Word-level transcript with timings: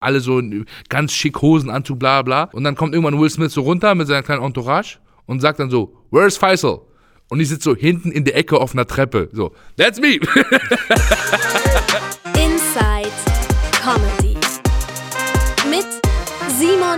alle 0.00 0.20
so 0.20 0.42
ganz 0.88 1.12
schick 1.12 1.40
Hosenanzug, 1.40 1.98
bla 1.98 2.22
bla. 2.22 2.44
Und 2.52 2.64
dann 2.64 2.74
kommt 2.74 2.94
irgendwann 2.94 3.20
Will 3.20 3.30
Smith 3.30 3.52
so 3.52 3.62
runter 3.62 3.94
mit 3.94 4.08
seiner 4.08 4.22
kleinen 4.22 4.42
Entourage 4.42 4.98
und 5.26 5.40
sagt 5.40 5.60
dann 5.60 5.70
so, 5.70 5.94
Where's 6.10 6.36
Faisal? 6.36 6.80
Und 7.28 7.38
ich 7.38 7.48
sitze 7.48 7.70
so 7.70 7.76
hinten 7.76 8.10
in 8.10 8.24
der 8.24 8.36
Ecke 8.36 8.58
auf 8.58 8.72
einer 8.72 8.86
Treppe. 8.86 9.28
So, 9.32 9.52
that's 9.76 10.00
me. 10.00 10.18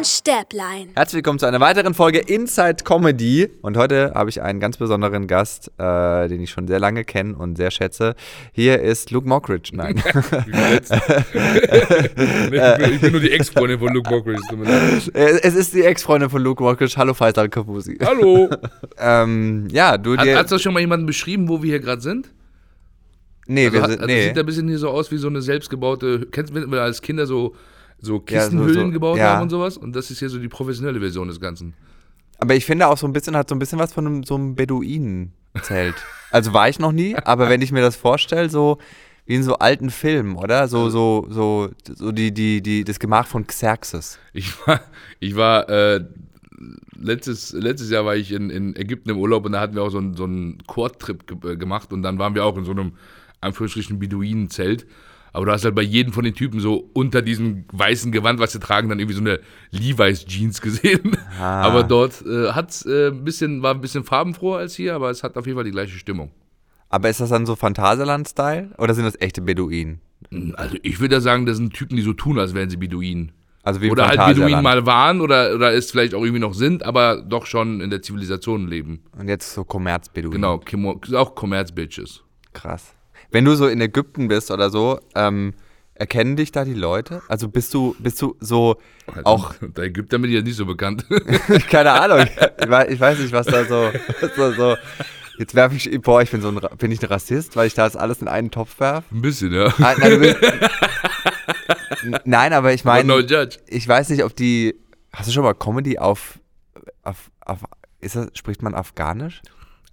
Stäblein. 0.04 0.88
Herzlich 0.94 1.16
willkommen 1.18 1.38
zu 1.38 1.46
einer 1.46 1.60
weiteren 1.60 1.94
Folge 1.94 2.18
Inside 2.18 2.84
Comedy. 2.84 3.48
Und 3.62 3.76
heute 3.76 4.12
habe 4.14 4.30
ich 4.30 4.42
einen 4.42 4.58
ganz 4.60 4.76
besonderen 4.76 5.26
Gast, 5.26 5.70
äh, 5.78 6.28
den 6.28 6.40
ich 6.42 6.50
schon 6.50 6.66
sehr 6.66 6.78
lange 6.78 7.04
kenne 7.04 7.34
und 7.36 7.56
sehr 7.56 7.70
schätze. 7.70 8.14
Hier 8.52 8.80
ist 8.80 9.10
Luke 9.10 9.28
Mockridge. 9.28 9.70
Nein. 9.74 9.96
ich 12.92 13.00
bin 13.00 13.12
nur 13.12 13.20
die 13.20 13.30
Ex-Freundin 13.30 13.78
von 13.78 13.92
Luke 13.94 14.10
Mockridge. 14.10 14.40
leid. 14.52 15.10
es 15.44 15.54
ist 15.54 15.74
die 15.74 15.82
Ex-Freundin 15.82 16.30
von 16.30 16.42
Luke 16.42 16.62
Mockridge. 16.62 16.94
Hallo 16.96 17.14
Faisal 17.14 17.48
Kavusi. 17.48 17.98
Hallo. 18.04 18.48
ähm, 18.98 19.68
ja, 19.70 19.98
du 19.98 20.16
Hat, 20.16 20.26
dir. 20.26 20.36
hat 20.38 20.50
das 20.50 20.62
schon 20.62 20.74
mal 20.74 20.80
jemanden 20.80 21.06
beschrieben, 21.06 21.48
wo 21.48 21.62
wir 21.62 21.70
hier 21.70 21.80
gerade 21.80 22.00
sind? 22.02 22.30
nee, 23.46 23.66
Also, 23.66 23.78
wir 23.78 23.88
sind. 23.88 24.00
also 24.00 24.06
Nee. 24.06 24.28
sieht 24.28 24.38
ein 24.38 24.46
bisschen 24.46 24.68
hier 24.68 24.78
so 24.78 24.88
aus 24.90 25.10
wie 25.10 25.18
so 25.18 25.28
eine 25.28 25.42
selbstgebaute. 25.42 26.26
Kennst 26.30 26.50
du, 26.50 26.54
wenn 26.60 26.70
wir 26.70 26.82
als 26.82 27.02
Kinder 27.02 27.26
so, 27.26 27.54
so 28.02 28.14
Ja, 28.14 28.18
so- 28.18 28.24
Kistenhüllen 28.50 28.86
so- 28.88 28.92
gebaut 28.92 29.16
ja. 29.18 29.34
haben 29.34 29.42
und 29.44 29.50
sowas? 29.50 29.78
Und 29.78 29.96
das 29.96 30.10
ist 30.10 30.18
hier 30.18 30.28
so 30.28 30.38
die 30.38 30.48
professionelle 30.48 31.00
Version 31.00 31.28
des 31.28 31.40
Ganzen. 31.40 31.72
Aber 32.38 32.54
ich 32.54 32.66
finde 32.66 32.88
auch 32.88 32.98
so 32.98 33.06
ein 33.06 33.12
bisschen, 33.14 33.36
hat 33.36 33.48
so 33.48 33.54
ein 33.54 33.58
bisschen 33.60 33.78
was 33.78 33.92
von 33.94 34.06
einem, 34.06 34.24
so 34.24 34.34
einem 34.34 34.54
Beduinenzelt. 34.56 35.94
also 36.30 36.52
war 36.52 36.68
ich 36.68 36.78
noch 36.78 36.92
nie, 36.92 37.14
aber 37.24 37.48
wenn 37.48 37.62
ich 37.62 37.72
mir 37.72 37.80
das 37.80 37.96
vorstelle, 37.96 38.50
so 38.50 38.78
wie 39.26 39.36
in 39.36 39.44
so 39.44 39.54
alten 39.58 39.90
Filmen, 39.90 40.34
oder? 40.36 40.66
So, 40.66 40.90
so, 40.90 41.26
so, 41.30 41.70
so 41.84 42.10
die, 42.10 42.34
die, 42.34 42.60
die, 42.60 42.82
das 42.82 42.98
Gemach 42.98 43.28
von 43.28 43.46
Xerxes. 43.46 44.18
Ich 44.32 44.52
war, 44.66 44.80
ich 45.20 45.36
war 45.36 45.68
äh, 45.68 46.04
letztes, 46.96 47.52
letztes 47.52 47.90
Jahr 47.90 48.04
war 48.04 48.16
ich 48.16 48.32
in, 48.32 48.50
in 48.50 48.74
Ägypten 48.74 49.10
im 49.10 49.18
Urlaub 49.18 49.44
und 49.46 49.52
da 49.52 49.60
hatten 49.60 49.74
wir 49.76 49.82
auch 49.84 49.90
so 49.90 49.98
einen, 49.98 50.14
so 50.14 50.24
einen 50.24 50.58
Quad-Trip 50.66 51.26
ge 51.26 51.52
äh, 51.52 51.56
gemacht 51.56 51.92
und 51.92 52.02
dann 52.02 52.18
waren 52.18 52.34
wir 52.34 52.44
auch 52.44 52.56
in 52.56 52.64
so 52.64 52.72
einem 52.72 52.92
Anführungsstrichen 53.40 53.98
Beduinenzelt. 54.00 54.86
Aber 55.32 55.46
du 55.46 55.52
hast 55.52 55.64
halt 55.64 55.74
bei 55.74 55.82
jedem 55.82 56.12
von 56.12 56.24
den 56.24 56.34
Typen 56.34 56.60
so 56.60 56.90
unter 56.92 57.22
diesem 57.22 57.64
weißen 57.72 58.12
Gewand, 58.12 58.38
was 58.38 58.52
sie 58.52 58.60
tragen, 58.60 58.88
dann 58.88 58.98
irgendwie 58.98 59.16
so 59.16 59.20
eine 59.20 59.40
Levi's 59.70 60.26
Jeans 60.26 60.60
gesehen. 60.60 61.16
Ah. 61.40 61.62
Aber 61.66 61.84
dort 61.84 62.22
äh, 62.26 62.52
hat's 62.52 62.84
äh, 62.84 63.08
ein 63.08 63.24
bisschen, 63.24 63.62
war 63.62 63.74
ein 63.74 63.80
bisschen 63.80 64.04
farbenfroher 64.04 64.58
als 64.58 64.74
hier, 64.74 64.94
aber 64.94 65.10
es 65.10 65.22
hat 65.22 65.36
auf 65.36 65.46
jeden 65.46 65.56
Fall 65.56 65.64
die 65.64 65.70
gleiche 65.70 65.96
Stimmung. 65.96 66.30
Aber 66.88 67.08
ist 67.08 67.20
das 67.20 67.30
dann 67.30 67.46
so 67.46 67.56
Phantasialand-Style 67.56 68.72
oder 68.76 68.94
sind 68.94 69.04
das 69.04 69.18
echte 69.20 69.40
Beduinen? 69.40 70.00
Also 70.54 70.76
ich 70.82 71.00
würde 71.00 71.16
ja 71.16 71.20
sagen, 71.20 71.46
das 71.46 71.56
sind 71.56 71.72
Typen, 71.72 71.96
die 71.96 72.02
so 72.02 72.12
tun, 72.12 72.38
als 72.38 72.54
wären 72.54 72.68
sie 72.68 72.76
Beduinen. 72.76 73.32
Also 73.62 73.80
wie 73.80 73.90
Oder 73.90 74.08
halt 74.08 74.26
Beduinen 74.26 74.62
mal 74.62 74.86
waren 74.86 75.20
oder, 75.20 75.54
oder 75.54 75.72
es 75.72 75.90
vielleicht 75.90 76.14
auch 76.14 76.22
irgendwie 76.22 76.40
noch 76.40 76.54
sind, 76.54 76.82
aber 76.82 77.22
doch 77.22 77.46
schon 77.46 77.80
in 77.80 77.90
der 77.90 78.02
Zivilisation 78.02 78.66
leben. 78.66 79.04
Und 79.16 79.28
jetzt 79.28 79.54
so 79.54 79.64
Kommerzbeduinen. 79.64 80.32
Genau, 80.32 80.60
auch 81.16 81.34
Commerz-Bitches. 81.34 82.22
Krass. 82.52 82.94
Wenn 83.32 83.46
du 83.46 83.54
so 83.54 83.66
in 83.66 83.80
Ägypten 83.80 84.28
bist 84.28 84.50
oder 84.50 84.70
so, 84.70 85.00
ähm, 85.14 85.54
erkennen 85.94 86.36
dich 86.36 86.52
da 86.52 86.64
die 86.64 86.74
Leute? 86.74 87.22
Also 87.28 87.48
bist 87.48 87.72
du, 87.72 87.96
bist 87.98 88.20
du 88.20 88.36
so 88.40 88.76
auch, 89.24 89.54
Der 89.60 89.84
Ägypter 89.84 90.18
bin 90.18 90.30
ich 90.30 90.36
ja 90.36 90.42
nicht 90.42 90.56
so 90.56 90.66
bekannt. 90.66 91.06
keine 91.70 91.92
Ahnung, 91.92 92.26
ich 92.60 92.68
weiß, 92.68 92.90
ich 92.90 93.00
weiß 93.00 93.18
nicht, 93.18 93.32
was 93.32 93.46
da 93.46 93.64
so, 93.64 93.90
so, 94.36 94.52
so 94.52 94.76
jetzt 95.38 95.54
werfe 95.54 95.76
ich, 95.76 96.00
boah, 96.02 96.20
ich 96.22 96.30
bin 96.30 96.42
so 96.42 96.48
ein, 96.48 96.60
bin 96.76 96.90
ich 96.90 97.02
ein 97.02 97.06
Rassist, 97.06 97.56
weil 97.56 97.66
ich 97.66 97.74
da 97.74 97.84
das 97.84 97.96
alles 97.96 98.20
in 98.20 98.28
einen 98.28 98.50
Topf 98.50 98.78
werfe? 98.80 99.06
Ein 99.14 99.22
bisschen, 99.22 99.52
ja. 99.52 99.72
Nein, 99.78 99.96
nein, 99.98 100.20
bist, 100.20 100.38
nein, 102.24 102.52
aber 102.52 102.72
ich 102.74 102.84
no 102.84 102.90
meine, 102.90 103.14
judge. 103.20 103.58
ich 103.66 103.88
weiß 103.88 104.10
nicht, 104.10 104.24
ob 104.24 104.36
die, 104.36 104.74
hast 105.12 105.28
du 105.28 105.32
schon 105.32 105.42
mal 105.44 105.54
Comedy 105.54 105.98
auf, 105.98 106.38
auf, 107.02 107.30
auf 107.40 107.60
ist 108.00 108.16
das, 108.16 108.28
spricht 108.34 108.62
man 108.62 108.74
Afghanisch? 108.74 109.40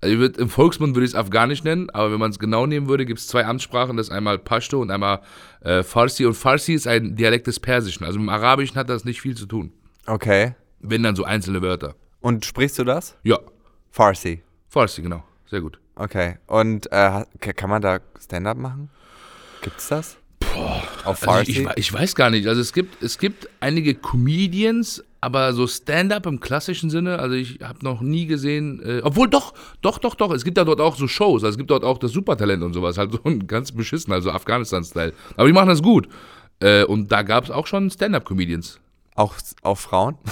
Also 0.02 0.18
würd, 0.18 0.38
Im 0.38 0.50
Volksmund 0.50 0.96
würde 0.96 1.06
ich 1.06 1.12
es 1.12 1.16
Afghanisch 1.16 1.64
nennen, 1.64 1.90
aber 1.90 2.12
wenn 2.14 2.20
man 2.20 2.32
es 2.32 2.40
genau 2.40 2.66
nehmen 2.66 2.88
würde, 2.88 3.06
gibt 3.06 3.20
es 3.20 3.28
zwei 3.28 3.46
Amtssprachen. 3.46 3.98
Das 3.98 4.08
ist 4.08 4.14
einmal 4.14 4.38
Pashto 4.40 4.82
und 4.82 4.92
einmal 4.92 5.22
äh, 5.62 5.84
Farsi. 5.84 6.26
Und 6.26 6.36
Farsi 6.36 6.74
ist 6.74 6.88
ein 6.88 7.16
Dialekt 7.16 7.48
des 7.48 7.60
Persischen. 7.60 8.06
Also 8.06 8.18
mit 8.18 8.28
dem 8.28 8.30
Arabischen 8.30 8.76
hat 8.78 8.90
das 8.90 9.04
nicht 9.04 9.20
viel 9.22 9.36
zu 9.36 9.46
tun. 9.46 9.74
Okay. 10.06 10.56
Wenn 10.80 11.04
dann 11.04 11.16
so 11.18 11.26
einzelne 11.26 11.62
Wörter. 11.62 11.96
Und 12.22 12.46
sprichst 12.46 12.80
du 12.80 12.86
das? 12.86 13.18
Ja, 13.24 13.40
Farsi. 13.92 14.42
Farsi, 14.70 15.02
genau. 15.02 15.24
Sehr 15.50 15.60
gut. 15.62 15.80
Okay. 15.96 16.38
Und 16.48 16.90
äh, 16.92 17.26
kann 17.40 17.70
man 17.70 17.82
da 17.82 18.00
Stand-up 18.24 18.58
machen? 18.58 18.90
Gibt's 19.62 19.90
das? 19.90 20.18
Boah. 20.40 20.82
Auf 21.04 21.22
Also 21.22 21.26
Farsi? 21.26 21.52
ich, 21.52 21.60
ich, 21.60 21.68
ich 21.76 21.94
weiß 21.94 22.16
gar 22.16 22.30
nicht. 22.30 22.48
Also 22.48 22.62
es 22.62 22.72
gibt, 22.72 23.04
es 23.04 23.18
gibt 23.18 23.50
einige 23.60 23.96
Comedians, 23.96 25.04
aber 25.22 25.54
so 25.54 25.68
Stand-up 25.68 26.26
im 26.26 26.40
klassischen 26.40 26.90
Sinne, 26.90 27.20
also 27.20 27.36
ich 27.36 27.60
habe 27.62 27.80
noch 27.84 28.02
nie 28.02 28.26
gesehen, 28.26 28.82
äh, 28.84 29.02
obwohl 29.04 29.30
doch, 29.30 29.54
doch, 29.82 29.98
doch, 29.98 30.16
doch, 30.16 30.32
es 30.32 30.46
gibt 30.46 30.58
ja 30.58 30.64
dort 30.64 30.80
auch 30.80 30.96
so 30.96 31.08
Shows, 31.08 31.44
also 31.44 31.54
es 31.54 31.58
gibt 31.58 31.72
dort 31.72 31.84
auch 31.84 31.98
das 31.98 32.12
Supertalent 32.12 32.64
und 32.64 32.74
sowas, 32.74 32.98
halt 32.98 33.12
so 33.12 33.20
ein 33.26 33.48
ganz 33.48 33.72
beschissen, 33.72 34.14
also 34.14 34.32
Afghanistan-Style. 34.32 35.14
Aber 35.36 35.48
die 35.48 35.54
machen 35.54 35.70
das 35.70 35.82
gut. 35.82 36.08
Äh, 36.62 36.84
und 36.86 37.12
da 37.12 37.24
gab 37.24 37.46
es 37.46 37.52
auch 37.52 37.68
schon 37.68 37.90
Stand-up-Comedians. 37.90 38.80
auch, 39.16 39.36
auch 39.62 39.78
Frauen? 39.78 40.16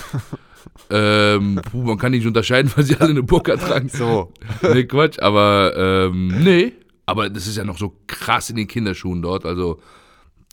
Ähm, 0.89 1.61
puh, 1.71 1.83
man 1.83 1.97
kann 1.97 2.11
nicht 2.11 2.25
unterscheiden, 2.25 2.71
weil 2.75 2.83
sie 2.83 2.95
alle 2.97 3.11
eine 3.11 3.23
Burka 3.23 3.55
tragen. 3.55 3.89
So. 3.89 4.33
nee, 4.61 4.83
Quatsch, 4.85 5.19
aber 5.19 5.73
ähm, 5.75 6.27
nee. 6.43 6.73
Aber 7.05 7.29
das 7.29 7.47
ist 7.47 7.57
ja 7.57 7.63
noch 7.63 7.77
so 7.77 7.95
krass 8.05 8.49
in 8.49 8.57
den 8.57 8.67
Kinderschuhen 8.67 9.21
dort. 9.21 9.45
Also, 9.45 9.79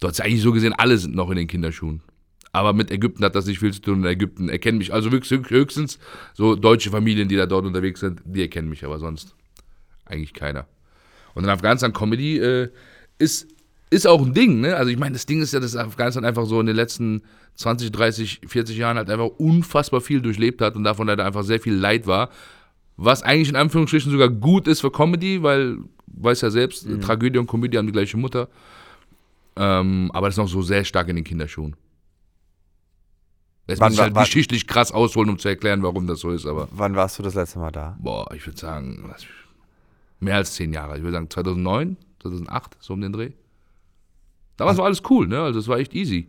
dort 0.01 0.13
ist 0.13 0.21
eigentlich 0.21 0.43
so 0.43 0.53
gesehen, 0.53 0.73
alle 0.73 0.99
sind 0.99 1.15
noch 1.15 1.31
in 1.31 1.37
den 1.37 1.49
Kinderschuhen. 1.49 2.01
Aber 2.55 2.73
mit 2.73 2.93
Ägypten 2.93 3.25
hat 3.25 3.35
das 3.35 3.47
nicht 3.47 3.59
viel 3.59 3.73
zu 3.73 3.81
tun. 3.81 3.99
In 3.99 4.07
Ägypten 4.07 4.49
erkennen 4.49 4.79
mich, 4.79 4.95
also 4.95 5.11
höchstens 5.11 5.99
so 6.35 6.55
deutsche 6.55 6.89
Familien, 6.91 7.29
die 7.29 7.35
da 7.35 7.47
dort 7.47 7.67
unterwegs 7.67 7.99
sind, 7.99 8.23
die 8.25 8.43
erkennen 8.43 8.69
mich, 8.69 8.85
aber 8.85 9.01
sonst 9.01 9.35
eigentlich 10.05 10.33
keiner. 10.35 10.69
Und 11.35 11.43
in 11.43 11.51
Afghanistan 11.51 11.93
Comedy 11.93 12.39
äh, 12.39 12.69
ist, 13.19 13.49
ist 13.91 14.07
auch 14.07 14.25
ein 14.25 14.35
Ding, 14.35 14.61
ne? 14.61 14.77
Also 14.77 14.93
ich 14.93 14.97
meine, 14.97 15.15
das 15.15 15.27
Ding 15.27 15.43
ist 15.43 15.53
ja, 15.53 15.59
dass 15.59 15.75
Afghanistan 15.75 16.25
einfach 16.25 16.47
so 16.47 16.61
in 16.61 16.67
den 16.67 16.77
letzten 16.77 17.23
20, 17.57 17.91
30, 17.91 18.43
40 18.47 18.77
Jahren 18.77 18.99
halt 18.99 19.11
einfach 19.11 19.31
unfassbar 19.39 20.01
viel 20.01 20.21
durchlebt 20.21 20.61
hat 20.61 20.77
und 20.77 20.85
davon 20.85 21.09
leider 21.09 21.27
einfach 21.27 21.43
sehr 21.43 21.59
viel 21.59 21.75
Leid 21.75 22.07
war. 22.07 22.31
Was 22.97 23.25
eigentlich 23.25 23.49
in 23.49 23.57
Anführungsstrichen 23.57 24.13
sogar 24.13 24.29
gut 24.29 24.69
ist 24.69 24.81
für 24.81 24.93
Comedy, 24.93 25.43
weil, 25.43 25.79
weiß 26.07 26.43
ja 26.43 26.51
selbst, 26.51 26.87
Tragödie 27.01 27.41
und 27.41 27.49
Komödie 27.49 27.79
haben 27.79 27.87
die 27.87 27.93
gleiche 27.93 28.17
Mutter. 28.17 28.49
Ähm, 29.57 30.13
aber 30.15 30.29
das 30.29 30.35
ist 30.35 30.39
noch 30.39 30.49
so 30.49 30.63
sehr 30.63 30.85
stark 30.85 31.09
in 31.09 31.17
den 31.17 31.25
Kinderschuhen. 31.25 31.75
Jetzt 33.67 33.81
Wann 33.81 33.89
muss 33.89 33.95
ich 33.95 34.01
halt 34.03 34.15
wann- 34.15 34.25
geschichtlich 34.25 34.67
krass 34.67 34.93
ausholen, 34.93 35.31
um 35.31 35.39
zu 35.39 35.49
erklären, 35.49 35.83
warum 35.83 36.07
das 36.07 36.21
so 36.21 36.31
ist, 36.31 36.45
aber 36.47 36.69
Wann 36.73 36.95
warst 36.97 37.19
du 37.19 37.23
das 37.23 37.35
letzte 37.35 37.59
Mal 37.59 37.71
da? 37.73 37.97
boah, 37.99 38.31
ich 38.35 38.47
würde 38.47 38.59
sagen, 38.59 39.11
mehr 40.21 40.37
als 40.37 40.55
zehn 40.55 40.73
Jahre. 40.73 40.97
Ich 40.97 41.03
würde 41.03 41.13
sagen 41.15 41.31
2009, 41.31 41.97
2008, 42.21 42.77
so 42.81 42.93
um 42.95 43.01
den 43.01 43.13
Dreh. 43.13 43.31
Damals 44.57 44.79
war 44.79 44.85
alles 44.87 45.03
cool, 45.11 45.27
ne? 45.27 45.41
Also 45.43 45.59
es 45.61 45.69
war 45.69 45.79
echt 45.79 45.95
easy. 45.95 46.29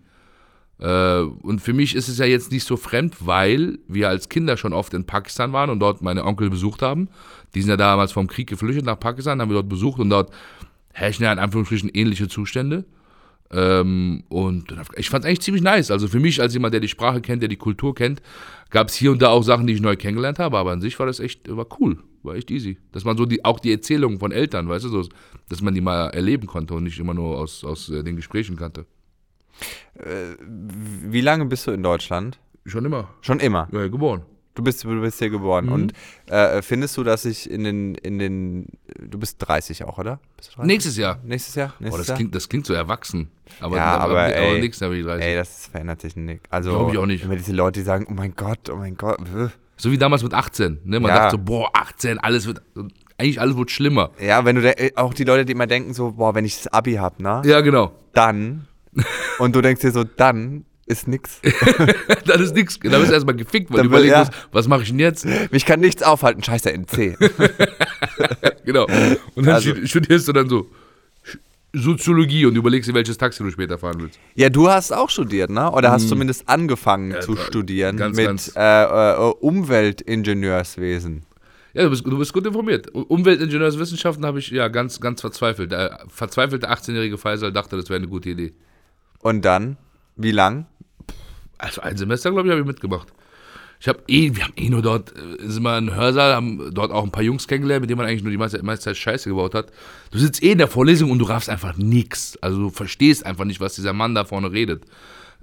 Äh, 0.80 1.20
und 1.20 1.62
für 1.62 1.74
mich 1.74 1.96
ist 1.96 2.08
es 2.10 2.18
ja 2.18 2.26
jetzt 2.26 2.52
nicht 2.52 2.66
so 2.66 2.76
fremd, 2.78 3.26
weil 3.26 3.80
wir 3.88 4.10
als 4.10 4.28
Kinder 4.30 4.58
schon 4.58 4.74
oft 4.74 4.94
in 4.94 5.06
Pakistan 5.06 5.54
waren 5.54 5.70
und 5.70 5.80
dort 5.80 6.02
meine 6.02 6.26
Onkel 6.26 6.50
besucht 6.50 6.82
haben. 6.82 7.08
Die 7.54 7.62
sind 7.62 7.70
ja 7.70 7.78
damals 7.78 8.12
vom 8.12 8.28
Krieg 8.28 8.50
geflüchtet 8.50 8.86
nach 8.86 9.00
Pakistan, 9.00 9.40
haben 9.42 9.50
wir 9.50 9.56
dort 9.56 9.70
besucht 9.70 10.00
und 10.00 10.10
dort 10.10 10.34
herrschen 10.94 11.24
ja 11.24 11.32
in 11.32 11.40
Anführungsstrichen 11.40 11.90
ähnliche 11.90 12.28
Zustände. 12.28 12.86
Ähm, 13.52 14.24
und 14.30 14.74
ich 14.98 15.10
fand 15.10 15.24
es 15.24 15.30
eigentlich 15.30 15.42
ziemlich 15.42 15.64
nice. 15.64 15.92
Also 15.92 16.08
für 16.08 16.20
mich, 16.20 16.42
als 16.42 16.54
jemand, 16.54 16.74
der 16.74 16.82
die 16.82 16.88
Sprache 16.88 17.22
kennt, 17.22 17.42
der 17.42 17.50
die 17.50 17.58
Kultur 17.58 17.94
kennt, 17.94 18.22
gab 18.70 18.88
es 18.88 18.96
hier 18.96 19.12
und 19.12 19.22
da 19.22 19.30
auch 19.30 19.44
Sachen, 19.44 19.68
die 19.68 19.74
ich 19.74 19.82
neu 19.82 19.96
kennengelernt 19.96 20.40
habe, 20.40 20.58
aber 20.58 20.72
an 20.72 20.82
sich 20.82 20.98
war 21.00 21.06
das 21.06 21.20
echt, 21.20 21.56
war 21.56 21.68
cool, 21.80 22.00
war 22.24 22.36
echt 22.36 22.50
easy. 22.52 22.78
Dass 22.92 23.06
man 23.06 23.18
so 23.18 23.26
die, 23.26 23.46
auch 23.46 23.60
die 23.60 23.72
Erzählungen 23.72 24.20
von 24.20 24.32
Eltern, 24.32 24.68
weißt 24.68 24.86
du, 24.86 24.90
so, 24.90 25.08
dass 25.50 25.62
man 25.62 25.74
die 25.74 25.82
mal 25.82 26.10
erleben 26.10 26.48
konnte 26.48 26.74
und 26.74 26.84
nicht 26.84 27.00
immer 27.00 27.14
nur 27.14 27.38
aus, 27.38 27.64
aus 27.64 27.90
äh, 27.90 28.04
den 28.04 28.16
Gesprächen 28.16 28.56
kannte. 28.56 28.86
Wie 29.98 31.22
lange 31.22 31.46
bist 31.46 31.66
du 31.68 31.72
in 31.72 31.82
Deutschland? 31.82 32.38
Schon 32.66 32.84
immer. 32.84 33.08
Schon 33.22 33.40
immer. 33.40 33.70
Ja, 33.72 33.88
geboren. 33.88 34.24
Du 34.56 34.64
bist, 34.64 34.84
du 34.84 35.02
bist 35.02 35.20
hier 35.20 35.30
geboren. 35.30 35.66
Mhm. 35.66 35.72
Und 35.72 35.94
äh, 36.28 36.62
findest 36.62 36.96
du, 36.98 37.04
dass 37.04 37.26
ich 37.26 37.50
in 37.50 37.64
den, 37.66 37.96
in 37.96 38.18
den, 38.20 38.68
du 39.00 39.20
bist 39.20 39.38
30 39.40 39.84
auch, 39.84 39.98
oder? 39.98 40.20
Bist 40.38 40.52
du 40.52 40.56
30? 40.56 40.68
Nächstes 40.68 40.98
Jahr. 40.98 41.20
Nächstes 41.24 41.56
Jahr? 41.56 41.74
Nächstes 41.80 42.00
das 42.02 42.08
Jahr? 42.08 42.18
klingt, 42.18 42.36
das 42.36 42.50
klingt 42.50 42.66
so 42.66 42.74
erwachsen. 42.74 43.30
Aber, 43.60 43.76
Ja, 43.78 43.98
aber, 43.98 44.34
ey, 44.34 44.60
nächstes 44.62 44.80
Jahr 44.80 44.90
bin 44.90 45.00
ich 45.02 45.06
30. 45.06 45.26
Ey, 45.26 45.36
das 45.36 45.68
verändert 45.68 46.02
sich 46.02 46.16
nicht. 46.16 46.42
Also, 46.50 46.72
Glaub 46.72 46.92
ich 46.94 46.98
auch 46.98 47.06
nicht. 47.06 47.24
Immer 47.26 47.36
diese 47.36 47.52
Leute, 47.54 47.82
die 47.82 47.86
sagen, 47.86 48.08
oh 48.10 48.14
mein 48.14 48.34
Gott, 48.36 48.70
oh 48.72 48.76
mein 48.78 48.96
Gott. 48.98 49.20
äh. 49.36 49.50
So 49.78 49.92
wie 49.92 49.98
damals 49.98 50.24
mit 50.24 50.34
18. 50.34 50.80
Ne? 50.86 51.02
Man 51.02 51.10
Ja. 51.10 51.18
dachte 51.18 51.32
so, 51.32 51.38
boah, 51.44 51.70
18, 51.74 52.18
alles 52.20 52.48
wird, 52.48 52.62
eigentlich 53.18 53.42
alles 53.42 53.58
wird 53.58 53.72
schlimmer. 53.72 54.12
Ja, 54.22 54.46
wenn 54.46 54.56
du, 54.56 54.62
de- 54.62 54.96
auch 54.96 55.14
die 55.14 55.26
Leute, 55.26 55.44
die 55.44 55.52
immer 55.52 55.68
denken 55.68 55.94
so, 55.94 56.14
boah, 56.14 56.34
wenn 56.34 56.46
ich 56.46 56.56
das 56.64 56.68
Abi 56.72 56.94
hab, 56.94 57.20
ne? 57.20 57.42
Ja, 57.44 57.60
genau. 57.60 57.92
Dann. 58.14 58.68
Und 59.40 59.54
du 59.54 59.62
denkst 59.62 59.82
dir 59.82 59.92
so, 59.92 60.06
dann 60.06 60.64
ist 60.88 61.08
nix. 61.08 61.40
Dann 62.26 62.42
ist 62.42 62.54
nichts. 62.56 62.78
Dann 62.80 62.92
bist 63.00 63.10
du 63.10 63.14
erstmal 63.14 63.36
gefickt, 63.36 63.70
weil 63.72 63.78
Dann 63.78 63.88
du 63.90 63.98
überlegst, 63.98 64.16
ja. 64.34 64.40
was 64.52 64.68
mache 64.68 64.84
ich 64.84 64.90
denn 64.90 65.00
jetzt? 65.00 65.26
Mich 65.52 65.66
kann 65.66 65.80
nichts 65.80 66.04
aufhalten, 66.04 66.44
scheiße, 66.44 66.72
NC. 66.72 67.18
Genau. 68.66 68.86
Und 69.36 69.46
dann 69.46 69.56
Also- 69.56 69.76
stu- 69.76 69.86
studierst 69.88 70.28
du 70.28 70.34
dann 70.34 70.50
so 70.50 70.68
Soziologie 71.74 72.46
und 72.46 72.56
überlegst 72.56 72.90
dir, 72.90 72.94
welches 72.94 73.18
Taxi 73.18 73.44
du 73.44 73.52
später 73.52 73.78
fahren 73.78 73.96
willst. 74.00 74.18
Ja, 74.36 74.50
du 74.50 74.70
hast 74.70 74.92
auch 74.94 75.10
studiert, 75.10 75.50
ne? 75.50 75.70
Oder 75.72 75.92
hast 75.92 76.08
zumindest 76.08 76.48
angefangen 76.48 77.14
zu 77.22 77.34
äh, 77.34 77.38
studieren 77.38 77.98
ganz, 77.98 78.16
mit 78.18 78.26
ganz- 78.26 78.52
Äh, 78.56 78.84
äh, 79.14 79.16
Umweltingenieurswesen. 79.40 81.24
Ja, 81.74 81.84
du 81.84 81.90
bist, 81.90 82.06
du 82.06 82.18
bist 82.18 82.32
gut 82.32 82.48
informiert. 82.48 82.88
Umweltingenieurswissenschaften 82.94 84.26
habe 84.26 84.40
ich 84.40 84.50
ja 84.52 84.70
ganz, 84.70 85.02
ganz 85.02 85.20
verzweifelt. 85.22 85.74
Der 85.74 86.00
verzweifelte 86.08 86.72
18-jährige 86.72 87.18
Faisal 87.18 87.52
dachte, 87.52 87.76
das 87.76 87.90
wäre 87.90 87.98
eine 87.98 88.08
gute 88.08 88.30
Idee. 88.30 88.54
Und 89.20 89.44
dann, 89.44 89.76
wie 90.16 90.32
lang? 90.32 90.68
Also 91.58 91.82
ein 91.82 91.98
Semester, 91.98 92.32
glaube 92.32 92.48
ich, 92.48 92.52
habe 92.52 92.62
ich 92.62 92.68
mitgemacht. 92.68 93.08
Ich 93.80 93.88
habe 93.88 94.00
eh, 94.08 94.36
wir 94.36 94.46
haben 94.46 94.54
eh 94.56 94.70
nur 94.70 94.82
dort, 94.82 95.14
äh, 95.16 95.48
sind 95.48 95.64
wir 95.64 95.78
in 95.78 95.94
Hörsaal, 95.94 96.34
haben 96.34 96.74
dort 96.74 96.92
auch 96.92 97.04
ein 97.04 97.12
paar 97.12 97.24
Jungs 97.24 97.48
kennengelernt, 97.48 97.82
mit 97.82 97.90
denen 97.90 97.98
man 97.98 98.08
eigentlich 98.08 98.24
nur 98.24 98.32
die 98.32 98.38
meiste, 98.38 98.64
meiste 98.64 98.86
Zeit 98.86 98.98
Scheiße 98.98 99.30
gebaut 99.30 99.54
hat. 99.54 99.72
Du 100.12 100.18
sitzt 100.18 100.42
eh 100.44 100.52
in 100.52 100.58
der 100.58 100.68
Vorlesung 100.68 101.12
und 101.12 101.20
du 101.20 101.26
raffst 101.26 101.50
einfach 101.50 101.76
nix. 101.78 102.38
Also 102.42 102.60
du 102.60 102.70
verstehst 102.70 103.26
einfach 103.26 103.46
nicht, 103.46 103.60
was 103.60 103.76
dieser 103.76 103.94
Mann 103.94 104.16
da 104.16 104.26
vorne 104.26 104.52
redet. 104.52 104.86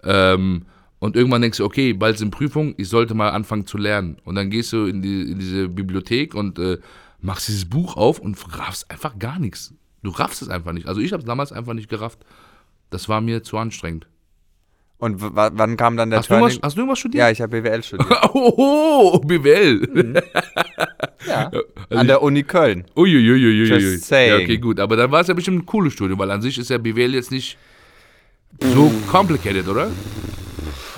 Ähm, 0.03 0.63
und 0.99 1.17
irgendwann 1.17 1.43
denkst 1.43 1.59
du, 1.59 1.65
okay, 1.65 1.93
bald 1.93 2.19
sind 2.19 2.31
Prüfungen, 2.31 2.75
ich 2.79 2.89
sollte 2.89 3.15
mal 3.15 3.31
anfangen 3.31 3.67
zu 3.67 3.77
lernen. 3.77 4.19
Und 4.25 4.37
dann 4.37 4.51
gehst 4.51 4.73
du 4.73 4.87
in, 4.87 5.03
die, 5.03 5.33
in 5.33 5.39
diese 5.39 5.69
Bibliothek 5.69 6.35
und 6.35 6.59
äh, 6.59 6.79
machst 7.21 7.49
dieses 7.49 7.65
Buch 7.69 7.97
auf 7.97 8.19
und 8.19 8.37
raffst 8.59 8.91
einfach 8.91 9.19
gar 9.19 9.39
nichts. 9.39 9.75
Du 10.03 10.11
raffst 10.11 10.43
es 10.43 10.49
einfach 10.49 10.73
nicht. 10.73 10.87
Also 10.87 11.01
ich 11.01 11.13
habe 11.13 11.21
es 11.21 11.27
damals 11.27 11.53
einfach 11.53 11.75
nicht 11.75 11.89
gerafft. 11.89 12.19
Das 12.91 13.09
war 13.09 13.21
mir 13.21 13.43
zu 13.43 13.59
anstrengend. 13.59 14.07
Und 15.03 15.17
wann 15.19 15.77
kam 15.77 15.97
dann 15.97 16.11
der 16.11 16.21
Hast 16.21 16.31
du, 16.31 16.35
irgendwas, 16.35 16.53
Turning? 16.53 16.65
hast 16.65 16.77
du 16.77 16.81
irgendwas 16.81 16.99
studiert? 17.01 17.21
Ja, 17.23 17.31
ich 17.33 17.41
habe 17.41 17.61
BWL 17.61 17.83
studiert. 17.83 18.09
Oh, 18.35 19.19
BWL. 19.19 20.23
ja. 21.27 21.51
Also 21.91 22.01
An 22.01 22.07
der 22.07 22.23
Uni 22.23 22.45
Köln. 22.45 22.85
Uiuiuiui. 22.97 23.65
Just 23.67 24.05
saying. 24.05 24.31
Ja, 24.31 24.37
okay, 24.37 24.59
gut. 24.59 24.79
Aber 24.79 24.95
dann 24.95 25.11
war 25.11 25.21
es 25.21 25.27
ja 25.27 25.35
bestimmt 25.35 25.65
ein 25.65 25.67
cooles 25.67 25.93
Studium, 25.95 26.21
weil 26.21 26.31
an 26.31 26.41
sich 26.41 26.57
ist 26.57 26.71
ja 26.71 26.79
BWL 26.79 27.15
jetzt 27.15 27.33
nicht 27.33 27.59
so 28.61 28.93
complicated, 29.11 29.67
oder? 29.67 29.91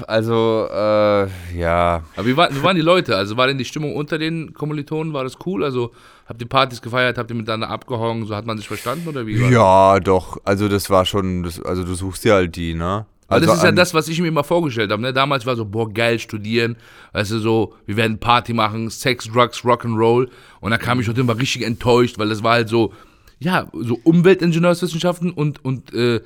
Also, 0.07 0.69
äh, 0.71 1.29
ja. 1.59 2.03
Aber 2.15 2.27
wie, 2.27 2.37
war, 2.37 2.55
wie 2.55 2.63
waren 2.63 2.77
die 2.77 2.83
Leute? 2.83 3.17
Also 3.17 3.39
war 3.39 3.47
denn 3.47 3.57
die 3.57 3.65
Stimmung 3.65 3.97
unter 3.97 4.19
den 4.19 4.53
Kommilitonen, 4.53 5.15
war 5.15 5.25
das 5.25 5.39
cool? 5.47 5.65
Also 5.65 5.93
habt 6.27 6.43
ihr 6.43 6.49
Partys 6.49 6.83
gefeiert, 6.83 7.17
habt 7.17 7.31
ihr 7.31 7.37
miteinander 7.37 7.71
abgehangen, 7.71 8.27
so 8.27 8.37
hat 8.37 8.45
man 8.45 8.59
sich 8.59 8.69
verstanden 8.69 9.09
oder 9.09 9.27
wie? 9.27 9.37
Ja, 9.51 9.99
doch. 10.01 10.37
Also, 10.45 10.69
das 10.69 10.91
war 10.91 11.07
schon, 11.07 11.43
das, 11.43 11.59
also 11.63 11.85
du 11.85 11.95
suchst 11.95 12.25
dir 12.25 12.35
halt 12.35 12.55
die, 12.55 12.75
ne? 12.75 13.07
Also 13.29 13.47
das 13.47 13.59
ist 13.59 13.65
ja 13.65 13.73
das, 13.73 13.95
was 13.95 14.09
ich 14.09 14.21
mir 14.21 14.29
immer 14.29 14.45
vorgestellt 14.45 14.91
habe. 14.91 15.01
Ne? 15.01 15.13
Damals 15.13 15.47
war 15.47 15.57
so, 15.57 15.65
boah, 15.65 15.93
geil, 15.93 16.19
studieren. 16.19 16.77
Weißt 17.13 17.31
du, 17.31 17.39
so, 17.39 17.75
wir 17.87 17.97
werden 17.97 18.19
Party 18.19 18.53
machen, 18.53 18.91
Sex, 18.91 19.27
Drugs, 19.27 19.61
Rock'n'Roll. 19.61 20.29
Und 20.61 20.71
da 20.71 20.79
kam 20.79 21.01
ich 21.01 21.09
heute 21.09 21.21
immer 21.21 21.39
richtig 21.39 21.63
enttäuscht, 21.63 22.19
weil 22.19 22.29
das 22.29 22.43
war 22.43 22.53
halt 22.53 22.69
so, 22.69 22.93
ja, 23.39 23.69
so 23.73 23.99
Umweltingenieurswissenschaften 24.05 25.31
und, 25.31 25.65
und 25.65 25.95
äh, 25.95 26.21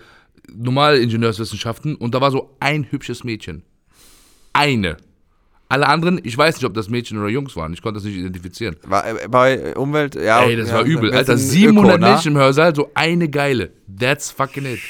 normale 0.53 0.99
Ingenieurswissenschaften. 0.99 1.95
Und 1.95 2.15
da 2.15 2.21
war 2.21 2.31
so 2.31 2.57
ein 2.61 2.87
hübsches 2.91 3.23
Mädchen. 3.23 3.63
Eine. 4.53 4.97
Alle 5.71 5.87
anderen, 5.87 6.19
ich 6.25 6.37
weiß 6.37 6.57
nicht, 6.57 6.65
ob 6.65 6.73
das 6.73 6.89
Mädchen 6.89 7.19
oder 7.19 7.29
Jungs 7.29 7.55
waren. 7.55 7.75
Ich 7.75 7.83
konnte 7.83 7.99
das 7.99 8.05
nicht 8.05 8.17
identifizieren. 8.17 8.77
War, 8.85 9.07
äh, 9.07 9.29
bei 9.29 9.77
Umwelt, 9.77 10.15
ja. 10.15 10.43
Ey, 10.43 10.57
das 10.57 10.69
ja, 10.71 10.77
war 10.77 10.85
übel. 10.85 11.13
Alter, 11.13 11.37
sind 11.37 11.49
700 11.49 11.97
Öko, 11.97 12.05
ne? 12.05 12.13
Mädchen 12.13 12.33
im 12.33 12.39
Hörsaal, 12.39 12.75
so 12.75 12.91
eine 12.95 13.29
geile. 13.29 13.71
That's 13.99 14.31
fucking 14.31 14.65
it. 14.65 14.81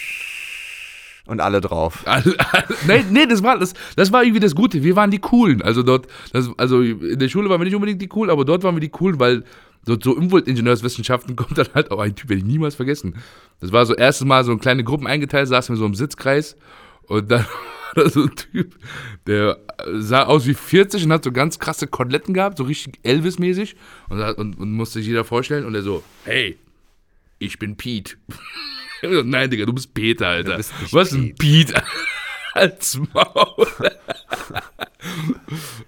Und 1.29 1.41
alle 1.41 1.61
drauf. 1.61 2.05
Nee, 2.87 3.05
nee, 3.11 3.27
das 3.27 3.43
war, 3.43 3.59
das, 3.59 3.75
das 3.97 4.11
war 4.13 4.23
irgendwie 4.25 4.41
das 4.41 4.55
Gute. 4.55 4.83
Wir 4.83 4.97
waren 4.97 5.11
die 5.11 5.19
Coolen. 5.19 5.61
Also 5.61 5.83
dort, 5.83 6.07
das, 6.33 6.51
also 6.57 6.81
in 6.81 7.19
der 7.19 7.29
Schule 7.29 7.51
waren 7.51 7.61
wir 7.61 7.67
nicht 7.67 7.75
unbedingt 7.75 8.01
die 8.01 8.09
Coolen, 8.09 8.31
aber 8.31 8.47
dort 8.47 8.63
waren 8.63 8.75
wir 8.75 8.81
die 8.81 8.89
Coolen, 8.89 9.21
weil 9.21 9.45
dort 9.85 10.03
so 10.03 10.13
Umweltingenieurswissenschaften 10.13 11.37
kommt 11.37 11.59
dann 11.59 11.69
halt 11.75 11.91
auch 11.91 11.99
ein 11.99 12.15
Typ, 12.15 12.31
werde 12.31 12.41
ich 12.41 12.47
niemals 12.47 12.77
vergessen. 12.77 13.17
Das 13.61 13.73
war 13.73 13.85
so 13.85 13.95
erstes 13.95 14.27
Mal 14.27 14.43
so 14.43 14.53
in 14.53 14.59
kleine 14.59 14.85
Gruppen 14.85 15.07
eingeteilt, 15.07 15.49
saßen 15.49 15.75
wir 15.75 15.79
so 15.79 15.85
im 15.85 15.95
Sitzkreis 15.95 16.57
und 17.03 17.31
dann 17.31 17.45
war 17.95 18.05
da 18.05 18.09
so 18.09 18.23
ein 18.23 18.35
Typ, 18.35 18.77
der 19.27 19.59
sah 19.99 20.25
aus 20.25 20.47
wie 20.47 20.55
40 20.55 21.05
und 21.05 21.13
hat 21.13 21.25
so 21.25 21.33
ganz 21.33 21.59
krasse 21.59 21.89
Koteletten 21.89 22.33
gehabt, 22.33 22.57
so 22.57 22.65
richtig 22.65 23.01
Elvis-mäßig 23.03 23.77
und, 24.09 24.21
und, 24.21 24.59
und 24.59 24.73
musste 24.73 24.99
sich 24.99 25.09
jeder 25.09 25.25
vorstellen 25.25 25.67
und 25.67 25.75
er 25.75 25.83
so, 25.83 26.03
hey, 26.25 26.57
ich 27.39 27.59
bin 27.59 27.77
Pete. 27.77 28.17
Nein, 29.25 29.51
Digga, 29.51 29.67
du 29.67 29.73
bist 29.73 29.95
Peter, 29.95 30.29
Alter. 30.29 30.57
bist 30.57 30.73
nicht 30.81 30.93
Was 30.93 31.13
ist 31.13 31.19
ein 31.19 31.35
Pete? 31.35 31.75
Als 32.55 32.99
Maul. 33.13 33.67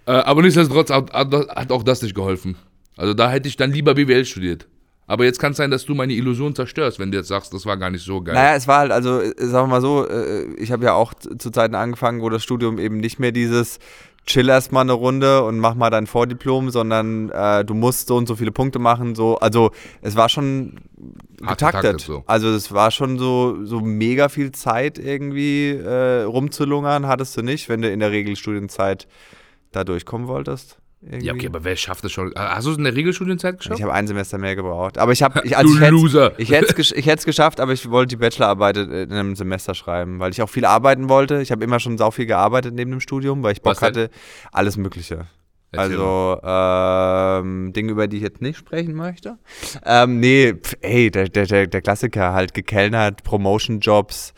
äh, 0.07 0.13
aber 0.13 0.43
nichtsdestotrotz 0.43 0.91
hat, 0.91 1.13
hat 1.13 1.73
auch 1.73 1.83
das 1.83 2.03
nicht 2.03 2.15
geholfen. 2.15 2.57
Also 2.97 3.15
da 3.15 3.31
hätte 3.31 3.49
ich 3.49 3.57
dann 3.57 3.73
lieber 3.73 3.95
BWL 3.95 4.25
studiert. 4.25 4.67
Aber 5.11 5.25
jetzt 5.25 5.41
kann 5.41 5.51
es 5.51 5.57
sein, 5.57 5.73
dass 5.73 5.85
du 5.85 5.97
meine 5.97 6.13
Illusion 6.13 6.55
zerstörst, 6.55 7.01
wenn 7.01 7.11
du 7.11 7.19
jetzt 7.19 7.27
sagst, 7.27 7.53
das 7.53 7.67
war 7.67 7.77
gar 7.77 7.91
nicht 7.91 8.05
so 8.05 8.23
geil. 8.23 8.33
Naja, 8.33 8.55
es 8.55 8.69
war 8.69 8.79
halt, 8.79 8.93
also 8.93 9.21
äh, 9.21 9.35
sagen 9.39 9.67
wir 9.69 9.73
mal 9.75 9.81
so, 9.81 10.07
äh, 10.09 10.45
ich 10.55 10.71
habe 10.71 10.85
ja 10.85 10.93
auch 10.93 11.15
zu 11.15 11.51
Zeiten 11.51 11.75
angefangen, 11.75 12.23
wo 12.23 12.29
das 12.29 12.45
Studium 12.45 12.79
eben 12.79 12.99
nicht 12.99 13.19
mehr 13.19 13.33
dieses 13.33 13.81
chill 14.27 14.49
erstmal 14.49 14.83
eine 14.83 14.93
Runde 14.93 15.45
und 15.45 15.59
mach 15.59 15.75
mal 15.75 15.91
dein 15.91 16.07
Vordiplom, 16.07 16.71
sondern 16.71 17.31
äh, 17.31 17.65
du 17.65 17.75
musst 17.75 18.09
so 18.09 18.17
und 18.17 18.27
so 18.27 18.37
viele 18.37 18.53
Punkte 18.53 18.79
machen. 18.79 19.15
So, 19.15 19.37
also 19.39 19.71
es 20.03 20.17
war 20.17 20.29
schon 20.29 20.81
getaktet. 21.39 21.59
getaktet, 21.59 22.01
so. 22.01 22.23
Also 22.27 22.49
es 22.51 22.73
war 22.73 22.91
schon 22.91 23.19
so, 23.19 23.65
so 23.65 23.81
mega 23.81 24.29
viel 24.29 24.53
Zeit 24.53 24.99
irgendwie 24.99 25.71
äh, 25.71 26.23
rumzulungern, 26.23 27.07
hattest 27.07 27.37
du 27.37 27.43
nicht, 27.43 27.69
wenn 27.69 27.83
du 27.83 27.91
in 27.91 28.01
der 28.01 28.11
Regelstudienzeit 28.11 29.09
da 29.73 29.85
durchkommen 29.85 30.29
wolltest. 30.29 30.80
Irgendwie. 31.03 31.27
ja, 31.27 31.33
okay, 31.33 31.47
aber 31.47 31.65
wer 31.65 31.77
schafft 31.77 32.05
das 32.05 32.13
schon? 32.13 32.33
Hast 32.37 32.67
du 32.67 32.73
es 32.73 32.77
in 32.77 32.85
der 32.85 32.95
Regelstudienzeit 32.95 33.57
geschafft? 33.57 33.79
Ich 33.79 33.83
habe 33.83 33.95
ein 33.95 34.07
Semester 34.07 34.37
mehr 34.37 34.55
gebraucht. 34.55 34.99
Aber 34.99 35.13
ich 35.13 35.23
habe, 35.23 35.41
ich, 35.45 35.53
Du 35.53 35.57
also 35.57 35.75
ich 35.75 35.81
hätt's- 35.81 35.91
Loser. 35.93 36.33
ich 36.39 36.51
hätte 36.51 36.75
es 36.79 36.93
ich 36.93 37.25
geschafft, 37.25 37.59
aber 37.59 37.73
ich 37.73 37.89
wollte 37.91 38.09
die 38.09 38.17
Bachelorarbeit 38.17 38.77
in 38.77 39.11
einem 39.13 39.35
Semester 39.35 39.75
schreiben, 39.75 40.19
weil 40.21 40.31
ich 40.33 40.43
auch 40.43 40.51
viel 40.51 40.67
arbeiten 40.67 41.09
wollte. 41.09 41.41
Ich 41.41 41.51
habe 41.53 41.65
immer 41.65 41.81
schon 41.81 41.97
sau 41.97 42.11
viel 42.11 42.27
gearbeitet 42.27 42.75
neben 42.75 42.91
dem 42.91 43.01
Studium, 43.01 43.43
weil 43.43 43.53
ich 43.53 43.63
Bock 43.63 43.81
hatte. 43.81 44.11
Alles 44.53 44.77
Mögliche. 44.77 45.27
Erzähl 45.73 45.97
also 46.01 46.41
ähm, 46.43 47.73
Dinge, 47.73 47.93
über 47.93 48.07
die 48.09 48.17
ich 48.19 48.23
jetzt 48.25 48.43
nicht 48.43 48.59
sprechen 48.59 48.93
möchte. 48.95 49.39
Ähm, 49.87 50.19
nee, 50.21 50.53
pf, 50.53 50.75
ey, 50.83 51.11
der, 51.11 51.29
der, 51.29 51.47
der, 51.47 51.67
der 51.69 51.81
Klassiker 51.81 52.33
halt 52.35 52.53
gekellnert, 52.55 53.23
Promotion-Jobs, 53.23 54.35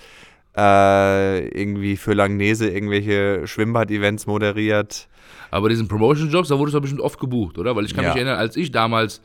äh, 0.57 1.47
irgendwie 1.49 1.97
für 1.97 2.13
Langnese 2.13 2.69
irgendwelche 2.69 3.47
Schwimmbad-Events 3.47 4.27
moderiert. 4.27 5.09
Aber 5.53 5.69
diesen 5.69 5.87
Promotion-Jobs, 5.87 6.49
da 6.49 6.59
wurdest 6.59 6.75
du 6.75 6.79
doch 6.79 6.83
bestimmt 6.83 7.03
oft 7.03 7.21
gebucht, 7.21 7.59
oder? 7.59 7.77
Weil 7.77 7.85
ich 7.85 7.95
kann 7.95 8.05
Ja. 8.05 8.11
mich 8.11 8.17
erinnern, 8.17 8.39
als 8.39 8.57
ich 8.57 8.73
damals 8.73 9.21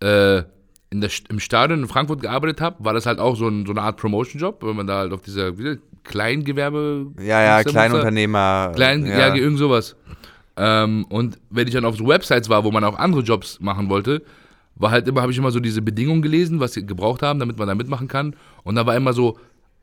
äh, 0.00 0.42
in 0.90 1.00
der, 1.00 1.10
im 1.30 1.40
Stadion 1.40 1.80
in 1.80 1.88
Frankfurt 1.88 2.20
gearbeitet 2.20 2.60
habe, 2.60 2.84
war 2.84 2.92
das 2.92 3.06
halt 3.06 3.18
auch 3.18 3.34
so, 3.34 3.48
ein, 3.48 3.64
so 3.64 3.72
eine 3.72 3.80
Art 3.80 3.96
Promotion-Job, 3.96 4.62
wenn 4.62 4.76
man 4.76 4.86
da 4.86 4.98
halt 4.98 5.12
auf 5.12 5.22
dieser 5.22 5.58
wie, 5.58 5.78
Kleingewerbe... 6.04 7.06
Ja, 7.18 7.42
ja, 7.42 7.64
Kleinunternehmer. 7.64 8.72
Klein, 8.74 9.06
ja, 9.06 9.34
irgend 9.34 9.58
sowas. 9.58 9.96
Ähm, 10.56 11.06
und 11.08 11.38
wenn 11.48 11.66
ich 11.66 11.72
dann 11.72 11.86
auf 11.86 11.96
so 11.96 12.06
Websites 12.06 12.50
war, 12.50 12.64
wo 12.64 12.70
man 12.70 12.84
auch 12.84 12.98
andere 12.98 13.22
Jobs 13.22 13.58
machen 13.60 13.88
wollte, 13.88 14.22
war 14.74 14.90
halt 14.90 15.08
immer, 15.08 15.22
habe 15.22 15.32
ich 15.32 15.38
immer 15.38 15.50
so 15.50 15.60
diese 15.60 15.80
Bedingungen 15.80 16.20
gelesen, 16.20 16.60
was 16.60 16.74
sie 16.74 16.84
gebraucht 16.84 17.22
haben, 17.22 17.38
damit 17.38 17.58
man 17.58 17.68
da 17.68 17.74
mitmachen 17.74 18.08
kann. 18.08 18.36
Und 18.64 18.74
da 18.74 18.84
war 18.84 18.96
immer 18.96 19.14
so 19.14 19.38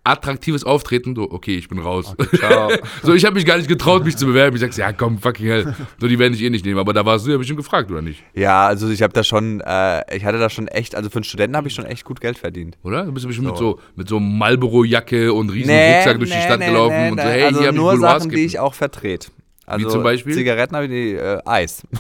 attraktives 0.08 0.64
Auftreten, 0.64 1.16
so, 1.16 1.30
okay, 1.30 1.58
ich 1.58 1.68
bin 1.68 1.80
raus. 1.80 2.16
ciao. 2.36 2.72
so, 3.04 3.14
ich 3.14 3.26
habe 3.26 3.36
mich 3.36 3.46
gar 3.46 3.58
nicht 3.58 3.68
getraut, 3.68 4.06
mich 4.06 4.18
zu 4.18 4.26
bewerben. 4.26 4.56
Ich 4.56 4.62
sag's, 4.62 4.78
ja, 4.78 4.94
komm, 4.94 5.20
fucking 5.20 5.46
hell. 5.46 5.76
So, 6.00 6.08
die 6.08 6.18
werden 6.18 6.34
dich 6.34 6.42
eh 6.42 6.50
nicht 6.50 6.66
nehmen. 6.66 6.80
Aber 6.80 6.94
da 6.94 7.06
warst 7.06 7.26
du 7.26 7.32
ja 7.32 7.38
bestimmt 7.38 7.58
gefragt, 7.58 7.92
oder 7.92 8.02
nicht? 8.02 8.24
Ja, 8.34 8.68
also 8.68 8.90
ich 8.90 9.02
habe 9.02 9.14
da 9.14 9.24
schon, 9.24 9.62
äh, 9.62 10.16
ich 10.16 10.26
hatte 10.26 10.40
da 10.40 10.50
schon 10.50 10.68
echt, 10.68 10.96
also 10.96 11.10
für 11.10 11.18
einen 11.18 11.24
Studenten 11.24 11.58
habe 11.58 11.68
ich 11.68 11.74
schon 11.74 11.86
echt 11.86 12.06
gut 12.06 12.22
Geld 12.22 12.38
verdient. 12.38 12.78
Oder? 12.84 13.06
Du 13.06 13.12
bist 13.12 13.28
bestimmt 13.28 13.48
mit 13.48 13.58
so, 13.58 13.80
mit 13.96 14.08
so 14.08 14.20
Marlboro-Jacke 14.20 15.34
und 15.34 15.50
riesen 15.50 15.68
Nee, 15.68 15.98
Rucksack 15.98 16.20
durch 16.20 16.32
die 16.32 16.38
nee, 16.38 16.44
Stadt 16.44 16.60
nee, 16.60 16.68
gelaufen 16.68 16.96
nee, 16.96 17.10
und 17.10 17.16
nee. 17.16 17.22
so, 17.22 17.30
hey, 17.30 17.44
also 17.44 17.62
hier 17.62 17.72
nur 17.72 17.94
ich 17.94 18.00
Sachen, 18.00 18.32
die 18.32 18.46
ich 18.46 18.60
auch 18.60 18.74
vertrete. 18.74 19.30
Also 19.66 19.90
zum 19.90 20.04
Beispiel? 20.04 20.34
Zigaretten 20.34 20.76
habe 20.76 20.86
ich 20.86 20.92
die, 20.92 21.14
äh, 21.16 21.40
Eis. 21.46 21.84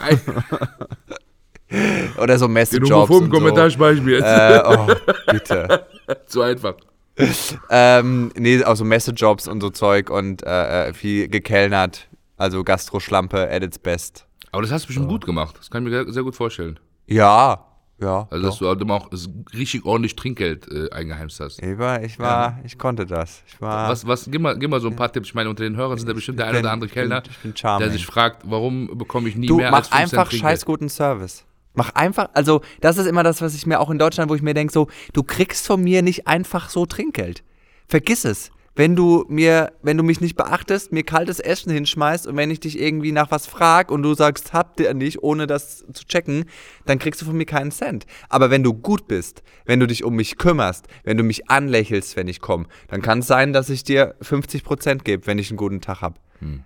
Oder 2.17 2.39
so 2.39 2.47
Den 2.47 2.53
Message-Jobs 2.53 2.91
homophoben 2.91 3.29
so. 3.29 3.37
Kommentar 3.37 3.69
spare 3.69 3.93
ich 3.93 4.01
mir 4.01 4.19
jetzt. 4.19 4.23
Äh, 4.23 4.61
oh, 4.65 4.87
bitte. 5.31 5.85
so 6.25 6.41
einfach. 6.41 6.75
ähm, 7.69 8.31
nee, 8.35 8.63
auch 8.63 8.75
so 8.75 8.83
Message-Jobs 8.85 9.47
und 9.47 9.61
so 9.61 9.69
Zeug 9.69 10.09
und 10.09 10.43
äh, 10.43 10.89
äh, 10.89 10.93
viel 10.93 11.27
gekellnert. 11.27 12.07
Also 12.37 12.63
Gastroschlampe 12.63 13.49
at 13.49 13.63
its 13.63 13.79
best. 13.79 14.25
Aber 14.51 14.61
das 14.61 14.71
hast 14.71 14.83
du 14.83 14.87
bestimmt 14.87 15.09
gut 15.09 15.25
gemacht. 15.25 15.55
Das 15.57 15.71
kann 15.71 15.85
ich 15.85 15.91
mir 15.91 16.11
sehr 16.11 16.23
gut 16.23 16.35
vorstellen. 16.35 16.79
Ja, 17.07 17.65
ja. 17.99 18.27
Also, 18.29 18.45
dass 18.45 18.57
du 18.59 18.67
halt 18.67 18.79
immer 18.79 18.93
auch 18.93 19.09
richtig 19.57 19.83
ordentlich 19.85 20.15
Trinkgeld 20.15 20.67
äh, 20.71 20.91
eingeheimst 20.91 21.39
hast. 21.39 21.61
ich 21.63 21.77
war, 21.79 22.03
ich 22.03 22.19
war, 22.19 22.59
ich 22.63 22.77
konnte 22.77 23.07
das. 23.07 23.41
Ich 23.47 23.59
war. 23.59 23.89
Was, 23.89 24.05
was, 24.05 24.29
gib 24.29 24.39
mal, 24.39 24.55
gib 24.57 24.69
mal 24.69 24.79
so 24.79 24.87
ein 24.87 24.95
paar 24.95 25.11
Tipps. 25.11 25.29
Ich 25.29 25.33
meine, 25.33 25.49
unter 25.49 25.63
den 25.63 25.75
Hörern 25.75 25.97
sind 25.97 26.07
da 26.07 26.13
bestimmt 26.13 26.37
der 26.37 26.45
eine 26.45 26.59
oder 26.59 26.61
bin- 26.61 26.71
andere 26.71 26.87
bin- 26.89 26.93
Kellner, 26.93 27.23
ich 27.27 27.37
bin 27.39 27.57
charming. 27.57 27.87
der 27.87 27.91
sich 27.91 28.05
fragt, 28.05 28.43
warum 28.45 28.95
bekomme 28.95 29.27
ich 29.29 29.35
nie 29.35 29.47
Du, 29.47 29.57
mehr 29.57 29.71
mach 29.71 29.77
als 29.79 29.87
5 29.87 29.99
Cent 30.09 30.19
einfach 30.19 30.31
scheiß 30.31 30.63
guten 30.65 30.89
Service. 30.89 31.43
Mach 31.77 31.91
einfach, 31.91 32.31
also 32.33 32.61
das 32.81 32.97
ist 32.97 33.05
immer 33.05 33.21
das, 33.21 33.39
was 33.39 33.53
ich 33.53 33.67
mir 33.67 33.79
auch 33.79 33.91
in 33.91 33.99
Deutschland, 33.99 34.31
wo 34.31 34.35
ich 34.35 34.41
mir 34.41 34.55
denke, 34.55 34.73
so, 34.73 34.87
du 35.13 35.21
kriegst 35.21 35.67
von 35.67 35.79
mir 35.81 36.01
nicht 36.01 36.27
einfach 36.27 36.69
so 36.69 36.87
Trinkgeld. 36.87 37.43
Vergiss 37.87 38.25
es. 38.25 38.49
wenn 38.77 38.95
du 38.95 39.25
mir, 39.27 39.73
wenn 39.81 39.97
du 39.97 40.03
mich 40.03 40.21
nicht 40.21 40.37
beachtest, 40.37 40.91
mir 40.91 41.01
kaltes 41.03 41.39
Essen 41.39 41.71
hinschmeißt 41.71 42.27
und 42.27 42.37
wenn 42.37 42.51
ich 42.51 42.59
dich 42.59 42.79
irgendwie 42.79 43.11
nach 43.11 43.31
was 43.31 43.47
frag 43.47 43.89
und 43.91 44.03
du 44.03 44.13
sagst, 44.13 44.53
habt 44.53 44.79
ihr 44.79 44.93
nicht, 44.93 45.23
ohne 45.23 45.47
das 45.47 45.83
zu 45.93 46.05
checken, 46.05 46.45
dann 46.85 46.99
kriegst 46.99 47.19
du 47.21 47.25
von 47.25 47.35
mir 47.35 47.47
keinen 47.47 47.71
Cent. 47.71 48.05
Aber 48.29 48.51
wenn 48.51 48.61
du 48.61 48.73
gut 48.75 49.07
bist, 49.07 49.41
wenn 49.65 49.79
du 49.79 49.87
dich 49.87 50.03
um 50.03 50.15
mich 50.15 50.37
kümmerst, 50.37 50.87
wenn 51.03 51.17
du 51.17 51.23
mich 51.23 51.49
anlächelst, 51.49 52.15
wenn 52.15 52.27
ich 52.27 52.39
komme, 52.39 52.67
dann 52.87 53.01
kann 53.01 53.19
es 53.19 53.27
sein, 53.27 53.51
dass 53.51 53.69
ich 53.69 53.83
dir 53.83 54.15
50% 54.21 55.03
gebe, 55.03 55.25
wenn 55.25 55.39
ich 55.39 55.49
einen 55.49 55.57
guten 55.57 55.81
Tag 55.81 56.01
habe. 56.01 56.19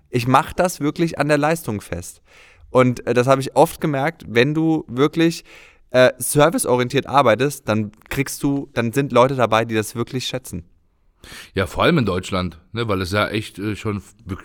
Ich 0.09 0.27
mache 0.27 0.53
das 0.53 0.81
wirklich 0.81 1.17
an 1.17 1.29
der 1.29 1.37
Leistung 1.37 1.79
fest. 1.79 2.21
Und 2.71 3.05
äh, 3.05 3.13
das 3.13 3.27
habe 3.27 3.41
ich 3.41 3.55
oft 3.55 3.79
gemerkt, 3.79 4.23
wenn 4.27 4.53
du 4.53 4.85
wirklich 4.87 5.43
äh, 5.91 6.11
serviceorientiert 6.17 7.05
arbeitest, 7.05 7.67
dann 7.67 7.91
kriegst 8.09 8.41
du, 8.43 8.69
dann 8.73 8.93
sind 8.93 9.11
Leute 9.11 9.35
dabei, 9.35 9.65
die 9.65 9.75
das 9.75 9.93
wirklich 9.95 10.25
schätzen. 10.25 10.63
Ja, 11.53 11.67
vor 11.67 11.83
allem 11.83 11.99
in 11.99 12.05
Deutschland, 12.05 12.57
ne, 12.71 12.87
weil 12.87 12.99
es 13.01 13.11
ja 13.11 13.27
echt 13.27 13.59
äh, 13.59 13.75
schon, 13.75 14.01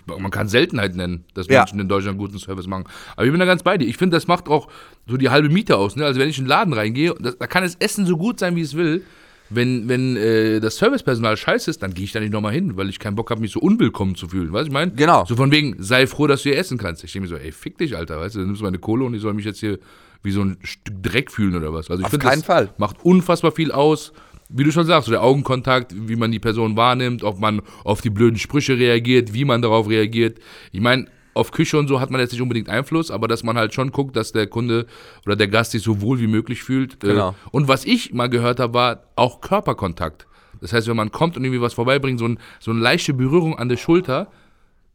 man 0.07 0.31
kann 0.31 0.49
Seltenheit 0.49 0.95
nennen, 0.95 1.25
dass 1.35 1.47
Ja. 1.47 1.61
Menschen 1.61 1.81
in 1.81 1.89
Deutschland 1.89 2.19
guten 2.19 2.39
Service 2.39 2.67
machen. 2.67 2.85
Aber 3.15 3.25
ich 3.25 3.31
bin 3.31 3.41
da 3.41 3.47
ganz 3.47 3.63
bei 3.63 3.79
dir. 3.79 3.87
Ich 3.89 3.97
finde, 3.97 4.17
das 4.17 4.27
macht 4.27 4.49
auch 4.49 4.69
so 5.07 5.17
die 5.17 5.31
halbe 5.31 5.49
Miete 5.49 5.77
aus. 5.79 5.97
Ne? 5.97 6.05
Also 6.05 6.21
wenn 6.21 6.29
ich 6.29 6.37
in 6.37 6.45
den 6.45 6.49
Laden 6.51 6.75
reingehe, 6.75 7.15
das, 7.19 7.39
da 7.39 7.47
kann 7.47 7.63
das 7.63 7.77
Essen 7.77 8.05
so 8.05 8.19
gut 8.19 8.39
sein, 8.41 8.57
wie 8.57 8.61
es 8.61 8.75
will. 8.75 9.05
Wenn, 9.49 9.89
wenn 9.89 10.17
äh, 10.17 10.61
das 10.61 10.77
Servicepersonal 10.77 11.37
scheiße 11.37 11.71
ist, 11.71 11.83
dann 11.83 11.95
gehe 11.95 12.05
ich 12.05 12.13
da 12.13 12.21
nicht 12.21 12.33
nochmal 12.33 12.53
hin, 12.53 12.77
weil 12.77 12.89
ich 12.89 12.99
keinen 12.99 13.15
Bock 13.15 13.31
habe, 13.31 13.41
mich 13.41 13.53
so 13.53 13.61
unwillkommen 13.61 14.15
zu 14.17 14.29
fühlen. 14.29 14.53
Weißt 14.53 14.65
du, 14.65 14.69
ich 14.69 14.73
meine? 14.73 14.93
Genau. 14.93 15.25
So 15.25 15.37
von 15.37 15.51
wegen, 15.53 15.77
sei 15.79 16.07
froh, 16.07 16.27
dass 16.27 16.43
du 16.43 16.51
hier 16.51 16.59
essen 16.59 16.79
kannst. 16.79 17.05
Ich 17.05 17.13
denke 17.13 17.29
mir 17.29 17.37
so, 17.37 17.43
ey, 17.43 17.53
fick 17.53 17.79
dich, 17.79 17.97
Alter, 17.97 18.19
weißt 18.19 18.35
du, 18.35 18.41
du 18.41 18.47
nimmst 18.47 18.63
meine 18.63 18.79
Kohle 18.79 19.05
und 19.05 19.15
ich 19.15 19.23
soll 19.23 19.35
mich 19.35 19.45
jetzt 19.45 19.61
hier 19.61 19.79
wie 20.23 20.33
so 20.33 20.43
ein 20.43 20.59
Stück 20.63 21.03
Dreck 21.03 21.31
fühlen 21.31 21.55
oder 21.55 21.73
was. 21.73 21.91
Also 21.91 22.01
ich 22.01 22.07
Auf 22.07 22.11
finde, 22.11 22.27
keinen 22.27 22.39
das 22.39 22.47
Fall. 22.47 22.75
macht 22.79 22.97
unfassbar 23.05 23.53
viel 23.53 23.71
aus. 23.71 24.13
Wie 24.49 24.65
du 24.65 24.71
schon 24.71 24.87
sagst, 24.87 25.07
so 25.07 25.13
der 25.13 25.23
Augenkontakt, 25.23 25.93
wie 25.97 26.17
man 26.17 26.31
die 26.31 26.39
Person 26.39 26.77
wahrnimmt, 26.77 27.25
ob 27.25 27.41
man 27.41 27.63
auf 27.85 28.01
die 28.01 28.11
blöden 28.11 28.39
Sprüche 28.39 28.79
reagiert, 28.79 29.35
wie 29.35 29.45
man 29.45 29.61
darauf 29.63 29.89
reagiert. 29.89 30.39
Ich 30.73 30.81
meine, 30.81 31.07
auf 31.37 31.51
Küche 31.53 31.79
und 31.79 31.89
so 31.89 32.01
hat 32.01 32.11
man 32.11 32.21
jetzt 32.21 32.33
nicht 32.33 32.43
unbedingt 32.43 32.69
Einfluss, 32.69 33.11
aber 33.11 33.29
dass 33.29 33.43
man 33.43 33.57
halt 33.57 33.75
schon 33.75 33.93
guckt, 33.93 34.17
dass 34.17 34.33
der 34.33 34.47
Kunde 34.47 34.87
oder 35.25 35.37
der 35.37 35.49
Gast 35.49 35.73
sich 35.73 35.83
so 35.83 36.01
wohl 36.01 36.19
wie 36.21 36.27
möglich 36.27 36.63
fühlt. 36.63 37.03
Äh, 37.05 37.09
Genau. 37.09 37.35
Und 37.51 37.69
was 37.69 37.85
ich 37.85 38.13
mal 38.13 38.29
gehört 38.29 38.61
habe, 38.61 38.75
war 38.75 39.03
auch 39.17 39.41
Körperkontakt. 39.41 40.27
Das 40.61 40.73
heißt, 40.73 40.89
wenn 40.89 40.97
man 40.97 41.11
kommt 41.13 41.37
und 41.37 41.45
irgendwie 41.45 41.61
was 41.61 41.75
vorbeibringt, 41.75 42.19
so, 42.19 42.27
ein, 42.27 42.39
so 42.61 42.71
eine 42.71 42.81
leichte 42.81 43.13
Berührung 43.15 43.59
an 43.59 43.69
der 43.69 43.77
Schulter, 43.77 44.29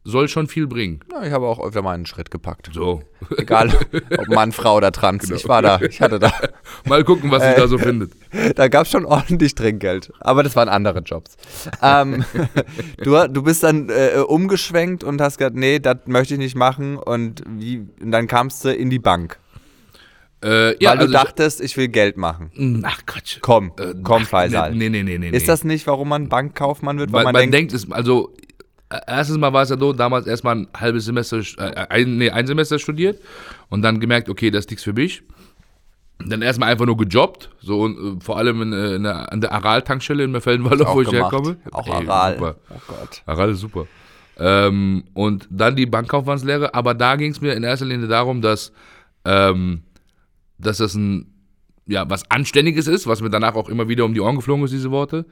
soll 0.04 0.28
schon 0.28 0.48
viel 0.48 0.66
bringen. 0.66 1.00
Ja, 1.12 1.22
ich 1.24 1.32
habe 1.32 1.46
auch 1.46 1.64
öfter 1.64 1.82
mal 1.82 1.92
einen 1.92 2.06
Schritt 2.06 2.30
gepackt. 2.30 2.70
So. 2.72 3.02
Egal, 3.36 3.72
ob 4.18 4.28
Mann, 4.28 4.52
Frau 4.52 4.76
oder 4.76 4.90
Trans. 4.90 5.30
Ich 5.30 5.46
war 5.48 5.62
da, 5.62 5.80
ich 5.80 6.00
hatte 6.00 6.18
da. 6.18 6.32
Mal 6.88 7.04
gucken, 7.04 7.30
was 7.30 7.42
sich 7.42 7.54
da 7.54 7.68
so 7.68 7.78
findet. 7.78 8.12
Da 8.56 8.68
gab 8.68 8.86
es 8.86 8.90
schon 8.90 9.04
ordentlich 9.04 9.54
Trinkgeld. 9.54 10.12
Aber 10.20 10.42
das 10.42 10.56
waren 10.56 10.68
andere 10.68 11.00
Jobs. 11.00 11.36
ähm, 11.82 12.24
du, 13.02 13.28
du 13.28 13.42
bist 13.42 13.62
dann 13.62 13.88
äh, 13.90 14.18
umgeschwenkt 14.18 15.04
und 15.04 15.20
hast 15.20 15.38
gesagt, 15.38 15.56
nee, 15.56 15.78
das 15.78 15.98
möchte 16.06 16.34
ich 16.34 16.40
nicht 16.40 16.56
machen. 16.56 16.96
Und, 16.96 17.42
wie, 17.46 17.86
und 18.00 18.10
dann 18.10 18.26
kamst 18.26 18.64
du 18.64 18.74
in 18.74 18.90
die 18.90 18.98
Bank. 18.98 19.38
Äh, 20.44 20.82
ja, 20.82 20.90
weil 20.90 20.96
du 20.96 21.02
also 21.02 21.12
dachtest, 21.12 21.60
ich 21.60 21.76
will 21.76 21.86
Geld 21.88 22.16
machen. 22.16 22.50
ich, 22.52 22.84
ach 22.84 23.06
Quatsch. 23.06 23.38
Komm, 23.42 23.72
Äh, 23.78 23.94
komm, 24.02 24.22
ach, 24.24 24.28
Faisal. 24.28 24.74
Nee, 24.74 24.88
nee, 24.88 25.04
nee, 25.04 25.18
nee. 25.18 25.30
Ist 25.30 25.48
das 25.48 25.62
nicht, 25.62 25.86
warum 25.86 26.08
man 26.08 26.28
Bankkaufmann 26.28 26.98
wird? 26.98 27.12
Weil 27.12 27.24
Weil 27.26 27.32
man, 27.32 27.50
denkt, 27.52 27.72
es, 27.72 27.90
also 27.92 28.34
äh, 28.40 28.51
erstens 29.06 29.38
mal 29.38 29.52
war 29.52 29.62
es 29.62 29.70
ja 29.70 29.78
so, 29.78 29.92
damals 29.92 30.26
erstmal 30.26 30.56
ein 30.56 30.68
halbes 30.76 31.04
Semester, 31.04 31.38
äh, 31.58 31.86
ein, 31.88 32.18
nee, 32.18 32.30
ein 32.30 32.46
Semester 32.46 32.78
studiert 32.78 33.20
und 33.68 33.82
dann 33.82 34.00
gemerkt, 34.00 34.28
okay, 34.28 34.50
das 34.50 34.64
ist 34.64 34.70
nichts 34.70 34.84
für 34.84 34.92
mich. 34.92 35.22
Dann 36.24 36.42
erstmal 36.42 36.70
einfach 36.70 36.86
nur 36.86 36.96
gejobbt, 36.96 37.50
so 37.60 37.80
und, 37.80 38.18
äh, 38.18 38.24
vor 38.24 38.38
allem 38.38 38.62
in, 38.62 38.72
äh, 38.72 38.94
in 38.94 39.02
der, 39.02 39.32
an 39.32 39.40
der 39.40 39.52
Aral-Tankstelle 39.52 40.24
in 40.24 40.30
Merfeldenwalde, 40.30 40.86
wo 40.86 41.00
ich 41.00 41.10
gemacht. 41.10 41.32
herkomme. 41.32 41.56
Auch 41.72 41.86
Ey, 41.86 41.92
Aral. 41.92 42.34
Super. 42.34 42.56
Oh 42.70 42.80
Gott. 42.86 43.22
Aral 43.26 43.50
ist 43.50 43.60
super. 43.60 43.86
Ähm, 44.38 45.04
und 45.14 45.48
dann 45.50 45.76
die 45.76 45.86
Bankkaufmannslehre, 45.86 46.74
aber 46.74 46.94
da 46.94 47.16
ging 47.16 47.32
es 47.32 47.40
mir 47.40 47.54
in 47.54 47.64
erster 47.64 47.86
Linie 47.86 48.08
darum, 48.08 48.40
dass, 48.40 48.72
ähm, 49.24 49.82
dass 50.58 50.78
das 50.78 50.94
ein, 50.94 51.32
ja, 51.86 52.08
was 52.08 52.30
Anständiges 52.30 52.86
ist, 52.86 53.06
was 53.06 53.20
mir 53.20 53.30
danach 53.30 53.54
auch 53.54 53.68
immer 53.68 53.88
wieder 53.88 54.04
um 54.04 54.14
die 54.14 54.20
Ohren 54.20 54.36
geflogen 54.36 54.64
ist, 54.64 54.72
diese 54.72 54.90
Worte, 54.90 55.26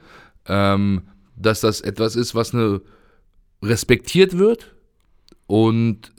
ähm, 0.47 1.03
dass 1.35 1.61
das 1.61 1.81
etwas 1.81 2.15
ist, 2.15 2.35
was 2.35 2.53
eine 2.53 2.81
respektiert 3.61 4.37
wird 4.37 4.73
und 5.47 6.11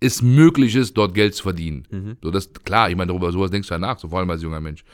es 0.00 0.22
möglich 0.22 0.76
ist, 0.76 0.96
dort 0.96 1.14
Geld 1.14 1.34
zu 1.34 1.42
verdienen. 1.42 1.86
So, 2.22 2.30
das 2.30 2.52
klar, 2.52 2.90
ich 2.90 2.96
meine, 2.96 3.08
darüber 3.08 3.32
sowas 3.32 3.50
denkst 3.50 3.68
du 3.68 3.74
ja 3.74 3.78
nach, 3.78 3.98
so 3.98 4.08
vor 4.08 4.18
allem 4.18 4.30
als 4.30 4.42
junger 4.42 4.60
Mensch. 4.60 4.84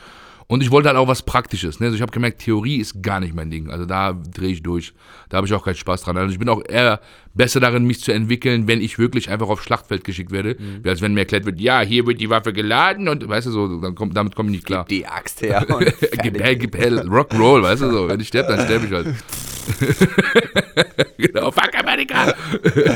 Und 0.46 0.62
ich 0.62 0.70
wollte 0.70 0.88
halt 0.88 0.98
auch 0.98 1.08
was 1.08 1.22
Praktisches. 1.22 1.80
Ne? 1.80 1.86
Also 1.86 1.96
ich 1.96 2.02
habe 2.02 2.12
gemerkt, 2.12 2.40
Theorie 2.40 2.76
ist 2.76 3.02
gar 3.02 3.20
nicht 3.20 3.34
mein 3.34 3.50
Ding. 3.50 3.70
Also 3.70 3.86
da 3.86 4.12
drehe 4.12 4.50
ich 4.50 4.62
durch. 4.62 4.92
Da 5.28 5.38
habe 5.38 5.46
ich 5.46 5.52
auch 5.54 5.64
keinen 5.64 5.76
Spaß 5.76 6.02
dran. 6.02 6.16
Also 6.16 6.32
ich 6.32 6.38
bin 6.38 6.48
auch 6.48 6.62
eher 6.68 7.00
besser 7.34 7.60
darin, 7.60 7.84
mich 7.84 8.00
zu 8.00 8.12
entwickeln, 8.12 8.68
wenn 8.68 8.80
ich 8.80 8.98
wirklich 8.98 9.30
einfach 9.30 9.48
aufs 9.48 9.64
Schlachtfeld 9.64 10.04
geschickt 10.04 10.30
werde. 10.30 10.56
Wie 10.82 10.88
als 10.88 11.00
wenn 11.00 11.14
mir 11.14 11.20
erklärt 11.20 11.46
wird, 11.46 11.60
ja, 11.60 11.80
hier 11.80 12.06
wird 12.06 12.20
die 12.20 12.30
Waffe 12.30 12.52
geladen 12.52 13.08
und 13.08 13.26
weißt 13.26 13.46
du 13.46 13.50
so, 13.50 13.80
dann 13.80 13.94
komm, 13.94 14.12
damit 14.12 14.36
komme 14.36 14.50
ich 14.50 14.56
nicht 14.56 14.66
klar. 14.66 14.84
Die 14.88 15.06
Axt 15.06 15.42
her. 15.42 15.64
Gib 15.68 16.36
fertig. 16.36 16.42
her, 16.42 16.56
gib 16.56 16.76
her, 16.76 16.90
Rock'n'Roll, 17.04 17.62
weißt 17.62 17.82
du 17.82 17.90
so. 17.90 18.08
Wenn 18.08 18.20
ich 18.20 18.28
sterbe, 18.28 18.54
dann 18.54 18.66
sterbe 18.66 18.86
ich 18.86 18.92
halt. 18.92 19.14
genau, 21.16 21.50
fuck 21.50 21.70
Amerika! 21.78 22.34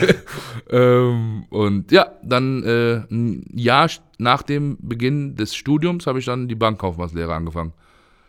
ähm, 0.71 1.45
und 1.50 1.93
ja, 1.93 2.12
dann 2.23 2.62
äh, 2.65 2.97
ein 3.11 3.45
Jahr 3.55 3.88
nach 4.18 4.42
dem 4.42 4.76
Beginn 4.80 5.37
des 5.37 5.54
Studiums 5.54 6.06
habe 6.06 6.18
ich 6.18 6.25
dann 6.25 6.49
die 6.49 6.54
Bankkaufmannslehre 6.54 7.35
angefangen. 7.35 7.73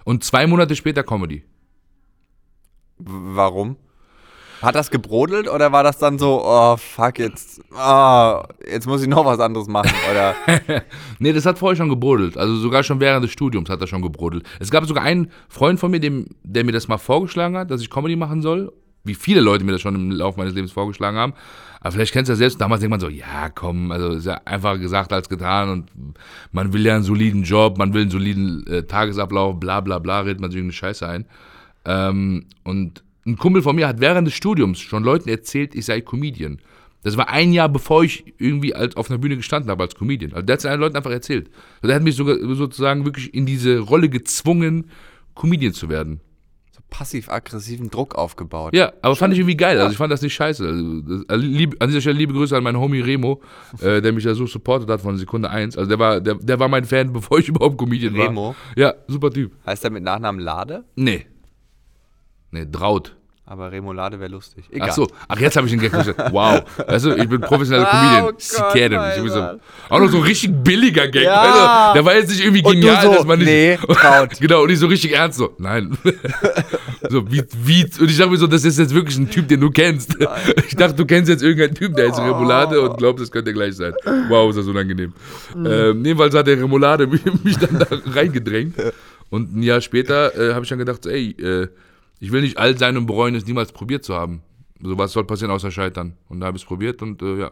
Und 0.03 0.23
zwei 0.23 0.47
Monate 0.47 0.75
später 0.75 1.03
Comedy. 1.03 1.43
Warum? 2.97 3.77
Hat 4.61 4.73
das 4.73 4.89
gebrodelt 4.89 5.47
oder 5.47 5.71
war 5.71 5.83
das 5.83 5.99
dann 5.99 6.17
so, 6.17 6.41
oh 6.43 6.77
fuck, 6.77 7.19
jetzt, 7.19 7.61
ah, 7.75 8.47
jetzt 8.65 8.87
muss 8.87 9.03
ich 9.03 9.07
noch 9.07 9.23
was 9.23 9.39
anderes 9.39 9.67
machen? 9.67 9.93
Oder 10.09 10.33
Nee, 11.19 11.31
das 11.31 11.45
hat 11.45 11.59
vorher 11.59 11.75
schon 11.75 11.89
gebrodelt. 11.89 12.37
Also 12.37 12.55
sogar 12.55 12.81
schon 12.83 12.99
während 12.99 13.23
des 13.23 13.31
Studiums 13.31 13.69
hat 13.69 13.81
das 13.81 13.89
schon 13.89 14.01
gebrodelt. 14.01 14.45
Es 14.59 14.71
gab 14.71 14.85
sogar 14.85 15.03
einen 15.03 15.31
Freund 15.47 15.79
von 15.79 15.91
mir, 15.91 15.99
dem, 15.99 16.25
der 16.43 16.63
mir 16.63 16.71
das 16.71 16.87
mal 16.87 16.97
vorgeschlagen 16.97 17.55
hat, 17.55 17.69
dass 17.69 17.81
ich 17.81 17.89
Comedy 17.89 18.15
machen 18.15 18.41
soll. 18.41 18.73
Wie 19.03 19.13
viele 19.13 19.41
Leute 19.41 19.63
mir 19.63 19.73
das 19.73 19.81
schon 19.81 19.95
im 19.95 20.11
Laufe 20.11 20.39
meines 20.39 20.55
Lebens 20.55 20.71
vorgeschlagen 20.71 21.17
haben. 21.17 21.33
Aber 21.79 21.91
vielleicht 21.91 22.13
kennst 22.13 22.29
du 22.29 22.33
das 22.33 22.39
selbst. 22.39 22.59
Damals 22.59 22.81
denkt 22.81 22.91
man 22.91 22.99
so, 22.99 23.09
ja, 23.09 23.49
komm, 23.49 23.91
also 23.91 24.09
ist 24.13 24.25
ja 24.25 24.41
einfacher 24.45 24.79
gesagt 24.79 25.13
als 25.13 25.29
getan. 25.29 25.69
Und 25.69 25.91
man 26.51 26.73
will 26.73 26.85
ja 26.85 26.95
einen 26.95 27.03
soliden 27.03 27.43
Job, 27.43 27.77
man 27.77 27.93
will 27.93 28.03
einen 28.03 28.11
soliden 28.11 28.65
äh, 28.67 28.83
Tagesablauf, 28.83 29.59
bla 29.59 29.81
bla 29.81 29.99
bla, 29.99 30.21
redet 30.21 30.39
man 30.39 30.51
sich 30.51 30.57
irgendeine 30.57 30.77
Scheiße 30.77 31.07
ein. 31.07 31.25
Ähm, 31.85 32.45
und 32.63 33.03
ein 33.25 33.37
Kumpel 33.37 33.61
von 33.61 33.75
mir 33.75 33.87
hat 33.87 33.99
während 33.99 34.27
des 34.27 34.33
Studiums 34.33 34.79
schon 34.79 35.03
Leuten 35.03 35.29
erzählt, 35.29 35.75
ich 35.75 35.85
sei 35.85 36.01
Comedian. 36.01 36.59
Das 37.03 37.15
war 37.15 37.29
ein 37.29 37.53
Jahr, 37.53 37.69
bevor 37.69 38.03
ich 38.03 38.33
irgendwie 38.37 38.73
als, 38.73 38.97
auf 38.97 39.09
einer 39.09 39.19
Bühne 39.19 39.37
gestanden 39.37 39.69
habe 39.69 39.83
als 39.83 39.95
Comedian. 39.95 40.33
Also 40.33 40.45
der 40.45 40.53
hat 40.53 40.59
es 40.59 40.65
allen 40.65 40.79
Leuten 40.79 40.95
einfach 40.95 41.11
erzählt. 41.11 41.49
Und 41.81 41.87
der 41.87 41.95
hat 41.95 42.03
mich 42.03 42.15
sogar 42.15 42.37
sozusagen 42.55 43.05
wirklich 43.05 43.33
in 43.33 43.45
diese 43.45 43.79
Rolle 43.79 44.09
gezwungen, 44.09 44.89
Comedian 45.35 45.73
zu 45.73 45.89
werden. 45.89 46.19
Passiv-aggressiven 46.89 47.89
Druck 47.89 48.15
aufgebaut. 48.15 48.73
Ja, 48.73 48.93
aber 49.01 49.15
fand 49.15 49.33
ich 49.33 49.39
irgendwie 49.39 49.57
geil. 49.57 49.79
Also 49.79 49.91
ich 49.91 49.97
fand 49.97 50.11
das 50.11 50.21
nicht 50.21 50.33
scheiße. 50.33 50.65
Also, 50.65 51.01
das, 51.01 51.29
also 51.29 51.45
lieb, 51.45 51.75
an 51.79 51.89
dieser 51.89 52.01
Stelle 52.01 52.17
liebe 52.17 52.33
Grüße 52.33 52.55
an 52.55 52.63
meinen 52.63 52.79
Homie 52.79 53.01
Remo, 53.01 53.41
äh, 53.81 54.01
der 54.01 54.13
mich 54.13 54.23
da 54.23 54.33
so 54.33 54.45
supportet 54.45 54.89
hat 54.89 55.01
von 55.01 55.17
Sekunde 55.17 55.49
1. 55.49 55.77
Also 55.77 55.89
der 55.89 55.99
war, 55.99 56.21
der, 56.21 56.35
der 56.35 56.59
war 56.59 56.67
mein 56.69 56.85
Fan, 56.85 57.11
bevor 57.13 57.39
ich 57.39 57.49
überhaupt 57.49 57.77
Comedian 57.77 58.17
war. 58.17 58.27
Remo? 58.27 58.55
Ja, 58.75 58.93
super 59.07 59.31
Typ. 59.31 59.51
Heißt 59.65 59.83
er 59.83 59.89
mit 59.89 60.03
Nachnamen 60.03 60.39
Lade? 60.39 60.85
Nee. 60.95 61.25
Nee, 62.51 62.65
Draut. 62.71 63.16
Aber 63.49 63.71
Remolade 63.71 64.19
wäre 64.19 64.29
lustig. 64.29 64.65
Egal. 64.69 64.89
Ach 64.91 64.93
so, 64.93 65.07
ach 65.29 65.39
jetzt 65.39 65.55
habe 65.55 65.67
ich 65.67 65.71
den 65.71 65.79
Gag 65.79 65.91
verstanden. 65.91 66.21
Wow. 66.33 66.63
Weißt 66.85 67.05
du, 67.05 67.15
ich 67.15 67.29
bin 67.29 67.39
professioneller 67.39 67.87
Ah, 67.89 67.91
Comedian. 68.19 68.25
oh 68.25 68.33
Sie 68.37 68.61
kennen 68.73 69.23
mich. 69.23 69.31
So, 69.31 69.39
auch 69.89 69.99
noch 70.01 70.09
so 70.09 70.17
ein 70.17 70.23
richtig 70.23 70.51
billiger 70.65 71.07
Gag. 71.07 71.23
Ja. 71.23 71.43
Weißt 71.43 71.55
du? 71.55 71.93
Der 71.93 72.05
war 72.05 72.15
jetzt 72.15 72.29
nicht 72.29 72.41
irgendwie 72.41 72.61
genial, 72.61 73.01
so, 73.05 73.13
dass 73.13 73.25
man 73.25 73.39
nicht. 73.39 73.47
nee, 73.47 73.77
Traut. 73.87 74.37
genau, 74.37 74.63
und 74.63 74.69
ich 74.69 74.79
so 74.79 74.87
richtig 74.87 75.13
ernst 75.15 75.37
so, 75.37 75.53
nein. 75.59 75.97
so, 77.09 77.31
wie, 77.31 77.41
wie, 77.63 77.83
und 77.85 78.09
ich 78.11 78.17
dachte 78.17 78.31
mir 78.31 78.37
so, 78.37 78.47
das 78.47 78.65
ist 78.65 78.79
jetzt 78.79 78.93
wirklich 78.93 79.17
ein 79.17 79.29
Typ, 79.29 79.47
den 79.47 79.61
du 79.61 79.69
kennst. 79.71 80.17
Ich 80.67 80.75
dachte, 80.75 80.95
du 80.95 81.05
kennst 81.05 81.29
jetzt 81.29 81.41
irgendeinen 81.41 81.75
Typ, 81.75 81.95
der 81.95 82.07
ist 82.07 82.19
Remoulade 82.19 82.81
und 82.81 82.97
glaubt, 82.97 83.21
das 83.21 83.31
könnte 83.31 83.53
gleich 83.53 83.75
sein. 83.77 83.93
Wow, 84.27 84.49
ist 84.49 84.57
das 84.57 84.67
unangenehm. 84.67 85.13
Ähm, 85.55 86.03
jedenfalls 86.03 86.35
hat 86.35 86.47
der 86.47 86.57
Remoulade 86.59 87.07
mich, 87.07 87.21
mich 87.45 87.57
dann 87.57 87.79
da 87.79 87.85
reingedrängt. 88.13 88.75
Und 89.29 89.55
ein 89.55 89.63
Jahr 89.63 89.79
später 89.79 90.35
äh, 90.37 90.53
habe 90.53 90.63
ich 90.63 90.69
dann 90.69 90.79
gedacht, 90.79 91.05
ey, 91.05 91.29
äh, 91.41 91.67
ich 92.19 92.31
will 92.31 92.41
nicht 92.41 92.57
alt 92.57 92.79
sein 92.79 92.97
und 92.97 93.05
bereuen, 93.05 93.35
es 93.35 93.45
niemals 93.45 93.71
probiert 93.71 94.03
zu 94.03 94.15
haben. 94.15 94.41
So 94.81 94.97
was 94.97 95.11
soll 95.11 95.25
passieren 95.25 95.51
außer 95.51 95.71
scheitern. 95.71 96.17
Und 96.29 96.39
da 96.39 96.47
habe 96.47 96.57
ich 96.57 96.63
es 96.63 96.67
probiert 96.67 97.01
und 97.01 97.21
äh, 97.21 97.37
ja, 97.39 97.51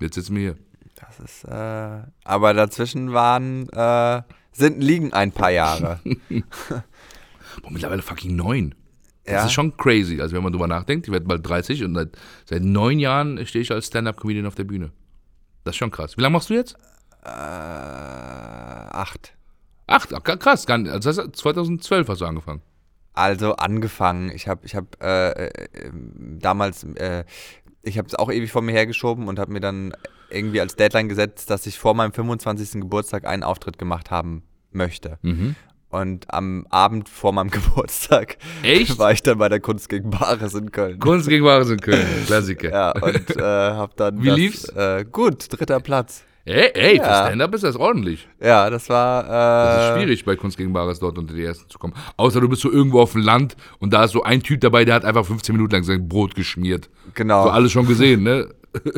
jetzt 0.00 0.14
sitzen 0.14 0.34
wir 0.36 0.42
hier. 0.42 0.56
Das 0.96 1.20
ist, 1.20 1.44
äh, 1.44 2.02
aber 2.24 2.54
dazwischen 2.54 3.12
waren, 3.12 3.68
äh, 3.70 4.22
sind, 4.52 4.82
liegen 4.82 5.12
ein 5.12 5.32
paar 5.32 5.50
Jahre. 5.50 6.00
Boah, 7.62 7.70
mittlerweile 7.70 8.02
fucking 8.02 8.36
neun. 8.36 8.74
Das 9.24 9.32
Ja. 9.32 9.44
ist 9.46 9.52
schon 9.52 9.76
crazy. 9.76 10.20
Also 10.20 10.36
wenn 10.36 10.42
man 10.42 10.52
drüber 10.52 10.66
nachdenkt, 10.66 11.06
ich 11.06 11.12
werde 11.12 11.26
bald 11.26 11.48
30 11.48 11.82
und 11.84 11.94
seit, 11.94 12.10
seit 12.44 12.62
neun 12.62 12.98
Jahren 12.98 13.44
stehe 13.46 13.62
ich 13.62 13.72
als 13.72 13.86
Stand-Up-Comedian 13.86 14.46
auf 14.46 14.54
der 14.54 14.64
Bühne. 14.64 14.92
Das 15.64 15.72
ist 15.74 15.78
schon 15.78 15.90
krass. 15.90 16.16
Wie 16.16 16.20
lange 16.22 16.34
machst 16.34 16.50
du 16.50 16.54
jetzt? 16.54 16.76
äh, 17.24 17.28
acht. 17.28 19.34
Acht, 19.86 20.12
ach, 20.14 20.22
krass. 20.22 20.66
Also 20.66 21.10
das 21.10 21.18
heißt, 21.18 21.36
2012 21.36 22.08
hast 22.08 22.20
du 22.20 22.26
angefangen. 22.26 22.62
Also 23.14 23.54
angefangen. 23.54 24.30
Ich 24.32 24.48
habe 24.48 24.66
ich 24.66 24.74
hab, 24.74 25.02
äh, 25.02 25.46
äh, 25.46 25.90
damals, 25.92 26.82
äh, 26.82 27.24
ich 27.82 27.96
habe 27.96 28.08
es 28.08 28.14
auch 28.14 28.30
ewig 28.30 28.50
vor 28.50 28.62
mir 28.62 28.72
hergeschoben 28.72 29.28
und 29.28 29.38
habe 29.38 29.52
mir 29.52 29.60
dann 29.60 29.94
irgendwie 30.30 30.60
als 30.60 30.74
Deadline 30.74 31.08
gesetzt, 31.08 31.48
dass 31.48 31.66
ich 31.66 31.78
vor 31.78 31.94
meinem 31.94 32.12
25. 32.12 32.80
Geburtstag 32.80 33.24
einen 33.24 33.44
Auftritt 33.44 33.78
gemacht 33.78 34.10
haben 34.10 34.42
möchte. 34.72 35.18
Mhm. 35.22 35.54
Und 35.90 36.34
am 36.34 36.66
Abend 36.70 37.08
vor 37.08 37.32
meinem 37.32 37.50
Geburtstag 37.52 38.36
Echt? 38.64 38.98
war 38.98 39.12
ich 39.12 39.22
dann 39.22 39.38
bei 39.38 39.48
der 39.48 39.60
Kunst 39.60 39.88
gegen 39.88 40.10
Bares 40.10 40.54
in 40.54 40.72
Köln. 40.72 40.98
Kunst 40.98 41.28
gegen 41.28 41.44
Wahres 41.44 41.70
in 41.70 41.78
Köln, 41.78 42.04
Klassiker. 42.26 42.70
Ja, 42.70 42.90
und 43.00 43.36
äh, 43.36 43.42
hab 43.42 43.96
dann. 43.96 44.20
Wie 44.20 44.26
das, 44.26 44.36
lief's? 44.36 44.68
Äh, 44.70 45.04
gut, 45.04 45.46
dritter 45.50 45.78
Platz. 45.78 46.24
Ey, 46.46 46.70
ey 46.74 46.96
für 46.98 47.04
Ja. 47.04 47.26
Stand-Up 47.26 47.54
ist 47.54 47.64
das 47.64 47.76
ordentlich. 47.76 48.28
Ja, 48.40 48.68
das 48.68 48.88
war. 48.90 49.24
Äh, 49.24 49.28
Das 49.28 49.88
ist 49.90 49.96
schwierig, 50.02 50.24
bei 50.24 50.36
Kunst 50.36 50.56
gegen 50.58 50.72
Bares 50.72 50.98
dort 51.00 51.16
unter 51.16 51.32
die 51.34 51.42
Ersten 51.44 51.68
zu 51.70 51.78
kommen. 51.78 51.94
Außer 52.18 52.40
du 52.40 52.48
bist 52.48 52.60
so 52.62 52.70
irgendwo 52.70 53.00
auf 53.00 53.12
dem 53.12 53.22
Land 53.22 53.56
und 53.78 53.92
da 53.94 54.04
ist 54.04 54.12
so 54.12 54.22
ein 54.22 54.42
Typ 54.42 54.60
dabei, 54.60 54.84
der 54.84 54.94
hat 54.94 55.04
einfach 55.04 55.24
15 55.24 55.54
Minuten 55.54 55.72
lang 55.72 55.84
sein 55.84 56.06
Brot 56.06 56.34
geschmiert. 56.34 56.90
Genau. 57.14 57.44
So 57.44 57.50
alles 57.50 57.72
schon 57.72 57.86
gesehen, 57.86 58.22
ne? 58.22 58.48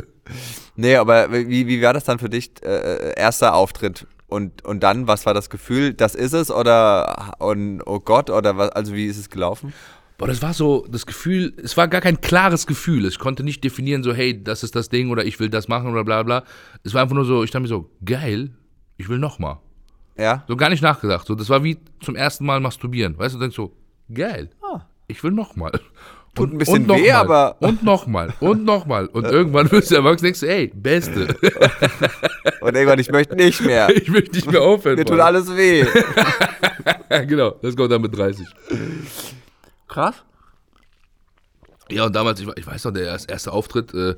Nee, 0.79 0.97
aber 0.97 1.31
wie, 1.33 1.67
wie 1.67 1.81
war 1.83 1.93
das 1.95 2.05
dann 2.05 2.19
für 2.19 2.29
dich? 2.29 2.51
Äh, 2.63 3.15
erster 3.19 3.55
Auftritt. 3.55 4.07
Und, 4.27 4.65
und 4.65 4.83
dann, 4.83 5.07
was 5.07 5.25
war 5.25 5.35
das 5.35 5.49
Gefühl? 5.51 5.95
Das 5.95 6.15
ist 6.17 6.33
es 6.33 6.51
oder 6.51 7.35
und 7.39 7.81
oh 7.87 8.01
Gott 8.01 8.29
oder 8.29 8.57
was? 8.59 8.71
Also 8.71 8.93
wie 8.93 9.07
ist 9.07 9.17
es 9.19 9.31
gelaufen? 9.31 9.73
Boah, 10.19 10.27
das 10.29 10.41
war 10.41 10.55
so 10.55 10.87
das 10.91 11.05
Gefühl, 11.05 11.53
es 11.63 11.77
war 11.77 11.89
gar 11.89 12.01
kein 12.01 12.21
klares 12.21 12.67
Gefühl. 12.67 13.05
Ich 13.07 13.19
konnte 13.19 13.43
nicht 13.45 13.63
definieren, 13.63 14.03
so, 14.03 14.15
hey, 14.15 14.43
das 14.43 14.63
ist 14.63 14.75
das 14.75 14.89
Ding 14.89 15.11
oder 15.11 15.25
ich 15.27 15.39
will 15.41 15.51
das 15.51 15.69
machen 15.69 15.91
oder 15.93 16.05
bla 16.05 16.23
bla. 16.23 16.45
Es 16.85 16.95
war 16.95 17.03
einfach 17.03 17.15
nur 17.15 17.27
so, 17.27 17.45
ich 17.45 17.51
dachte 17.51 17.63
mir 17.63 17.69
so, 17.69 17.91
geil, 18.05 18.51
ich 18.97 19.09
will 19.11 19.19
nochmal. 19.19 19.59
Ja. 20.17 20.45
So 20.49 20.57
gar 20.57 20.71
nicht 20.71 20.83
nachgedacht. 20.83 21.27
So, 21.27 21.35
das 21.35 21.51
war 21.51 21.63
wie 21.65 21.77
zum 22.01 22.17
ersten 22.17 22.47
Mal 22.47 22.61
masturbieren. 22.61 23.19
Weißt 23.19 23.35
du, 23.35 23.39
du 23.39 23.43
denkst 23.43 23.57
so, 23.57 23.77
geil, 24.13 24.49
ich 25.09 25.23
will 25.23 25.33
nochmal. 25.33 25.73
Tut 26.35 26.53
ein 26.53 26.59
bisschen 26.59 26.89
weh, 26.89 27.11
aber- 27.13 27.57
Und 27.61 27.83
nochmal, 27.83 28.33
und 28.41 28.65
nochmal. 28.65 29.07
Und 29.07 29.25
irgendwann 29.27 29.71
wirst 29.71 29.91
du 29.91 29.95
erwachsen 29.97 30.17
und 30.19 30.23
denkst 30.25 30.41
du, 30.41 30.47
ey, 30.49 30.71
Beste. 30.75 31.35
Und 32.61 32.75
irgendwann, 32.75 32.99
ich 32.99 33.11
möchte 33.11 33.37
nicht 33.37 33.61
mehr. 33.65 33.89
Ich 33.97 34.09
möchte 34.09 34.35
nicht 34.35 34.51
mehr 34.51 34.61
aufhören. 34.63 34.97
Mir 34.97 35.05
tut 35.05 35.21
alles 35.21 35.55
weh. 35.57 35.85
genau, 37.27 37.51
das 37.63 37.77
kommt 37.77 37.93
dann 37.93 38.03
mit 38.03 38.17
30. 38.17 38.45
Krass. 39.89 40.25
Ja, 41.91 42.07
und 42.07 42.17
damals, 42.17 42.41
ich, 42.41 42.49
ich 42.57 42.67
weiß 42.67 42.85
noch, 42.85 42.93
der 42.93 43.07
erste, 43.07 43.53
Auftritt, 43.53 43.95
äh, 43.95 44.17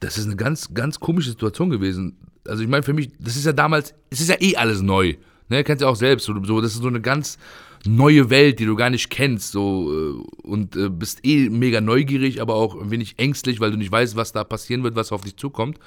das 0.00 0.18
ist 0.18 0.26
eine 0.26 0.36
ganz, 0.36 0.74
ganz 0.74 1.00
komische 1.00 1.30
Situation 1.30 1.70
gewesen. 1.70 2.16
Also 2.46 2.62
ich 2.62 2.68
meine, 2.68 2.82
für 2.82 2.92
mich, 2.92 3.10
das 3.18 3.36
ist 3.36 3.46
ja 3.46 3.52
damals, 3.52 3.94
es 4.10 4.20
ist 4.20 4.28
ja 4.28 4.36
eh 4.40 4.56
alles 4.56 4.82
neu. 4.82 5.14
Ne, 5.48 5.62
kennst 5.64 5.80
ja 5.80 5.88
auch 5.88 5.96
selbst. 5.96 6.26
So, 6.26 6.60
das 6.60 6.74
ist 6.74 6.82
so 6.82 6.88
eine 6.88 7.00
ganz 7.00 7.38
neue 7.86 8.30
Welt, 8.30 8.58
die 8.58 8.66
du 8.66 8.74
gar 8.76 8.90
nicht 8.90 9.10
kennst. 9.10 9.52
So, 9.52 9.92
äh, 9.92 10.46
und 10.46 10.76
äh, 10.76 10.88
bist 10.88 11.24
eh 11.24 11.48
mega 11.48 11.80
neugierig, 11.80 12.40
aber 12.40 12.54
auch 12.54 12.80
ein 12.80 12.90
wenig 12.90 13.18
ängstlich, 13.18 13.60
weil 13.60 13.70
du 13.70 13.76
nicht 13.76 13.92
weißt, 13.92 14.16
was 14.16 14.32
da 14.32 14.44
passieren 14.44 14.82
wird, 14.82 14.96
was 14.96 15.12
auf 15.12 15.22
dich 15.22 15.36
zukommt. 15.36 15.78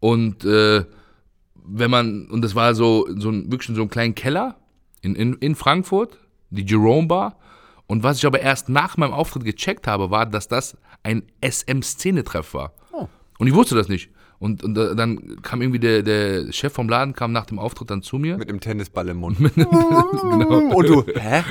Und 0.00 0.44
äh, 0.44 0.84
wenn 1.54 1.90
man, 1.90 2.26
und 2.30 2.42
das 2.42 2.54
war 2.54 2.74
so, 2.74 3.06
so 3.16 3.30
ein, 3.30 3.52
wirklich 3.52 3.74
so 3.74 3.82
einem 3.82 3.90
kleinen 3.90 4.14
Keller 4.14 4.56
in, 5.02 5.14
in, 5.14 5.34
in 5.34 5.54
Frankfurt, 5.54 6.18
die 6.50 6.64
Jerome 6.64 7.06
Bar. 7.06 7.36
Und 7.90 8.04
was 8.04 8.18
ich 8.18 8.26
aber 8.26 8.40
erst 8.40 8.68
nach 8.68 8.96
meinem 8.96 9.12
Auftritt 9.12 9.44
gecheckt 9.44 9.88
habe, 9.88 10.12
war, 10.12 10.24
dass 10.24 10.46
das 10.46 10.76
ein 11.02 11.24
SM-Szenetreff 11.44 12.54
war. 12.54 12.72
Und 13.38 13.46
ich 13.48 13.54
wusste 13.54 13.74
das 13.74 13.88
nicht. 13.88 14.10
Und, 14.38 14.62
und 14.62 14.74
da- 14.74 14.94
dann 14.94 15.42
kam 15.42 15.60
irgendwie 15.60 15.80
der, 15.80 16.02
der 16.02 16.52
Chef 16.52 16.72
vom 16.72 16.88
Laden, 16.88 17.14
kam 17.14 17.32
nach 17.32 17.46
dem 17.46 17.58
Auftritt 17.58 17.90
dann 17.90 18.02
zu 18.02 18.16
mir. 18.18 18.38
Mit 18.38 18.48
dem 18.48 18.60
Tennisball 18.60 19.08
im 19.08 19.16
Mund. 19.18 19.38
genau. 19.56 20.74
Und 20.76 20.88
du, 20.88 21.04
hä? 21.14 21.42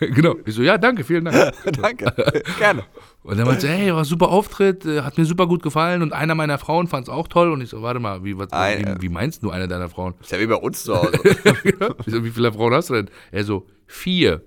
genau. 0.14 0.34
Ich 0.44 0.54
so, 0.54 0.62
ja, 0.62 0.76
danke, 0.76 1.02
vielen 1.02 1.24
Dank. 1.24 1.54
Danke. 1.80 2.12
Gerne. 2.58 2.84
Und 3.22 3.38
er 3.38 3.46
meinte, 3.46 3.66
hey, 3.68 3.90
war 3.92 4.00
ein 4.00 4.04
super 4.04 4.28
Auftritt, 4.28 4.84
äh, 4.84 5.00
hat 5.00 5.16
mir 5.18 5.24
super 5.24 5.46
gut 5.46 5.62
gefallen 5.62 6.02
und 6.02 6.12
einer 6.12 6.34
meiner 6.34 6.58
Frauen 6.58 6.86
fand 6.88 7.08
es 7.08 7.12
auch 7.12 7.26
toll. 7.26 7.50
Und 7.50 7.62
ich 7.62 7.70
so, 7.70 7.80
warte 7.82 8.00
mal, 8.00 8.22
wie, 8.22 8.36
was, 8.38 8.48
wie, 8.50 9.02
wie 9.02 9.08
meinst 9.08 9.42
du 9.42 9.50
eine 9.50 9.66
deiner 9.66 9.88
Frauen? 9.88 10.14
Ist 10.20 10.30
ja 10.30 10.38
wie 10.38 10.46
bei 10.46 10.54
uns 10.56 10.84
zu 10.84 10.94
Hause. 10.96 11.12
ich 11.24 12.12
so, 12.12 12.22
wie 12.22 12.30
viele 12.30 12.52
Frauen 12.52 12.74
hast 12.74 12.90
du 12.90 12.94
denn? 12.94 13.10
Er 13.32 13.42
so, 13.44 13.66
vier. 13.86 14.42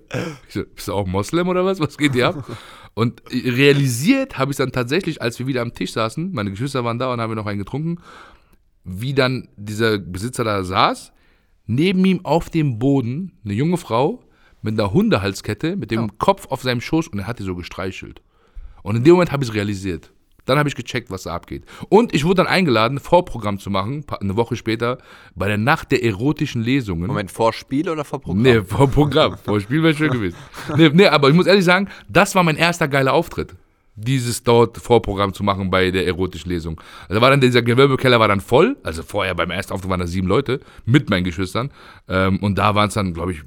Ich 0.48 0.54
so, 0.54 0.64
bist 0.64 0.88
du 0.88 0.94
auch 0.94 1.06
Moslem 1.06 1.48
oder 1.48 1.64
was? 1.64 1.80
Was 1.80 1.96
geht 1.96 2.14
dir 2.14 2.28
ab? 2.28 2.56
Und 2.94 3.22
realisiert 3.30 4.38
habe 4.38 4.50
ich 4.50 4.56
dann 4.56 4.72
tatsächlich, 4.72 5.22
als 5.22 5.38
wir 5.38 5.46
wieder 5.46 5.62
am 5.62 5.74
Tisch 5.74 5.92
saßen, 5.92 6.32
meine 6.32 6.50
Geschwister 6.50 6.84
waren 6.84 6.98
da 6.98 7.12
und 7.12 7.20
haben 7.20 7.30
wir 7.30 7.36
noch 7.36 7.46
einen 7.46 7.58
getrunken, 7.58 7.98
wie 8.84 9.14
dann 9.14 9.48
dieser 9.56 9.98
Besitzer 9.98 10.44
da 10.44 10.64
saß, 10.64 11.12
neben 11.66 12.04
ihm 12.04 12.24
auf 12.24 12.50
dem 12.50 12.78
Boden 12.78 13.38
eine 13.44 13.54
junge 13.54 13.76
Frau 13.76 14.24
mit 14.62 14.78
einer 14.78 14.92
Hundehalskette, 14.92 15.76
mit 15.76 15.90
dem 15.90 16.18
Kopf 16.18 16.46
auf 16.48 16.62
seinem 16.62 16.80
Schoß 16.80 17.08
und 17.08 17.20
er 17.20 17.26
hat 17.26 17.38
die 17.38 17.44
so 17.44 17.54
gestreichelt. 17.54 18.22
Und 18.82 18.96
in 18.96 19.04
dem 19.04 19.12
Moment 19.12 19.32
habe 19.32 19.44
ich 19.44 19.50
es 19.50 19.54
realisiert. 19.54 20.12
Dann 20.44 20.58
habe 20.58 20.68
ich 20.68 20.74
gecheckt, 20.74 21.10
was 21.10 21.24
da 21.24 21.34
abgeht. 21.34 21.64
Und 21.88 22.14
ich 22.14 22.24
wurde 22.24 22.36
dann 22.36 22.46
eingeladen, 22.46 22.98
Vorprogramm 22.98 23.58
zu 23.58 23.70
machen, 23.70 24.04
eine 24.20 24.36
Woche 24.36 24.56
später, 24.56 24.98
bei 25.34 25.48
der 25.48 25.58
Nacht 25.58 25.92
der 25.92 26.02
erotischen 26.04 26.62
Lesungen. 26.62 27.06
Moment, 27.06 27.30
vor 27.30 27.52
Spiel 27.52 27.88
oder 27.88 28.04
vor 28.04 28.20
Programm? 28.20 28.42
Nee, 28.42 28.62
vor 28.62 28.88
Programm. 28.88 29.36
Vor 29.38 29.60
Spiel 29.60 29.82
wäre 29.82 29.94
schön 29.94 30.10
gewesen. 30.10 30.36
Nee, 30.76 30.90
nee, 30.92 31.06
aber 31.06 31.28
ich 31.28 31.34
muss 31.34 31.46
ehrlich 31.46 31.64
sagen, 31.64 31.88
das 32.08 32.34
war 32.34 32.42
mein 32.42 32.56
erster 32.56 32.88
geiler 32.88 33.12
Auftritt. 33.12 33.54
Dieses 33.96 34.42
dort 34.42 34.78
Vorprogramm 34.78 35.34
zu 35.34 35.42
machen 35.42 35.70
bei 35.70 35.90
der 35.90 36.06
erotischen 36.06 36.50
Lesung. 36.50 36.80
Also 37.08 37.20
war 37.20 37.30
dann 37.30 37.40
dieser 37.40 37.60
Gewölbekeller 37.60 38.18
war 38.18 38.28
dann 38.28 38.40
voll. 38.40 38.76
Also 38.82 39.02
vorher 39.02 39.34
beim 39.34 39.50
ersten 39.50 39.72
Auftritt 39.72 39.90
waren 39.90 40.00
da 40.00 40.06
sieben 40.06 40.26
Leute 40.28 40.60
mit 40.86 41.10
meinen 41.10 41.24
Geschwistern. 41.24 41.70
Ähm, 42.08 42.38
und 42.38 42.56
da 42.56 42.74
waren 42.74 42.88
es 42.88 42.94
dann, 42.94 43.12
glaube 43.12 43.32
ich, 43.32 43.42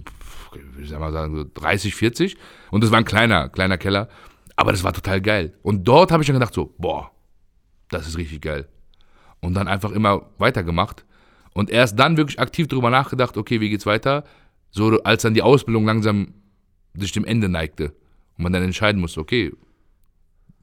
ich 0.81 0.89
sag 0.89 0.99
mal 0.99 1.11
sagen, 1.11 1.35
so 1.35 1.45
30, 1.53 1.95
40. 1.95 2.37
Und 2.71 2.83
das 2.83 2.91
war 2.91 2.99
ein 2.99 3.05
kleiner, 3.05 3.49
kleiner 3.49 3.77
Keller. 3.77 4.09
Aber 4.55 4.71
das 4.71 4.83
war 4.83 4.93
total 4.93 5.21
geil. 5.21 5.53
Und 5.63 5.87
dort 5.87 6.11
habe 6.11 6.23
ich 6.23 6.27
dann 6.27 6.35
gedacht 6.35 6.53
so, 6.53 6.73
boah, 6.77 7.11
das 7.89 8.07
ist 8.07 8.17
richtig 8.17 8.41
geil. 8.41 8.67
Und 9.39 9.55
dann 9.55 9.67
einfach 9.67 9.91
immer 9.91 10.29
weitergemacht. 10.37 11.05
Und 11.53 11.69
erst 11.69 11.99
dann 11.99 12.17
wirklich 12.17 12.39
aktiv 12.39 12.67
darüber 12.67 12.89
nachgedacht, 12.89 13.37
okay, 13.37 13.59
wie 13.61 13.69
geht's 13.69 13.85
weiter? 13.85 14.23
So 14.71 15.01
als 15.03 15.21
dann 15.23 15.33
die 15.33 15.41
Ausbildung 15.41 15.85
langsam 15.85 16.33
sich 16.95 17.11
dem 17.11 17.25
Ende 17.25 17.49
neigte. 17.49 17.93
Und 18.37 18.43
man 18.43 18.53
dann 18.53 18.63
entscheiden 18.63 19.01
musste, 19.01 19.19
okay, 19.19 19.51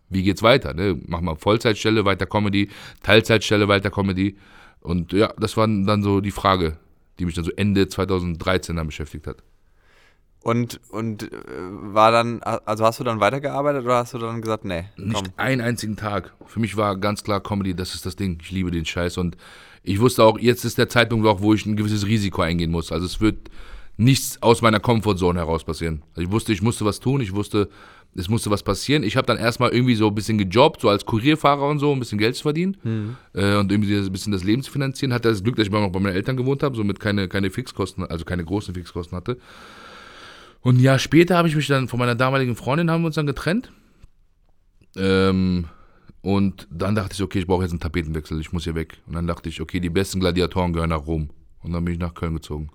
wie 0.09 0.23
geht's 0.23 0.43
weiter? 0.43 0.75
Ne? 0.75 1.01
Mach 1.07 1.21
mal 1.21 1.37
Vollzeitstelle, 1.37 2.05
weiter 2.05 2.27
Comedy, 2.27 2.69
Teilzeitstelle, 3.03 3.69
weiter 3.69 3.91
Comedy. 3.91 4.37
Und 4.81 5.13
ja, 5.13 5.33
das 5.39 5.57
war 5.57 5.67
dann 5.67 6.03
so 6.03 6.21
die 6.21 6.33
Frage, 6.33 6.79
die 7.19 7.27
mich 7.27 7.35
dann 7.35 7.45
so 7.45 7.53
Ende 7.53 7.87
2013 7.87 8.77
dann 8.77 8.87
beschäftigt 8.87 9.27
hat. 9.27 9.43
Und, 10.43 10.81
und 10.89 11.25
äh, 11.25 11.29
war 11.33 12.13
dann, 12.13 12.43
also 12.43 12.85
hast 12.85 12.99
du 12.99 13.05
dann 13.05 13.21
weitergearbeitet 13.21 13.85
oder 13.85 13.97
hast 13.97 14.15
du 14.15 14.19
dann 14.19 14.41
gesagt, 14.41 14.65
nee, 14.65 14.85
komm. 14.97 15.09
Nicht 15.09 15.33
einen 15.37 15.61
einzigen 15.61 15.97
Tag. 15.97 16.33
Für 16.47 16.61
mich 16.61 16.77
war 16.79 16.97
ganz 16.97 17.23
klar 17.23 17.41
Comedy, 17.43 17.75
das 17.75 17.95
ist 17.95 18.07
das 18.07 18.17
Ding. 18.17 18.39
Ich 18.43 18.51
liebe 18.51 18.71
den 18.71 18.87
Scheiß. 18.87 19.19
Und 19.19 19.37
ich 19.83 20.01
wusste 20.01 20.25
auch, 20.25 20.39
jetzt 20.39 20.65
ist 20.65 20.79
der 20.79 20.89
Zeitpunkt 20.89 21.27
auch, 21.27 21.43
wo 21.43 21.53
ich 21.53 21.67
ein 21.67 21.77
gewisses 21.77 22.07
Risiko 22.07 22.41
eingehen 22.41 22.71
muss. 22.71 22.91
Also 22.91 23.05
es 23.05 23.21
wird 23.21 23.51
nichts 23.99 24.43
aus 24.43 24.63
meiner 24.63 24.81
Comfortzone 24.81 25.39
heraus 25.39 25.63
passieren. 25.63 26.03
Also 26.15 26.23
ich 26.23 26.31
wusste, 26.31 26.55
ich 26.55 26.63
musste 26.63 26.87
was 26.87 27.01
tun. 27.01 27.21
Ich 27.21 27.35
wusste, 27.35 27.69
es 28.15 28.31
musste 28.31 28.51
was 28.51 28.63
passieren. 28.63 29.03
Ich 29.03 29.19
habe 29.19 29.27
dann 29.27 29.37
erstmal 29.37 29.71
irgendwie 29.71 29.95
so 29.95 30.09
ein 30.09 30.15
bisschen 30.15 30.39
gejobbt, 30.39 30.81
so 30.81 30.89
als 30.89 31.05
Kurierfahrer 31.05 31.69
und 31.69 31.81
so, 31.81 31.93
um 31.93 31.99
ein 31.99 32.01
bisschen 32.01 32.19
Geld 32.19 32.35
zu 32.35 32.43
verdienen. 32.43 32.79
Äh, 33.35 33.57
und 33.57 33.71
irgendwie 33.71 33.95
ein 33.95 34.11
bisschen 34.11 34.33
das 34.33 34.43
Leben 34.43 34.63
zu 34.63 34.73
finanzieren. 34.73 35.13
Hatte 35.13 35.29
das 35.29 35.45
Glück, 35.45 35.57
dass 35.57 35.67
ich 35.67 35.71
immer 35.71 35.83
noch 35.83 35.93
bei 35.93 36.01
meinen 36.01 36.15
Eltern 36.15 36.39
gewohnt 36.39 36.63
habe, 36.63 36.75
somit 36.77 36.99
keine, 36.99 37.29
keine 37.29 37.51
Fixkosten, 37.51 38.05
also 38.07 38.25
keine 38.25 38.43
großen 38.43 38.75
Fixkosten 38.75 39.17
hatte. 39.17 39.37
Und 40.63 40.77
ein 40.77 40.81
Jahr 40.81 40.99
später 40.99 41.37
habe 41.37 41.49
ich 41.49 41.57
mich 41.57 41.67
dann 41.67 41.89
von 41.89 41.99
meiner 41.99 42.15
damaligen 42.15 42.55
Freundin, 42.55 42.91
haben 42.91 43.03
wir 43.03 43.07
uns 43.07 43.15
dann 43.15 43.27
getrennt. 43.27 43.73
Ähm, 44.97 45.67
und 46.23 46.69
dann 46.71 46.95
dachte 46.95 47.15
ich, 47.15 47.23
okay, 47.23 47.39
ich 47.39 47.47
brauche 47.47 47.63
jetzt 47.63 47.71
einen 47.71 47.81
Tapetenwechsel, 47.81 48.39
ich 48.41 48.53
muss 48.53 48.65
hier 48.65 48.75
weg. 48.75 48.99
Und 49.07 49.15
dann 49.15 49.27
dachte 49.27 49.49
ich, 49.49 49.61
okay, 49.61 49.81
die 49.81 49.89
besten 49.89 50.21
Gladiatoren 50.21 50.73
gehören 50.73 50.91
nach 50.91 51.07
Rom. 51.07 51.31
Und 51.63 51.73
dann 51.73 51.85
bin 51.85 51.95
ich 51.95 52.01
nach 52.01 52.15
Köln 52.15 52.35
gezogen. 52.35 52.71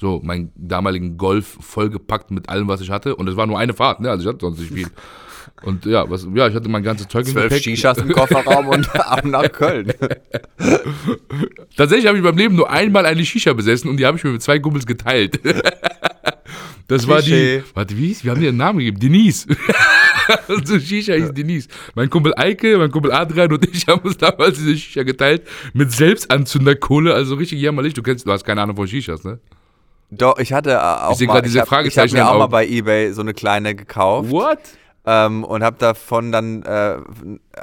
So, 0.00 0.20
meinen 0.22 0.52
damaligen 0.54 1.18
Golf 1.18 1.58
vollgepackt 1.60 2.30
mit 2.30 2.48
allem, 2.48 2.68
was 2.68 2.80
ich 2.80 2.90
hatte. 2.90 3.16
Und 3.16 3.28
es 3.28 3.36
war 3.36 3.46
nur 3.46 3.58
eine 3.58 3.74
Fahrt, 3.74 4.00
ne? 4.00 4.10
Also 4.10 4.22
ich 4.22 4.28
hatte 4.28 4.46
sonst 4.46 4.60
nicht 4.60 4.72
viel. 4.72 4.86
Und 5.62 5.86
ja, 5.86 6.08
was, 6.08 6.26
ja, 6.34 6.46
ich 6.46 6.54
hatte 6.54 6.68
mein 6.68 6.84
ganzes 6.84 7.08
Zeug 7.08 7.26
im 7.26 7.32
Zwölf 7.32 7.48
Gepäck. 7.48 7.64
Shishas 7.64 7.98
im 7.98 8.12
Kofferraum 8.12 8.68
und 8.68 8.94
ab 8.94 9.24
nach 9.24 9.50
Köln. 9.50 9.92
Tatsächlich 11.76 12.06
habe 12.06 12.16
ich 12.16 12.22
meinem 12.22 12.38
Leben 12.38 12.54
nur 12.54 12.70
einmal 12.70 13.06
eine 13.06 13.24
Shisha 13.24 13.52
besessen 13.54 13.90
und 13.90 13.96
die 13.96 14.06
habe 14.06 14.16
ich 14.16 14.24
mir 14.24 14.30
mit 14.30 14.42
zwei 14.42 14.58
Kumpels 14.60 14.86
geteilt. 14.86 15.40
Das 16.88 17.06
war 17.06 17.20
die, 17.20 17.62
warte, 17.74 17.96
wie 17.98 18.06
hieß, 18.08 18.24
wir 18.24 18.30
haben 18.30 18.40
dir 18.40 18.48
einen 18.48 18.56
Namen 18.56 18.78
gegeben, 18.78 18.98
Denise. 18.98 19.46
Unsere 20.48 20.80
Shisha 20.80 21.12
hieß 21.12 21.32
Denise. 21.34 21.68
Mein 21.94 22.08
Kumpel 22.08 22.32
Eike, 22.34 22.78
mein 22.78 22.90
Kumpel 22.90 23.12
Adrian 23.12 23.52
und 23.52 23.66
ich 23.68 23.86
haben 23.88 24.00
uns 24.00 24.16
damals 24.16 24.56
diese 24.56 24.74
Shisha 24.74 25.02
geteilt 25.02 25.42
mit 25.74 25.92
Selbstanzünderkohle, 25.92 27.12
also 27.12 27.34
richtig 27.34 27.60
jämmerlich. 27.60 27.92
Du 27.92 28.02
kennst, 28.02 28.26
du 28.26 28.32
hast 28.32 28.44
keine 28.44 28.62
Ahnung 28.62 28.74
von 28.74 28.88
Shishas, 28.88 29.22
ne? 29.22 29.38
Doch, 30.10 30.38
ich 30.38 30.54
hatte 30.54 30.82
auch 30.82 31.12
Ich 31.12 31.18
sehe 31.18 31.26
mal, 31.26 31.34
gerade 31.34 31.46
diese 31.46 31.58
ich 31.58 31.60
hab, 31.60 31.66
ich 31.66 31.70
hab 31.70 31.78
Fragezeichen 31.78 32.14
mir 32.14 32.26
auch 32.26 32.38
mal 32.38 32.46
bei 32.46 32.66
Ebay 32.66 33.12
so 33.12 33.20
eine 33.20 33.34
kleine 33.34 33.74
gekauft. 33.74 34.30
What? 34.30 34.58
Ähm, 35.04 35.44
und 35.44 35.62
habe 35.62 35.76
davon 35.78 36.32
dann 36.32 36.62
äh, 36.62 36.96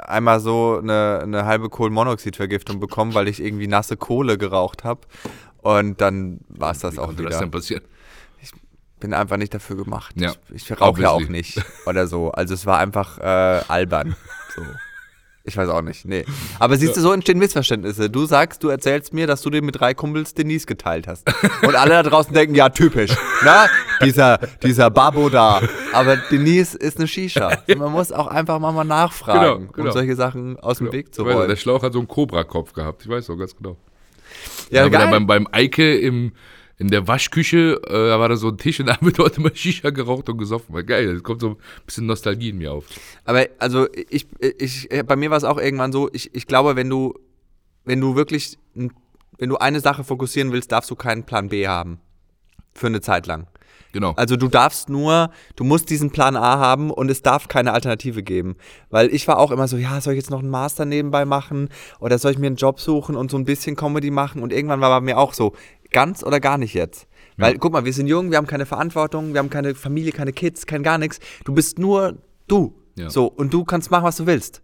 einmal 0.06 0.38
so 0.38 0.78
eine, 0.80 1.20
eine 1.22 1.44
halbe 1.46 1.68
Kohlenmonoxidvergiftung 1.68 2.78
bekommen, 2.78 3.14
weil 3.14 3.26
ich 3.26 3.42
irgendwie 3.42 3.66
nasse 3.66 3.96
Kohle 3.96 4.38
geraucht 4.38 4.84
habe. 4.84 5.00
Und 5.62 6.00
dann 6.00 6.38
war 6.48 6.70
es 6.70 6.78
das 6.78 6.94
Wie 6.94 6.98
auch 7.00 7.06
konnte 7.06 7.24
das 7.24 7.32
wieder. 7.32 7.40
denn 7.40 7.50
passieren? 7.50 7.82
Bin 9.00 9.12
einfach 9.14 9.36
nicht 9.36 9.52
dafür 9.54 9.76
gemacht. 9.76 10.14
Ja, 10.16 10.32
Ich, 10.54 10.70
ich 10.70 10.80
rauche 10.80 11.02
ja 11.02 11.10
auch 11.10 11.28
nicht 11.28 11.60
oder 11.86 12.06
so. 12.06 12.30
Also 12.30 12.54
es 12.54 12.66
war 12.66 12.78
einfach 12.78 13.18
äh, 13.18 13.62
albern. 13.68 14.16
So. 14.54 14.62
Ich 15.48 15.56
weiß 15.56 15.68
auch 15.68 15.82
nicht, 15.82 16.04
nee. 16.06 16.24
Aber 16.58 16.76
siehst 16.76 16.96
du, 16.96 17.00
so 17.00 17.12
entstehen 17.12 17.38
Missverständnisse. 17.38 18.10
Du 18.10 18.26
sagst, 18.26 18.64
du 18.64 18.68
erzählst 18.68 19.14
mir, 19.14 19.28
dass 19.28 19.42
du 19.42 19.50
den 19.50 19.64
mit 19.64 19.78
drei 19.78 19.94
Kumpels 19.94 20.34
Denise 20.34 20.66
geteilt 20.66 21.06
hast. 21.06 21.24
Und 21.62 21.76
alle 21.76 21.90
da 21.90 22.02
draußen 22.02 22.34
denken, 22.34 22.56
ja, 22.56 22.68
typisch. 22.68 23.12
Na, 23.44 23.66
dieser, 24.02 24.38
dieser 24.64 24.90
Babo 24.90 25.28
da. 25.28 25.60
Aber 25.92 26.16
Denise 26.16 26.74
ist 26.76 26.98
eine 26.98 27.06
Shisha. 27.06 27.58
Man 27.76 27.92
muss 27.92 28.10
auch 28.10 28.26
einfach 28.26 28.58
mal, 28.58 28.72
mal 28.72 28.82
nachfragen, 28.82 29.58
Genau, 29.60 29.72
genau. 29.72 29.86
um 29.88 29.92
solche 29.92 30.16
Sachen 30.16 30.58
aus 30.58 30.78
dem 30.78 30.90
Weg 30.90 31.14
zu 31.14 31.24
weiß, 31.24 31.36
räumen. 31.36 31.48
der 31.48 31.56
Schlauch 31.56 31.84
hat 31.84 31.92
so 31.92 32.00
einen 32.00 32.08
Cobra-Kopf 32.08 32.72
gehabt. 32.72 33.02
Ich 33.04 33.08
weiß 33.08 33.30
auch 33.30 33.36
ganz 33.36 33.54
genau. 33.56 33.76
Ja, 34.70 34.88
geil. 34.88 35.06
beim, 35.10 35.28
beim 35.28 35.46
Eike 35.52 35.96
im, 35.96 36.32
in 36.78 36.88
der 36.88 37.08
Waschküche, 37.08 37.80
äh, 37.86 38.08
da 38.08 38.20
war 38.20 38.28
da 38.28 38.36
so 38.36 38.48
ein 38.48 38.58
Tisch 38.58 38.80
und 38.80 38.86
da 38.86 38.96
haben 38.96 39.06
wir 39.06 39.12
dort 39.12 39.38
immer 39.38 39.54
Shisha 39.54 39.90
geraucht 39.90 40.28
und 40.28 40.38
gesoffen. 40.38 40.74
War 40.74 40.82
geil, 40.82 41.08
es 41.08 41.22
kommt 41.22 41.40
so 41.40 41.50
ein 41.50 41.56
bisschen 41.86 42.06
Nostalgie 42.06 42.50
in 42.50 42.58
mir 42.58 42.72
auf. 42.72 42.84
Aber 43.24 43.46
also 43.58 43.86
ich, 44.10 44.26
ich, 44.58 44.88
bei 45.06 45.16
mir 45.16 45.30
war 45.30 45.38
es 45.38 45.44
auch 45.44 45.58
irgendwann 45.58 45.92
so, 45.92 46.10
ich, 46.12 46.34
ich 46.34 46.46
glaube, 46.46 46.76
wenn 46.76 46.90
du, 46.90 47.14
wenn 47.84 48.00
du 48.00 48.14
wirklich, 48.14 48.58
wenn 48.74 49.48
du 49.48 49.56
eine 49.56 49.80
Sache 49.80 50.04
fokussieren 50.04 50.52
willst, 50.52 50.70
darfst 50.72 50.90
du 50.90 50.96
keinen 50.96 51.24
Plan 51.24 51.48
B 51.48 51.66
haben. 51.66 51.98
Für 52.74 52.88
eine 52.88 53.00
Zeit 53.00 53.26
lang. 53.26 53.46
Genau. 53.92 54.12
Also 54.16 54.36
du 54.36 54.48
darfst 54.48 54.90
nur, 54.90 55.30
du 55.54 55.64
musst 55.64 55.88
diesen 55.88 56.10
Plan 56.10 56.36
A 56.36 56.58
haben 56.58 56.90
und 56.90 57.10
es 57.10 57.22
darf 57.22 57.48
keine 57.48 57.72
Alternative 57.72 58.22
geben. 58.22 58.56
Weil 58.90 59.14
ich 59.14 59.26
war 59.26 59.38
auch 59.38 59.50
immer 59.50 59.68
so, 59.68 59.78
ja, 59.78 59.98
soll 60.02 60.12
ich 60.12 60.18
jetzt 60.18 60.30
noch 60.30 60.40
einen 60.40 60.50
Master 60.50 60.84
nebenbei 60.84 61.24
machen 61.24 61.70
oder 61.98 62.18
soll 62.18 62.32
ich 62.32 62.38
mir 62.38 62.48
einen 62.48 62.56
Job 62.56 62.78
suchen 62.78 63.16
und 63.16 63.30
so 63.30 63.38
ein 63.38 63.46
bisschen 63.46 63.74
Comedy 63.74 64.10
machen? 64.10 64.42
Und 64.42 64.52
irgendwann 64.52 64.82
war 64.82 64.90
bei 64.90 65.02
mir 65.02 65.16
auch 65.16 65.32
so, 65.32 65.54
ganz 65.96 66.22
oder 66.22 66.40
gar 66.40 66.58
nicht 66.58 66.74
jetzt. 66.74 67.06
Weil, 67.38 67.56
guck 67.56 67.72
mal, 67.72 67.86
wir 67.86 67.92
sind 67.94 68.06
jung, 68.06 68.30
wir 68.30 68.36
haben 68.36 68.46
keine 68.46 68.66
Verantwortung, 68.66 69.32
wir 69.32 69.38
haben 69.38 69.48
keine 69.48 69.74
Familie, 69.74 70.12
keine 70.12 70.34
Kids, 70.34 70.66
kein 70.66 70.82
gar 70.82 70.98
nichts. 70.98 71.20
Du 71.46 71.54
bist 71.54 71.78
nur 71.78 72.18
du. 72.48 72.74
Ja. 72.98 73.08
So, 73.08 73.26
und 73.26 73.54
du 73.54 73.64
kannst 73.64 73.90
machen, 73.90 74.04
was 74.04 74.18
du 74.18 74.26
willst. 74.26 74.60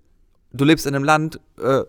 Du 0.53 0.67
lebst 0.67 0.87
in 0.87 0.95
einem 0.95 1.05
Land, 1.05 1.41
äh, 1.59 1.85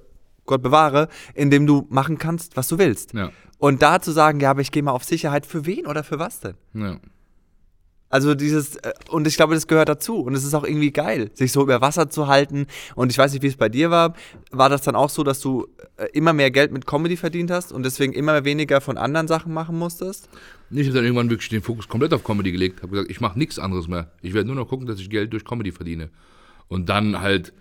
Gott 0.45 0.63
bewahre, 0.63 1.09
in 1.33 1.49
dem 1.49 1.67
du 1.67 1.85
machen 1.89 2.17
kannst, 2.17 2.55
was 2.55 2.69
du 2.69 2.77
willst. 2.77 3.13
Ja. 3.13 3.31
Und 3.57 3.81
da 3.81 3.99
zu 3.99 4.11
sagen, 4.11 4.39
ja, 4.39 4.51
aber 4.51 4.61
ich 4.61 4.71
gehe 4.71 4.81
mal 4.81 4.91
auf 4.91 5.03
Sicherheit, 5.03 5.45
für 5.45 5.65
wen 5.65 5.87
oder 5.87 6.05
für 6.05 6.19
was 6.19 6.39
denn? 6.39 6.55
ja. 6.73 6.97
Also 8.13 8.35
dieses, 8.35 8.75
äh, 8.75 8.93
und 9.09 9.25
ich 9.25 9.37
glaube, 9.37 9.55
das 9.55 9.65
gehört 9.65 9.89
dazu. 9.89 10.19
Und 10.19 10.35
es 10.35 10.43
ist 10.43 10.53
auch 10.53 10.63
irgendwie 10.63 10.91
geil, 10.91 11.31
sich 11.33 11.51
so 11.51 11.63
über 11.63 11.81
Wasser 11.81 12.11
zu 12.11 12.27
halten. 12.27 12.67
Und 12.93 13.11
ich 13.11 13.17
weiß 13.17 13.33
nicht, 13.33 13.41
wie 13.41 13.47
es 13.47 13.55
bei 13.55 13.69
dir 13.69 13.89
war. 13.89 14.13
War 14.51 14.69
das 14.69 14.83
dann 14.83 14.95
auch 14.95 15.09
so, 15.09 15.23
dass 15.23 15.39
du 15.39 15.67
äh, 15.97 16.05
immer 16.13 16.31
mehr 16.31 16.51
Geld 16.51 16.71
mit 16.71 16.85
Comedy 16.85 17.17
verdient 17.17 17.49
hast 17.49 17.71
und 17.71 17.81
deswegen 17.81 18.13
immer 18.13 18.45
weniger 18.45 18.81
von 18.81 18.99
anderen 18.99 19.27
Sachen 19.27 19.51
machen 19.51 19.79
musstest? 19.79 20.29
Ich 20.69 20.85
habe 20.85 20.93
dann 20.93 21.05
irgendwann 21.05 21.31
wirklich 21.31 21.49
den 21.49 21.63
Fokus 21.63 21.87
komplett 21.87 22.13
auf 22.13 22.23
Comedy 22.23 22.51
gelegt. 22.51 22.83
Habe 22.83 22.91
gesagt, 22.91 23.09
ich 23.09 23.19
mache 23.19 23.39
nichts 23.39 23.57
anderes 23.57 23.87
mehr. 23.87 24.11
Ich 24.21 24.35
werde 24.35 24.45
nur 24.45 24.57
noch 24.57 24.67
gucken, 24.67 24.85
dass 24.85 24.99
ich 24.99 25.09
Geld 25.09 25.33
durch 25.33 25.43
Comedy 25.43 25.71
verdiene. 25.71 26.11
Und 26.67 26.89
dann 26.89 27.19
halt, 27.19 27.51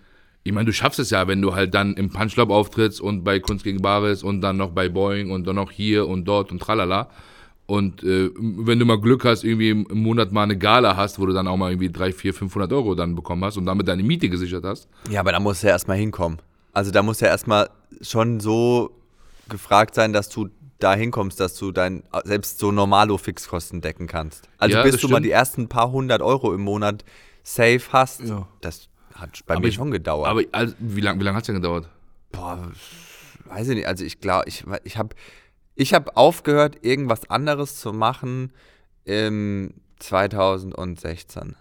ich 0.43 0.51
meine, 0.51 0.67
du 0.67 0.71
schaffst 0.71 0.99
es 0.99 1.09
ja, 1.09 1.27
wenn 1.27 1.41
du 1.41 1.55
halt 1.55 1.73
dann 1.73 1.95
im 1.95 2.11
Punchclub 2.11 2.51
auftrittst 2.51 3.01
und 3.01 3.23
bei 3.23 3.39
Kunst 3.39 3.63
gegen 3.63 3.81
Bares 3.81 4.21
und 4.21 4.41
dann 4.41 4.57
noch 4.57 4.69
bei 4.69 4.87
Boeing 4.87 5.31
und 5.31 5.47
dann 5.47 5.55
noch 5.55 5.71
hier 5.71 6.07
und 6.07 6.25
dort 6.25 6.51
und 6.51 6.59
tralala. 6.59 7.09
Und 7.73 8.03
äh, 8.03 8.29
wenn 8.37 8.77
du 8.77 8.85
mal 8.85 8.99
Glück 9.01 9.25
hast, 9.25 9.43
irgendwie 9.43 9.71
im 9.71 9.87
Monat 10.03 10.31
mal 10.31 10.43
eine 10.43 10.55
Gala 10.57 10.95
hast, 10.95 11.17
wo 11.19 11.25
du 11.25 11.33
dann 11.33 11.47
auch 11.47 11.57
mal 11.57 11.71
irgendwie 11.71 11.91
3, 11.91 12.11
4, 12.13 12.33
500 12.33 12.71
Euro 12.71 12.93
dann 12.93 13.15
bekommen 13.15 13.43
hast 13.43 13.57
und 13.57 13.65
damit 13.65 13.87
deine 13.87 14.03
Miete 14.03 14.29
gesichert 14.29 14.63
hast. 14.63 14.87
Ja, 15.09 15.21
aber 15.21 15.31
da 15.31 15.39
muss 15.39 15.61
ja 15.63 15.69
erstmal 15.69 15.97
hinkommen. 15.97 16.37
Also 16.71 16.91
da 16.91 17.01
muss 17.01 17.19
ja 17.19 17.29
erstmal 17.29 17.69
schon 18.01 18.39
so 18.39 18.91
gefragt 19.49 19.95
sein, 19.95 20.13
dass 20.13 20.29
du 20.29 20.49
da 20.77 20.93
hinkommst, 20.93 21.39
dass 21.39 21.55
du 21.55 21.71
dein 21.71 22.03
selbst 22.25 22.59
so 22.59 22.71
normalo 22.71 23.17
Fixkosten 23.17 23.81
decken 23.81 24.05
kannst. 24.05 24.49
Also 24.59 24.77
Ja, 24.77 24.83
bis 24.83 24.97
du 24.97 25.07
mal 25.07 25.15
stimmt. 25.15 25.25
die 25.25 25.31
ersten 25.31 25.67
paar 25.67 25.91
hundert 25.91 26.21
Euro 26.21 26.53
im 26.53 26.61
Monat 26.61 27.03
safe 27.43 27.81
hast, 27.91 28.21
Ja. 28.21 28.47
das 28.61 28.87
hat 29.15 29.39
bei 29.47 29.55
Aber 29.55 29.61
mir 29.63 29.69
ich- 29.69 29.75
schon 29.75 29.89
gedauert. 29.89 30.29
Aber 30.29 30.41
also, 30.51 30.75
wie 30.79 31.01
lange 31.01 31.19
wie 31.19 31.23
lang 31.23 31.33
hat 31.35 31.41
es 31.43 31.47
denn 31.47 31.55
gedauert? 31.55 31.89
Boah, 32.31 32.71
weiß 33.45 33.69
ich 33.69 33.75
nicht. 33.77 33.87
Also 33.87 34.03
ich 34.03 34.19
glaube, 34.19 34.43
ich, 34.47 34.63
ich 34.83 34.97
habe 34.97 35.15
ich 35.75 35.93
hab 35.93 36.17
aufgehört, 36.17 36.77
irgendwas 36.81 37.29
anderes 37.29 37.79
zu 37.79 37.93
machen 37.93 38.51
im 39.05 39.73
2016. 39.99 41.55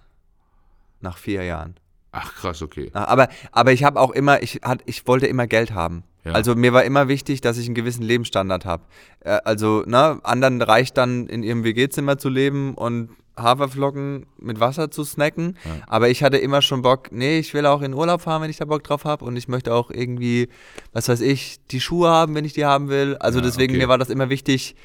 Nach 1.00 1.18
vier 1.18 1.44
Jahren. 1.44 1.76
Ach 2.12 2.34
krass, 2.34 2.60
okay. 2.62 2.90
Ah, 2.92 3.04
Aber, 3.04 3.28
aber 3.52 3.72
ich 3.72 3.84
habe 3.84 3.98
auch 3.98 4.10
immer, 4.10 4.42
ich, 4.42 4.60
hat, 4.62 4.82
ich 4.84 5.06
wollte 5.06 5.26
immer 5.26 5.46
Geld 5.46 5.72
haben. 5.72 6.04
Ja. 6.24 6.32
Also 6.32 6.54
mir 6.54 6.72
war 6.72 6.84
immer 6.84 7.08
wichtig, 7.08 7.40
dass 7.40 7.58
ich 7.58 7.66
einen 7.66 7.74
gewissen 7.74 8.02
Lebensstandard 8.02 8.64
habe. 8.64 8.84
Äh, 9.20 9.40
also, 9.44 9.82
ne, 9.86 10.20
anderen 10.22 10.60
reicht 10.62 10.96
dann 10.98 11.26
in 11.26 11.42
ihrem 11.42 11.64
WG-Zimmer 11.64 12.18
zu 12.18 12.28
leben 12.28 12.74
und 12.74 13.10
Haferflocken 13.36 14.26
mit 14.38 14.60
Wasser 14.60 14.90
zu 14.90 15.04
snacken. 15.04 15.56
Aber 15.86 16.10
ich 16.10 16.22
hatte 16.22 16.36
immer 16.36 16.62
schon 16.62 16.82
Bock, 16.82 17.12
nee, 17.12 17.38
ich 17.38 17.54
will 17.54 17.66
auch 17.66 17.82
in 17.82 17.94
Urlaub 17.94 18.20
fahren, 18.22 18.42
wenn 18.42 18.50
ich 18.50 18.58
da 18.58 18.64
Bock 18.64 18.84
drauf 18.84 19.04
habe. 19.04 19.24
Und 19.24 19.36
ich 19.36 19.48
möchte 19.48 19.74
auch 19.74 19.90
irgendwie, 19.90 20.48
was 20.92 21.08
weiß 21.08 21.20
ich, 21.20 21.58
die 21.70 21.80
Schuhe 21.80 22.08
haben, 22.08 22.34
wenn 22.34 22.44
ich 22.44 22.52
die 22.52 22.64
haben 22.64 22.88
will. 22.88 23.16
Also 23.16 23.38
Ja, 23.38 23.44
deswegen, 23.44 23.72
okay. 23.72 23.82
mir 23.82 23.88
war 23.88 23.98
das 23.98 24.10
immer 24.10 24.28
wichtig, 24.28 24.76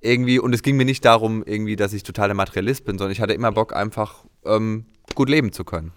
irgendwie, 0.00 0.38
und 0.38 0.54
es 0.54 0.62
ging 0.62 0.76
mir 0.76 0.84
nicht 0.84 1.04
darum, 1.04 1.42
irgendwie, 1.44 1.76
dass 1.76 1.92
ich 1.92 2.02
total 2.02 2.28
der 2.28 2.36
Materialist 2.36 2.84
bin, 2.84 2.98
sondern 2.98 3.12
ich 3.12 3.20
hatte 3.20 3.32
immer 3.32 3.52
Bock, 3.52 3.74
einfach 3.74 4.24
ähm, 4.44 4.86
gut 5.14 5.28
leben 5.28 5.52
zu 5.52 5.64
können. 5.64 5.92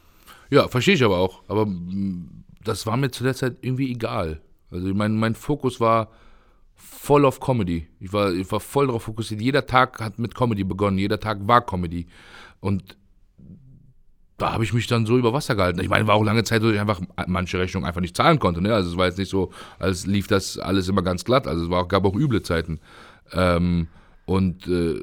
Ja, 0.50 0.68
verstehe 0.68 0.96
ich 0.96 1.04
aber 1.04 1.18
auch. 1.18 1.44
Aber 1.48 1.66
mm, 1.66 2.44
das 2.64 2.86
war 2.86 2.98
mir 2.98 3.12
zu 3.12 3.24
der 3.24 3.36
Zeit 3.36 3.58
irgendwie 3.62 3.92
egal. 3.92 4.42
Also 4.72 4.94
mein, 4.94 5.18
mein 5.18 5.36
Fokus 5.36 5.80
war 5.80 6.10
voll 6.80 7.26
auf 7.26 7.40
Comedy. 7.40 7.88
Ich 8.00 8.14
war, 8.14 8.32
ich 8.34 8.52
war 8.52 8.60
voll 8.60 8.88
darauf 8.88 9.04
fokussiert. 9.04 9.42
Jeder 9.42 9.66
Tag 9.66 10.00
hat 10.00 10.18
mit 10.18 10.34
Comedy 10.34 10.64
begonnen. 10.64 10.98
Jeder 10.98 11.20
Tag 11.20 11.40
war 11.42 11.62
Comedy. 11.66 12.08
Und 12.60 12.98
da 14.38 14.54
habe 14.54 14.64
ich 14.64 14.74
mich 14.74 14.88
dann 14.88 15.06
so 15.06 15.18
über 15.18 15.34
Wasser 15.34 15.56
gehalten. 15.56 15.82
Ich 15.82 15.90
meine, 15.90 16.08
war 16.08 16.16
auch 16.16 16.24
lange 16.24 16.44
Zeit, 16.44 16.64
wo 16.64 16.70
ich 16.70 16.80
einfach 16.80 17.02
manche 17.28 17.60
Rechnungen 17.60 17.86
einfach 17.86 18.02
nicht 18.02 18.16
zahlen 18.16 18.40
konnte. 18.40 18.62
Ne? 18.62 18.74
Also 18.74 18.92
es 18.92 18.98
war 18.98 19.06
jetzt 19.06 19.18
nicht 19.18 19.30
so, 19.30 19.52
als 19.78 20.06
lief 20.06 20.28
das 20.28 20.58
alles 20.58 20.88
immer 20.88 21.02
ganz 21.02 21.26
glatt. 21.26 21.46
Also 21.46 21.66
es 21.66 21.70
war, 21.70 21.88
gab 21.88 22.06
auch 22.06 22.16
üble 22.16 22.42
Zeiten. 22.42 22.80
Ähm, 23.34 23.88
und 24.26 24.68
äh, 24.68 25.02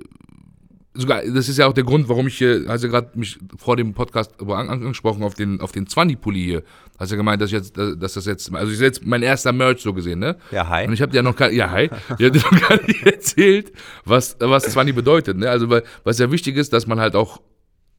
sogar, 0.96 1.22
das 1.22 1.48
ist 1.48 1.58
ja 1.58 1.66
auch 1.66 1.72
der 1.72 1.84
Grund, 1.84 2.08
warum 2.08 2.26
ich 2.26 2.38
hier, 2.38 2.64
hast 2.68 2.82
ja 2.82 2.88
gerade 2.88 3.10
mich 3.14 3.38
vor 3.58 3.76
dem 3.76 3.94
Podcast 3.94 4.40
angesprochen 4.40 5.22
auf 5.22 5.34
den, 5.34 5.60
auf 5.60 5.72
den 5.72 5.86
Zwanni-Pulli 5.86 6.42
hier. 6.42 6.62
Hast 6.98 7.10
ja 7.10 7.16
gemeint, 7.16 7.42
dass 7.42 7.50
ich 7.50 7.54
jetzt, 7.54 7.76
dass 7.76 8.14
das 8.14 8.24
jetzt, 8.24 8.54
also 8.54 8.72
ich 8.72 8.80
jetzt 8.80 9.04
mein 9.04 9.22
erster 9.22 9.52
Merch 9.52 9.82
so 9.82 9.92
gesehen, 9.92 10.18
ne? 10.18 10.36
Ja, 10.50 10.68
hi. 10.68 10.86
Und 10.86 10.94
ich 10.94 11.02
habe 11.02 11.12
dir 11.12 11.18
ja 11.18 11.22
noch 11.22 11.36
gar, 11.36 11.50
ja, 11.50 11.70
hi, 11.70 11.84
ich 12.18 12.24
habe 12.24 12.30
dir 12.30 12.40
noch 12.50 12.68
gar 12.68 12.82
nicht 12.86 13.04
erzählt, 13.04 13.72
was, 14.04 14.36
was 14.40 14.64
Zwanni 14.64 14.92
bedeutet, 14.92 15.36
ne? 15.36 15.50
Also, 15.50 15.68
weil, 15.68 15.82
was 16.04 16.18
ja 16.18 16.30
wichtig 16.30 16.56
ist, 16.56 16.72
dass 16.72 16.86
man 16.86 16.98
halt 16.98 17.14
auch 17.14 17.40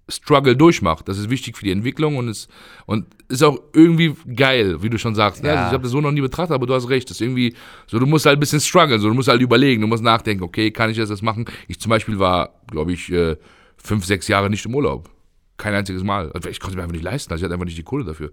Struggle 0.10 0.56
durchmacht. 0.56 1.08
Das 1.10 1.17
ist 1.17 1.30
wichtig 1.30 1.58
für 1.58 1.65
die 1.65 1.72
Entwicklung 1.72 2.17
und 2.17 2.30
ist, 2.30 2.50
und 2.86 3.08
ist 3.28 3.43
auch 3.43 3.60
irgendwie 3.74 4.15
geil, 4.36 4.82
wie 4.82 4.89
du 4.89 4.98
schon 4.98 5.15
sagst. 5.15 5.43
Ne? 5.43 5.50
Ja. 5.50 5.56
Also 5.56 5.67
ich 5.67 5.74
habe 5.74 5.84
das 5.84 5.91
so 5.91 6.00
noch 6.00 6.12
nie 6.12 6.22
betrachtet, 6.22 6.56
aber 6.56 6.65
du 6.65 6.74
hast 6.74 6.89
recht. 6.89 7.10
Das 7.10 7.17
ist 7.17 7.22
irgendwie, 7.22 7.56
so 7.88 8.00
du 8.00 8.06
musst 8.06 8.26
halt 8.26 8.38
ein 8.38 8.39
bisschen 8.39 8.62
strugglen, 8.62 9.00
so 9.00 9.10
du 9.10 9.13
musst 9.13 9.28
halt 9.28 9.41
überlegen, 9.41 9.82
du 9.82 9.88
musst 9.88 10.04
nachdenken, 10.04 10.43
okay, 10.43 10.72
kann 10.72 10.89
ich 10.89 10.98
das, 10.98 11.10
das 11.10 11.22
machen? 11.22 11.46
Ich 11.67 11.80
zum 11.80 11.89
Beispiel 11.89 12.20
war, 12.20 12.62
glaube 12.72 12.93
ich, 12.93 13.12
äh, 13.12 13.36
fünf, 13.76 14.06
sechs 14.06 14.28
Jahre 14.28 14.50
nicht 14.50 14.65
im 14.65 14.76
Urlaub. 14.76 15.10
Kein 15.58 15.74
einziges 15.74 16.04
Mal. 16.04 16.32
Also 16.32 16.50
ich 16.50 16.60
konnte 16.60 16.74
es 16.74 16.78
mir 16.78 16.84
einfach 16.84 16.93
nicht 16.93 17.04
leisten, 17.04 17.34
also 17.34 17.41
ich 17.41 17.43
hatte 17.43 17.54
einfach 17.54 17.65
nicht 17.65 17.78
die 17.78 17.84
Kohle 17.84 18.06
dafür. 18.06 18.32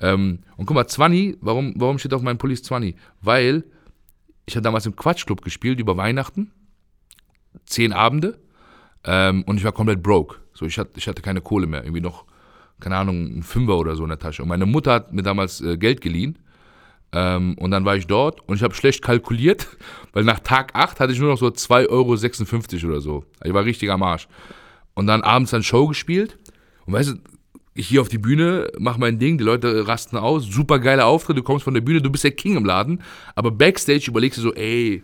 Ähm, 0.00 0.40
und 0.56 0.66
guck 0.66 0.74
mal, 0.74 0.86
20, 0.86 1.38
warum, 1.40 1.72
warum 1.76 1.98
steht 1.98 2.12
auf 2.12 2.22
meinem 2.22 2.38
Pulli 2.38 2.56
20? 2.56 2.96
Weil 3.22 3.64
ich 4.44 4.56
habe 4.56 4.62
damals 4.62 4.84
im 4.84 4.94
Quatschclub 4.94 5.40
gespielt 5.42 5.80
über 5.80 5.96
Weihnachten. 5.96 6.52
Zehn 7.64 7.92
Abende. 7.92 8.38
Ähm, 9.04 9.44
und 9.44 9.56
ich 9.56 9.64
war 9.64 9.72
komplett 9.72 10.02
broke. 10.02 10.43
So, 10.54 10.66
ich 10.66 10.78
hatte, 10.78 10.92
ich 10.96 11.06
hatte 11.06 11.20
keine 11.20 11.40
Kohle 11.40 11.66
mehr. 11.66 11.84
Irgendwie 11.84 12.00
noch, 12.00 12.24
keine 12.80 12.96
Ahnung, 12.96 13.38
ein 13.38 13.42
Fünfer 13.42 13.76
oder 13.76 13.96
so 13.96 14.04
in 14.04 14.08
der 14.08 14.18
Tasche. 14.18 14.42
Und 14.42 14.48
meine 14.48 14.66
Mutter 14.66 14.92
hat 14.92 15.12
mir 15.12 15.22
damals 15.22 15.60
äh, 15.60 15.76
Geld 15.76 16.00
geliehen. 16.00 16.38
Ähm, 17.12 17.54
und 17.58 17.70
dann 17.70 17.84
war 17.84 17.96
ich 17.96 18.06
dort 18.06 18.46
und 18.48 18.56
ich 18.56 18.62
habe 18.62 18.74
schlecht 18.74 19.02
kalkuliert, 19.02 19.68
weil 20.12 20.24
nach 20.24 20.40
Tag 20.40 20.74
8 20.74 20.98
hatte 20.98 21.12
ich 21.12 21.20
nur 21.20 21.28
noch 21.30 21.38
so 21.38 21.46
2,56 21.46 21.88
Euro 21.88 22.92
oder 22.92 23.00
so. 23.00 23.24
Ich 23.44 23.52
war 23.52 23.64
richtig 23.64 23.90
am 23.90 24.02
Arsch. 24.02 24.26
Und 24.94 25.06
dann 25.06 25.22
abends 25.22 25.50
dann 25.50 25.62
Show 25.62 25.86
gespielt. 25.86 26.38
Und 26.86 26.94
weißt 26.94 27.10
du, 27.10 27.14
ich 27.74 27.88
gehe 27.88 28.00
auf 28.00 28.08
die 28.08 28.18
Bühne, 28.18 28.70
mach 28.78 28.98
mein 28.98 29.18
Ding, 29.18 29.36
die 29.36 29.44
Leute 29.44 29.86
rasten 29.86 30.16
aus, 30.16 30.44
super 30.44 30.78
geiler 30.78 31.06
Auftritt, 31.06 31.36
du 31.36 31.42
kommst 31.42 31.64
von 31.64 31.74
der 31.74 31.80
Bühne, 31.80 32.00
du 32.00 32.10
bist 32.10 32.24
der 32.24 32.30
King 32.30 32.56
im 32.56 32.64
Laden, 32.64 33.02
aber 33.34 33.50
Backstage 33.50 34.04
überlegst 34.08 34.38
du 34.38 34.42
so, 34.42 34.54
ey, 34.54 35.02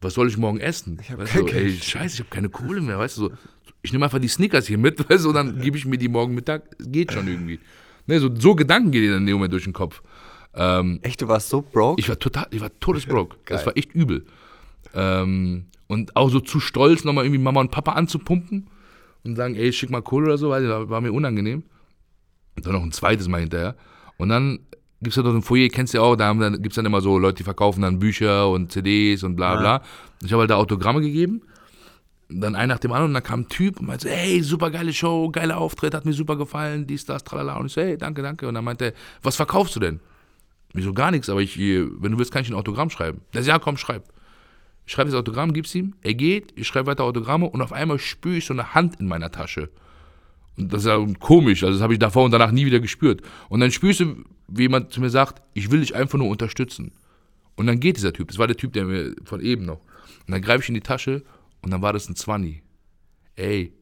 was 0.00 0.14
soll 0.14 0.28
ich 0.28 0.36
morgen 0.36 0.60
essen? 0.60 1.00
Ich 1.02 1.16
weißt 1.16 1.32
kein 1.32 1.46
du, 1.46 1.52
ey, 1.52 1.72
scheiße, 1.72 2.14
ich 2.14 2.20
habe 2.20 2.30
keine 2.30 2.48
Kohle 2.48 2.80
mehr, 2.80 2.98
weißt 2.98 3.16
du, 3.18 3.22
so, 3.22 3.30
ich 3.82 3.92
nehme 3.92 4.04
einfach 4.04 4.18
die 4.18 4.28
Snickers 4.28 4.66
hier 4.66 4.78
mit, 4.78 4.98
weißt 5.10 5.24
du, 5.24 5.28
und 5.28 5.34
dann 5.34 5.60
gebe 5.60 5.76
ich 5.76 5.84
mir 5.84 5.98
die 5.98 6.08
morgen 6.08 6.34
Mittag, 6.34 6.76
geht 6.78 7.12
schon 7.12 7.28
irgendwie. 7.28 7.60
Ne, 8.06 8.20
so, 8.20 8.34
so 8.34 8.54
Gedanken 8.54 8.90
gehen 8.90 9.02
dir 9.02 9.12
dann 9.12 9.20
in 9.20 9.26
dem 9.26 9.34
Moment 9.34 9.52
durch 9.52 9.64
den 9.64 9.72
Kopf. 9.72 10.02
Ähm, 10.54 10.98
Echt, 11.02 11.20
du 11.20 11.28
warst 11.28 11.50
so 11.50 11.62
broke? 11.62 12.00
ich 12.00 12.08
war 12.08 12.18
total, 12.18 12.46
ich 12.50 12.60
war 12.60 12.70
todesbroke. 12.80 13.36
Das 13.46 13.66
war 13.66 13.76
echt 13.76 13.94
übel. 13.94 14.24
Ähm, 14.94 15.66
und 15.86 16.16
auch 16.16 16.30
so 16.30 16.40
zu 16.40 16.60
stolz, 16.60 17.04
nochmal 17.04 17.24
irgendwie 17.24 17.42
Mama 17.42 17.60
und 17.60 17.70
Papa 17.70 17.92
anzupumpen 17.92 18.68
und 19.24 19.36
sagen, 19.36 19.54
ey, 19.54 19.72
schick 19.72 19.90
mal 19.90 20.02
Kohle 20.02 20.26
oder 20.26 20.38
so, 20.38 20.50
weil 20.50 20.66
das 20.66 20.88
war 20.88 21.00
mir 21.00 21.12
unangenehm. 21.12 21.64
Und 22.56 22.66
dann 22.66 22.72
noch 22.72 22.82
ein 22.82 22.92
zweites 22.92 23.28
Mal 23.28 23.40
hinterher. 23.40 23.76
Und 24.16 24.30
dann 24.30 24.60
gibt 25.00 25.12
es 25.12 25.16
ja 25.16 25.22
doch 25.22 25.34
ein 25.34 25.42
Foyer, 25.42 25.68
kennst 25.68 25.94
du 25.94 25.98
ja 25.98 26.04
auch, 26.04 26.16
da 26.16 26.32
gibt 26.32 26.68
es 26.68 26.74
dann 26.74 26.86
immer 26.86 27.00
so 27.00 27.18
Leute, 27.18 27.36
die 27.36 27.42
verkaufen 27.44 27.82
dann 27.82 27.98
Bücher 27.98 28.50
und 28.50 28.72
CDs 28.72 29.22
und 29.22 29.36
bla 29.36 29.56
bla. 29.56 29.82
Ich 30.24 30.32
habe 30.32 30.40
halt 30.40 30.50
da 30.50 30.56
Autogramme 30.56 31.00
gegeben. 31.00 31.42
Dann 32.28 32.54
ein 32.54 32.68
nach 32.68 32.78
dem 32.78 32.92
anderen 32.92 33.10
und 33.10 33.14
dann 33.14 33.22
kam 33.22 33.40
ein 33.40 33.48
Typ 33.48 33.80
und 33.80 33.86
meinte, 33.86 34.10
hey, 34.10 34.42
super 34.42 34.70
geile 34.70 34.92
Show, 34.92 35.30
geiler 35.30 35.56
Auftritt, 35.56 35.94
hat 35.94 36.04
mir 36.04 36.12
super 36.12 36.36
gefallen, 36.36 36.86
dies, 36.86 37.04
das, 37.06 37.24
tralala. 37.24 37.56
Und 37.56 37.66
ich 37.66 37.72
so, 37.72 37.80
hey, 37.80 37.96
danke, 37.96 38.22
danke. 38.22 38.46
Und 38.46 38.54
dann 38.54 38.64
meinte 38.64 38.86
er, 38.86 38.92
was 39.22 39.36
verkaufst 39.36 39.74
du 39.76 39.80
denn? 39.80 40.00
Ich 40.74 40.84
so, 40.84 40.92
gar 40.92 41.10
nichts, 41.10 41.30
aber 41.30 41.40
ich, 41.40 41.58
wenn 41.58 42.12
du 42.12 42.18
willst, 42.18 42.30
kann 42.30 42.42
ich 42.42 42.50
ein 42.50 42.54
Autogramm 42.54 42.90
schreiben. 42.90 43.22
Der 43.32 43.42
so, 43.42 43.48
ja, 43.48 43.58
komm, 43.58 43.78
schreib. 43.78 44.04
Ich 44.84 44.92
schreibe 44.92 45.10
das 45.10 45.18
Autogramm, 45.18 45.52
gib's 45.52 45.74
ihm, 45.74 45.94
er 46.02 46.14
geht, 46.14 46.52
ich 46.56 46.66
schreibe 46.66 46.86
weiter 46.86 47.04
Autogramme 47.04 47.46
und 47.46 47.60
auf 47.60 47.72
einmal 47.72 47.98
spüre 47.98 48.36
ich 48.36 48.46
so 48.46 48.54
eine 48.54 48.74
Hand 48.74 49.00
in 49.00 49.06
meiner 49.06 49.30
Tasche. 49.30 49.70
Und 50.56 50.72
das 50.72 50.82
ist 50.82 50.88
ja 50.88 50.98
komisch, 51.20 51.62
also 51.62 51.74
das 51.74 51.82
habe 51.82 51.92
ich 51.92 51.98
davor 51.98 52.24
und 52.24 52.30
danach 52.30 52.50
nie 52.50 52.66
wieder 52.66 52.80
gespürt. 52.80 53.22
Und 53.48 53.60
dann 53.60 53.70
spürst 53.70 54.00
du, 54.00 54.24
wie 54.48 54.62
jemand 54.62 54.92
zu 54.92 55.00
mir 55.00 55.10
sagt, 55.10 55.42
ich 55.54 55.70
will 55.70 55.80
dich 55.80 55.94
einfach 55.94 56.18
nur 56.18 56.28
unterstützen. 56.28 56.92
Und 57.56 57.66
dann 57.66 57.80
geht 57.80 57.96
dieser 57.96 58.12
Typ, 58.12 58.28
das 58.28 58.38
war 58.38 58.46
der 58.46 58.56
Typ, 58.56 58.72
der 58.72 58.84
mir 58.84 59.14
von 59.24 59.40
eben 59.40 59.64
noch. 59.66 59.80
Und 60.26 60.32
dann 60.32 60.42
greife 60.42 60.62
ich 60.62 60.68
in 60.68 60.74
die 60.74 60.80
Tasche 60.80 61.22
und 61.62 61.70
dann 61.70 61.82
war 61.82 61.92
das 61.92 62.08
ein 62.08 62.16
Zwanni. 62.16 62.62
Ey. 63.36 63.72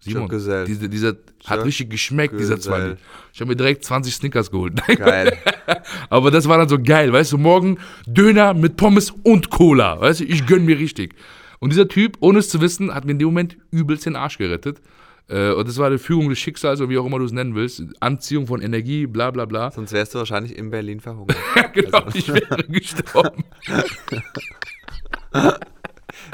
Simon, 0.00 0.28
diese, 0.30 0.88
dieser 0.88 1.16
hat 1.44 1.64
richtig 1.64 1.90
geschmeckt, 1.90 2.32
dieser 2.38 2.54
Gesell. 2.54 2.72
Zwanni. 2.72 2.94
Ich 3.32 3.40
habe 3.40 3.48
mir 3.50 3.56
direkt 3.56 3.84
20 3.84 4.14
Snickers 4.14 4.50
geholt. 4.50 4.74
Geil. 4.96 5.36
Aber 6.08 6.30
das 6.30 6.46
war 6.48 6.56
dann 6.56 6.68
so 6.68 6.78
geil, 6.80 7.12
weißt 7.12 7.32
du, 7.32 7.38
morgen 7.38 7.78
Döner 8.06 8.54
mit 8.54 8.76
Pommes 8.76 9.10
und 9.10 9.50
Cola, 9.50 10.00
weißt 10.00 10.20
du, 10.20 10.24
ich 10.24 10.46
gönn 10.46 10.64
mir 10.64 10.78
richtig. 10.78 11.14
Und 11.58 11.72
dieser 11.72 11.88
Typ, 11.88 12.16
ohne 12.20 12.38
es 12.38 12.48
zu 12.48 12.60
wissen, 12.60 12.94
hat 12.94 13.04
mir 13.06 13.10
in 13.12 13.18
dem 13.18 13.26
Moment 13.26 13.56
übelst 13.72 14.06
den 14.06 14.14
Arsch 14.14 14.38
gerettet. 14.38 14.80
Äh, 15.28 15.50
Und 15.50 15.66
das 15.66 15.76
war 15.78 15.90
die 15.90 15.98
Fügung 15.98 16.28
des 16.28 16.38
Schicksals, 16.38 16.80
oder 16.80 16.88
wie 16.90 16.98
auch 16.98 17.04
immer 17.04 17.18
du 17.18 17.24
es 17.24 17.32
nennen 17.32 17.56
willst. 17.56 17.82
Anziehung 17.98 18.46
von 18.46 18.62
Energie, 18.62 19.06
bla 19.08 19.32
bla 19.32 19.44
bla. 19.46 19.72
Sonst 19.72 19.92
wärst 19.92 20.14
du 20.14 20.18
wahrscheinlich 20.18 20.56
in 20.56 20.70
Berlin 20.70 21.00
verhungert. 21.00 21.36
genau, 21.74 22.04
ich 22.14 22.28
wäre 22.28 22.62
gestorben. 22.68 23.42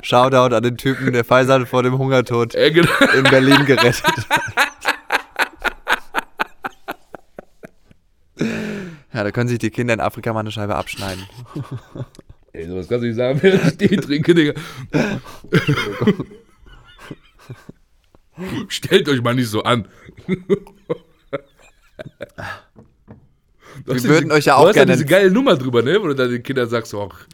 Shoutout 0.04 0.54
an 0.54 0.62
den 0.62 0.76
Typen, 0.76 1.12
der 1.12 1.24
Faisal 1.24 1.66
vor 1.66 1.82
dem 1.82 1.96
Hungertod 1.98 2.54
Äh, 2.54 2.70
genau. 2.70 2.88
in 3.16 3.22
Berlin 3.24 3.64
gerettet 3.64 4.02
hat. 4.04 4.20
Ja, 9.12 9.22
da 9.24 9.30
können 9.30 9.48
sich 9.48 9.58
die 9.58 9.70
Kinder 9.70 9.94
in 9.94 10.00
Afrika 10.00 10.32
mal 10.32 10.40
eine 10.40 10.50
Scheibe 10.50 10.74
abschneiden. 10.74 11.24
Ey, 12.52 12.66
sowas 12.68 12.88
kannst 12.88 13.04
du 13.04 13.06
nicht 13.08 13.16
sagen, 13.16 13.38
während 13.42 13.80
ich 13.82 13.88
Tee 13.88 13.96
trinke, 13.96 14.34
Digga. 14.34 14.60
Stellt 18.68 19.08
euch 19.08 19.22
mal 19.22 19.34
nicht 19.34 19.48
so 19.48 19.62
an. 19.62 19.86
Wir 23.86 24.02
würden 24.04 24.32
euch 24.32 24.44
ja 24.46 24.56
auch 24.56 24.62
du 24.62 24.68
hast 24.68 24.74
gerne- 24.74 24.92
Ja 24.92 24.96
diese 24.96 25.06
geile 25.06 25.30
Nummer 25.30 25.56
drüber, 25.56 25.82
ne? 25.82 26.00
Wo 26.02 26.08
du 26.08 26.14
dann 26.14 26.30
den 26.30 26.42
Kindern 26.42 26.68
sagst, 26.68 26.94
ach, 26.94 27.26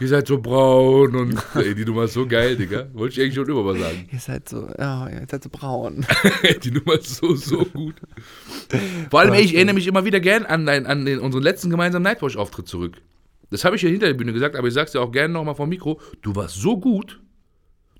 ihr 0.00 0.08
seid 0.08 0.26
so 0.26 0.38
braun 0.38 1.14
und 1.14 1.42
ey, 1.54 1.74
die 1.74 1.84
Nummer 1.84 2.04
ist 2.04 2.14
so 2.14 2.26
geil, 2.26 2.56
Digga. 2.56 2.88
Wollte 2.92 3.14
ich 3.14 3.20
eigentlich 3.20 3.34
schon 3.34 3.48
immer 3.48 3.62
mal 3.62 3.78
sagen. 3.78 4.08
Ihr 4.12 4.18
seid 4.18 4.48
so, 4.48 4.68
ja, 4.78 5.08
ihr 5.08 5.26
seid 5.30 5.42
so 5.42 5.50
braun. 5.50 6.06
die 6.64 6.70
Nummer 6.70 6.94
ist 6.94 7.16
so, 7.16 7.34
so 7.34 7.64
gut. 7.64 7.96
Vor 9.10 9.20
allem, 9.20 9.32
ey, 9.34 9.42
ich 9.42 9.54
erinnere 9.54 9.74
mich 9.74 9.86
immer 9.86 10.04
wieder 10.04 10.20
gern 10.20 10.44
an, 10.44 10.66
dein, 10.66 10.86
an 10.86 11.04
den, 11.04 11.18
unseren 11.18 11.42
letzten 11.42 11.70
gemeinsamen 11.70 12.04
Nightwatch-Auftritt 12.04 12.68
zurück. 12.68 13.00
Das 13.50 13.64
habe 13.64 13.76
ich 13.76 13.82
ja 13.82 13.88
hinter 13.88 14.06
der 14.06 14.14
Bühne 14.14 14.32
gesagt, 14.32 14.56
aber 14.56 14.68
ich 14.68 14.74
sag's 14.74 14.92
dir 14.92 15.00
auch 15.00 15.12
gerne 15.12 15.32
nochmal 15.32 15.54
vom 15.54 15.68
Mikro. 15.68 16.00
Du 16.22 16.34
warst 16.34 16.56
so 16.56 16.78
gut. 16.78 17.20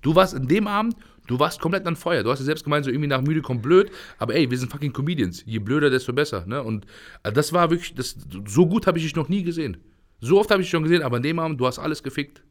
Du 0.03 0.15
warst 0.15 0.35
in 0.35 0.49
dem 0.49 0.67
Abend, 0.67 0.97
du 1.27 1.39
warst 1.39 1.61
komplett 1.61 1.87
an 1.87 1.97
Feuer. 1.97 2.23
Du 2.23 2.31
hast 2.31 2.41
ja 2.41 2.45
selbst 2.45 2.65
gemeint, 2.65 2.85
so 2.85 2.91
irgendwie 2.91 3.09
nach 3.09 3.23
müde 3.23 3.41
kommt 3.41 3.63
blöd. 3.63 3.91
Aber 4.19 4.35
ey, 4.35 4.51
wir 4.51 4.59
sind 4.59 4.71
fucking 4.71 4.93
Comedians. 4.93 5.43
Je 5.47 5.61
blöder, 5.61 5.91
desto 5.91 6.13
besser. 6.13 6.45
Ne? 6.47 6.63
Und 6.63 6.87
äh, 7.23 7.33
das 7.33 7.53
war 7.53 7.71
wirklich, 7.71 7.95
das, 7.95 8.17
so 8.47 8.67
gut 8.67 8.87
habe 8.87 8.99
ich 8.99 9.05
dich 9.05 9.17
noch 9.17 9.29
nie 9.29 9.43
gesehen. 9.43 9.79
So 10.21 10.39
oft 10.41 10.51
habe 10.51 10.63
ich 10.63 10.67
dich 10.67 10.71
schon 10.71 10.83
gesehen, 10.83 11.03
aber 11.03 11.17
an 11.17 11.23
dem 11.23 11.39
Abend, 11.39 11.61
du 11.61 11.67
hast 11.67 11.79
alles 11.79 12.03
gefickt. 12.03 12.43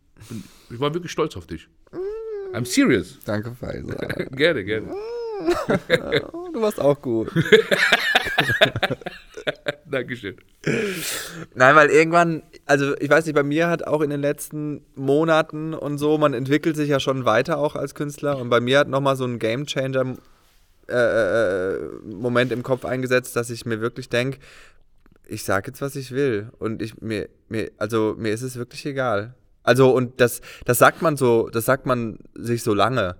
Ich 0.69 0.79
war 0.79 0.93
wirklich 0.93 1.11
stolz 1.11 1.35
auf 1.35 1.47
dich. 1.47 1.67
I'm 2.53 2.65
serious. 2.65 3.19
Danke, 3.25 3.55
Faisal. 3.55 4.27
Gerne, 4.31 4.63
gerne. 4.63 4.93
Oh, 6.31 6.49
du 6.53 6.61
warst 6.61 6.79
auch 6.79 7.01
gut. 7.01 7.31
Dankeschön. 9.85 10.37
Nein, 11.55 11.75
weil 11.75 11.89
irgendwann, 11.89 12.43
also 12.65 12.95
ich 12.99 13.09
weiß 13.09 13.25
nicht, 13.25 13.35
bei 13.35 13.43
mir 13.43 13.67
hat 13.67 13.85
auch 13.85 14.01
in 14.01 14.11
den 14.11 14.21
letzten 14.21 14.85
Monaten 14.95 15.73
und 15.73 15.97
so, 15.97 16.17
man 16.17 16.33
entwickelt 16.33 16.75
sich 16.75 16.89
ja 16.89 16.99
schon 16.99 17.25
weiter 17.25 17.57
auch 17.57 17.75
als 17.75 17.95
Künstler 17.95 18.37
und 18.37 18.49
bei 18.49 18.59
mir 18.59 18.79
hat 18.79 18.87
nochmal 18.87 19.15
so 19.15 19.25
ein 19.25 19.39
Gamechanger 19.39 20.15
äh, 20.89 20.95
äh, 20.95 21.79
Moment 22.05 22.51
im 22.51 22.61
Kopf 22.61 22.85
eingesetzt, 22.85 23.35
dass 23.35 23.49
ich 23.49 23.65
mir 23.65 23.81
wirklich 23.81 24.09
denke, 24.09 24.39
ich 25.27 25.43
sage 25.43 25.67
jetzt, 25.67 25.81
was 25.81 25.95
ich 25.95 26.11
will 26.11 26.51
und 26.59 26.81
ich 26.81 27.01
mir, 27.01 27.29
mir, 27.49 27.71
also 27.77 28.15
mir 28.17 28.31
ist 28.33 28.41
es 28.41 28.55
wirklich 28.55 28.85
egal. 28.85 29.35
Also 29.63 29.95
und 29.95 30.19
das, 30.19 30.41
das 30.65 30.77
sagt 30.77 31.01
man 31.01 31.17
so, 31.17 31.49
das 31.49 31.65
sagt 31.65 31.85
man 31.85 32.19
sich 32.33 32.63
so 32.63 32.73
lange. 32.73 33.15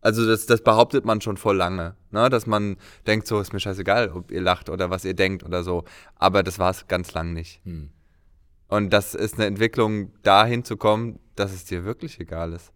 Also 0.00 0.26
das, 0.26 0.44
das 0.44 0.62
behauptet 0.62 1.06
man 1.06 1.22
schon 1.22 1.38
voll 1.38 1.56
lange, 1.56 1.96
ne? 2.10 2.28
dass 2.28 2.46
man 2.46 2.76
denkt, 3.06 3.26
so 3.26 3.40
ist 3.40 3.54
mir 3.54 3.60
scheißegal, 3.60 4.10
ob 4.10 4.30
ihr 4.30 4.42
lacht 4.42 4.68
oder 4.68 4.90
was 4.90 5.06
ihr 5.06 5.14
denkt 5.14 5.42
oder 5.44 5.64
so. 5.64 5.84
Aber 6.16 6.42
das 6.42 6.58
war 6.58 6.70
es 6.70 6.86
ganz 6.88 7.14
lang 7.14 7.32
nicht. 7.32 7.62
Hm. 7.64 7.88
Und 8.68 8.90
das 8.92 9.14
ist 9.14 9.36
eine 9.36 9.46
Entwicklung, 9.46 10.12
dahin 10.22 10.62
zu 10.62 10.76
kommen, 10.76 11.20
dass 11.36 11.54
es 11.54 11.64
dir 11.64 11.86
wirklich 11.86 12.20
egal 12.20 12.52
ist. 12.52 12.70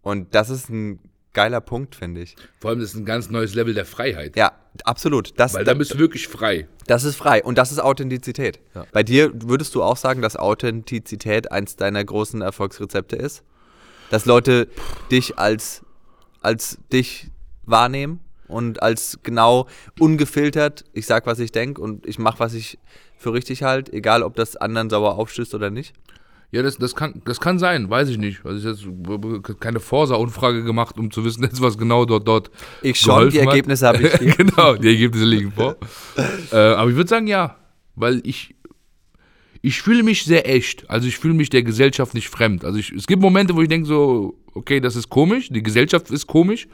Und 0.00 0.34
das 0.36 0.48
ist 0.48 0.68
ein 0.68 1.00
geiler 1.32 1.60
Punkt, 1.60 1.96
finde 1.96 2.20
ich. 2.20 2.36
Vor 2.60 2.70
allem, 2.70 2.78
das 2.78 2.90
ist 2.90 2.96
ein 3.00 3.04
ganz 3.04 3.30
neues 3.30 3.54
Level 3.54 3.74
der 3.74 3.86
Freiheit. 3.86 4.36
Ja, 4.36 4.52
absolut. 4.84 5.38
Das, 5.38 5.54
Weil 5.54 5.64
dann 5.64 5.78
bist 5.78 5.94
du 5.94 5.98
wirklich 5.98 6.28
frei. 6.28 6.66
das 6.86 7.04
ist 7.04 7.16
frei 7.16 7.42
und 7.44 7.58
das 7.58 7.72
ist 7.72 7.78
Authentizität. 7.78 8.60
Ja. 8.74 8.86
Bei 8.92 9.02
dir 9.02 9.30
würdest 9.34 9.74
du 9.74 9.82
auch 9.82 9.96
sagen, 9.96 10.22
dass 10.22 10.36
Authentizität 10.36 11.52
eins 11.52 11.76
deiner 11.76 12.04
großen 12.04 12.42
Erfolgsrezepte 12.42 13.16
ist? 13.16 13.42
Dass 14.10 14.26
Leute 14.26 14.68
dich 15.10 15.38
als, 15.38 15.82
als 16.40 16.78
dich 16.92 17.30
wahrnehmen 17.64 18.20
und 18.48 18.82
als 18.82 19.18
genau 19.22 19.66
ungefiltert, 19.98 20.84
ich 20.92 21.06
sag, 21.06 21.26
was 21.26 21.38
ich 21.38 21.52
denke 21.52 21.80
und 21.80 22.06
ich 22.06 22.18
mache, 22.18 22.40
was 22.40 22.54
ich 22.54 22.78
für 23.16 23.32
richtig 23.32 23.62
halt, 23.62 23.92
egal 23.92 24.22
ob 24.22 24.36
das 24.36 24.56
anderen 24.56 24.90
sauer 24.90 25.16
aufstößt 25.16 25.54
oder 25.54 25.70
nicht? 25.70 25.94
Ja, 26.54 26.62
das, 26.62 26.78
das, 26.78 26.94
kann, 26.94 27.20
das 27.24 27.40
kann 27.40 27.58
sein, 27.58 27.90
weiß 27.90 28.08
ich 28.10 28.16
nicht. 28.16 28.46
Also 28.46 28.70
ich 28.70 28.78
habe 28.86 29.42
jetzt 29.44 29.60
keine 29.60 29.80
Forsa-Umfrage 29.80 30.62
gemacht, 30.62 30.96
um 30.98 31.10
zu 31.10 31.24
wissen, 31.24 31.42
jetzt, 31.42 31.60
was 31.60 31.76
genau 31.76 32.04
dort, 32.04 32.28
dort 32.28 32.48
Ich 32.80 33.00
schon, 33.00 33.28
die. 33.28 33.38
Ergebnisse 33.38 33.88
habe 33.88 34.00
ich 34.06 34.36
genau, 34.36 34.76
die 34.76 34.86
Ergebnisse 34.86 35.24
liegen 35.24 35.50
vor. 35.50 35.76
äh, 36.52 36.56
aber 36.56 36.88
ich 36.90 36.94
würde 36.94 37.10
sagen, 37.10 37.26
ja. 37.26 37.56
Weil 37.96 38.20
ich, 38.22 38.54
ich 39.62 39.82
fühle 39.82 40.04
mich 40.04 40.24
sehr 40.24 40.48
echt. 40.48 40.88
Also 40.88 41.08
ich 41.08 41.18
fühle 41.18 41.34
mich 41.34 41.50
der 41.50 41.64
Gesellschaft 41.64 42.14
nicht 42.14 42.28
fremd. 42.28 42.64
Also 42.64 42.78
ich, 42.78 42.92
es 42.92 43.08
gibt 43.08 43.20
Momente, 43.20 43.56
wo 43.56 43.60
ich 43.60 43.68
denke 43.68 43.88
so, 43.88 44.38
okay, 44.52 44.78
das 44.78 44.94
ist 44.94 45.10
komisch, 45.10 45.48
die 45.48 45.62
Gesellschaft 45.62 46.08
ist 46.12 46.28
komisch, 46.28 46.68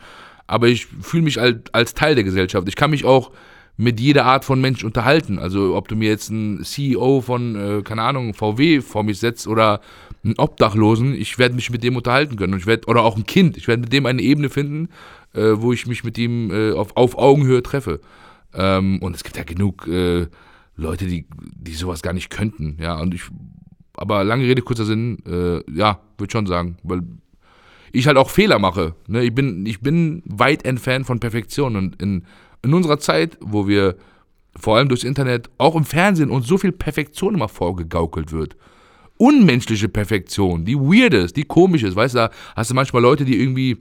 aber 0.47 0.69
ich 0.69 0.89
fühle 1.01 1.23
mich 1.23 1.41
als, 1.41 1.57
als 1.73 1.95
Teil 1.95 2.15
der 2.17 2.25
Gesellschaft. 2.25 2.69
Ich 2.69 2.77
kann 2.77 2.91
mich 2.91 3.07
auch 3.07 3.33
mit 3.81 3.99
jeder 3.99 4.27
Art 4.27 4.45
von 4.45 4.61
Mensch 4.61 4.85
unterhalten. 4.85 5.39
Also 5.39 5.75
ob 5.75 5.89
du 5.89 5.97
mir 5.97 6.11
jetzt 6.11 6.31
einen 6.31 6.63
CEO 6.63 7.23
von, 7.23 7.57
äh, 7.57 7.83
keine 7.83 8.03
Ahnung, 8.03 8.35
VW 8.35 8.83
vor 8.83 9.05
mich 9.05 9.19
setzt 9.19 9.49
oder 9.49 9.81
einen 10.23 10.35
Obdachlosen, 10.37 11.15
ich 11.15 11.39
werde 11.39 11.55
mich 11.55 11.71
mit 11.71 11.83
dem 11.83 11.97
unterhalten 11.97 12.37
können. 12.37 12.53
Und 12.53 12.59
ich 12.59 12.67
werd, 12.67 12.89
oder 12.89 13.03
auch 13.03 13.17
ein 13.17 13.25
Kind, 13.25 13.57
ich 13.57 13.69
werde 13.69 13.81
mit 13.81 13.93
dem 13.93 14.05
eine 14.05 14.21
Ebene 14.21 14.51
finden, 14.51 14.91
äh, 15.33 15.53
wo 15.55 15.73
ich 15.73 15.87
mich 15.87 16.05
mit 16.05 16.19
ihm 16.19 16.51
äh, 16.51 16.73
auf, 16.73 16.95
auf 16.95 17.17
Augenhöhe 17.17 17.63
treffe. 17.63 18.01
Ähm, 18.53 18.99
und 19.01 19.17
es 19.17 19.25
gibt 19.25 19.39
ja 19.39 19.45
genug 19.45 19.89
äh, 19.89 20.27
Leute, 20.77 21.07
die, 21.07 21.25
die 21.55 21.73
sowas 21.73 22.03
gar 22.03 22.13
nicht 22.13 22.29
könnten. 22.29 22.77
Ja, 22.83 23.01
und 23.01 23.15
ich, 23.15 23.23
aber 23.95 24.25
lange 24.25 24.45
Rede, 24.45 24.61
kurzer 24.61 24.85
Sinn, 24.85 25.23
äh, 25.27 25.63
ja, 25.73 26.01
würde 26.19 26.31
schon 26.31 26.47
sagen, 26.47 26.77
weil 26.83 27.01
ich 27.93 28.07
halt 28.07 28.19
auch 28.19 28.29
Fehler 28.29 28.59
mache. 28.59 28.95
Ne? 29.07 29.23
Ich, 29.23 29.35
bin, 29.35 29.65
ich 29.65 29.81
bin 29.81 30.23
weit 30.27 30.67
entfernt 30.67 31.07
von 31.07 31.19
Perfektion. 31.19 31.77
Und 31.77 32.03
in, 32.03 32.25
in 32.63 32.75
unserer 32.75 32.99
Zeit, 32.99 33.39
wo 33.41 33.67
wir 33.67 33.97
vor 34.57 34.77
allem 34.77 34.89
durchs 34.89 35.05
Internet, 35.05 35.49
auch 35.59 35.77
im 35.77 35.85
Fernsehen, 35.85 36.31
uns 36.31 36.47
so 36.47 36.59
viel 36.59 36.73
Perfektion 36.73 37.35
immer 37.35 37.49
vorgegaukelt 37.49 38.33
wird. 38.33 38.57
Unmenschliche 39.17 39.89
Perfektion, 39.89 40.65
die 40.65 40.77
weird 40.77 41.15
ist, 41.15 41.37
die 41.37 41.45
komisch 41.45 41.83
ist. 41.83 41.95
Weißt 41.95 42.15
du, 42.15 42.19
da 42.19 42.31
hast 42.57 42.71
du 42.71 42.75
manchmal 42.75 43.03
Leute, 43.03 43.25
die 43.25 43.41
irgendwie 43.41 43.79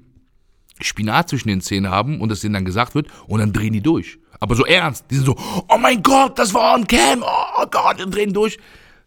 Spinat 0.82 1.30
zwischen 1.30 1.50
den 1.50 1.62
Zähnen 1.62 1.90
haben 1.90 2.22
und 2.22 2.30
das 2.30 2.42
denen 2.42 2.54
dann 2.54 2.66
gesagt 2.66 2.96
wird 2.96 3.08
und 3.28 3.40
dann 3.40 3.54
drehen 3.54 3.74
die 3.74 3.82
durch. 3.82 4.20
Aber 4.40 4.56
so 4.56 4.66
ernst. 4.66 5.06
Die 5.12 5.16
sind 5.16 5.26
so, 5.26 5.36
oh 5.68 5.78
mein 5.78 6.02
Gott, 6.02 6.38
das 6.40 6.54
war 6.54 6.76
on 6.76 6.88
cam, 6.88 7.24
oh 7.24 7.66
Gott, 7.70 8.04
und 8.04 8.14
drehen 8.14 8.34
durch. 8.34 8.58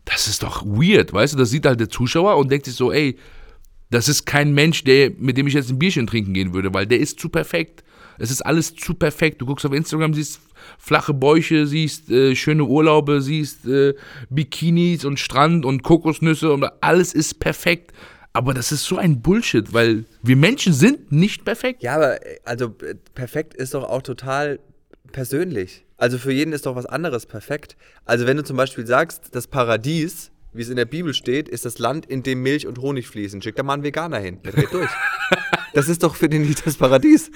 Das 0.04 0.26
ist 0.26 0.42
doch 0.42 0.64
weird, 0.64 1.12
weißt 1.12 1.34
du? 1.34 1.38
Das 1.38 1.50
sieht 1.50 1.64
halt 1.64 1.80
der 1.80 1.88
Zuschauer 1.88 2.36
und 2.36 2.50
denkt 2.50 2.66
sich 2.66 2.74
so, 2.74 2.92
ey, 2.92 3.16
das 3.90 4.08
ist 4.08 4.26
kein 4.26 4.52
Mensch, 4.52 4.84
der, 4.84 5.12
mit 5.18 5.36
dem 5.36 5.46
ich 5.46 5.54
jetzt 5.54 5.70
ein 5.70 5.78
Bierchen 5.78 6.06
trinken 6.06 6.34
gehen 6.34 6.52
würde, 6.54 6.72
weil 6.74 6.86
der 6.86 6.98
ist 6.98 7.20
zu 7.20 7.28
perfekt. 7.28 7.84
Es 8.22 8.30
ist 8.30 8.42
alles 8.42 8.76
zu 8.76 8.94
perfekt. 8.94 9.40
Du 9.40 9.46
guckst 9.46 9.66
auf 9.66 9.72
Instagram, 9.72 10.14
siehst 10.14 10.40
flache 10.78 11.12
Bäuche, 11.12 11.66
siehst 11.66 12.08
äh, 12.08 12.36
schöne 12.36 12.64
Urlaube, 12.64 13.20
siehst 13.20 13.66
äh, 13.66 13.94
Bikinis 14.30 15.04
und 15.04 15.18
Strand 15.18 15.64
und 15.64 15.82
Kokosnüsse 15.82 16.52
und 16.52 16.64
alles 16.80 17.14
ist 17.14 17.40
perfekt. 17.40 17.92
Aber 18.32 18.54
das 18.54 18.70
ist 18.70 18.84
so 18.84 18.96
ein 18.96 19.22
Bullshit, 19.22 19.74
weil 19.74 20.04
wir 20.22 20.36
Menschen 20.36 20.72
sind 20.72 21.10
nicht 21.10 21.44
perfekt. 21.44 21.82
Ja, 21.82 21.96
aber 21.96 22.24
äh, 22.24 22.38
also 22.44 22.66
äh, 22.86 22.94
perfekt 23.16 23.54
ist 23.54 23.74
doch 23.74 23.82
auch 23.82 24.02
total 24.02 24.60
persönlich. 25.10 25.84
Also 25.96 26.16
für 26.16 26.32
jeden 26.32 26.52
ist 26.52 26.66
doch 26.66 26.76
was 26.76 26.86
anderes 26.86 27.26
perfekt. 27.26 27.76
Also 28.04 28.28
wenn 28.28 28.36
du 28.36 28.44
zum 28.44 28.56
Beispiel 28.56 28.86
sagst, 28.86 29.34
das 29.34 29.48
Paradies 29.48 30.30
wie 30.52 30.62
es 30.62 30.68
in 30.68 30.76
der 30.76 30.84
Bibel 30.84 31.14
steht, 31.14 31.48
ist 31.48 31.64
das 31.64 31.78
Land, 31.78 32.04
in 32.04 32.22
dem 32.22 32.42
Milch 32.42 32.66
und 32.66 32.78
Honig 32.78 33.08
fließen. 33.08 33.40
Schick 33.40 33.56
da 33.56 33.62
mal 33.62 33.72
einen 33.72 33.84
Veganer 33.84 34.18
hin. 34.18 34.38
Der 34.44 34.52
dreht 34.52 34.72
durch. 34.72 34.90
das 35.74 35.88
ist 35.88 36.02
doch 36.02 36.14
für 36.14 36.28
den 36.28 36.42
nicht 36.42 36.66
das 36.66 36.76
Paradies. 36.76 37.30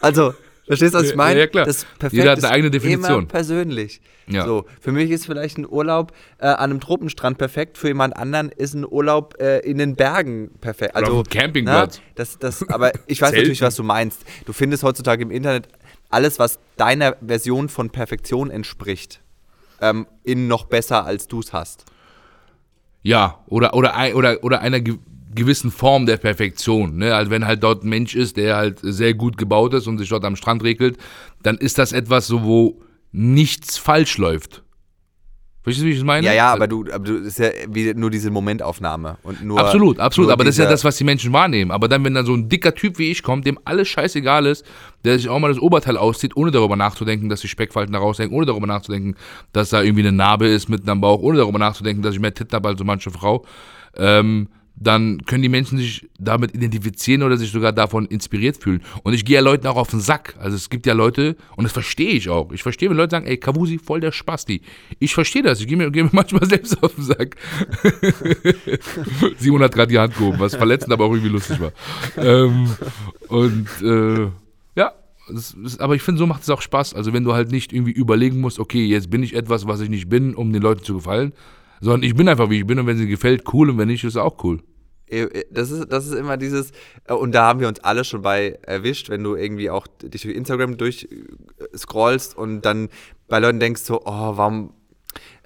Also, 0.00 0.34
verstehst 0.66 0.94
du, 0.94 0.98
was 0.98 1.04
ich 1.04 1.10
Ja, 1.10 1.16
meine? 1.16 1.40
ja, 1.40 1.46
klar. 1.46 1.64
Das 1.64 1.84
Perfekt 1.98 2.12
Jeder 2.14 2.32
hat 2.32 2.38
eine 2.44 2.50
eigene 2.52 2.70
Definition. 2.70 3.20
Immer 3.20 3.26
persönlich. 3.28 4.00
Ja. 4.28 4.44
So, 4.44 4.66
für 4.80 4.90
mich 4.92 5.10
ist 5.10 5.26
vielleicht 5.26 5.56
ein 5.58 5.66
Urlaub 5.68 6.12
äh, 6.38 6.46
an 6.46 6.70
einem 6.70 6.80
Tropenstrand 6.80 7.38
perfekt, 7.38 7.78
für 7.78 7.88
jemand 7.88 8.16
anderen 8.16 8.50
ist 8.50 8.74
ein 8.74 8.84
Urlaub 8.84 9.34
äh, 9.40 9.60
in 9.60 9.78
den 9.78 9.94
Bergen 9.94 10.50
perfekt. 10.60 10.96
Oder 10.96 11.06
Also, 11.06 11.18
auf 11.20 11.26
einem 11.30 11.40
Campingplatz. 11.42 11.98
na, 11.98 12.12
das, 12.16 12.38
das, 12.38 12.68
aber 12.68 12.92
ich 13.06 13.20
weiß 13.22 13.32
natürlich, 13.32 13.62
was 13.62 13.76
du 13.76 13.84
meinst. 13.84 14.22
Du 14.44 14.52
findest 14.52 14.82
heutzutage 14.82 15.22
im 15.22 15.30
Internet 15.30 15.68
alles, 16.10 16.38
was 16.38 16.58
deiner 16.76 17.16
Version 17.24 17.68
von 17.68 17.90
Perfektion 17.90 18.50
entspricht, 18.50 19.20
ähm, 19.80 20.06
in 20.24 20.48
noch 20.48 20.64
besser, 20.64 21.04
als 21.04 21.28
du 21.28 21.38
es 21.40 21.52
hast. 21.52 21.84
Ja, 23.02 23.38
oder, 23.46 23.74
oder, 23.74 23.94
oder, 24.14 24.42
oder 24.42 24.60
einer 24.60 24.80
gewissen 25.36 25.70
Form 25.70 26.06
der 26.06 26.16
Perfektion. 26.16 26.96
Ne? 26.96 27.14
Also 27.14 27.30
wenn 27.30 27.46
halt 27.46 27.62
dort 27.62 27.84
ein 27.84 27.88
Mensch 27.88 28.16
ist, 28.16 28.36
der 28.36 28.56
halt 28.56 28.80
sehr 28.82 29.14
gut 29.14 29.38
gebaut 29.38 29.74
ist 29.74 29.86
und 29.86 29.98
sich 29.98 30.08
dort 30.08 30.24
am 30.24 30.34
Strand 30.34 30.64
regelt, 30.64 30.98
dann 31.42 31.56
ist 31.56 31.78
das 31.78 31.92
etwas 31.92 32.26
so, 32.26 32.42
wo 32.42 32.82
nichts 33.12 33.78
falsch 33.78 34.18
läuft. 34.18 34.62
Verstehst 35.66 35.82
du, 35.82 35.88
wie 35.88 35.92
ich 35.94 35.98
es 35.98 36.04
meine? 36.04 36.24
Ja, 36.24 36.32
ja, 36.32 36.52
aber 36.52 36.68
du, 36.68 36.84
aber 36.92 37.04
du 37.04 37.16
ist 37.16 37.40
ja 37.40 37.48
wie 37.68 37.92
nur 37.92 38.08
diese 38.08 38.30
Momentaufnahme 38.30 39.18
und 39.24 39.42
nur 39.42 39.58
Absolut, 39.58 39.98
absolut. 39.98 40.28
nur 40.28 40.32
Aber 40.32 40.44
das 40.44 40.54
ist 40.54 40.62
ja 40.62 40.70
das, 40.70 40.84
was 40.84 40.96
die 40.96 41.02
Menschen 41.02 41.32
wahrnehmen. 41.32 41.72
Aber 41.72 41.88
dann, 41.88 42.04
wenn 42.04 42.14
dann 42.14 42.24
so 42.24 42.34
ein 42.34 42.48
dicker 42.48 42.72
Typ 42.72 43.00
wie 43.00 43.10
ich 43.10 43.24
kommt, 43.24 43.46
dem 43.46 43.58
alles 43.64 43.88
scheißegal 43.88 44.46
ist, 44.46 44.64
der 45.04 45.18
sich 45.18 45.28
auch 45.28 45.40
mal 45.40 45.48
das 45.48 45.58
Oberteil 45.58 45.96
auszieht, 45.96 46.36
ohne 46.36 46.52
darüber 46.52 46.76
nachzudenken, 46.76 47.28
dass 47.28 47.40
die 47.40 47.48
Speckfalten 47.48 47.92
da 47.92 47.98
raushängen, 47.98 48.32
ohne 48.32 48.46
darüber 48.46 48.68
nachzudenken, 48.68 49.16
dass 49.52 49.70
da 49.70 49.82
irgendwie 49.82 50.02
eine 50.06 50.12
Narbe 50.12 50.46
ist 50.46 50.68
mitten 50.68 50.88
am 50.88 51.00
Bauch, 51.00 51.18
ohne 51.20 51.38
darüber 51.38 51.58
nachzudenken, 51.58 52.00
dass 52.00 52.14
ich 52.14 52.20
mehr 52.20 52.32
Titten 52.32 52.54
habe 52.54 52.68
als 52.68 52.78
so 52.78 52.84
manche 52.84 53.10
Frau, 53.10 53.44
ähm, 53.96 54.46
dann 54.78 55.24
können 55.24 55.42
die 55.42 55.48
Menschen 55.48 55.78
sich 55.78 56.06
damit 56.18 56.54
identifizieren 56.54 57.22
oder 57.22 57.36
sich 57.38 57.50
sogar 57.50 57.72
davon 57.72 58.06
inspiriert 58.06 58.58
fühlen. 58.58 58.82
Und 59.02 59.14
ich 59.14 59.24
gehe 59.24 59.36
ja 59.36 59.40
Leuten 59.40 59.66
auch 59.66 59.76
auf 59.76 59.88
den 59.88 60.00
Sack. 60.00 60.36
Also 60.38 60.56
es 60.56 60.68
gibt 60.68 60.86
ja 60.86 60.92
Leute, 60.92 61.36
und 61.56 61.64
das 61.64 61.72
verstehe 61.72 62.10
ich 62.10 62.28
auch. 62.28 62.52
Ich 62.52 62.62
verstehe, 62.62 62.90
wenn 62.90 62.96
Leute 62.96 63.12
sagen, 63.12 63.26
ey, 63.26 63.38
Kavusi, 63.38 63.78
voll 63.78 64.00
der 64.00 64.12
Spasti. 64.12 64.60
Ich 64.98 65.14
verstehe 65.14 65.42
das. 65.42 65.60
Ich 65.60 65.66
gehe 65.66 65.78
mir, 65.78 65.90
gehe 65.90 66.04
mir 66.04 66.10
manchmal 66.12 66.44
selbst 66.44 66.82
auf 66.82 66.94
den 66.94 67.04
Sack. 67.04 67.36
Simon 69.38 69.62
hat 69.62 69.72
gerade 69.72 69.90
die 69.90 69.98
Hand 69.98 70.14
gehoben, 70.14 70.38
was 70.38 70.54
verletzend, 70.54 70.92
aber 70.92 71.06
auch 71.06 71.12
irgendwie 71.12 71.30
lustig 71.30 71.58
war. 71.58 71.72
ähm, 72.18 72.68
und 73.28 73.68
äh, 73.82 74.30
ja, 74.76 74.92
ist, 75.28 75.80
aber 75.80 75.94
ich 75.94 76.02
finde, 76.02 76.18
so 76.18 76.26
macht 76.26 76.42
es 76.42 76.50
auch 76.50 76.60
Spaß. 76.60 76.92
Also 76.94 77.14
wenn 77.14 77.24
du 77.24 77.32
halt 77.32 77.50
nicht 77.50 77.72
irgendwie 77.72 77.92
überlegen 77.92 78.40
musst, 78.40 78.58
okay, 78.58 78.84
jetzt 78.84 79.10
bin 79.10 79.22
ich 79.22 79.34
etwas, 79.34 79.66
was 79.66 79.80
ich 79.80 79.88
nicht 79.88 80.10
bin, 80.10 80.34
um 80.34 80.52
den 80.52 80.60
Leuten 80.60 80.84
zu 80.84 80.94
gefallen, 80.94 81.32
sondern 81.80 82.02
ich 82.02 82.14
bin 82.14 82.28
einfach, 82.28 82.50
wie 82.50 82.58
ich 82.58 82.66
bin 82.66 82.78
und 82.78 82.86
wenn 82.86 82.96
sie 82.98 83.06
gefällt, 83.06 83.44
cool 83.52 83.70
und 83.70 83.78
wenn 83.78 83.88
nicht, 83.88 84.04
ist 84.04 84.14
es 84.14 84.16
auch 84.16 84.42
cool. 84.44 84.60
Äh, 85.08 85.44
Das 85.50 85.70
ist, 85.70 85.90
das 85.92 86.06
ist 86.06 86.14
immer 86.14 86.36
dieses, 86.36 86.72
äh, 87.06 87.12
und 87.14 87.32
da 87.32 87.44
haben 87.46 87.60
wir 87.60 87.68
uns 87.68 87.80
alle 87.80 88.04
schon 88.04 88.22
bei 88.22 88.58
erwischt, 88.62 89.08
wenn 89.10 89.22
du 89.22 89.36
irgendwie 89.36 89.70
auch 89.70 89.86
dich 90.02 90.22
durch 90.22 90.34
Instagram 90.34 90.76
durchscrollst 90.76 92.36
und 92.36 92.62
dann 92.62 92.88
bei 93.28 93.38
Leuten 93.38 93.60
denkst 93.60 93.82
so, 93.82 94.00
oh, 94.04 94.36
warum, 94.36 94.72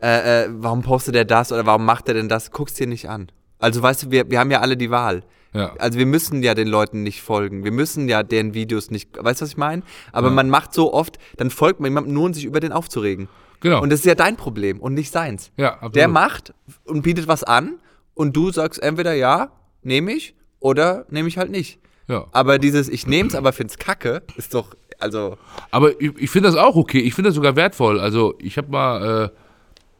äh, 0.03 0.45
äh, 0.45 0.49
warum 0.51 0.83
postet 0.83 1.15
er 1.17 1.25
das 1.25 1.53
oder 1.53 1.67
warum 1.67 1.85
macht 1.85 2.09
er 2.09 2.15
denn 2.15 2.29
das? 2.29 2.51
Guck's 2.51 2.75
dir 2.75 2.87
nicht 2.87 3.09
an. 3.09 3.31
Also 3.59 3.83
weißt 3.83 4.05
du, 4.05 4.11
wir, 4.11 4.31
wir 4.31 4.39
haben 4.41 4.51
ja 4.51 4.61
alle 4.61 4.77
die 4.77 4.91
Wahl. 4.91 5.23
Ja. 5.53 5.75
Also 5.79 5.99
wir 5.99 6.07
müssen 6.07 6.43
ja 6.43 6.55
den 6.55 6.69
Leuten 6.69 7.03
nicht 7.03 7.23
folgen. 7.23 7.65
Wir 7.65 7.73
müssen 7.73 8.09
ja 8.09 8.23
deren 8.23 8.55
Videos 8.55 8.91
nicht, 8.91 9.11
weißt 9.19 9.41
du, 9.41 9.45
was 9.45 9.51
ich 9.51 9.57
meine? 9.57 9.83
Aber 10.13 10.29
Ja. 10.29 10.35
man 10.35 10.49
macht 10.49 10.73
so 10.73 10.95
oft, 10.95 11.19
dann 11.37 11.51
folgt 11.51 11.81
man 11.81 11.91
jemandem 11.91 12.15
nur, 12.15 12.27
um 12.27 12.35
sich 12.35 12.45
über 12.45 12.61
den 12.61 12.73
aufzuregen. 12.73 13.29
Genau. 13.61 13.83
Und 13.83 13.91
das 13.91 14.01
ist 14.01 14.07
ja 14.07 14.15
dein 14.15 14.37
Problem 14.37 14.81
und 14.81 14.95
nicht 14.95 15.13
seins. 15.13 15.53
Ja, 15.57 15.75
absolut. 15.75 15.97
Der 15.97 16.09
macht 16.09 16.55
und 16.85 17.03
bietet 17.03 17.29
was 17.29 17.45
an 17.45 17.79
und 18.15 18.35
du 18.37 18.51
sagst 18.51 18.83
entweder 18.83 19.15
ja, 19.15 19.53
nehme 19.83 20.13
ich 20.13 20.35
oder 20.59 21.07
nehme 21.11 21.29
ich 21.29 21.39
halt 21.39 21.51
nicht. 21.51 21.79
Ja. 22.09 22.27
Aber 22.33 22.59
dieses 22.59 22.89
ich 22.89 23.07
nehme 23.07 23.29
es, 23.29 23.35
aber 23.35 23.53
find's 23.53 23.79
kacke, 23.79 24.23
ist 24.37 24.55
doch 24.55 24.75
also 25.01 25.39
Aber 25.71 26.01
ich, 26.01 26.13
ich 26.19 26.31
finde 26.31 26.49
das 26.49 26.57
auch 26.57 26.77
okay. 26.77 27.01
Ich 27.01 27.15
finde 27.15 27.29
das 27.29 27.35
sogar 27.35 27.57
wertvoll. 27.57 27.99
Also 27.99 28.35
ich 28.39 28.57
habe 28.59 28.71
mal, 28.71 29.25
äh, 29.25 29.29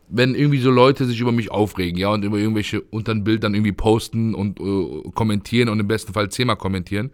wenn 0.09 0.35
irgendwie 0.35 0.61
so 0.61 0.71
Leute 0.71 1.07
sich 1.07 1.21
über 1.21 1.33
mich 1.33 1.51
aufregen, 1.51 1.99
ja, 1.99 2.11
und 2.11 2.25
über 2.25 2.39
irgendwelche 2.39 2.83
unter 2.83 3.13
ein 3.13 3.25
Bild 3.25 3.43
dann 3.43 3.55
irgendwie 3.55 3.73
posten 3.73 4.35
und 4.35 4.61
äh, 4.61 5.11
kommentieren 5.15 5.69
und 5.69 5.81
im 5.81 5.89
besten 5.89 6.13
Fall 6.13 6.29
zehnmal 6.31 6.57
kommentieren, 6.57 7.11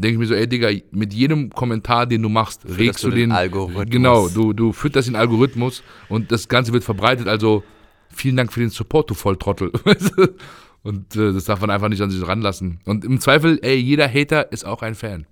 denke 0.00 0.14
ich 0.14 0.18
mir 0.18 0.26
so, 0.26 0.34
ey 0.34 0.46
Digga, 0.48 0.68
mit 0.90 1.12
jedem 1.12 1.50
Kommentar, 1.50 2.06
den 2.06 2.22
du 2.22 2.28
machst, 2.28 2.62
regst 2.66 3.02
du 3.04 3.10
den 3.10 3.30
den 3.30 3.32
Algorithmus. 3.32 3.86
Genau, 3.90 4.28
du, 4.28 4.52
du 4.52 4.72
fütterst 4.72 5.08
den 5.08 5.16
Algorithmus 5.16 5.82
und 6.08 6.30
das 6.32 6.48
Ganze 6.48 6.72
wird 6.72 6.84
verbreitet. 6.84 7.28
Also 7.28 7.62
vielen 8.10 8.36
Dank 8.36 8.52
für 8.52 8.60
den 8.60 8.70
Support, 8.70 9.10
du 9.10 9.14
Volltrottel. 9.14 9.70
und 10.82 11.16
äh, 11.16 11.32
das 11.32 11.44
darf 11.44 11.60
man 11.60 11.70
einfach 11.70 11.88
nicht 11.88 12.00
an 12.02 12.10
sich 12.10 12.26
ranlassen. 12.26 12.80
Und 12.84 13.04
im 13.04 13.20
Zweifel, 13.20 13.58
ey, 13.62 13.76
jeder 13.76 14.08
Hater 14.12 14.52
ist 14.52 14.64
auch 14.64 14.82
ein 14.82 14.94
Fan. 14.94 15.26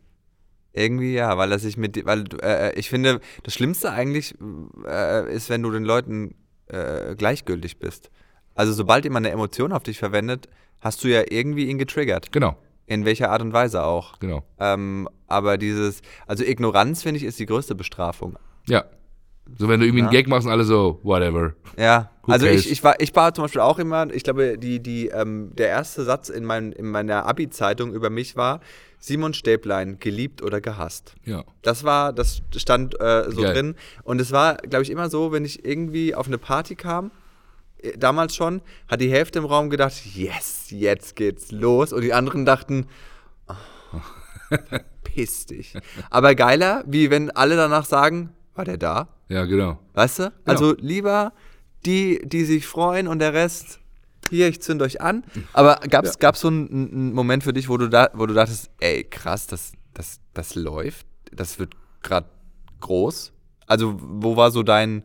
irgendwie 0.72 1.14
ja, 1.14 1.36
weil 1.38 1.50
das 1.50 1.62
sich 1.62 1.76
mit 1.76 2.04
weil 2.04 2.24
du- 2.24 2.36
äh, 2.38 2.78
ich 2.78 2.90
finde 2.90 3.20
das 3.44 3.54
Schlimmste 3.54 3.92
eigentlich 3.92 4.34
äh, 4.86 5.32
ist, 5.34 5.48
wenn 5.48 5.62
du 5.62 5.70
den 5.70 5.84
Leuten 5.84 6.34
äh, 6.68 7.14
gleichgültig 7.16 7.78
bist. 7.78 8.10
Also 8.54 8.72
sobald 8.72 9.04
jemand 9.04 9.26
eine 9.26 9.32
Emotion 9.34 9.72
auf 9.72 9.82
dich 9.82 9.98
verwendet, 9.98 10.48
hast 10.80 11.02
du 11.04 11.08
ja 11.08 11.22
irgendwie 11.28 11.66
ihn 11.66 11.78
getriggert. 11.78 12.32
Genau, 12.32 12.56
In 12.86 13.04
welcher 13.04 13.30
Art 13.30 13.42
und 13.42 13.52
Weise 13.52 13.82
auch. 13.84 14.18
genau. 14.20 14.42
Ähm, 14.58 15.08
aber 15.26 15.58
dieses, 15.58 16.02
also 16.26 16.44
Ignoranz, 16.44 17.02
finde 17.02 17.18
ich, 17.18 17.24
ist 17.24 17.38
die 17.38 17.46
größte 17.46 17.74
Bestrafung. 17.74 18.38
Ja. 18.68 18.84
So, 19.58 19.68
wenn 19.68 19.78
du 19.80 19.86
irgendwie 19.86 20.02
einen 20.02 20.12
Ja. 20.12 20.18
Gag 20.20 20.28
machst 20.28 20.46
und 20.46 20.52
alle 20.52 20.64
so, 20.64 20.98
whatever. 21.04 21.52
Ja, 21.78 22.10
Who 22.22 22.32
also 22.32 22.46
ich, 22.46 22.70
ich, 22.70 22.82
war, 22.82 23.00
ich 23.00 23.14
war 23.14 23.32
zum 23.32 23.44
Beispiel 23.44 23.60
auch 23.60 23.78
immer, 23.78 24.12
ich 24.12 24.24
glaube, 24.24 24.58
die, 24.58 24.80
die, 24.80 25.06
ähm, 25.08 25.52
der 25.56 25.68
erste 25.68 26.02
Satz 26.04 26.28
in, 26.28 26.44
mein, 26.44 26.72
in 26.72 26.90
meiner 26.90 27.26
Abi-Zeitung 27.26 27.92
über 27.92 28.10
mich 28.10 28.36
war, 28.36 28.60
Simon 28.98 29.34
Stäblein, 29.34 29.98
geliebt 30.00 30.42
oder 30.42 30.60
gehasst. 30.60 31.14
Ja. 31.24 31.44
Das 31.62 31.84
war, 31.84 32.12
das 32.12 32.42
stand 32.56 33.00
äh, 33.00 33.30
so 33.30 33.42
Geil. 33.42 33.52
drin. 33.54 33.74
Und 34.02 34.20
es 34.20 34.32
war, 34.32 34.56
glaube 34.56 34.82
ich, 34.82 34.90
immer 34.90 35.10
so, 35.10 35.30
wenn 35.30 35.44
ich 35.44 35.64
irgendwie 35.64 36.14
auf 36.14 36.26
eine 36.26 36.38
Party 36.38 36.74
kam, 36.74 37.12
damals 37.96 38.34
schon, 38.34 38.62
hat 38.88 39.00
die 39.00 39.10
Hälfte 39.10 39.38
im 39.38 39.44
Raum 39.44 39.70
gedacht, 39.70 39.94
yes, 40.14 40.66
jetzt 40.70 41.16
geht's 41.16 41.52
los. 41.52 41.92
Und 41.92 42.02
die 42.02 42.12
anderen 42.12 42.44
dachten, 42.44 42.86
oh, 43.48 43.54
piss 45.04 45.46
dich. 45.46 45.74
Aber 46.10 46.34
geiler, 46.34 46.84
wie 46.86 47.10
wenn 47.10 47.30
alle 47.30 47.56
danach 47.56 47.84
sagen, 47.84 48.30
war 48.54 48.64
der 48.64 48.76
da? 48.78 49.08
Ja, 49.28 49.44
genau. 49.44 49.78
Weißt 49.94 50.20
du? 50.20 50.32
Also 50.44 50.74
lieber 50.78 51.32
die, 51.84 52.20
die 52.24 52.44
sich 52.44 52.66
freuen 52.66 53.06
und 53.08 53.18
der 53.18 53.32
Rest, 53.34 53.80
hier, 54.30 54.48
ich 54.48 54.60
zünd 54.60 54.82
euch 54.82 55.00
an. 55.00 55.24
Aber 55.52 55.76
gab's, 55.88 56.10
Ja. 56.10 56.14
gab's 56.18 56.40
so 56.40 56.48
einen, 56.48 56.68
einen 56.70 57.12
Moment 57.12 57.44
für 57.44 57.52
dich, 57.52 57.68
wo 57.68 57.76
du 57.76 57.88
da, 57.88 58.10
wo 58.14 58.26
du 58.26 58.34
dachtest, 58.34 58.70
ey, 58.80 59.04
krass, 59.04 59.46
das, 59.46 59.72
das, 59.94 60.20
das 60.34 60.54
läuft, 60.54 61.06
das 61.32 61.58
wird 61.58 61.74
gerade 62.02 62.28
groß? 62.80 63.32
Also, 63.66 63.96
wo 64.00 64.36
war 64.36 64.50
so 64.50 64.62
dein, 64.62 65.04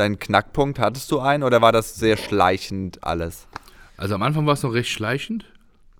dein 0.00 0.18
Knackpunkt? 0.18 0.78
Hattest 0.78 1.10
du 1.12 1.20
einen 1.20 1.42
oder 1.42 1.62
war 1.62 1.72
das 1.72 1.94
sehr 1.94 2.16
schleichend 2.16 3.04
alles? 3.04 3.46
Also 3.96 4.14
am 4.14 4.22
Anfang 4.22 4.46
war 4.46 4.54
es 4.54 4.62
noch 4.62 4.72
recht 4.72 4.88
schleichend. 4.88 5.44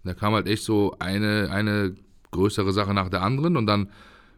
Da 0.05 0.15
kam 0.15 0.33
halt 0.33 0.47
echt 0.47 0.65
so 0.65 0.97
eine, 0.99 1.51
eine 1.51 1.95
größere 2.31 2.73
Sache 2.73 2.95
nach 2.95 3.11
der 3.11 3.23
anderen 3.23 3.57
und 3.57 3.67
dann, 3.67 3.91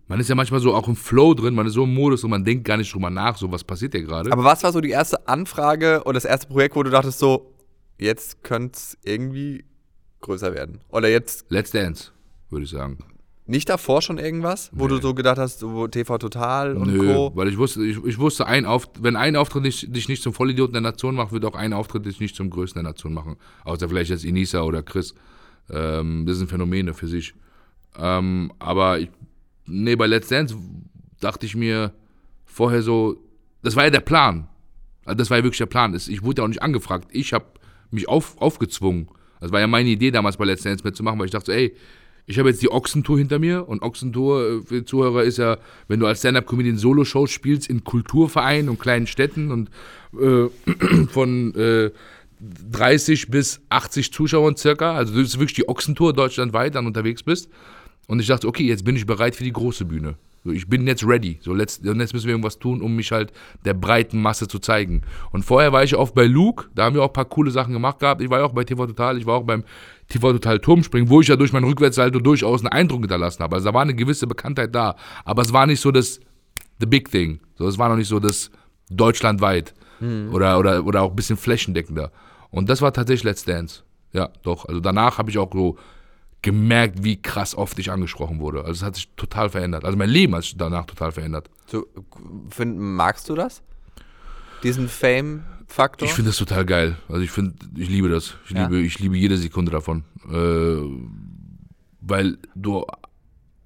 man 0.09 0.19
ist 0.19 0.29
ja 0.29 0.35
manchmal 0.35 0.61
so 0.61 0.75
auch 0.75 0.89
im 0.89 0.97
Flow 0.97 1.35
drin, 1.35 1.55
man 1.55 1.67
ist 1.67 1.75
so 1.75 1.85
im 1.85 1.95
Modus 1.95 2.25
und 2.25 2.31
man 2.31 2.45
denkt 2.45 2.65
gar 2.65 2.77
nicht 2.77 2.93
drüber 2.93 3.11
nach, 3.11 3.37
so 3.37 3.53
was 3.53 3.63
passiert 3.63 3.93
hier 3.93 4.03
gerade. 4.03 4.33
Aber 4.33 4.45
was 4.45 4.65
war 4.65 4.73
so 4.73 4.81
die 4.81 4.91
erste 4.91 5.29
Anfrage 5.29 6.03
oder 6.05 6.15
das 6.15 6.25
erste 6.25 6.49
Projekt, 6.49 6.75
wo 6.75 6.83
du 6.83 6.91
dachtest, 6.91 7.21
so, 7.21 7.55
jetzt 7.99 8.43
könnte 8.43 8.77
es 8.77 8.99
irgendwie 9.05 9.65
größer 10.21 10.53
werden? 10.53 10.81
Oder 10.89 11.09
jetzt 11.09 11.51
Let's 11.51 11.71
Dance, 11.71 12.11
würde 12.51 12.65
ich 12.65 12.71
sagen. 12.71 12.99
Nicht 13.45 13.69
davor 13.69 14.03
schon 14.03 14.19
irgendwas, 14.19 14.71
wo 14.73 14.85
Nee. 14.85 14.91
du 14.91 15.01
so 15.03 15.15
gedacht 15.15 15.37
hast, 15.39 15.59
so 15.59 15.89
TV 15.89 16.17
Total 16.19 16.77
und 16.77 16.93
Nö, 16.93 17.13
Co. 17.13 17.33
weil 17.35 17.49
ich 17.49 17.59
wusste, 17.59 17.85
ich, 17.85 18.03
ich 18.05 18.19
wusste, 18.19 18.47
ein 18.47 18.65
Auf, 18.67 18.89
wenn 19.01 19.17
ein 19.17 19.35
Auftritt 19.35 19.65
nicht, 19.65 19.95
dich 19.95 20.09
nicht 20.09 20.23
zum 20.23 20.33
Vollidioten 20.33 20.73
der 20.75 20.81
Nation 20.83 21.17
macht, 21.17 21.33
wird 21.33 21.45
auch 21.45 21.57
ein 21.57 21.73
Auftritt 21.73 22.07
dich 22.07 22.21
nicht 22.21 22.37
zum 22.37 22.51
Größten 22.51 22.83
der 22.83 22.93
Nation 22.93 23.13
machen. 23.13 23.37
Außer 23.65 23.89
vielleicht 23.89 24.11
jetzt 24.11 24.25
Inisa 24.25 24.63
oder 24.63 24.83
Chris. 24.85 25.15
Ähm, 25.71 26.25
das 26.27 26.37
sind 26.39 26.49
Phänomene 26.51 26.95
für 26.95 27.09
sich. 27.09 27.35
Ähm, 27.99 28.53
aber 28.61 29.01
ich, 29.01 29.11
nee, 29.67 29.97
bei 29.97 30.07
Let's 30.07 30.29
Dance 30.29 30.57
dachte 31.21 31.45
ich 31.45 31.57
mir 31.57 31.93
vorher 32.45 32.83
so, 32.83 33.17
das 33.63 33.75
war 33.75 33.85
ja 33.85 33.91
der 33.91 34.01
Plan. 34.01 34.49
Also 35.05 35.17
das 35.17 35.31
war 35.31 35.39
ja 35.39 35.43
wirklich 35.45 35.59
der 35.59 35.67
Plan. 35.67 35.95
Ich 35.95 36.23
wurde 36.23 36.41
ja 36.43 36.45
auch 36.45 36.49
nicht 36.49 36.63
angefragt. 36.63 37.09
Ich 37.11 37.33
habe 37.33 37.47
mich 37.91 38.09
auf, 38.09 38.41
aufgezwungen. 38.41 39.09
Das 39.41 39.51
war 39.51 39.59
ja 39.59 39.67
meine 39.67 39.89
Idee 39.89 40.13
damals 40.13 40.37
bei 40.37 40.45
Let's 40.45 40.63
Dance 40.63 40.85
mitzumachen, 40.85 41.19
weil 41.19 41.27
ich 41.27 41.33
dachte, 41.33 41.47
so, 41.47 41.53
ey, 41.53 41.75
ich 42.27 42.39
habe 42.39 42.49
jetzt 42.49 42.63
die 42.63 42.71
Ochsentour 42.71 43.19
hinter 43.19 43.39
mir 43.39 43.69
und 43.69 43.83
Ochsentour 43.83 44.43
äh, 44.43 44.61
für 44.63 44.75
die 44.81 44.85
Zuhörer 44.85 45.25
ist 45.25 45.39
ja, 45.39 45.59
wenn 45.89 46.01
du 46.01 46.07
als 46.07 46.21
Stand-Up-Comedian 46.21 46.79
Solo-Shows 46.79 47.31
spielst 47.31 47.69
in 47.69 47.85
Kulturvereinen 47.85 48.69
und 48.69 48.79
kleinen 48.79 49.07
Städten 49.07 49.51
und 49.51 49.71
äh, 50.21 50.49
von 51.09 51.55
äh, 51.55 51.91
30 52.71 53.31
bis 53.31 53.61
80 53.69 54.13
Zuschauern 54.13 54.57
circa, 54.57 54.95
also 54.95 55.15
das 55.15 55.29
ist 55.29 55.39
wirklich 55.39 55.55
die 55.55 55.69
Ochsentour 55.69 56.13
deutschlandweit 56.13 56.75
dann 56.75 56.87
unterwegs 56.87 57.23
bist. 57.23 57.49
Und 58.09 58.21
ich 58.21 58.27
dachte, 58.27 58.49
okay, 58.49 58.65
jetzt 58.65 58.85
bin 58.85 58.97
ich 58.97 59.07
bereit 59.07 59.37
für 59.37 59.45
die 59.45 59.53
große 59.53 59.85
Bühne. 59.85 60.17
So, 60.45 60.51
ich 60.51 60.69
bin 60.69 60.87
jetzt 60.89 61.07
ready. 61.07 61.39
So, 61.41 61.55
letzt, 61.55 61.87
und 61.87 62.01
jetzt 62.01 62.13
müssen 62.13 62.27
wir 62.27 62.33
irgendwas 62.33 62.59
tun, 62.59 62.83
um 62.83 62.97
mich 62.97 63.13
halt 63.13 63.33
der 63.65 63.75
breiten 63.75 64.21
Masse 64.21 64.49
zu 64.49 64.59
zeigen. 64.59 65.03
Und 65.31 65.45
vorher 65.45 65.73
war 65.73 65.85
ich 65.85 65.95
oft 65.95 66.15
bei 66.15 66.27
Luke, 66.27 66.67
da 66.75 66.85
haben 66.85 66.97
wir 66.97 67.03
auch 67.03 67.11
ein 67.11 67.13
paar 67.13 67.27
coole 67.27 67.53
Sachen 67.53 67.73
gemacht 67.73 68.01
gehabt. 68.01 68.21
Ich 68.21 68.29
war 68.29 68.41
ja 68.41 68.45
auch 68.45 68.53
bei 68.53 68.65
TV 68.65 68.87
Total, 68.87 69.17
ich 69.19 69.27
war 69.27 69.37
auch 69.37 69.45
beim 69.45 69.63
TV 70.09 70.33
Total 70.33 70.59
Turmspringen, 70.59 71.09
wo 71.09 71.21
ich 71.21 71.29
ja 71.29 71.37
durch 71.37 71.53
mein 71.53 71.65
Rückwärtssalto 71.65 72.19
durchaus 72.19 72.61
einen 72.61 72.69
Eindruck 72.69 73.01
hinterlassen 73.01 73.43
habe. 73.43 73.57
Also 73.57 73.69
da 73.69 73.75
war 73.75 73.83
eine 73.83 73.95
gewisse 73.95 74.27
Bekanntheit 74.27 74.75
da. 74.75 74.97
Aber 75.25 75.43
es 75.43 75.53
war 75.53 75.67
nicht 75.67 75.81
so 75.81 75.91
das 75.91 76.21
the 76.81 76.87
big 76.87 77.11
thing. 77.11 77.41
So, 77.57 77.67
es 77.67 77.79
war 77.79 77.89
noch 77.89 77.97
nicht 77.97 78.09
so 78.09 78.19
das 78.21 78.51
deutschlandweit. 78.91 79.75
Oder, 80.33 80.59
oder, 80.59 80.85
oder 80.85 81.03
auch 81.03 81.11
ein 81.11 81.17
bisschen 81.17 81.37
flächendeckender. 81.37 82.11
Und 82.51 82.69
das 82.69 82.83
war 82.83 82.93
tatsächlich 82.93 83.23
Let's 83.23 83.45
Dance. 83.45 83.85
Ja, 84.13 84.31
doch. 84.43 84.67
Also 84.67 84.81
danach 84.81 85.19
habe 85.19 85.31
ich 85.31 85.39
auch 85.39 85.51
so 85.53 85.79
gemerkt, 86.43 87.05
wie 87.05 87.23
krass 87.23 87.55
oft 87.55 87.79
ich 87.79 87.91
angesprochen 87.93 88.41
wurde. 88.41 88.65
Also 88.65 88.73
es 88.73 88.83
hat 88.83 88.97
sich 88.97 89.09
total 89.15 89.49
verändert. 89.49 89.85
Also 89.85 89.97
mein 89.97 90.11
Leben 90.11 90.35
hat 90.35 90.43
sich 90.43 90.57
danach 90.57 90.87
total 90.87 91.13
verändert. 91.13 91.49
So, 91.67 91.87
find, 92.51 92.77
magst 92.79 93.29
du 93.29 93.37
das? 93.37 93.63
Diesen 94.65 94.89
Fame-Faktor? 95.73 96.07
Ich 96.07 96.15
finde 96.15 96.31
das 96.31 96.37
total 96.37 96.65
geil. 96.65 96.97
Also 97.09 97.23
ich 97.23 97.31
finde, 97.31 97.55
ich 97.77 97.89
liebe 97.89 98.09
das. 98.09 98.35
Ich, 98.45 98.51
Ja. 98.53 98.67
liebe, 98.67 98.81
ich 98.81 98.99
liebe 98.99 99.17
jede 99.17 99.37
Sekunde 99.37 99.73
davon. 99.73 100.05
Äh, 100.31 100.83
weil 102.01 102.39
du, 102.55 102.85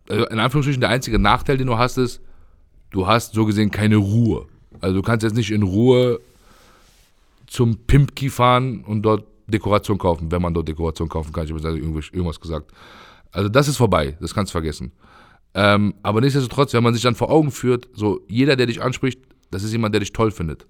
also 0.08 0.26
in 0.26 0.38
Anführungsstrichen, 0.38 0.80
der 0.80 0.90
einzige 0.90 1.18
Nachteil, 1.18 1.56
den 1.58 1.66
du 1.66 1.76
hast, 1.78 1.98
ist, 1.98 2.20
du 2.90 3.06
hast 3.06 3.34
so 3.34 3.44
gesehen 3.44 3.70
keine 3.70 3.96
Ruhe. 3.96 4.46
Also 4.80 4.94
du 4.94 5.02
kannst 5.02 5.24
jetzt 5.24 5.34
nicht 5.36 5.50
in 5.50 5.62
Ruhe 5.62 6.20
zum 7.46 7.76
Pimpki 7.86 8.30
fahren 8.30 8.84
und 8.84 9.02
dort 9.02 9.24
Dekoration 9.46 9.98
kaufen, 9.98 10.30
wenn 10.30 10.42
man 10.42 10.52
dort 10.54 10.68
Dekoration 10.68 11.08
kaufen 11.08 11.32
kann. 11.32 11.44
Ich 11.44 11.52
habe 11.52 11.60
jetzt 11.60 11.82
irgendwas, 11.82 12.06
irgendwas 12.12 12.40
gesagt. 12.40 12.72
Also 13.32 13.48
das 13.48 13.68
ist 13.68 13.76
vorbei, 13.76 14.16
das 14.20 14.34
kannst 14.34 14.50
du 14.50 14.52
vergessen. 14.52 14.92
Ähm, 15.54 15.94
aber 16.02 16.20
nichtsdestotrotz, 16.20 16.72
wenn 16.74 16.82
man 16.82 16.92
sich 16.94 17.02
dann 17.02 17.14
vor 17.14 17.30
Augen 17.30 17.50
führt, 17.50 17.88
so 17.94 18.20
jeder, 18.28 18.56
der 18.56 18.66
dich 18.66 18.82
anspricht, 18.82 19.20
das 19.50 19.62
ist 19.62 19.72
jemand, 19.72 19.94
der 19.94 20.00
dich 20.00 20.12
toll 20.12 20.30
findet. 20.30 20.66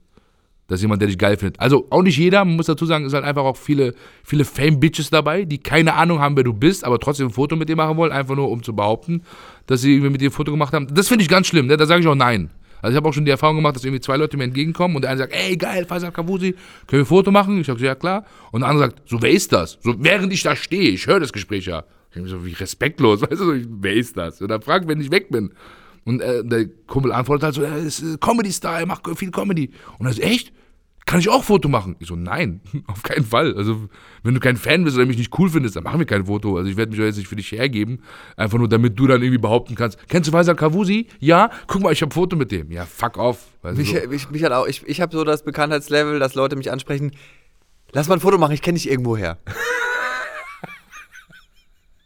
Das 0.68 0.80
ist 0.80 0.82
jemand, 0.82 1.00
der 1.00 1.08
dich 1.08 1.18
geil 1.18 1.36
findet. 1.36 1.60
Also 1.60 1.86
auch 1.90 2.02
nicht 2.02 2.18
jeder, 2.18 2.44
man 2.44 2.56
muss 2.56 2.66
dazu 2.66 2.86
sagen, 2.86 3.04
es 3.04 3.12
sind 3.12 3.18
halt 3.18 3.28
einfach 3.28 3.44
auch 3.44 3.56
viele, 3.56 3.94
viele 4.24 4.44
Fame-Bitches 4.44 5.10
dabei, 5.10 5.44
die 5.44 5.58
keine 5.58 5.94
Ahnung 5.94 6.18
haben, 6.18 6.36
wer 6.36 6.42
du 6.42 6.52
bist, 6.52 6.84
aber 6.84 6.98
trotzdem 6.98 7.28
ein 7.28 7.32
Foto 7.32 7.54
mit 7.54 7.68
dir 7.68 7.76
machen 7.76 7.96
wollen, 7.96 8.10
einfach 8.10 8.34
nur 8.34 8.50
um 8.50 8.62
zu 8.62 8.74
behaupten, 8.74 9.22
dass 9.66 9.82
sie 9.82 9.92
irgendwie 9.92 10.10
mit 10.10 10.20
dir 10.20 10.30
ein 10.30 10.32
Foto 10.32 10.50
gemacht 10.50 10.72
haben. 10.72 10.88
Das 10.92 11.08
finde 11.08 11.22
ich 11.22 11.28
ganz 11.28 11.46
schlimm, 11.46 11.66
ne? 11.66 11.76
da 11.76 11.86
sage 11.86 12.00
ich 12.00 12.06
auch 12.08 12.16
nein. 12.16 12.50
Also 12.82 12.92
ich 12.92 12.96
habe 12.96 13.08
auch 13.08 13.12
schon 13.12 13.24
die 13.24 13.30
Erfahrung 13.30 13.56
gemacht, 13.56 13.76
dass 13.76 13.84
irgendwie 13.84 14.00
zwei 14.00 14.16
Leute 14.16 14.36
mir 14.36 14.44
entgegenkommen 14.44 14.96
und 14.96 15.02
der 15.02 15.10
eine 15.10 15.18
sagt, 15.18 15.32
ey 15.34 15.56
geil, 15.56 15.86
Faisal 15.86 16.12
Kavusi, 16.12 16.52
können 16.52 16.58
wir 16.88 17.00
ein 17.00 17.06
Foto 17.06 17.30
machen? 17.30 17.60
Ich 17.60 17.66
sage, 17.66 17.84
ja 17.84 17.94
klar. 17.94 18.24
Und 18.52 18.60
der 18.60 18.68
andere 18.68 18.90
sagt, 18.90 19.08
so 19.08 19.22
wer 19.22 19.30
ist 19.30 19.52
das? 19.52 19.78
So 19.82 19.94
während 19.98 20.32
ich 20.32 20.42
da 20.42 20.54
stehe, 20.54 20.90
ich 20.90 21.06
höre 21.06 21.20
das 21.20 21.32
Gespräch 21.32 21.66
ja. 21.66 21.84
Ich 22.14 22.22
mir 22.22 22.28
so, 22.28 22.44
wie 22.44 22.52
respektlos, 22.52 23.22
weißt 23.28 23.40
du, 23.40 23.64
wer 23.80 23.94
ist 23.94 24.16
das? 24.16 24.40
Und 24.40 24.48
dann 24.48 24.62
fragt, 24.62 24.88
wenn 24.88 25.00
ich 25.00 25.10
weg 25.10 25.30
bin. 25.30 25.52
Und 26.04 26.20
äh, 26.20 26.44
der 26.44 26.66
Kumpel 26.86 27.12
antwortet 27.12 27.44
halt 27.44 27.54
so, 27.54 27.62
er 27.62 27.76
ist 27.78 28.20
Comedy-Star, 28.20 28.80
er 28.80 28.86
macht 28.86 29.02
viel 29.18 29.30
Comedy. 29.30 29.70
Und 29.98 30.06
er 30.06 30.12
so, 30.12 30.22
echt? 30.22 30.52
Kann 31.06 31.20
ich 31.20 31.28
auch 31.28 31.44
Foto 31.44 31.68
machen? 31.68 31.94
Ich 32.00 32.08
so, 32.08 32.16
nein, 32.16 32.60
auf 32.88 33.04
keinen 33.04 33.24
Fall. 33.24 33.56
Also, 33.56 33.88
wenn 34.24 34.34
du 34.34 34.40
kein 34.40 34.56
Fan 34.56 34.82
bist 34.82 34.96
oder 34.96 35.06
mich 35.06 35.16
nicht 35.16 35.38
cool 35.38 35.48
findest, 35.48 35.76
dann 35.76 35.84
machen 35.84 36.00
wir 36.00 36.06
kein 36.06 36.26
Foto. 36.26 36.56
Also, 36.56 36.68
ich 36.68 36.76
werde 36.76 36.90
mich 36.90 36.98
jetzt 36.98 37.16
nicht 37.16 37.28
für 37.28 37.36
dich 37.36 37.52
hergeben. 37.52 38.02
Einfach 38.36 38.58
nur, 38.58 38.68
damit 38.68 38.98
du 38.98 39.06
dann 39.06 39.22
irgendwie 39.22 39.38
behaupten 39.38 39.76
kannst, 39.76 39.98
kennst 40.08 40.26
du 40.26 40.32
Faisal 40.32 40.56
Kavusi? 40.56 41.06
Ja? 41.20 41.50
Guck 41.68 41.82
mal, 41.82 41.92
ich 41.92 42.02
habe 42.02 42.10
ein 42.10 42.12
Foto 42.12 42.34
mit 42.36 42.50
dem. 42.50 42.72
Ja, 42.72 42.84
fuck 42.84 43.18
off. 43.18 43.46
Du, 43.62 43.72
Mich, 43.72 43.90
so. 43.90 44.08
mich, 44.08 44.28
mich 44.30 44.42
hat 44.42 44.50
auch, 44.50 44.66
ich, 44.66 44.84
ich 44.86 45.00
habe 45.00 45.16
so 45.16 45.22
das 45.22 45.44
Bekanntheitslevel, 45.44 46.18
dass 46.18 46.34
Leute 46.34 46.56
mich 46.56 46.72
ansprechen, 46.72 47.12
lass 47.92 48.08
mal 48.08 48.14
ein 48.14 48.20
Foto 48.20 48.36
machen, 48.36 48.52
ich 48.52 48.62
kenne 48.62 48.76
dich 48.76 48.90
irgendwo 48.90 49.16
her. 49.16 49.38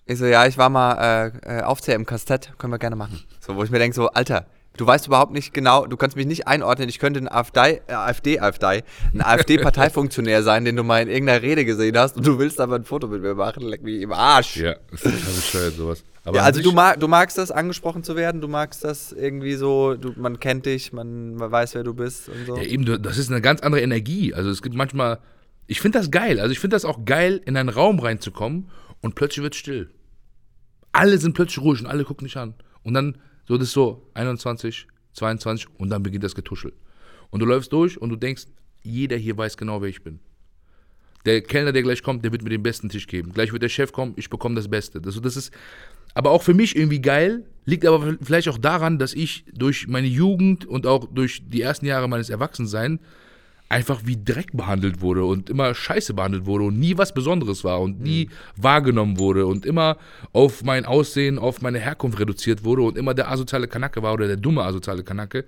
ich 0.06 0.18
so, 0.18 0.26
ja, 0.26 0.46
ich 0.46 0.58
war 0.58 0.68
mal 0.68 1.32
äh, 1.46 1.58
äh, 1.58 1.62
Aufzähler 1.62 1.96
im 1.96 2.06
Kastett, 2.06 2.52
können 2.58 2.72
wir 2.72 2.78
gerne 2.78 2.96
machen. 2.96 3.20
So, 3.40 3.56
wo 3.56 3.64
ich 3.64 3.70
mir 3.70 3.78
denke, 3.78 3.94
so, 3.94 4.08
Alter, 4.10 4.46
du 4.80 4.86
weißt 4.86 5.06
überhaupt 5.06 5.32
nicht 5.32 5.52
genau, 5.52 5.86
du 5.86 5.96
kannst 5.98 6.16
mich 6.16 6.26
nicht 6.26 6.48
einordnen, 6.48 6.88
ich 6.88 6.98
könnte 6.98 7.20
ein 7.20 7.28
AfD, 7.28 7.82
äh, 7.86 7.92
AfD, 7.92 8.40
AfD, 8.40 8.82
ein 9.12 9.20
AfD-Parteifunktionär 9.20 10.42
sein, 10.42 10.64
den 10.64 10.74
du 10.76 10.82
mal 10.82 11.02
in 11.02 11.08
irgendeiner 11.08 11.42
Rede 11.42 11.66
gesehen 11.66 11.98
hast 11.98 12.16
und 12.16 12.26
du 12.26 12.38
willst 12.38 12.60
aber 12.60 12.76
ein 12.76 12.84
Foto 12.84 13.06
mit 13.06 13.20
mir 13.20 13.34
machen, 13.34 13.62
leck 13.62 13.82
mich 13.82 14.00
im 14.00 14.12
Arsch. 14.12 14.56
Ja, 14.56 14.76
das 14.90 15.04
ist 15.04 15.36
bescheuert, 15.36 15.74
sowas. 15.74 16.02
Aber 16.24 16.38
Ja, 16.38 16.44
also 16.44 16.62
du, 16.62 16.72
mag, 16.72 16.98
du 16.98 17.08
magst 17.08 17.36
das, 17.36 17.50
angesprochen 17.50 18.02
zu 18.02 18.16
werden, 18.16 18.40
du 18.40 18.48
magst 18.48 18.82
das 18.82 19.12
irgendwie 19.12 19.54
so, 19.54 19.94
du, 19.94 20.14
man 20.16 20.40
kennt 20.40 20.64
dich, 20.64 20.92
man, 20.94 21.34
man 21.34 21.50
weiß, 21.50 21.74
wer 21.74 21.82
du 21.82 21.92
bist 21.92 22.30
und 22.30 22.46
so. 22.46 22.56
Ja, 22.56 22.62
eben, 22.62 23.02
das 23.02 23.18
ist 23.18 23.30
eine 23.30 23.42
ganz 23.42 23.60
andere 23.60 23.82
Energie. 23.82 24.32
Also 24.32 24.48
es 24.48 24.62
gibt 24.62 24.74
manchmal, 24.74 25.18
ich 25.66 25.80
finde 25.80 25.98
das 25.98 26.10
geil. 26.10 26.40
Also 26.40 26.52
ich 26.52 26.58
finde 26.58 26.74
das 26.76 26.86
auch 26.86 27.04
geil, 27.04 27.40
in 27.44 27.56
einen 27.56 27.68
Raum 27.68 27.98
reinzukommen 27.98 28.70
und 29.00 29.14
plötzlich 29.14 29.42
wird 29.42 29.54
still. 29.54 29.90
Alle 30.92 31.18
sind 31.18 31.34
plötzlich 31.34 31.62
ruhig 31.62 31.80
und 31.80 31.86
alle 31.86 32.04
gucken 32.04 32.26
dich 32.26 32.36
an. 32.36 32.54
Und 32.82 32.94
dann, 32.94 33.18
so 33.50 33.58
das 33.58 33.66
ist 33.66 33.74
so 33.74 34.08
21, 34.14 34.86
22 35.14 35.66
und 35.76 35.90
dann 35.90 36.04
beginnt 36.04 36.22
das 36.22 36.36
Getuschel. 36.36 36.72
Und 37.30 37.40
du 37.40 37.46
läufst 37.46 37.72
durch 37.72 38.00
und 38.00 38.08
du 38.10 38.14
denkst, 38.14 38.44
jeder 38.84 39.16
hier 39.16 39.36
weiß 39.36 39.56
genau, 39.56 39.82
wer 39.82 39.88
ich 39.88 40.04
bin. 40.04 40.20
Der 41.24 41.40
Kellner, 41.40 41.72
der 41.72 41.82
gleich 41.82 42.04
kommt, 42.04 42.24
der 42.24 42.30
wird 42.30 42.44
mir 42.44 42.50
den 42.50 42.62
besten 42.62 42.88
Tisch 42.88 43.08
geben. 43.08 43.32
Gleich 43.32 43.52
wird 43.52 43.64
der 43.64 43.68
Chef 43.68 43.90
kommen, 43.90 44.12
ich 44.14 44.30
bekomme 44.30 44.54
das 44.54 44.68
Beste. 44.68 45.00
Das, 45.00 45.20
das 45.20 45.36
ist 45.36 45.52
aber 46.14 46.30
auch 46.30 46.44
für 46.44 46.54
mich 46.54 46.76
irgendwie 46.76 47.00
geil, 47.00 47.44
liegt 47.64 47.84
aber 47.84 48.16
vielleicht 48.22 48.48
auch 48.48 48.56
daran, 48.56 49.00
dass 49.00 49.14
ich 49.14 49.44
durch 49.52 49.88
meine 49.88 50.06
Jugend 50.06 50.64
und 50.64 50.86
auch 50.86 51.08
durch 51.12 51.42
die 51.44 51.60
ersten 51.60 51.86
Jahre 51.86 52.08
meines 52.08 52.30
Erwachsenseins 52.30 53.00
einfach 53.70 54.02
wie 54.04 54.22
Dreck 54.22 54.48
behandelt 54.52 55.00
wurde 55.00 55.24
und 55.24 55.48
immer 55.48 55.74
scheiße 55.74 56.12
behandelt 56.12 56.44
wurde 56.44 56.64
und 56.64 56.78
nie 56.78 56.98
was 56.98 57.14
Besonderes 57.14 57.62
war 57.62 57.80
und 57.80 58.00
nie 58.00 58.28
wahrgenommen 58.56 59.18
wurde 59.18 59.46
und 59.46 59.64
immer 59.64 59.96
auf 60.32 60.64
mein 60.64 60.84
Aussehen, 60.84 61.38
auf 61.38 61.62
meine 61.62 61.78
Herkunft 61.78 62.18
reduziert 62.18 62.64
wurde 62.64 62.82
und 62.82 62.98
immer 62.98 63.14
der 63.14 63.30
asoziale 63.30 63.68
Kanacke 63.68 64.02
war 64.02 64.12
oder 64.12 64.26
der 64.26 64.36
dumme 64.36 64.64
asoziale 64.64 65.04
Kanacke 65.04 65.44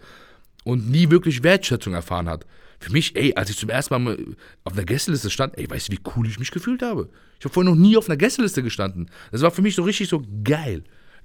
und 0.63 0.89
nie 0.89 1.11
wirklich 1.11 1.43
Wertschätzung 1.43 1.95
erfahren 1.95 2.29
hat. 2.29 2.47
Für 2.79 2.93
mich, 2.93 3.17
ey, 3.17 3.35
als 3.35 3.51
ich 3.51 3.57
zum 3.57 3.71
ersten 3.71 4.03
Mal 4.03 4.19
auf 4.63 4.73
einer 4.73 4.85
Gästeliste 4.85 5.29
stand, 5.29 5.59
ey, 5.59 5.69
weißt 5.69 5.89
du, 5.89 5.93
wie 5.93 6.01
cool 6.17 6.27
ich 6.29 6.39
mich 6.39 6.53
gefühlt 6.53 6.83
habe? 6.83 7.09
Ich 7.41 7.45
habe 7.45 7.53
vorher 7.53 7.73
noch 7.73 7.79
nie 7.79 7.97
auf 7.97 8.09
einer 8.09 8.17
Gästeliste 8.17 8.63
gestanden. 8.63 9.11
Das 9.33 9.43
war 9.43 9.51
für 9.51 9.63
mich 9.63 9.75
so 9.75 9.83
richtig 9.83 10.09
so 10.09 10.23
geil. 10.45 10.85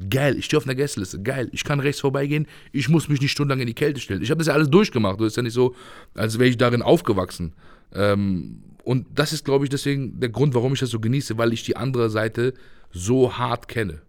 Geil, 0.09 0.37
ich 0.37 0.45
stehe 0.45 0.57
auf 0.59 0.65
einer 0.65 0.75
Gästeliste, 0.75 1.21
geil, 1.21 1.49
ich 1.51 1.63
kann 1.63 1.79
rechts 1.79 2.01
vorbeigehen, 2.01 2.47
ich 2.71 2.87
muss 2.87 3.09
mich 3.09 3.19
nicht 3.19 3.31
stundenlang 3.31 3.61
in 3.61 3.67
die 3.67 3.73
Kälte 3.73 3.99
stellen. 3.99 4.21
Ich 4.21 4.29
habe 4.29 4.37
das 4.37 4.47
ja 4.47 4.53
alles 4.53 4.69
durchgemacht, 4.69 5.19
das 5.19 5.27
ist 5.27 5.37
ja 5.37 5.43
nicht 5.43 5.53
so, 5.53 5.75
als 6.13 6.37
wäre 6.37 6.49
ich 6.49 6.57
darin 6.57 6.83
aufgewachsen. 6.83 7.53
Ähm, 7.93 8.63
und 8.83 9.07
das 9.15 9.33
ist, 9.33 9.43
glaube 9.43 9.65
ich, 9.65 9.69
deswegen 9.69 10.19
der 10.19 10.29
Grund, 10.29 10.53
warum 10.53 10.73
ich 10.73 10.79
das 10.79 10.91
so 10.91 10.99
genieße, 10.99 11.37
weil 11.37 11.51
ich 11.51 11.63
die 11.63 11.75
andere 11.75 12.09
Seite 12.09 12.53
so 12.91 13.37
hart 13.37 13.67
kenne. 13.67 14.01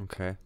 Okay. 0.00 0.36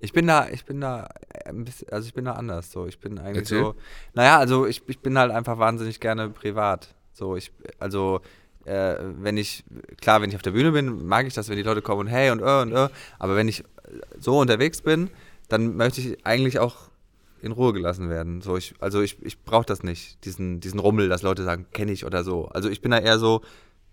Ich 0.00 0.12
bin 0.12 0.26
da, 0.26 0.48
ich 0.48 0.64
bin 0.64 0.80
da 0.80 1.08
äh, 1.30 1.48
ein 1.48 1.64
bisschen, 1.64 1.88
also 1.88 2.06
ich 2.06 2.14
bin 2.14 2.24
da 2.24 2.32
anders 2.34 2.70
so. 2.70 2.86
Ich 2.86 3.00
bin 3.00 3.18
eigentlich 3.18 3.38
Erzähl. 3.38 3.62
so. 3.62 3.74
Naja, 4.14 4.38
also 4.38 4.66
ich, 4.66 4.82
ich 4.86 5.00
bin 5.00 5.18
halt 5.18 5.32
einfach 5.32 5.58
wahnsinnig 5.58 5.98
gerne 5.98 6.30
privat. 6.30 6.94
So, 7.12 7.34
ich, 7.34 7.50
also 7.80 8.20
äh, 8.68 8.96
wenn 9.20 9.36
ich, 9.36 9.64
klar, 10.00 10.20
wenn 10.22 10.30
ich 10.30 10.36
auf 10.36 10.42
der 10.42 10.52
Bühne 10.52 10.72
bin, 10.72 11.06
mag 11.06 11.26
ich 11.26 11.34
das, 11.34 11.48
wenn 11.48 11.56
die 11.56 11.62
Leute 11.62 11.82
kommen 11.82 12.00
und 12.02 12.06
hey 12.08 12.30
und 12.30 12.40
äh 12.40 12.62
und 12.62 12.72
äh, 12.72 12.88
aber 13.18 13.36
wenn 13.36 13.48
ich 13.48 13.64
so 14.18 14.38
unterwegs 14.38 14.82
bin, 14.82 15.10
dann 15.48 15.76
möchte 15.76 16.00
ich 16.00 16.26
eigentlich 16.26 16.58
auch 16.58 16.76
in 17.40 17.52
Ruhe 17.52 17.72
gelassen 17.72 18.10
werden. 18.10 18.42
So, 18.42 18.56
ich, 18.56 18.74
also 18.80 19.00
ich, 19.00 19.16
ich 19.22 19.42
brauche 19.42 19.66
das 19.66 19.82
nicht, 19.82 20.24
diesen, 20.24 20.60
diesen 20.60 20.80
Rummel, 20.80 21.08
dass 21.08 21.22
Leute 21.22 21.44
sagen, 21.44 21.66
kenne 21.72 21.92
ich 21.92 22.04
oder 22.04 22.24
so. 22.24 22.46
Also 22.48 22.68
ich 22.68 22.80
bin 22.80 22.90
da 22.90 22.98
eher 22.98 23.18
so, 23.18 23.42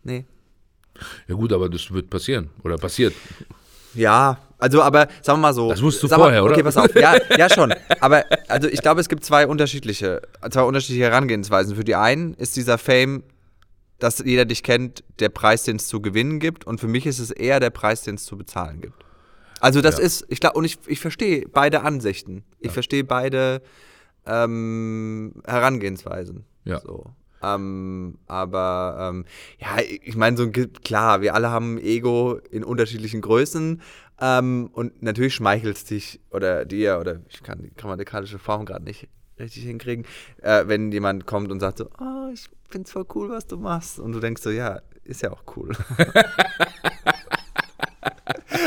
nee, 0.04 0.26
Ja 1.28 1.36
gut, 1.36 1.54
aber 1.54 1.70
das 1.70 1.92
wird 1.92 2.10
passieren 2.10 2.50
oder 2.64 2.78
passiert. 2.78 3.14
Ja, 3.94 4.38
also 4.58 4.82
aber 4.82 5.08
sagen 5.22 5.40
wir 5.40 5.44
mal 5.48 5.54
so. 5.54 5.70
Das 5.70 5.82
wusstest 5.82 6.04
du 6.04 6.08
sag 6.08 6.18
mal, 6.18 6.26
vorher, 6.26 6.44
oder? 6.44 6.54
Okay, 6.54 6.64
pass 6.64 6.78
auf. 6.78 6.94
Ja, 6.96 7.16
ja 7.38 7.50
schon. 7.50 7.74
Aber 8.00 8.26
also 8.48 8.68
ich 8.68 8.82
glaube, 8.82 9.02
es 9.02 9.10
gibt 9.10 9.24
zwei 9.24 9.48
unterschiedliche, 9.48 10.22
zwei 10.50 10.64
unterschiedliche 10.64 11.06
Herangehensweisen. 11.06 11.76
Für 11.76 11.84
die 11.84 11.96
einen 11.96 12.34
ist 12.36 12.56
dieser 12.56 12.78
Fame, 12.78 13.24
dass 14.06 14.20
jeder 14.20 14.46
dich 14.46 14.62
kennt, 14.62 15.04
der 15.20 15.30
Preis, 15.30 15.64
den 15.64 15.78
es 15.78 15.88
zu 15.88 16.00
gewinnen 16.00 16.40
gibt. 16.40 16.68
Und 16.68 16.80
für 16.80 16.88
mich 16.88 17.08
ist 17.08 17.18
es 17.18 17.32
eher 17.32 17.60
der 17.60 17.72
Preis, 17.72 18.04
den 18.04 18.16
es 18.16 18.24
zu 18.26 18.38
bezahlen 18.38 18.80
gibt. 18.80 19.04
Also 19.60 19.82
das 19.82 19.98
Ja. 19.98 20.04
ist, 20.04 20.26
ich 20.30 20.40
glaube, 20.40 20.60
und 20.60 20.66
ich, 20.66 20.78
ich 20.86 21.00
verstehe 21.00 21.48
beide 21.52 21.82
Ansichten. 21.82 22.44
Ich 22.60 22.72
verstehe 22.72 23.04
beide 23.04 23.64
ähm, 24.28 25.34
Herangehensweisen. 25.46 26.46
Ja. 26.66 26.82
So. 26.82 27.06
Ähm, 27.42 28.20
aber 28.28 29.10
ähm, 29.12 29.26
ja, 29.60 29.78
ich 30.04 30.16
meine, 30.16 30.38
so 30.38 30.44
ein 30.44 30.52
klar, 30.52 31.22
wir 31.22 31.34
alle 31.34 31.50
haben 31.50 31.80
Ego 31.80 32.40
in 32.52 32.64
unterschiedlichen 32.64 33.22
Größen. 33.22 33.82
Ähm, 34.22 34.70
und 34.72 35.02
natürlich 35.02 35.34
schmeichelt 35.34 35.78
es 35.78 35.86
dich 35.86 36.20
oder 36.30 36.64
dir, 36.66 37.00
oder 37.00 37.22
ich 37.30 37.42
kann 37.42 37.64
die 37.64 37.74
grammatikalische 37.76 38.38
Form 38.38 38.66
gerade 38.66 38.84
nicht 38.84 39.10
richtig 39.40 39.64
hinkriegen, 39.64 40.06
äh, 40.42 40.64
wenn 40.68 40.92
jemand 40.92 41.26
kommt 41.26 41.52
und 41.52 41.60
sagt 41.60 41.80
so, 41.80 41.90
oh, 42.00 42.30
ich 42.34 42.48
find's 42.70 42.92
voll 42.92 43.06
cool, 43.16 43.30
was 43.30 43.48
du 43.48 43.58
machst. 43.58 44.00
Und 44.00 44.12
du 44.14 44.20
denkst 44.20 44.42
so, 44.42 44.50
ja, 44.50 44.82
ist 45.04 45.22
ja 45.22 45.32
auch 45.32 45.44
cool. 45.56 45.72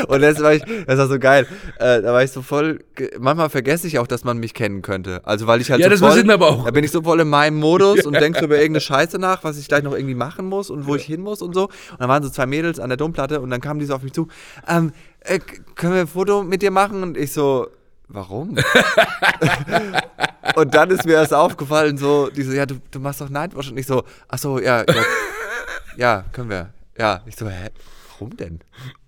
Und 0.07 0.21
das 0.21 0.41
war, 0.41 0.53
ich, 0.53 0.63
das 0.87 0.97
war 0.97 1.07
so 1.07 1.19
geil. 1.19 1.45
Äh, 1.77 2.01
da 2.01 2.13
war 2.13 2.23
ich 2.23 2.31
so 2.31 2.41
voll. 2.41 2.79
Manchmal 3.19 3.49
vergesse 3.49 3.87
ich 3.87 3.99
auch, 3.99 4.07
dass 4.07 4.23
man 4.23 4.37
mich 4.37 4.53
kennen 4.53 4.81
könnte. 4.81 5.21
Also 5.25 5.45
weil 5.47 5.61
ich 5.61 5.69
halt 5.71 5.81
Ja, 5.81 5.87
so 5.87 5.91
das 5.91 5.99
voll, 5.99 6.09
passiert 6.09 6.29
aber 6.29 6.47
auch. 6.47 6.65
Da 6.65 6.71
bin 6.71 6.83
ich 6.83 6.91
so 6.91 7.01
voll 7.01 7.19
in 7.19 7.29
meinem 7.29 7.59
Modus 7.59 8.05
und 8.05 8.13
denk 8.19 8.37
so 8.37 8.45
über 8.45 8.55
irgendeine 8.55 8.81
Scheiße 8.81 9.19
nach, 9.19 9.43
was 9.43 9.57
ich 9.57 9.67
gleich 9.67 9.83
noch 9.83 9.93
irgendwie 9.93 10.15
machen 10.15 10.45
muss 10.47 10.69
und 10.69 10.87
wo 10.87 10.95
ich 10.95 11.03
hin 11.03 11.21
muss 11.21 11.41
und 11.41 11.53
so. 11.53 11.65
Und 11.65 11.99
dann 11.99 12.09
waren 12.09 12.23
so 12.23 12.29
zwei 12.29 12.45
Mädels 12.45 12.79
an 12.79 12.89
der 12.89 12.97
Domplatte 12.97 13.41
und 13.41 13.49
dann 13.49 13.61
kamen 13.61 13.79
die 13.79 13.85
so 13.85 13.95
auf 13.95 14.03
mich 14.03 14.13
zu. 14.13 14.27
Ähm, 14.67 14.93
äh, 15.21 15.39
können 15.75 15.93
wir 15.93 16.01
ein 16.01 16.07
Foto 16.07 16.43
mit 16.43 16.61
dir 16.61 16.71
machen? 16.71 17.03
Und 17.03 17.17
ich 17.17 17.33
so, 17.33 17.67
warum? 18.09 18.57
und 20.55 20.73
dann 20.73 20.89
ist 20.89 21.05
mir 21.05 21.13
erst 21.13 21.33
aufgefallen, 21.33 21.97
so, 21.97 22.29
die 22.29 22.43
so, 22.43 22.51
ja, 22.51 22.65
du, 22.65 22.75
du 22.91 22.99
machst 22.99 23.21
doch 23.21 23.29
Nightwatch. 23.29 23.71
Und 23.71 23.77
ich 23.77 23.87
so, 23.87 24.03
ach 24.27 24.37
so, 24.37 24.59
ja, 24.59 24.79
ja, 24.79 25.03
ja, 25.97 26.25
können 26.31 26.49
wir. 26.49 26.73
Ja, 26.97 27.21
ich 27.25 27.35
so, 27.35 27.47
hä, 27.47 27.69
warum 28.11 28.35
denn? 28.35 28.59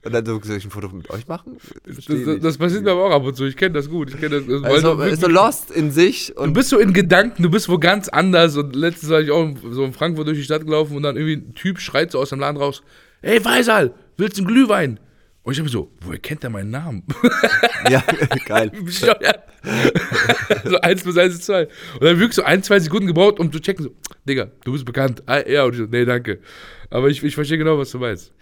Und 0.03 0.13
dann 0.13 0.25
so, 0.25 0.39
soll 0.41 0.57
ich 0.57 0.65
ein 0.65 0.71
Foto 0.71 0.89
mit 0.89 1.09
euch 1.09 1.27
machen? 1.27 1.57
Das, 1.85 2.05
das, 2.05 2.39
das 2.39 2.57
passiert 2.57 2.83
mir 2.83 2.91
aber 2.91 3.05
auch 3.05 3.11
ab 3.11 3.23
und 3.23 3.35
zu. 3.35 3.45
Ich 3.45 3.57
kenne 3.57 3.73
das 3.73 3.89
gut. 3.89 4.09
Ich 4.09 4.19
kenne 4.19 4.41
das. 4.41 4.47
das 4.47 4.63
also, 4.63 4.95
du 4.95 5.03
ist 5.03 5.21
so 5.21 5.27
lost 5.27 5.71
in 5.71 5.91
sich 5.91 6.33
Du 6.35 6.53
bist 6.53 6.69
so 6.69 6.79
in 6.79 6.93
Gedanken, 6.93 7.43
du 7.43 7.49
bist 7.49 7.67
wo 7.69 7.77
ganz 7.77 8.07
anders. 8.07 8.55
Und 8.55 8.75
letztens 8.75 9.11
war 9.11 9.21
ich 9.21 9.31
auch 9.31 9.53
so 9.69 9.83
in 9.83 9.93
Frankfurt 9.93 10.27
durch 10.27 10.37
die 10.37 10.43
Stadt 10.43 10.63
gelaufen 10.63 10.95
und 10.95 11.03
dann 11.03 11.17
irgendwie 11.17 11.49
ein 11.49 11.55
Typ 11.55 11.79
schreit 11.79 12.11
so 12.11 12.19
aus 12.19 12.29
dem 12.29 12.39
Laden 12.39 12.57
raus: 12.57 12.81
Ey, 13.21 13.43
Weisal, 13.43 13.93
willst 14.17 14.37
du 14.37 14.43
einen 14.43 14.47
Glühwein? 14.47 14.99
Und 15.43 15.53
ich 15.53 15.59
hab 15.59 15.65
mir 15.65 15.71
so, 15.71 15.91
woher 16.01 16.19
kennt 16.19 16.43
der 16.43 16.51
meinen 16.51 16.69
Namen? 16.69 17.03
ja, 17.89 18.03
geil. 18.45 18.71
So 20.63 20.79
eins 20.81 21.03
plus 21.03 21.17
eins 21.17 21.35
ist 21.35 21.45
zwei. 21.45 21.63
Und 21.93 22.03
dann 22.03 22.17
wirklich 22.19 22.33
so 22.35 22.43
ein, 22.43 22.63
zwei 22.63 22.79
Sekunden 22.79 23.07
gebraucht, 23.07 23.39
um 23.39 23.51
zu 23.51 23.59
checken, 23.59 23.85
so, 23.85 23.91
Digga, 24.27 24.47
du 24.63 24.71
bist 24.71 24.85
bekannt. 24.85 25.23
Ah, 25.27 25.39
ja, 25.47 25.63
und 25.63 25.73
ich 25.73 25.77
so, 25.79 25.85
nee, 25.85 26.05
danke. 26.05 26.39
Aber 26.89 27.07
ich, 27.09 27.23
ich 27.23 27.35
verstehe 27.35 27.57
genau, 27.57 27.77
was 27.77 27.91
du 27.91 27.99
meinst. 27.99 28.33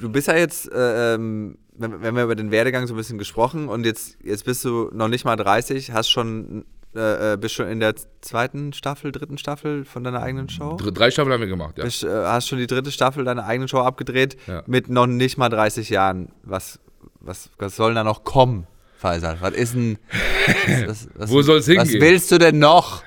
Du 0.00 0.08
bist 0.10 0.28
ja 0.28 0.36
jetzt, 0.36 0.70
äh, 0.72 1.14
ähm, 1.14 1.56
wenn, 1.76 2.02
wenn 2.02 2.14
wir 2.14 2.24
über 2.24 2.34
den 2.34 2.50
Werdegang 2.50 2.86
so 2.86 2.94
ein 2.94 2.96
bisschen 2.96 3.18
gesprochen 3.18 3.68
und 3.68 3.84
jetzt, 3.86 4.18
jetzt 4.22 4.44
bist 4.44 4.64
du 4.64 4.90
noch 4.92 5.08
nicht 5.08 5.24
mal 5.24 5.36
30, 5.36 5.92
hast 5.92 6.10
schon, 6.10 6.64
äh, 6.94 7.32
äh, 7.32 7.36
bist 7.36 7.54
schon 7.54 7.68
in 7.68 7.80
der 7.80 7.94
zweiten 8.20 8.72
Staffel, 8.72 9.12
dritten 9.12 9.38
Staffel 9.38 9.84
von 9.84 10.04
deiner 10.04 10.22
eigenen 10.22 10.48
Show? 10.48 10.76
Dr- 10.76 10.92
Drei 10.92 11.10
Staffeln 11.10 11.32
haben 11.32 11.40
wir 11.40 11.48
gemacht, 11.48 11.78
ja. 11.78 11.84
Bist, 11.84 12.04
äh, 12.04 12.08
hast 12.08 12.48
schon 12.48 12.58
die 12.58 12.66
dritte 12.66 12.90
Staffel 12.92 13.24
deiner 13.24 13.46
eigenen 13.46 13.68
Show 13.68 13.78
abgedreht 13.80 14.36
Ja. 14.46 14.62
mit 14.66 14.88
noch 14.90 15.06
nicht 15.06 15.38
mal 15.38 15.48
30 15.48 15.88
Jahren. 15.90 16.28
Was, 16.42 16.80
was, 17.22 17.50
was 17.58 17.76
soll 17.76 17.94
da 17.94 18.04
noch 18.04 18.24
kommen, 18.24 18.66
Faisal? 18.98 19.38
Was 19.40 19.52
ist 19.54 19.74
denn. 19.74 19.98
Was, 20.66 20.86
was, 20.88 21.08
was, 21.14 21.30
Wo 21.30 21.42
soll's 21.42 21.68
Was 21.68 21.74
hingehen? 21.88 22.00
willst 22.00 22.30
du 22.32 22.38
denn 22.38 22.58
noch? 22.58 23.02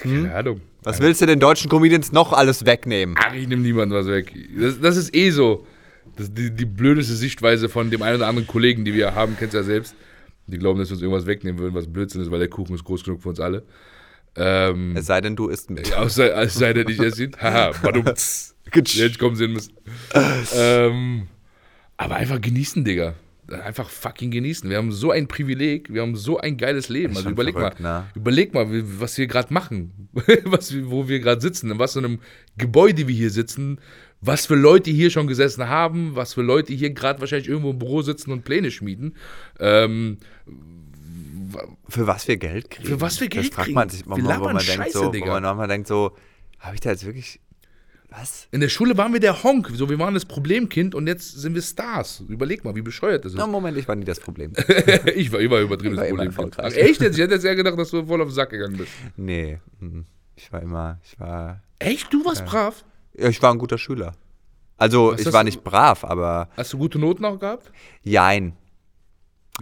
Keine 0.00 0.34
Ahnung. 0.34 0.60
Was 0.84 1.00
willst 1.00 1.20
du 1.22 1.26
den 1.26 1.38
deutschen 1.40 1.68
Comedians 1.70 2.10
noch 2.12 2.32
alles 2.32 2.64
wegnehmen? 2.66 3.14
Ach, 3.18 3.32
ich 3.34 3.46
nehme 3.46 3.62
niemandem 3.62 3.98
was 3.98 4.06
weg. 4.06 4.32
Das, 4.58 4.80
das 4.80 4.96
ist 4.96 5.14
eh 5.14 5.30
so. 5.30 5.66
Das 6.16 6.32
die, 6.34 6.50
die 6.50 6.64
blödeste 6.64 7.14
Sichtweise 7.14 7.68
von 7.68 7.90
dem 7.90 8.02
einen 8.02 8.16
oder 8.16 8.26
anderen 8.26 8.46
Kollegen, 8.48 8.84
die 8.84 8.92
wir 8.94 9.14
haben, 9.14 9.36
kennst 9.38 9.54
du 9.54 9.58
ja 9.58 9.64
selbst. 9.64 9.94
Die 10.48 10.58
glauben, 10.58 10.78
dass 10.80 10.88
wir 10.88 10.94
uns 10.94 11.02
irgendwas 11.02 11.26
wegnehmen 11.26 11.60
würden, 11.60 11.74
was 11.74 11.86
Blödsinn 11.86 12.20
ist, 12.20 12.30
weil 12.30 12.40
der 12.40 12.48
Kuchen 12.48 12.74
ist 12.74 12.84
groß 12.84 13.04
genug 13.04 13.22
für 13.22 13.28
uns 13.28 13.38
alle. 13.40 13.62
Ähm, 14.34 14.94
Es 14.96 15.06
sei 15.06 15.20
denn, 15.20 15.36
du 15.36 15.48
isst 15.48 15.70
mit. 15.70 15.94
außer, 15.96 16.34
als 16.34 16.54
sei 16.54 16.72
denn, 16.72 16.88
ich 16.88 16.98
es 16.98 17.14
sieht. 17.16 17.40
Haha, 17.40 17.70
badumts. 17.82 18.54
Jetzt 18.74 19.18
kommen 19.18 19.36
sie 19.36 19.46
müssen. 19.48 19.72
ähm, 20.56 21.28
aber 21.96 22.16
einfach 22.16 22.40
genießen, 22.40 22.84
Digga. 22.84 23.14
Einfach 23.52 23.88
fucking 23.88 24.30
genießen. 24.30 24.68
Wir 24.68 24.78
haben 24.78 24.92
so 24.92 25.10
ein 25.10 25.28
Privileg, 25.28 25.92
wir 25.92 26.02
haben 26.02 26.16
so 26.16 26.38
ein 26.38 26.56
geiles 26.56 26.88
Leben. 26.88 27.16
Also 27.16 27.30
überleg 27.30 27.54
verrückt, 27.54 27.80
mal, 27.80 28.00
ne? 28.00 28.06
überleg 28.14 28.54
mal, 28.54 28.66
was 29.00 29.18
wir 29.18 29.26
gerade 29.26 29.52
machen, 29.52 30.08
was, 30.44 30.74
wo 30.84 31.08
wir 31.08 31.20
gerade 31.20 31.40
sitzen, 31.40 31.70
in 31.70 31.78
was 31.78 31.92
für 31.92 31.98
einem 32.00 32.20
Gebäude 32.56 33.08
wir 33.08 33.14
hier 33.14 33.30
sitzen, 33.30 33.78
was 34.20 34.46
für 34.46 34.54
Leute 34.54 34.90
hier 34.90 35.10
schon 35.10 35.26
gesessen 35.26 35.68
haben, 35.68 36.14
was 36.14 36.34
für 36.34 36.42
Leute 36.42 36.72
hier 36.72 36.90
gerade 36.90 37.20
wahrscheinlich 37.20 37.48
irgendwo 37.48 37.70
im 37.70 37.78
Büro 37.78 38.02
sitzen 38.02 38.30
und 38.30 38.44
Pläne 38.44 38.70
schmieden. 38.70 39.16
Ähm, 39.58 40.18
Für 41.88 42.06
was 42.06 42.28
wir 42.28 42.36
Geld 42.36 42.70
kriegen. 42.70 42.88
Für 42.88 43.00
was 43.00 43.20
wir 43.20 43.28
Geld 43.28 43.48
das 43.48 43.54
fragt 43.54 43.66
kriegen. 43.66 43.74
Man 43.74 43.88
sich, 43.88 44.06
wo 44.06 44.16
Wir 44.16 44.22
man, 44.22 44.40
wo 44.40 44.44
man 44.44 44.56
denkt 44.58 44.70
Scheiße, 44.70 44.98
so, 44.98 45.10
Digga. 45.10 45.26
Wo 45.26 45.30
man 45.32 45.42
manchmal 45.42 45.68
denkt 45.68 45.88
so, 45.88 46.16
habe 46.60 46.74
ich 46.76 46.80
da 46.80 46.90
jetzt 46.90 47.04
wirklich. 47.04 47.40
Was? 48.12 48.46
in 48.50 48.60
der 48.60 48.68
Schule 48.68 48.96
waren 48.96 49.12
wir 49.12 49.20
der 49.20 49.42
Honk, 49.42 49.70
so 49.74 49.88
wir 49.88 49.98
waren 49.98 50.14
das 50.14 50.24
Problemkind 50.24 50.94
und 50.94 51.06
jetzt 51.06 51.40
sind 51.40 51.54
wir 51.54 51.62
Stars. 51.62 52.22
Überleg 52.28 52.64
mal, 52.64 52.74
wie 52.74 52.82
bescheuert 52.82 53.24
das 53.24 53.32
ist. 53.32 53.38
Na, 53.38 53.46
Moment, 53.46 53.76
ich 53.78 53.88
war 53.88 53.94
nie 53.96 54.04
das 54.04 54.20
Problem. 54.20 54.52
ich 55.14 55.32
war 55.32 55.40
immer 55.40 55.58
übertrieben 55.60 55.94
Ich 55.94 56.00
war 56.00 56.06
immer 56.06 56.24
Problemkind. 56.24 56.56
erfolgreich. 56.56 56.74
Ach, 56.76 56.88
echt 56.88 57.00
jetzt? 57.00 57.16
Ich 57.16 57.22
hätte 57.22 57.34
jetzt 57.34 57.44
eher 57.44 57.56
gedacht, 57.56 57.78
dass 57.78 57.90
du 57.90 58.04
voll 58.06 58.20
auf 58.20 58.28
den 58.28 58.34
Sack 58.34 58.50
gegangen 58.50 58.76
bist. 58.76 58.92
nee. 59.16 59.58
mhm. 59.80 60.04
Ich 60.36 60.52
war 60.52 60.62
immer. 60.62 60.98
Ich 61.04 61.20
war. 61.20 61.62
Echt? 61.78 62.12
Du 62.12 62.24
warst 62.24 62.44
brav? 62.46 62.84
Ja, 63.14 63.28
ich 63.28 63.40
war 63.42 63.52
ein 63.52 63.58
guter 63.58 63.78
Schüler. 63.78 64.12
Also, 64.78 65.12
Was 65.12 65.20
ich 65.20 65.32
war 65.32 65.44
nicht 65.44 65.62
brav, 65.62 66.04
aber. 66.04 66.48
Hast 66.56 66.72
du 66.72 66.78
gute 66.78 66.98
Noten 66.98 67.24
auch 67.24 67.38
gehabt? 67.38 67.70
Jein. 68.02 68.56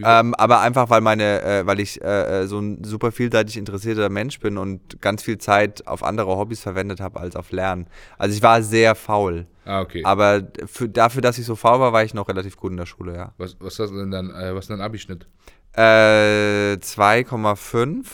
Ähm, 0.02 0.34
aber 0.36 0.60
einfach, 0.60 0.88
weil 0.88 1.00
meine, 1.00 1.42
äh, 1.42 1.66
weil 1.66 1.80
ich 1.80 2.00
äh, 2.02 2.42
äh, 2.42 2.46
so 2.46 2.60
ein 2.60 2.84
super 2.84 3.10
vielseitig 3.10 3.56
interessierter 3.56 4.08
Mensch 4.08 4.38
bin 4.38 4.56
und 4.56 5.00
ganz 5.00 5.22
viel 5.22 5.38
Zeit 5.38 5.86
auf 5.86 6.04
andere 6.04 6.36
Hobbys 6.36 6.60
verwendet 6.60 7.00
habe 7.00 7.18
als 7.18 7.34
auf 7.34 7.50
Lernen. 7.50 7.88
Also 8.16 8.36
ich 8.36 8.42
war 8.42 8.62
sehr 8.62 8.94
faul. 8.94 9.46
Ah, 9.64 9.80
okay. 9.80 10.02
Aber 10.04 10.42
für, 10.66 10.88
dafür, 10.88 11.22
dass 11.22 11.38
ich 11.38 11.44
so 11.44 11.56
faul 11.56 11.80
war, 11.80 11.92
war 11.92 12.04
ich 12.04 12.14
noch 12.14 12.28
relativ 12.28 12.56
gut 12.56 12.70
in 12.70 12.76
der 12.76 12.86
Schule, 12.86 13.14
ja. 13.16 13.32
was, 13.36 13.56
was 13.58 13.78
hast 13.80 13.90
du 13.90 13.96
denn 13.98 14.10
dann, 14.12 14.30
äh, 14.30 14.54
was 14.54 14.64
ist 14.64 14.70
dein 14.70 14.80
Abischnitt? 14.80 15.26
Äh, 15.72 16.74
2,5, 16.78 18.04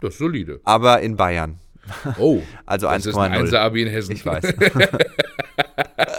Das 0.00 0.14
ist 0.14 0.18
solide. 0.18 0.60
aber 0.64 1.00
in 1.00 1.16
Bayern. 1.16 1.58
Oh, 2.18 2.42
Also 2.66 2.88
das 2.88 3.06
ist 3.06 3.16
ein 3.16 3.32
1,0. 3.32 3.48
1er-Abi 3.52 3.82
in 3.82 3.88
Hessen. 3.88 4.12
Ich 4.12 4.26
weiß. 4.26 4.44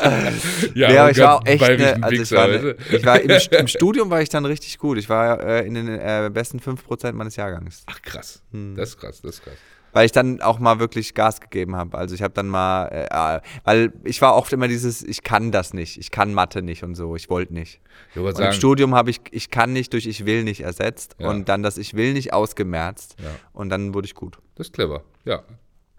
ja, 0.75 0.91
Ja, 0.91 1.01
aber 1.01 1.11
ich 1.11 1.17
war 1.19 1.35
auch 1.35 1.45
echt, 1.45 1.61
ne, 1.61 1.97
also 2.01 2.21
ich 2.21 2.31
war, 2.31 2.47
ne, 2.47 2.75
ich 2.91 3.05
war 3.05 3.19
im, 3.19 3.31
im 3.59 3.67
Studium 3.75 4.09
war 4.09 4.21
ich 4.21 4.29
dann 4.29 4.45
richtig 4.45 4.77
gut. 4.77 4.97
Ich 4.97 5.09
war 5.09 5.39
äh, 5.41 5.65
in 5.65 5.73
den 5.75 5.87
äh, 5.87 6.29
besten 6.33 6.59
5% 6.59 7.11
meines 7.13 7.35
Jahrgangs. 7.35 7.83
Ach 7.87 8.01
krass, 8.01 8.41
Hm. 8.51 8.75
das 8.75 8.89
ist 8.89 8.97
krass, 8.99 9.21
das 9.21 9.35
ist 9.35 9.43
krass. 9.43 9.53
Weil 9.95 10.07
ich 10.07 10.11
dann 10.11 10.41
auch 10.41 10.57
mal 10.57 10.79
wirklich 10.79 11.13
Gas 11.13 11.39
gegeben 11.39 11.75
habe. 11.75 11.95
Also 11.95 12.15
ich 12.15 12.23
habe 12.23 12.33
dann 12.33 12.47
mal, 12.47 12.87
äh, 12.87 13.35
äh, 13.37 13.41
weil 13.63 13.93
ich 14.03 14.19
war 14.23 14.33
oft 14.35 14.51
immer 14.51 14.67
dieses, 14.67 15.03
ich 15.03 15.21
kann 15.21 15.51
das 15.51 15.73
nicht, 15.75 15.99
ich 15.99 16.09
kann 16.09 16.33
Mathe 16.33 16.63
nicht 16.63 16.81
und 16.83 16.95
so, 16.95 17.15
ich 17.15 17.29
wollte 17.29 17.53
nicht. 17.53 17.79
Ich 18.15 18.17
Und 18.19 18.27
im 18.27 18.35
sagen, 18.35 18.53
Studium 18.53 18.95
habe 18.95 19.11
ich, 19.11 19.21
ich 19.29 19.51
kann 19.51 19.71
nicht 19.71 19.93
durch 19.93 20.07
ich 20.07 20.25
will 20.25 20.43
nicht 20.45 20.61
ersetzt 20.61 21.15
Ja. 21.19 21.29
und 21.29 21.47
dann 21.47 21.61
das 21.61 21.77
ich 21.77 21.93
will 21.93 22.13
nicht 22.13 22.33
ausgemerzt 22.33 23.17
Ja. 23.23 23.29
und 23.53 23.69
dann 23.69 23.93
wurde 23.93 24.07
ich 24.07 24.15
gut. 24.15 24.39
das 24.55 24.67
ist 24.67 24.73
clever. 24.73 25.03
Ja, 25.25 25.43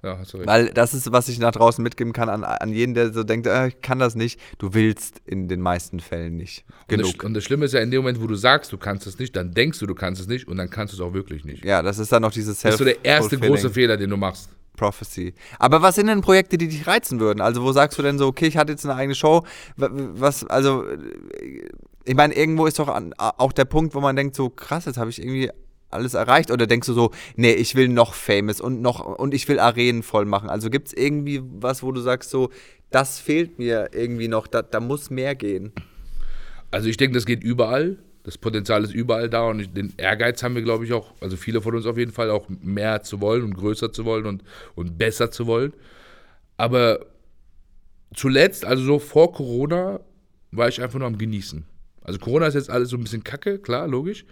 ja, 0.04 0.18
hast 0.18 0.32
du 0.34 0.36
recht. 0.38 0.48
Weil 0.48 0.68
das 0.68 0.94
ist, 0.94 1.10
was 1.12 1.28
ich 1.28 1.38
nach 1.38 1.52
draußen 1.52 1.82
mitgeben 1.82 2.12
kann 2.12 2.28
an, 2.28 2.44
an 2.44 2.72
jeden, 2.72 2.94
der 2.94 3.12
so 3.12 3.24
denkt, 3.24 3.46
äh, 3.46 3.68
ich 3.68 3.80
kann 3.80 3.98
das 3.98 4.14
nicht. 4.14 4.38
Du 4.58 4.74
willst 4.74 5.20
in 5.26 5.48
den 5.48 5.60
meisten 5.60 6.00
Fällen 6.00 6.36
nicht 6.36 6.64
Und 6.90 7.00
das, 7.00 7.08
genug. 7.08 7.24
und 7.24 7.34
das 7.34 7.44
Schlimme 7.44 7.64
ist 7.64 7.72
ja, 7.72 7.80
in 7.80 7.90
dem 7.90 8.02
Moment, 8.02 8.20
wo 8.22 8.26
du 8.26 8.34
sagst, 8.34 8.72
du 8.72 8.78
kannst 8.78 9.06
es 9.06 9.18
nicht, 9.18 9.34
dann 9.34 9.52
denkst 9.52 9.78
du, 9.78 9.86
du 9.86 9.94
kannst 9.94 10.20
es 10.20 10.28
nicht 10.28 10.46
und 10.46 10.56
dann 10.56 10.70
kannst 10.70 10.92
du 10.92 10.96
es 10.96 11.00
auch 11.00 11.14
wirklich 11.14 11.44
nicht. 11.44 11.64
Ja, 11.64 11.82
das 11.82 11.98
ist 11.98 12.12
dann 12.12 12.22
noch 12.22 12.32
dieses 12.32 12.60
Das 12.60 12.74
ist 12.74 12.78
so 12.78 12.84
der 12.84 13.04
erste 13.04 13.38
große 13.38 13.70
Fehler, 13.70 13.96
den 13.96 14.10
du 14.10 14.16
machst. 14.16 14.50
Prophecy. 14.76 15.34
Aber 15.60 15.82
was 15.82 15.94
sind 15.94 16.08
denn 16.08 16.20
Projekte, 16.20 16.58
die 16.58 16.66
dich 16.66 16.86
reizen 16.88 17.20
würden? 17.20 17.40
Also 17.40 17.62
wo 17.62 17.70
sagst 17.70 17.96
du 17.96 18.02
denn 18.02 18.18
so, 18.18 18.26
okay, 18.26 18.46
ich 18.46 18.56
hatte 18.56 18.72
jetzt 18.72 18.84
eine 18.84 18.96
eigene 18.96 19.14
Show, 19.14 19.44
wa- 19.76 19.88
was, 19.92 20.44
also 20.44 20.84
äh, 20.88 20.98
ich 22.04 22.14
meine, 22.16 22.34
irgendwo 22.34 22.66
ist 22.66 22.78
doch 22.80 22.88
an, 22.88 23.14
auch 23.16 23.52
der 23.52 23.64
Punkt, 23.66 23.94
wo 23.94 24.00
man 24.00 24.16
denkt 24.16 24.34
so, 24.34 24.50
krass, 24.50 24.84
jetzt 24.84 24.98
habe 24.98 25.10
ich 25.10 25.22
irgendwie 25.22 25.50
alles 25.94 26.14
erreicht 26.14 26.50
oder 26.50 26.66
denkst 26.66 26.86
du 26.86 26.92
so, 26.92 27.10
nee, 27.36 27.52
ich 27.52 27.74
will 27.74 27.88
noch 27.88 28.14
famous 28.14 28.60
und 28.60 28.82
noch 28.82 29.04
und 29.04 29.34
ich 29.34 29.48
will 29.48 29.58
Arenen 29.58 30.02
voll 30.02 30.24
machen. 30.24 30.50
Also 30.50 30.70
gibt 30.70 30.88
es 30.88 30.94
irgendwie 30.94 31.42
was, 31.42 31.82
wo 31.82 31.92
du 31.92 32.00
sagst 32.00 32.30
so, 32.30 32.50
das 32.90 33.18
fehlt 33.18 33.58
mir 33.58 33.90
irgendwie 33.92 34.28
noch, 34.28 34.46
da, 34.46 34.62
da 34.62 34.80
muss 34.80 35.10
mehr 35.10 35.34
gehen. 35.34 35.72
Also 36.70 36.88
ich 36.88 36.96
denke, 36.96 37.14
das 37.14 37.26
geht 37.26 37.42
überall. 37.42 37.98
Das 38.24 38.38
Potenzial 38.38 38.82
ist 38.84 38.94
überall 38.94 39.28
da 39.28 39.48
und 39.48 39.76
den 39.76 39.92
Ehrgeiz 39.98 40.42
haben 40.42 40.54
wir, 40.54 40.62
glaube 40.62 40.86
ich, 40.86 40.92
auch, 40.94 41.12
also 41.20 41.36
viele 41.36 41.60
von 41.60 41.74
uns 41.74 41.84
auf 41.84 41.98
jeden 41.98 42.12
Fall, 42.12 42.30
auch 42.30 42.48
mehr 42.48 43.02
zu 43.02 43.20
wollen 43.20 43.42
und 43.42 43.54
größer 43.54 43.92
zu 43.92 44.06
wollen 44.06 44.24
und, 44.24 44.42
und 44.74 44.96
besser 44.96 45.30
zu 45.30 45.46
wollen. 45.46 45.74
Aber 46.56 47.04
zuletzt, 48.14 48.64
also 48.64 48.82
so 48.82 48.98
vor 48.98 49.32
Corona, 49.32 50.00
war 50.52 50.68
ich 50.68 50.80
einfach 50.80 50.98
nur 50.98 51.08
am 51.08 51.18
Genießen. 51.18 51.66
Also 52.02 52.18
Corona 52.18 52.46
ist 52.46 52.54
jetzt 52.54 52.70
alles 52.70 52.90
so 52.90 52.96
ein 52.96 53.02
bisschen 53.02 53.24
kacke, 53.24 53.58
klar, 53.58 53.88
logisch. 53.88 54.24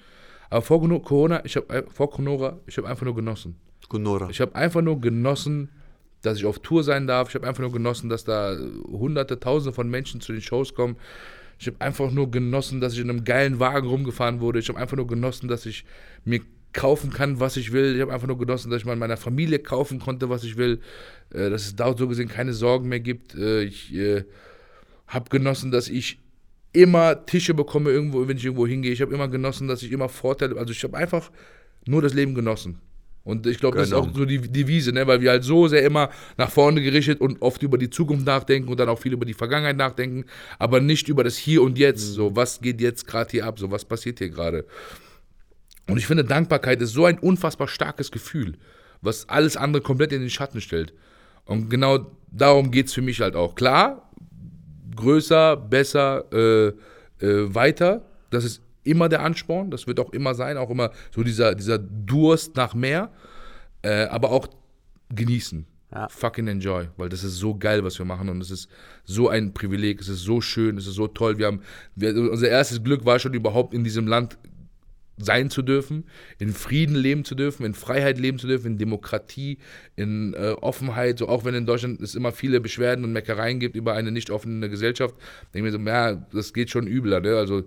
Aber 0.52 0.60
vor 0.60 0.82
Geno- 0.82 1.00
Corona, 1.00 1.42
ich 1.46 1.56
habe 1.56 1.86
vor 1.90 2.10
Corona, 2.10 2.58
ich 2.66 2.76
habe 2.76 2.86
einfach 2.86 3.06
nur 3.06 3.14
genossen. 3.14 3.56
Gunora. 3.88 4.28
Ich 4.28 4.38
habe 4.38 4.54
einfach 4.54 4.82
nur 4.82 5.00
genossen, 5.00 5.70
dass 6.20 6.36
ich 6.36 6.44
auf 6.44 6.58
Tour 6.58 6.84
sein 6.84 7.06
darf. 7.06 7.30
Ich 7.30 7.34
habe 7.34 7.46
einfach 7.46 7.62
nur 7.62 7.72
genossen, 7.72 8.10
dass 8.10 8.24
da 8.24 8.54
hunderte, 8.86 9.40
tausende 9.40 9.74
von 9.74 9.88
Menschen 9.88 10.20
zu 10.20 10.32
den 10.32 10.42
Shows 10.42 10.74
kommen. 10.74 10.96
Ich 11.58 11.68
habe 11.68 11.80
einfach 11.80 12.10
nur 12.10 12.30
genossen, 12.30 12.82
dass 12.82 12.92
ich 12.92 13.00
in 13.00 13.08
einem 13.08 13.24
geilen 13.24 13.60
Wagen 13.60 13.88
rumgefahren 13.88 14.40
wurde. 14.40 14.58
Ich 14.58 14.68
habe 14.68 14.78
einfach 14.78 14.96
nur 14.96 15.06
genossen, 15.06 15.48
dass 15.48 15.64
ich 15.64 15.86
mir 16.26 16.40
kaufen 16.74 17.10
kann, 17.10 17.40
was 17.40 17.56
ich 17.56 17.72
will. 17.72 17.94
Ich 17.94 18.02
habe 18.02 18.12
einfach 18.12 18.28
nur 18.28 18.38
genossen, 18.38 18.70
dass 18.70 18.80
ich 18.80 18.86
mal 18.86 18.96
meiner 18.96 19.16
Familie 19.16 19.58
kaufen 19.58 20.00
konnte, 20.00 20.28
was 20.28 20.44
ich 20.44 20.58
will. 20.58 20.80
Äh, 21.30 21.48
dass 21.48 21.62
es 21.62 21.76
dort 21.76 21.98
so 21.98 22.08
gesehen 22.08 22.28
keine 22.28 22.52
Sorgen 22.52 22.88
mehr 22.88 23.00
gibt. 23.00 23.34
Äh, 23.34 23.62
ich 23.62 23.94
äh, 23.94 24.24
habe 25.06 25.30
genossen, 25.30 25.70
dass 25.70 25.88
ich 25.88 26.18
immer 26.72 27.24
Tische 27.26 27.54
bekomme 27.54 27.90
irgendwo, 27.90 28.26
wenn 28.26 28.36
ich 28.36 28.44
irgendwo 28.44 28.66
hingehe. 28.66 28.92
Ich 28.92 29.02
habe 29.02 29.12
immer 29.14 29.28
genossen, 29.28 29.68
dass 29.68 29.82
ich 29.82 29.92
immer 29.92 30.08
Vorteile, 30.08 30.56
also 30.56 30.72
ich 30.72 30.82
habe 30.84 30.96
einfach 30.96 31.30
nur 31.86 32.02
das 32.02 32.14
Leben 32.14 32.34
genossen. 32.34 32.80
Und 33.24 33.46
ich 33.46 33.58
glaube, 33.58 33.78
das 33.78 33.88
ist 33.88 33.94
auch 33.94 34.02
Genau. 34.04 34.18
so 34.18 34.24
die 34.24 34.40
Devise, 34.40 34.92
ne? 34.92 35.06
weil 35.06 35.20
wir 35.20 35.30
halt 35.30 35.44
so 35.44 35.68
sehr 35.68 35.84
immer 35.84 36.10
nach 36.38 36.50
vorne 36.50 36.82
gerichtet 36.82 37.20
und 37.20 37.40
oft 37.40 37.62
über 37.62 37.78
die 37.78 37.88
Zukunft 37.88 38.26
nachdenken 38.26 38.68
und 38.68 38.80
dann 38.80 38.88
auch 38.88 38.98
viel 38.98 39.12
über 39.12 39.24
die 39.24 39.34
Vergangenheit 39.34 39.76
nachdenken, 39.76 40.24
aber 40.58 40.80
nicht 40.80 41.08
über 41.08 41.22
das 41.22 41.36
Hier 41.36 41.62
und 41.62 41.78
Jetzt. 41.78 42.00
So, 42.14 42.34
was 42.34 42.60
geht 42.60 42.80
jetzt 42.80 43.06
gerade 43.06 43.30
hier 43.30 43.46
ab? 43.46 43.60
So, 43.60 43.70
was 43.70 43.84
passiert 43.84 44.18
hier 44.18 44.30
gerade? 44.30 44.64
Und 45.88 45.98
ich 45.98 46.06
finde, 46.06 46.24
Dankbarkeit 46.24 46.80
ist 46.82 46.92
so 46.92 47.04
ein 47.04 47.18
unfassbar 47.18 47.68
starkes 47.68 48.10
Gefühl, 48.10 48.54
was 49.02 49.28
alles 49.28 49.56
andere 49.56 49.82
komplett 49.82 50.12
in 50.12 50.20
den 50.20 50.30
Schatten 50.30 50.60
stellt. 50.60 50.92
Und 51.44 51.70
genau 51.70 52.10
darum 52.30 52.70
geht 52.72 52.86
es 52.86 52.92
für 52.92 53.02
mich 53.02 53.20
halt 53.20 53.36
auch. 53.36 53.54
Klar, 53.54 54.10
größer, 54.94 55.56
besser, 55.56 56.24
äh, 56.32 56.68
äh, 57.22 57.54
weiter. 57.54 58.02
Das 58.30 58.44
ist 58.44 58.62
immer 58.84 59.08
der 59.08 59.22
Ansporn, 59.22 59.70
das 59.70 59.86
wird 59.86 60.00
auch 60.00 60.12
immer 60.12 60.34
sein, 60.34 60.56
auch 60.56 60.70
immer 60.70 60.90
so 61.14 61.22
dieser, 61.22 61.54
dieser 61.54 61.78
Durst 61.78 62.56
nach 62.56 62.74
mehr, 62.74 63.10
äh, 63.82 64.04
aber 64.04 64.30
auch 64.30 64.48
genießen. 65.14 65.66
Ja. 65.94 66.08
Fucking 66.08 66.48
enjoy, 66.48 66.88
weil 66.96 67.10
das 67.10 67.22
ist 67.22 67.36
so 67.36 67.54
geil, 67.54 67.84
was 67.84 67.98
wir 67.98 68.06
machen 68.06 68.30
und 68.30 68.40
es 68.40 68.50
ist 68.50 68.68
so 69.04 69.28
ein 69.28 69.52
Privileg, 69.52 70.00
es 70.00 70.08
ist 70.08 70.22
so 70.22 70.40
schön, 70.40 70.78
es 70.78 70.86
ist 70.86 70.94
so 70.94 71.06
toll. 71.06 71.36
Wir 71.36 71.46
haben, 71.46 71.60
wir, 71.94 72.14
unser 72.16 72.48
erstes 72.48 72.82
Glück 72.82 73.04
war 73.04 73.18
schon 73.18 73.34
überhaupt 73.34 73.74
in 73.74 73.84
diesem 73.84 74.06
Land 74.06 74.38
sein 75.24 75.50
zu 75.50 75.62
dürfen, 75.62 76.04
in 76.38 76.52
Frieden 76.52 76.94
leben 76.94 77.24
zu 77.24 77.34
dürfen, 77.34 77.64
in 77.64 77.74
Freiheit 77.74 78.18
leben 78.18 78.38
zu 78.38 78.46
dürfen, 78.46 78.72
in 78.72 78.78
Demokratie, 78.78 79.58
in 79.96 80.34
äh, 80.34 80.54
Offenheit. 80.60 81.18
So 81.18 81.28
auch 81.28 81.44
wenn 81.44 81.54
in 81.54 81.66
Deutschland 81.66 82.00
es 82.00 82.14
immer 82.14 82.32
viele 82.32 82.60
Beschwerden 82.60 83.04
und 83.04 83.12
Meckereien 83.12 83.58
gibt 83.60 83.76
über 83.76 83.94
eine 83.94 84.10
nicht 84.10 84.30
offene 84.30 84.68
Gesellschaft, 84.68 85.14
denke 85.54 85.68
ich 85.68 85.72
mir 85.74 85.78
so, 85.78 85.88
ja, 85.88 86.14
das 86.32 86.52
geht 86.52 86.70
schon 86.70 86.86
übler. 86.86 87.20
Ne? 87.20 87.36
Also 87.36 87.64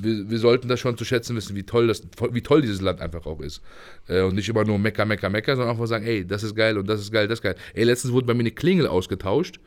wir, 0.00 0.30
wir 0.30 0.38
sollten 0.38 0.68
das 0.68 0.80
schon 0.80 0.96
zu 0.96 1.04
schätzen 1.04 1.36
wissen, 1.36 1.56
wie 1.56 1.64
toll 1.64 1.86
das, 1.86 2.02
wie 2.32 2.42
toll 2.42 2.62
dieses 2.62 2.80
Land 2.80 3.00
einfach 3.00 3.26
auch 3.26 3.40
ist. 3.40 3.62
Äh, 4.08 4.22
und 4.22 4.34
nicht 4.34 4.48
immer 4.48 4.64
nur 4.64 4.78
Mecker, 4.78 5.04
Mecker, 5.04 5.30
Mecker, 5.30 5.56
sondern 5.56 5.74
auch 5.74 5.78
mal 5.78 5.86
sagen, 5.86 6.06
ey, 6.06 6.26
das 6.26 6.42
ist 6.42 6.54
geil 6.54 6.78
und 6.78 6.88
das 6.88 7.00
ist 7.00 7.12
geil, 7.12 7.28
das 7.28 7.38
ist 7.38 7.42
geil. 7.42 7.56
Ey, 7.74 7.84
letztens 7.84 8.12
wurde 8.12 8.26
bei 8.26 8.34
mir 8.34 8.40
eine 8.40 8.50
Klingel 8.50 8.86
ausgetauscht. 8.86 9.60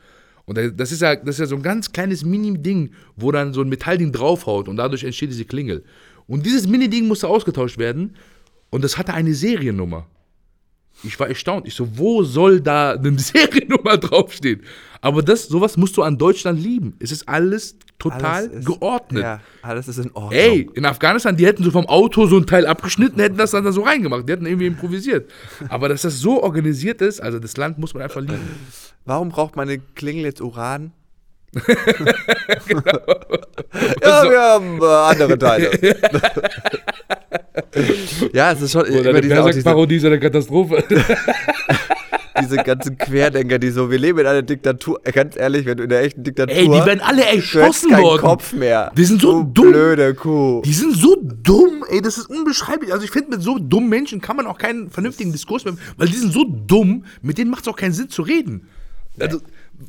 Und 0.44 0.58
das 0.58 0.90
ist 0.90 1.02
ja, 1.02 1.14
das 1.14 1.36
ist 1.36 1.38
ja 1.38 1.46
so 1.46 1.56
ein 1.56 1.62
ganz 1.62 1.92
kleines 1.92 2.24
Mini-Ding, 2.24 2.90
wo 3.16 3.30
dann 3.30 3.52
so 3.52 3.60
ein 3.60 3.68
Metallding 3.68 4.10
draufhaut 4.10 4.68
und 4.68 4.76
dadurch 4.76 5.04
entsteht 5.04 5.30
diese 5.30 5.44
Klingel. 5.44 5.84
Und 6.32 6.46
dieses 6.46 6.66
Mini-Ding 6.66 7.06
musste 7.06 7.28
ausgetauscht 7.28 7.76
werden 7.76 8.16
und 8.70 8.82
das 8.82 8.96
hatte 8.96 9.12
eine 9.12 9.34
Seriennummer. 9.34 10.06
Ich 11.04 11.18
war 11.20 11.28
erstaunt. 11.28 11.66
Ich 11.66 11.74
so, 11.74 11.98
wo 11.98 12.22
soll 12.22 12.60
da 12.60 12.92
eine 12.92 13.18
Seriennummer 13.18 13.98
draufstehen? 13.98 14.62
Aber 15.02 15.20
das, 15.22 15.46
sowas 15.48 15.76
musst 15.76 15.94
du 15.98 16.02
an 16.02 16.16
Deutschland 16.16 16.58
lieben. 16.58 16.94
Es 17.00 17.12
ist 17.12 17.28
alles 17.28 17.76
total 17.98 18.22
Alles 18.46 18.52
ist- 18.52 18.66
geordnet. 18.66 19.22
Ja, 19.24 19.40
alles 19.60 19.88
ist 19.88 19.98
in 19.98 20.10
Ordnung. 20.12 20.32
Ey, 20.32 20.70
in 20.72 20.86
Afghanistan, 20.86 21.36
die 21.36 21.44
hätten 21.44 21.64
so 21.64 21.70
vom 21.70 21.84
Auto 21.86 22.26
so 22.26 22.38
ein 22.38 22.46
Teil 22.46 22.66
abgeschnitten, 22.66 23.20
hätten 23.20 23.36
das 23.36 23.50
dann 23.50 23.64
da 23.64 23.72
so 23.72 23.82
reingemacht. 23.82 24.26
Die 24.26 24.32
hätten 24.32 24.46
irgendwie 24.46 24.66
improvisiert. 24.68 25.30
Aber 25.68 25.90
dass 25.90 26.00
das 26.00 26.18
so 26.18 26.42
organisiert 26.42 27.02
ist, 27.02 27.20
also 27.20 27.38
das 27.40 27.58
Land 27.58 27.76
muss 27.78 27.92
man 27.92 28.02
einfach 28.04 28.22
lieben. 28.22 28.48
Warum 29.04 29.28
braucht 29.28 29.54
meine 29.56 29.78
Klingel 29.78 30.24
jetzt 30.24 30.40
Uran? 30.40 30.92
Genau. 32.66 32.98
ja, 34.02 34.30
wir 34.30 34.40
haben 34.40 34.80
äh, 34.80 34.84
andere 34.84 35.38
Teile. 35.38 35.70
ja, 38.32 38.52
es 38.52 38.62
ist 38.62 38.72
schon 38.72 38.86
immer 38.86 39.20
diese, 39.20 39.42
auch 39.42 39.46
diese, 39.46 39.62
Parodie 39.62 39.96
ist 39.96 40.04
eine 40.04 40.20
Katastrophe. 40.20 40.84
diese 42.40 42.56
ganzen 42.56 42.96
Querdenker, 42.96 43.58
die 43.58 43.70
so, 43.70 43.90
wir 43.90 43.98
leben 43.98 44.20
in 44.20 44.26
einer 44.26 44.42
Diktatur. 44.42 45.00
Ganz 45.12 45.36
ehrlich, 45.36 45.66
wenn 45.66 45.76
du 45.76 45.84
in 45.84 45.90
der 45.90 46.02
echten 46.02 46.22
Diktatur. 46.22 46.54
Ey, 46.54 46.64
die 46.64 46.86
werden 46.86 47.00
alle 47.00 47.24
erschossen 47.24 47.90
keinen 47.90 48.02
worden. 48.02 48.22
Kopf 48.22 48.52
mehr. 48.52 48.92
Die 48.96 49.04
sind 49.04 49.20
so 49.20 49.42
du 49.42 49.44
dumm. 49.44 49.72
blöde 49.72 50.14
Kuh. 50.14 50.62
Die 50.64 50.72
sind 50.72 50.96
so 50.96 51.16
dumm, 51.20 51.84
ey, 51.90 52.00
das 52.00 52.18
ist 52.18 52.30
unbeschreiblich. 52.30 52.92
Also 52.92 53.04
ich 53.04 53.10
finde, 53.10 53.30
mit 53.30 53.42
so 53.42 53.58
dummen 53.58 53.88
Menschen 53.88 54.20
kann 54.20 54.36
man 54.36 54.46
auch 54.46 54.58
keinen 54.58 54.90
vernünftigen 54.90 55.32
Diskurs 55.32 55.64
mehr, 55.64 55.74
weil 55.96 56.08
die 56.08 56.16
sind 56.16 56.32
so 56.32 56.44
dumm, 56.44 57.04
mit 57.20 57.38
denen 57.38 57.50
macht 57.50 57.62
es 57.62 57.68
auch 57.68 57.76
keinen 57.76 57.92
Sinn 57.92 58.08
zu 58.08 58.22
reden. 58.22 58.68
Also, 59.20 59.40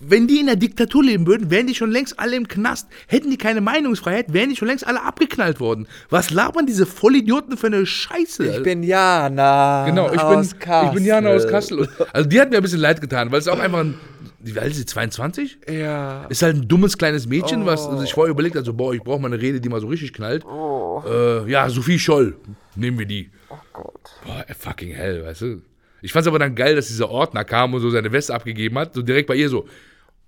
wenn 0.02 0.28
die 0.28 0.39
in 0.39 0.46
der 0.48 0.56
Diktatur 0.56 1.04
leben 1.04 1.28
würden, 1.28 1.50
wären 1.52 1.68
die 1.68 1.76
schon 1.76 1.91
längst 1.91 2.20
alle 2.20 2.36
im 2.36 2.48
Knast. 2.48 2.88
Hätten 3.08 3.30
die 3.32 3.38
keine 3.38 3.62
Meinungsfreiheit, 3.62 4.34
wären 4.34 4.50
die 4.50 4.56
schon 4.56 4.68
längst 4.68 4.86
alle 4.88 5.04
abgeknallt 5.04 5.60
worden. 5.60 5.88
Was 6.10 6.30
labern 6.32 6.66
diese 6.66 6.86
Vollidioten 6.86 7.58
für 7.58 7.68
eine 7.68 7.86
Scheiße? 7.86 8.46
Ich 8.48 8.64
bin 8.64 8.84
Jana. 8.84 9.86
Genau, 9.86 10.12
ich 10.12 10.20
aus 10.20 10.54
bin, 10.54 10.70
ich 10.86 10.91
bin 10.91 11.06
Jana 11.06 11.30
aus 11.32 11.48
Kassel. 11.48 11.80
Und- 11.80 11.89
Also 12.14 12.30
die 12.30 12.39
hat 12.39 12.50
mir 12.50 12.58
ein 12.58 12.64
bisschen 12.64 12.80
leid 12.80 13.02
getan, 13.02 13.32
weil 13.32 13.39
es 13.39 13.48
auch 13.48 13.60
einfach 13.60 13.80
ein, 13.80 13.96
wie 14.39 14.58
alt 14.60 14.72
ist 14.72 14.78
sie, 14.78 14.86
22? 14.86 15.58
Ja. 15.70 16.26
Ist 16.26 16.41
halt 16.41 16.58
ein 16.58 16.68
dummes 16.68 16.98
kleines 16.98 17.28
Mädchen, 17.28 17.66
was 17.66 17.88
also 17.88 18.04
ich 18.04 18.14
vorher 18.14 18.32
überlegt 18.32 18.56
habe, 18.56 18.66
so, 18.66 18.74
boah, 18.74 18.94
ich 18.94 19.02
brauche 19.02 19.22
mal 19.22 19.28
eine 19.32 19.41
Rede, 19.41 19.60
die 19.62 19.70
mal 19.70 19.80
so 19.82 19.88
richtig 19.88 20.14
knallt. 20.14 20.44
Äh, 20.46 21.50
ja, 21.50 21.70
Sophie 21.70 22.00
Scholl, 22.00 22.36
nehmen 22.76 22.98
wir 23.00 23.06
die. 23.06 23.30
Oh 23.50 23.56
Gott. 23.74 24.12
Boah, 24.26 24.46
fucking 24.58 24.91
hell, 24.94 25.26
weißt 25.26 25.41
du. 25.41 25.62
Ich 26.04 26.12
fand's 26.12 26.28
aber 26.28 26.38
dann 26.38 26.54
geil, 26.54 26.76
dass 26.76 26.88
dieser 26.88 27.10
Ordner 27.10 27.45
kam 27.45 27.74
und 27.74 27.80
so 27.80 27.89
seine 27.89 28.12
Weste 28.12 28.34
abgegeben 28.34 28.78
hat, 28.78 28.93
so 28.93 29.01
direkt 29.01 29.26
bei 29.26 29.36
ihr 29.36 29.47
so, 29.47 29.68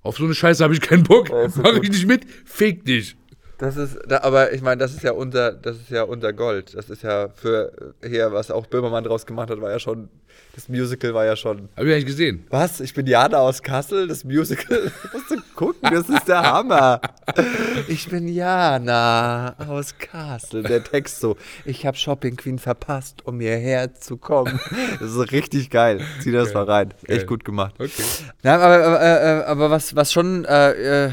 auf 0.03 0.15
so 0.17 0.23
eine 0.23 0.33
Scheiße 0.33 0.63
habe 0.63 0.73
ich 0.73 0.79
keinen 0.79 1.03
Bock, 1.03 1.29
mach 1.29 1.73
ich 1.81 1.89
nicht 1.89 2.07
mit, 2.07 2.21
fick 2.45 2.85
dich. 2.85 3.17
Das 3.57 3.77
ist, 3.77 3.97
da, 4.07 4.21
aber 4.21 4.51
ich 4.51 4.61
meine, 4.61 4.77
das 4.77 4.93
ist 4.93 5.03
ja 5.03 5.11
unser, 5.13 5.53
das 5.53 5.77
ist 5.77 5.89
ja 5.89 6.03
unser 6.03 6.33
Gold. 6.33 6.75
Das 6.75 6.89
ist 6.89 7.03
ja 7.03 7.29
für 7.29 7.71
hier, 8.05 8.33
was 8.33 8.51
auch 8.51 8.65
Böhmermann 8.65 9.03
draus 9.03 9.25
gemacht 9.25 9.49
hat, 9.49 9.61
war 9.61 9.71
ja 9.71 9.79
schon, 9.79 10.09
das 10.55 10.67
Musical 10.67 11.13
war 11.13 11.25
ja 11.25 11.35
schon. 11.35 11.69
Hab 11.75 11.85
ich 11.85 11.93
eigentlich 11.93 12.05
gesehen. 12.05 12.45
Was? 12.49 12.81
Ich 12.81 12.93
bin 12.93 13.07
Jana 13.07 13.37
aus 13.37 13.61
Kassel, 13.61 14.07
das 14.07 14.25
Musical. 14.25 14.91
musst 15.13 15.31
du 15.31 15.37
gucken, 15.55 15.89
das 15.89 16.09
ist 16.09 16.27
der 16.27 16.41
Hammer. 16.41 16.99
Ich 17.87 18.09
bin 18.09 18.27
Jana 18.27 19.55
aus 19.69 19.97
Kassel. 19.97 20.63
Der 20.63 20.83
Text 20.83 21.21
so, 21.21 21.37
ich 21.63 21.85
habe 21.85 21.95
Shopping 21.95 22.35
Queen 22.35 22.59
verpasst, 22.59 23.25
um 23.25 23.39
hierher 23.39 23.93
zu 23.93 24.17
kommen. 24.17 24.59
Das 24.99 25.11
ist 25.11 25.31
richtig 25.31 25.69
geil. 25.69 26.01
Zieh 26.21 26.31
das 26.31 26.53
mal 26.53 26.63
rein. 26.63 26.93
Echt 27.03 27.19
Geil. 27.19 27.25
gut 27.25 27.45
gemacht. 27.45 27.75
Okay. 27.79 28.03
Ja, 28.43 28.55
aber, 28.55 28.85
aber, 28.85 29.01
äh, 29.01 29.43
aber 29.45 29.69
was, 29.69 29.95
was 29.95 30.11
schon 30.11 30.45
äh, 30.45 31.05
äh, 31.05 31.11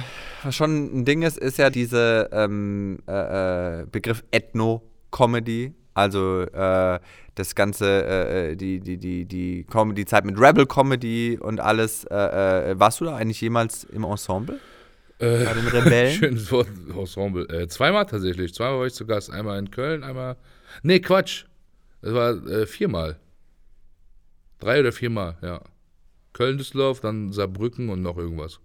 schon 0.50 1.00
ein 1.00 1.04
Ding 1.04 1.22
ist, 1.22 1.38
ist 1.38 1.58
ja 1.58 1.70
dieser 1.70 2.32
ähm, 2.32 2.98
äh, 3.06 3.82
äh, 3.82 3.86
Begriff 3.90 4.24
Ethno-Comedy. 4.30 5.74
Also 5.94 6.42
äh, 6.42 6.98
das 7.34 7.54
ganze, 7.54 7.86
äh, 7.86 8.52
äh, 8.52 8.56
die, 8.56 8.80
die, 8.80 8.96
die, 8.96 9.24
die 9.26 9.64
Comedy-Zeit 9.64 10.24
mit 10.24 10.38
Rebel-Comedy 10.38 11.38
und 11.40 11.60
alles. 11.60 12.04
Äh, 12.04 12.74
warst 12.78 13.00
du 13.00 13.04
da 13.04 13.16
eigentlich 13.16 13.40
jemals 13.40 13.84
im 13.84 14.04
Ensemble? 14.04 14.58
Bei 15.18 15.26
den 15.26 15.68
Rebellen? 15.68 16.12
Schönes 16.18 16.50
Wort, 16.50 16.66
Ensemble. 16.96 17.68
Zweimal 17.68 18.06
tatsächlich. 18.06 18.54
Zweimal 18.54 18.80
war 18.80 18.86
ich 18.86 18.94
zu 18.94 19.06
Gast. 19.06 19.30
Einmal 19.30 19.58
in 19.58 19.70
Köln, 19.70 20.02
einmal. 20.02 20.36
Nee, 20.82 20.98
Quatsch. 20.98 21.44
Das 22.00 22.12
war 22.12 22.66
viermal. 22.66 23.20
Drei 24.58 24.80
oder 24.80 24.90
viermal, 24.92 25.36
ja. 25.42 25.60
Köln, 26.32 26.58
Düsseldorf, 26.58 27.00
dann 27.00 27.32
Saarbrücken 27.32 27.88
und 27.88 28.02
noch 28.02 28.16
irgendwas. 28.16 28.58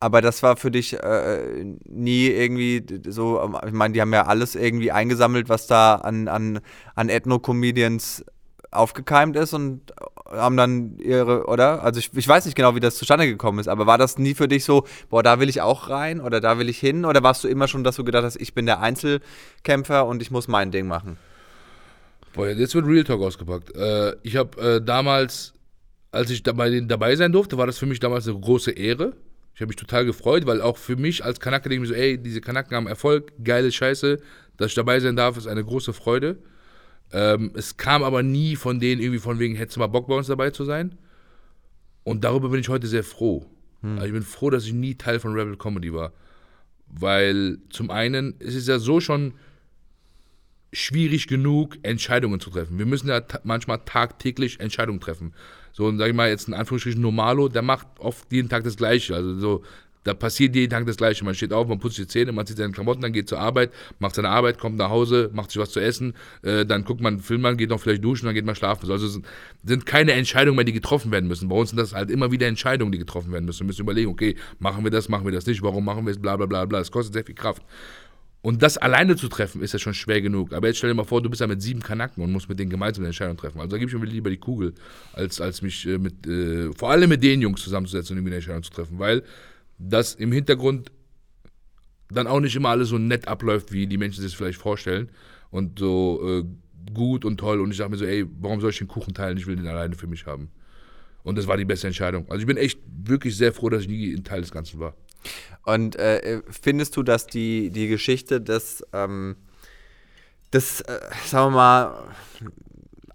Aber 0.00 0.20
das 0.22 0.42
war 0.42 0.56
für 0.56 0.70
dich 0.70 0.94
äh, 0.94 1.64
nie 1.84 2.26
irgendwie 2.26 2.84
so, 3.08 3.40
ähm, 3.40 3.56
ich 3.66 3.72
meine, 3.72 3.94
die 3.94 4.00
haben 4.00 4.12
ja 4.12 4.26
alles 4.26 4.54
irgendwie 4.54 4.92
eingesammelt, 4.92 5.48
was 5.48 5.66
da 5.66 5.96
an, 5.96 6.28
an, 6.28 6.60
an 6.94 7.08
Ethno-Comedians 7.08 8.24
aufgekeimt 8.70 9.36
ist 9.36 9.54
und 9.54 9.92
haben 10.30 10.56
dann 10.56 10.98
ihre, 10.98 11.46
oder? 11.46 11.82
Also 11.82 12.00
ich, 12.00 12.10
ich 12.14 12.28
weiß 12.28 12.44
nicht 12.44 12.54
genau, 12.54 12.74
wie 12.74 12.80
das 12.80 12.96
zustande 12.96 13.26
gekommen 13.26 13.58
ist, 13.58 13.68
aber 13.68 13.86
war 13.86 13.98
das 13.98 14.18
nie 14.18 14.34
für 14.34 14.46
dich 14.46 14.64
so, 14.64 14.84
boah, 15.08 15.22
da 15.22 15.40
will 15.40 15.48
ich 15.48 15.62
auch 15.62 15.88
rein 15.88 16.20
oder 16.20 16.40
da 16.40 16.58
will 16.58 16.68
ich 16.68 16.78
hin? 16.78 17.04
Oder 17.04 17.22
warst 17.22 17.44
du 17.44 17.48
immer 17.48 17.66
schon, 17.66 17.82
dass 17.82 17.96
du 17.96 18.04
gedacht 18.04 18.24
hast, 18.24 18.36
ich 18.36 18.54
bin 18.54 18.66
der 18.66 18.80
Einzelkämpfer 18.80 20.06
und 20.06 20.22
ich 20.22 20.30
muss 20.30 20.48
mein 20.48 20.70
Ding 20.70 20.86
machen? 20.86 21.16
Boah, 22.34 22.48
jetzt 22.48 22.74
wird 22.74 22.86
Real 22.86 23.04
Talk 23.04 23.22
ausgepackt. 23.22 23.74
Äh, 23.74 24.16
ich 24.22 24.36
habe 24.36 24.60
äh, 24.60 24.84
damals, 24.84 25.54
als 26.12 26.30
ich 26.30 26.42
dabei, 26.42 26.80
dabei 26.80 27.16
sein 27.16 27.32
durfte, 27.32 27.56
war 27.56 27.66
das 27.66 27.78
für 27.78 27.86
mich 27.86 28.00
damals 28.00 28.28
eine 28.28 28.38
große 28.38 28.70
Ehre. 28.72 29.14
Ich 29.58 29.60
habe 29.60 29.70
mich 29.70 29.76
total 29.76 30.04
gefreut, 30.04 30.46
weil 30.46 30.62
auch 30.62 30.76
für 30.76 30.94
mich 30.94 31.24
als 31.24 31.40
Kanake 31.40 31.68
denke 31.68 31.82
ich 31.82 31.90
mir 31.90 31.96
so, 31.96 32.00
ey, 32.00 32.16
diese 32.16 32.40
Kanaken 32.40 32.76
haben 32.76 32.86
Erfolg, 32.86 33.32
geile 33.42 33.72
Scheiße, 33.72 34.20
dass 34.56 34.68
ich 34.68 34.76
dabei 34.76 35.00
sein 35.00 35.16
darf, 35.16 35.36
ist 35.36 35.48
eine 35.48 35.64
große 35.64 35.92
Freude. 35.92 36.38
Ähm, 37.10 37.50
es 37.56 37.76
kam 37.76 38.04
aber 38.04 38.22
nie 38.22 38.54
von 38.54 38.78
denen 38.78 39.02
irgendwie 39.02 39.18
von 39.18 39.40
wegen, 39.40 39.56
hättest 39.56 39.74
du 39.74 39.80
mal 39.80 39.88
Bock 39.88 40.06
bei 40.06 40.14
uns 40.14 40.28
dabei 40.28 40.50
zu 40.50 40.64
sein? 40.64 40.96
Und 42.04 42.22
darüber 42.22 42.50
bin 42.50 42.60
ich 42.60 42.68
heute 42.68 42.86
sehr 42.86 43.02
froh. 43.02 43.46
Also 43.96 44.06
ich 44.06 44.12
bin 44.12 44.22
froh, 44.22 44.50
dass 44.50 44.64
ich 44.64 44.74
nie 44.74 44.94
Teil 44.94 45.18
von 45.18 45.32
Rebel 45.32 45.56
Comedy 45.56 45.92
war. 45.92 46.12
Weil 46.86 47.58
zum 47.68 47.90
einen 47.90 48.36
ist 48.38 48.54
es 48.54 48.68
ja 48.68 48.78
so 48.78 49.00
schon 49.00 49.34
schwierig 50.72 51.26
genug, 51.26 51.78
Entscheidungen 51.82 52.38
zu 52.38 52.50
treffen. 52.50 52.78
Wir 52.78 52.86
müssen 52.86 53.08
ja 53.08 53.22
ta 53.22 53.40
manchmal 53.42 53.80
tagtäglich 53.84 54.60
Entscheidungen 54.60 55.00
treffen. 55.00 55.34
So, 55.78 55.86
und 55.86 55.98
sag 55.98 56.08
ich 56.08 56.14
mal, 56.14 56.28
jetzt 56.28 56.48
in 56.48 56.54
Anführungsstrichen 56.54 57.00
Normalo, 57.00 57.48
der 57.48 57.62
macht 57.62 57.86
oft 58.00 58.32
jeden 58.32 58.48
Tag 58.48 58.64
das 58.64 58.76
Gleiche. 58.76 59.14
Also 59.14 59.38
so, 59.38 59.62
da 60.02 60.12
passiert 60.12 60.56
jeden 60.56 60.70
Tag 60.70 60.84
das 60.86 60.96
Gleiche. 60.96 61.24
Man 61.24 61.36
steht 61.36 61.52
auf, 61.52 61.68
man 61.68 61.78
putzt 61.78 61.98
die 61.98 62.06
Zähne, 62.08 62.32
man 62.32 62.44
zieht 62.46 62.56
seine 62.56 62.72
Klamotten, 62.72 63.00
dann 63.00 63.12
geht 63.12 63.28
zur 63.28 63.38
Arbeit, 63.38 63.70
macht 64.00 64.16
seine 64.16 64.28
Arbeit, 64.28 64.58
kommt 64.58 64.76
nach 64.76 64.90
Hause, 64.90 65.30
macht 65.32 65.52
sich 65.52 65.62
was 65.62 65.70
zu 65.70 65.78
essen, 65.78 66.14
äh, 66.42 66.66
dann 66.66 66.82
guckt 66.82 67.00
man 67.00 67.14
einen 67.14 67.22
Film 67.22 67.44
an, 67.44 67.56
geht 67.56 67.70
noch 67.70 67.78
vielleicht 67.78 68.02
duschen, 68.02 68.26
dann 68.26 68.34
geht 68.34 68.44
man 68.44 68.56
schlafen. 68.56 68.90
Also 68.90 69.06
es 69.06 69.12
sind, 69.12 69.26
sind 69.62 69.86
keine 69.86 70.14
Entscheidungen 70.14 70.56
mehr, 70.56 70.64
die 70.64 70.72
getroffen 70.72 71.12
werden 71.12 71.28
müssen. 71.28 71.48
Bei 71.48 71.54
uns 71.54 71.70
sind 71.70 71.76
das 71.76 71.94
halt 71.94 72.10
immer 72.10 72.32
wieder 72.32 72.48
Entscheidungen, 72.48 72.90
die 72.90 72.98
getroffen 72.98 73.30
werden 73.30 73.44
müssen. 73.44 73.60
Wir 73.60 73.66
müssen 73.66 73.82
überlegen, 73.82 74.10
okay, 74.10 74.34
machen 74.58 74.82
wir 74.82 74.90
das, 74.90 75.08
machen 75.08 75.26
wir 75.26 75.32
das 75.32 75.46
nicht, 75.46 75.62
warum 75.62 75.84
machen 75.84 76.04
wir 76.06 76.10
es, 76.10 76.18
bla 76.18 76.36
bla 76.36 76.46
bla 76.46 76.64
bla. 76.64 76.80
Das 76.80 76.90
kostet 76.90 77.14
sehr 77.14 77.24
viel 77.24 77.36
Kraft. 77.36 77.62
Und 78.40 78.62
das 78.62 78.76
alleine 78.78 79.16
zu 79.16 79.28
treffen, 79.28 79.62
ist 79.62 79.72
ja 79.72 79.78
schon 79.78 79.94
schwer 79.94 80.22
genug. 80.22 80.52
Aber 80.52 80.68
jetzt 80.68 80.78
stell 80.78 80.90
dir 80.90 80.94
mal 80.94 81.04
vor, 81.04 81.20
du 81.20 81.28
bist 81.28 81.40
ja 81.40 81.46
mit 81.46 81.60
sieben 81.60 81.80
Kanaken 81.80 82.22
und 82.22 82.32
musst 82.32 82.48
mit 82.48 82.58
denen 82.58 82.70
gemeinsam 82.70 83.02
eine 83.02 83.08
Entscheidung 83.08 83.36
treffen. 83.36 83.58
Also 83.58 83.70
da 83.70 83.78
gebe 83.78 83.90
ich 83.90 83.98
mir 83.98 84.06
lieber 84.06 84.30
die 84.30 84.36
Kugel, 84.36 84.74
als, 85.12 85.40
als 85.40 85.60
mich 85.60 85.86
äh, 85.86 85.98
mit, 85.98 86.26
äh, 86.26 86.72
vor 86.72 86.90
allem 86.90 87.08
mit 87.08 87.22
den 87.22 87.42
Jungs 87.42 87.62
zusammenzusetzen 87.62 88.14
und 88.14 88.18
irgendwie 88.18 88.30
eine 88.30 88.36
Entscheidung 88.36 88.62
zu 88.62 88.70
treffen. 88.70 88.98
Weil 88.98 89.24
das 89.78 90.14
im 90.14 90.30
Hintergrund 90.30 90.92
dann 92.10 92.26
auch 92.26 92.40
nicht 92.40 92.54
immer 92.54 92.70
alles 92.70 92.88
so 92.88 92.98
nett 92.98 93.26
abläuft, 93.26 93.72
wie 93.72 93.86
die 93.86 93.98
Menschen 93.98 94.22
sich 94.22 94.30
das 94.30 94.38
vielleicht 94.38 94.60
vorstellen. 94.60 95.10
Und 95.50 95.78
so 95.80 96.20
äh, 96.24 96.44
gut 96.94 97.24
und 97.24 97.38
toll. 97.38 97.60
Und 97.60 97.72
ich 97.72 97.76
sage 97.76 97.90
mir 97.90 97.96
so, 97.96 98.04
ey, 98.04 98.24
warum 98.40 98.60
soll 98.60 98.70
ich 98.70 98.78
den 98.78 98.88
Kuchen 98.88 99.14
teilen? 99.14 99.36
Ich 99.36 99.46
will 99.46 99.56
den 99.56 99.66
alleine 99.66 99.96
für 99.96 100.06
mich 100.06 100.26
haben. 100.26 100.50
Und 101.24 101.36
das 101.36 101.46
war 101.46 101.56
die 101.56 101.64
beste 101.64 101.88
Entscheidung. 101.88 102.26
Also 102.30 102.40
ich 102.40 102.46
bin 102.46 102.56
echt 102.56 102.78
wirklich 102.86 103.36
sehr 103.36 103.52
froh, 103.52 103.68
dass 103.68 103.82
ich 103.82 103.88
nie 103.88 104.14
ein 104.14 104.24
Teil 104.24 104.40
des 104.40 104.52
Ganzen 104.52 104.78
war. 104.78 104.94
Und 105.64 105.96
äh, 105.96 106.40
findest 106.50 106.96
du, 106.96 107.02
dass 107.02 107.26
die, 107.26 107.70
die 107.70 107.88
Geschichte 107.88 108.40
des, 108.40 108.84
ähm, 108.92 109.36
des 110.52 110.80
äh, 110.82 111.00
sagen 111.26 111.52
wir 111.52 111.56
mal, 111.56 112.04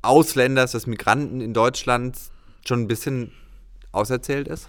Ausländers, 0.01 0.73
des 0.73 0.85
Migranten 0.85 1.41
in 1.41 1.53
Deutschland 1.53 2.17
schon 2.65 2.81
ein 2.81 2.87
bisschen 2.87 3.31
auserzählt 3.91 4.47
ist? 4.47 4.67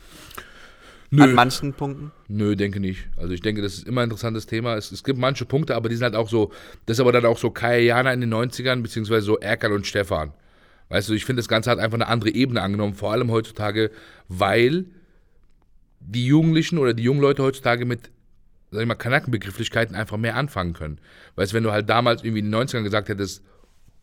An 1.22 1.34
manchen 1.34 1.74
Punkten? 1.74 2.12
Nö, 2.28 2.56
denke 2.56 2.80
nicht. 2.80 3.08
Also 3.16 3.34
ich 3.34 3.40
denke, 3.40 3.62
das 3.62 3.74
ist 3.74 3.86
immer 3.86 4.00
ein 4.00 4.04
interessantes 4.04 4.46
Thema. 4.46 4.76
Es, 4.76 4.90
es 4.90 5.04
gibt 5.04 5.18
manche 5.18 5.44
Punkte, 5.44 5.76
aber 5.76 5.88
die 5.88 5.96
sind 5.96 6.04
halt 6.04 6.16
auch 6.16 6.28
so, 6.28 6.50
das 6.86 6.96
ist 6.96 7.00
aber 7.00 7.12
dann 7.12 7.26
auch 7.26 7.38
so 7.38 7.50
Kai 7.50 7.80
Jana 7.80 8.12
in 8.12 8.20
den 8.20 8.32
90ern, 8.32 8.82
beziehungsweise 8.82 9.26
so 9.26 9.38
Erkan 9.38 9.72
und 9.72 9.86
Stefan. 9.86 10.32
Weißt 10.88 11.08
du, 11.08 11.12
ich 11.12 11.24
finde, 11.24 11.40
das 11.40 11.48
Ganze 11.48 11.70
hat 11.70 11.78
einfach 11.78 11.96
eine 11.96 12.08
andere 12.08 12.30
Ebene 12.30 12.62
angenommen, 12.62 12.94
vor 12.94 13.12
allem 13.12 13.30
heutzutage, 13.30 13.90
weil 14.28 14.86
die 16.06 16.26
Jugendlichen 16.26 16.78
oder 16.78 16.94
die 16.94 17.02
jungen 17.02 17.20
Leute 17.20 17.42
heutzutage 17.42 17.84
mit, 17.84 18.10
sag 18.70 18.82
ich 18.82 18.86
mal, 18.86 18.94
Kanackenbegrifflichkeiten 18.94 19.96
einfach 19.96 20.16
mehr 20.16 20.36
anfangen 20.36 20.74
können. 20.74 20.98
Weißt 21.36 21.52
du, 21.52 21.56
wenn 21.56 21.64
du 21.64 21.72
halt 21.72 21.88
damals 21.88 22.22
irgendwie 22.22 22.40
in 22.40 22.50
den 22.50 22.54
90ern 22.54 22.82
gesagt 22.82 23.08
hättest, 23.08 23.42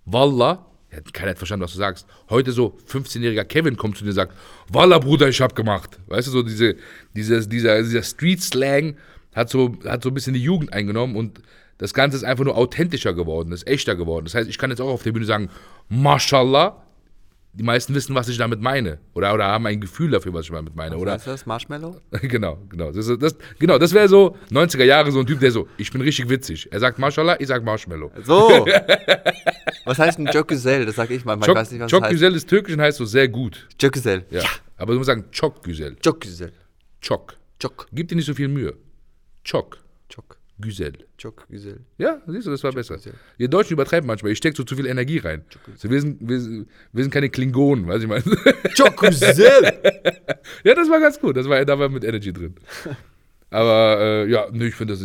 Wallah, 0.06 0.66
ja, 0.92 1.00
keiner 1.14 1.36
verstanden, 1.36 1.64
was 1.64 1.72
du 1.72 1.78
sagst. 1.78 2.06
Heute 2.30 2.52
so 2.52 2.78
15-jähriger 2.90 3.46
Kevin 3.46 3.78
kommt 3.78 3.98
zu 3.98 4.04
dir 4.04 4.10
und 4.10 4.16
sagt, 4.16 4.36
Wallah, 4.70 5.00
Bruder, 5.00 5.30
ich 5.30 5.40
hab 5.40 5.56
gemacht. 5.56 6.00
Weißt 6.08 6.28
du, 6.28 6.32
so 6.32 6.44
diese, 6.44 6.76
dieses, 7.16 7.48
dieser, 7.48 7.82
dieser 7.82 8.04
Street-Slang 8.04 8.98
hat 9.34 9.50
so, 9.50 9.78
hat 9.86 10.04
so 10.04 10.10
ein 10.10 10.14
bisschen 10.14 10.34
die 10.34 10.44
Jugend 10.44 10.74
eingenommen 10.74 11.16
und 11.16 11.42
das 11.78 11.94
Ganze 11.94 12.18
ist 12.18 12.24
einfach 12.24 12.44
nur 12.44 12.56
authentischer 12.56 13.14
geworden, 13.14 13.52
ist 13.52 13.68
echter 13.68 13.96
geworden. 13.96 14.26
Das 14.26 14.36
heißt, 14.36 14.50
ich 14.50 14.58
kann 14.58 14.70
jetzt 14.70 14.82
auch 14.82 14.90
auf 14.90 15.04
der 15.04 15.14
Bühne 15.14 15.26
sagen, 15.26 15.50
Mashallah. 15.90 16.84
Die 17.54 17.64
meisten 17.64 17.94
wissen, 17.94 18.16
was 18.16 18.30
ich 18.30 18.38
damit 18.38 18.62
meine. 18.62 19.00
Oder, 19.14 19.34
oder 19.34 19.46
haben 19.46 19.66
ein 19.66 19.82
Gefühl 19.82 20.12
dafür, 20.12 20.34
was 20.34 20.46
ich 20.46 20.52
damit 20.52 20.74
meine. 20.74 20.96
Was 20.96 21.02
oder? 21.02 21.12
heißt 21.14 21.28
das? 21.28 21.46
Marshmallow? 21.46 22.00
genau, 22.22 22.58
genau. 22.70 22.92
Das, 22.92 23.12
das, 23.20 23.36
genau, 23.60 23.78
das 23.78 23.94
wäre 23.94 24.08
so 24.08 24.38
90er 24.52 24.86
Jahre 24.86 25.12
so 25.12 25.20
ein 25.20 25.26
Typ, 25.26 25.42
der 25.42 25.52
so, 25.52 25.68
ich 25.78 25.92
bin 25.92 26.02
richtig 26.02 26.30
witzig. 26.30 26.72
Er 26.72 26.80
sagt 26.80 26.98
Mashallah, 26.98 27.36
ich 27.40 27.48
sag 27.48 27.64
Marshmallow. 27.64 28.10
So. 28.24 28.66
was 29.86 30.00
heißt 30.00 30.20
ein 30.20 30.28
Jokgüzel? 30.28 30.86
Das 30.86 30.96
sag 30.96 31.12
ich 31.12 31.26
mal. 31.26 31.38
Ich 31.38 31.46
Çok, 31.46 31.58
weiß 31.58 31.72
nicht, 31.72 31.82
was 31.82 31.92
Çok 31.92 32.02
das 32.02 32.10
heißt. 32.10 32.20
Güzel 32.20 32.36
ist 32.36 32.50
türkisch 32.50 32.74
und 32.74 32.82
heißt 32.82 32.98
so 32.98 33.06
sehr 33.06 33.28
gut. 33.28 33.68
Jokgüzel. 33.80 34.26
Ja. 34.30 34.44
Aber 34.78 34.94
du 34.94 35.00
musst 35.00 35.08
sagen 35.08 35.26
Çok 35.32 35.64
Güzel. 35.64 35.98
Jokgüzel. 36.04 36.54
Çok. 37.02 37.36
Jok. 37.62 37.88
Gib 37.92 38.10
dir 38.10 38.16
nicht 38.16 38.28
so 38.28 38.34
viel 38.34 38.48
Mühe. 38.48 38.74
Çok 39.44 39.78
Jok. 40.10 40.38
Güzel. 40.58 40.94
Jokgüzel. 41.22 41.82
Ja, 41.98 42.22
siehst 42.28 42.48
du, 42.48 42.52
das 42.52 42.64
war 42.64 42.72
besser. 42.72 42.98
Ihr 43.38 43.48
Deutschen 43.48 43.74
übertreiben 43.74 44.08
manchmal. 44.08 44.32
Ich 44.32 44.38
stecke 44.40 44.56
so 44.56 44.64
zu 44.64 44.76
viel 44.76 44.86
Energie 44.86 45.20
rein. 45.20 45.44
So, 45.76 45.90
wir, 45.90 46.02
sind, 46.02 46.18
wir, 46.22 46.66
wir 46.92 47.04
sind 47.04 47.12
keine 47.12 47.30
Klingonen, 47.30 47.88
weiß 47.88 48.02
ich 48.02 48.08
mal. 48.08 48.24
Jokgüzel. 48.76 49.64
ja, 50.64 50.76
das 50.76 50.90
war 50.90 51.00
ganz 51.00 51.20
gut. 51.20 51.38
Das 51.38 51.48
war, 51.48 51.64
da 51.64 51.78
war 51.78 51.90
mit 51.90 52.04
Energy 52.04 52.34
drin. 52.34 52.56
Aber 53.52 53.98
äh, 54.00 54.30
ja, 54.30 54.48
nö, 54.52 54.68
ich 54.68 54.76
finde, 54.76 54.96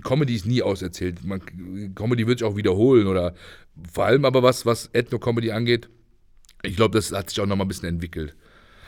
Comedy 0.00 0.34
ist 0.34 0.46
nie 0.46 0.62
auserzählt. 0.62 1.24
Man, 1.24 1.40
Comedy 1.94 2.26
wird 2.26 2.38
sich 2.38 2.48
auch 2.48 2.56
wiederholen 2.56 3.06
oder 3.06 3.34
vor 3.92 4.06
allem 4.06 4.24
aber 4.24 4.42
was, 4.42 4.64
was 4.64 4.88
Ethno-Comedy 4.92 5.50
angeht, 5.50 5.88
ich 6.62 6.76
glaube, 6.76 6.96
das 6.96 7.12
hat 7.12 7.30
sich 7.30 7.40
auch 7.40 7.46
nochmal 7.46 7.66
ein 7.66 7.68
bisschen 7.68 7.88
entwickelt. 7.88 8.34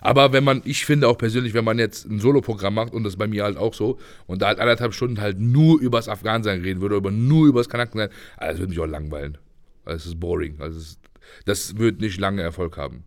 Aber 0.00 0.32
wenn 0.32 0.44
man, 0.44 0.62
ich 0.64 0.84
finde 0.84 1.08
auch 1.08 1.18
persönlich, 1.18 1.54
wenn 1.54 1.64
man 1.64 1.78
jetzt 1.78 2.06
ein 2.06 2.20
Soloprogramm 2.20 2.74
macht, 2.74 2.92
und 2.92 3.04
das 3.04 3.14
ist 3.14 3.18
bei 3.18 3.26
mir 3.26 3.44
halt 3.44 3.56
auch 3.56 3.74
so, 3.74 3.98
und 4.26 4.42
da 4.42 4.48
halt 4.48 4.60
anderthalb 4.60 4.94
Stunden 4.94 5.20
halt 5.20 5.38
nur 5.38 5.80
übers 5.80 6.08
Afghansein 6.08 6.60
reden 6.62 6.80
würde, 6.80 6.96
oder 6.96 7.10
nur 7.10 7.46
übers 7.46 7.68
Kanaken 7.68 7.98
sein, 7.98 8.08
also 8.36 8.52
das 8.52 8.58
würde 8.60 8.70
mich 8.70 8.80
auch 8.80 8.86
langweilen. 8.86 9.38
Also 9.84 9.96
es 9.96 10.06
ist 10.06 10.20
boring. 10.20 10.60
Also 10.60 10.78
ist, 10.78 11.00
das 11.44 11.78
wird 11.78 12.00
nicht 12.00 12.20
lange 12.20 12.42
Erfolg 12.42 12.76
haben. 12.76 13.04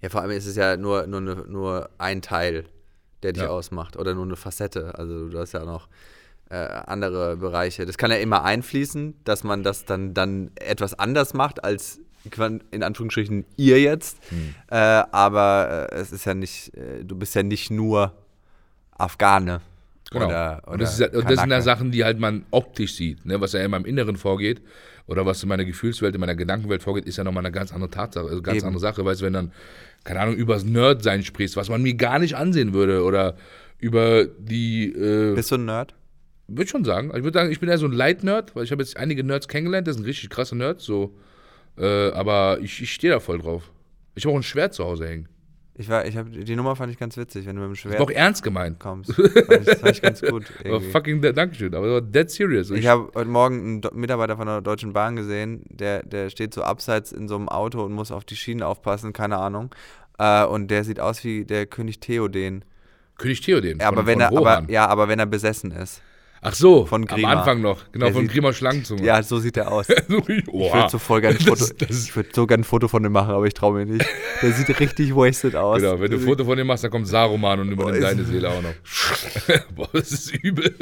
Ja, 0.00 0.08
vor 0.10 0.20
allem 0.22 0.32
ist 0.32 0.46
es 0.46 0.56
ja 0.56 0.76
nur, 0.76 1.06
nur, 1.06 1.20
nur 1.20 1.90
ein 1.98 2.20
Teil, 2.22 2.64
der 3.22 3.32
dich 3.32 3.42
Ja. 3.42 3.48
ausmacht. 3.48 3.96
Oder 3.96 4.14
nur 4.14 4.24
eine 4.24 4.36
Facette. 4.36 4.98
Also 4.98 5.28
du 5.28 5.38
hast 5.38 5.52
ja 5.52 5.64
noch 5.64 5.88
äh, 6.50 6.56
andere 6.56 7.36
Bereiche. 7.38 7.86
Das 7.86 7.96
kann 7.96 8.10
ja 8.10 8.18
immer 8.18 8.44
einfließen, 8.44 9.14
dass 9.24 9.44
man 9.44 9.62
das 9.62 9.86
dann, 9.86 10.12
dann 10.12 10.50
etwas 10.56 10.98
anders 10.98 11.32
macht 11.32 11.64
als 11.64 12.00
in 12.70 12.82
Anführungsstrichen 12.82 13.44
ihr 13.56 13.80
jetzt. 13.80 14.18
Hm. 14.30 14.54
Äh, 14.70 14.76
aber 14.76 15.88
äh, 15.92 15.96
es 15.96 16.12
ist 16.12 16.24
ja 16.24 16.34
nicht, 16.34 16.74
äh, 16.76 17.04
du 17.04 17.16
bist 17.16 17.34
ja 17.34 17.42
nicht 17.42 17.70
nur 17.70 18.12
Afghane. 18.96 19.60
Genau. 20.10 20.26
Oder, 20.26 20.62
oder 20.64 20.72
und 20.72 20.80
das, 20.80 21.00
ist, 21.00 21.14
und 21.14 21.30
das 21.30 21.40
sind 21.40 21.50
ja. 21.50 21.60
Sachen, 21.60 21.90
die 21.90 22.04
halt 22.04 22.18
man 22.20 22.44
optisch 22.50 22.94
sieht, 22.94 23.24
ne? 23.26 23.40
was 23.40 23.52
ja 23.52 23.60
in 23.60 23.70
meinem 23.70 23.84
Inneren 23.84 24.16
vorgeht 24.16 24.62
oder 25.06 25.26
was 25.26 25.42
in 25.42 25.48
meiner 25.48 25.64
Gefühlswelt, 25.64 26.14
in 26.14 26.20
meiner 26.20 26.36
Gedankenwelt 26.36 26.82
vorgeht, 26.82 27.04
ist 27.06 27.16
ja 27.16 27.24
nochmal 27.24 27.44
eine 27.44 27.52
ganz 27.52 27.72
andere 27.72 27.90
Tatsache, 27.90 28.26
also 28.26 28.42
ganz 28.42 28.58
Eben. 28.58 28.68
andere 28.68 28.80
Sache. 28.80 29.04
Weißt 29.04 29.20
du, 29.20 29.26
wenn 29.26 29.32
dann, 29.32 29.52
keine 30.04 30.20
Ahnung, 30.20 30.36
übers 30.36 30.64
Nerd-Sein 30.64 31.24
sprichst, 31.24 31.56
was 31.56 31.68
man 31.68 31.82
mir 31.82 31.94
gar 31.94 32.18
nicht 32.18 32.36
ansehen 32.36 32.74
würde 32.74 33.02
oder 33.02 33.36
über 33.78 34.24
die, 34.24 34.92
äh, 34.92 35.34
Bist 35.34 35.50
du 35.50 35.56
ein 35.56 35.64
Nerd? 35.64 35.94
würde 36.46 36.68
schon 36.68 36.84
sagen, 36.84 37.08
ich 37.16 37.24
würde 37.24 37.38
sagen, 37.38 37.50
ich 37.50 37.60
bin 37.60 37.68
eher 37.68 37.78
so 37.78 37.86
ein 37.86 37.92
Light-Nerd, 37.92 38.54
weil 38.54 38.64
ich 38.64 38.72
habe 38.72 38.82
jetzt 38.82 38.96
einige 38.96 39.24
Nerds 39.24 39.48
kennengelernt, 39.48 39.86
das 39.86 39.96
sind 39.96 40.04
richtig 40.04 40.30
krasse 40.30 40.56
Nerds, 40.56 40.84
so, 40.84 41.14
äh, 41.78 42.10
aber 42.10 42.58
ich, 42.60 42.82
ich 42.82 42.92
stehe 42.92 43.12
da 43.12 43.20
voll 43.20 43.38
drauf. 43.38 43.70
Ich 44.14 44.24
habe 44.24 44.34
auch 44.34 44.38
ein 44.38 44.42
Schwert 44.42 44.74
zu 44.74 44.84
Hause 44.84 45.08
hängen. 45.08 45.28
Ich 45.76 45.88
war, 45.88 46.06
ich 46.06 46.16
hab, 46.16 46.30
die 46.30 46.54
Nummer 46.54 46.76
fand 46.76 46.92
ich 46.92 46.98
ganz 46.98 47.16
witzig, 47.16 47.46
wenn 47.46 47.56
du 47.56 47.62
mit 47.62 47.70
dem 47.70 47.74
Schwert 47.74 47.98
war 47.98 48.06
auch 48.06 48.10
ernst 48.10 48.44
gemeint. 48.44 48.78
kommst. 48.78 49.12
Fand 49.12 49.28
ich, 49.28 49.64
das 49.64 49.80
fand 49.80 49.96
ich 49.96 50.02
ganz 50.02 50.22
gut. 50.22 50.44
Aber 50.64 50.80
fucking, 50.80 51.20
Dankeschön, 51.20 51.74
aber 51.74 52.00
dead 52.00 52.30
serious. 52.30 52.70
Ich 52.70 52.86
habe 52.86 53.10
heute 53.12 53.28
Morgen 53.28 53.82
einen 53.84 54.00
Mitarbeiter 54.00 54.36
von 54.36 54.46
der 54.46 54.60
Deutschen 54.60 54.92
Bahn 54.92 55.16
gesehen, 55.16 55.64
der, 55.68 56.04
der 56.04 56.30
steht 56.30 56.54
so 56.54 56.62
abseits 56.62 57.10
in 57.10 57.26
so 57.26 57.34
einem 57.34 57.48
Auto 57.48 57.82
und 57.82 57.92
muss 57.92 58.12
auf 58.12 58.24
die 58.24 58.36
Schienen 58.36 58.62
aufpassen, 58.62 59.12
keine 59.12 59.38
Ahnung. 59.38 59.74
Äh, 60.18 60.44
und 60.44 60.70
der 60.70 60.84
sieht 60.84 61.00
aus 61.00 61.24
wie 61.24 61.44
der 61.44 61.66
König 61.66 61.98
Theoden. 61.98 62.64
König 63.18 63.40
Theoden. 63.40 63.80
Ja, 63.80 63.88
aber 63.88 63.98
von, 63.98 64.06
wenn 64.06 64.20
von 64.20 64.36
er, 64.46 64.56
aber, 64.56 64.70
ja, 64.70 64.86
aber 64.86 65.08
wenn 65.08 65.18
er 65.18 65.26
besessen 65.26 65.72
ist. 65.72 66.02
Ach 66.46 66.54
so, 66.54 66.84
Von 66.84 67.08
am. 67.08 67.24
Anfang 67.24 67.62
noch. 67.62 67.90
Genau, 67.90 68.04
Der 68.06 68.14
von 68.14 68.22
sieht- 68.24 68.32
Grima 68.32 68.52
Schlangenzunge. 68.52 69.02
Ja, 69.02 69.22
so 69.22 69.38
sieht 69.38 69.56
er 69.56 69.72
aus. 69.72 69.86
So 70.08 70.18
Ich 70.28 70.46
würde 70.46 70.88
so 70.90 70.98
voll 70.98 71.20
gerne 71.22 71.38
ein 71.38 71.40
Foto, 71.44 71.56
Das- 71.56 71.74
das 71.76 71.90
ist- 71.90 72.04
ich 72.10 72.16
würd 72.16 72.34
so 72.34 72.46
gerne 72.46 72.60
ein 72.60 72.64
Foto 72.64 72.86
von 72.88 73.02
dem 73.02 73.12
machen, 73.12 73.30
aber 73.34 73.46
ich 73.46 73.54
traue 73.54 73.74
mir 73.74 73.86
nicht. 73.92 74.04
Der 74.42 74.52
sieht 74.52 74.78
richtig 74.78 75.14
wasted 75.16 75.56
aus. 75.56 75.80
Genau, 75.80 75.98
wenn 76.00 76.10
du 76.10 76.18
ein 76.18 76.22
Foto 76.22 76.44
von 76.44 76.56
dem 76.58 76.66
machst, 76.66 76.84
dann 76.84 76.90
kommt 76.90 77.08
Saruman 77.08 77.60
und 77.60 77.72
übernimmt 77.72 78.02
deine 78.04 78.24
Seele 78.24 78.50
auch 78.50 78.62
noch. 78.62 78.74
Boah, 79.74 79.88
das 79.92 80.12
ist 80.12 80.34
übel. 80.42 80.74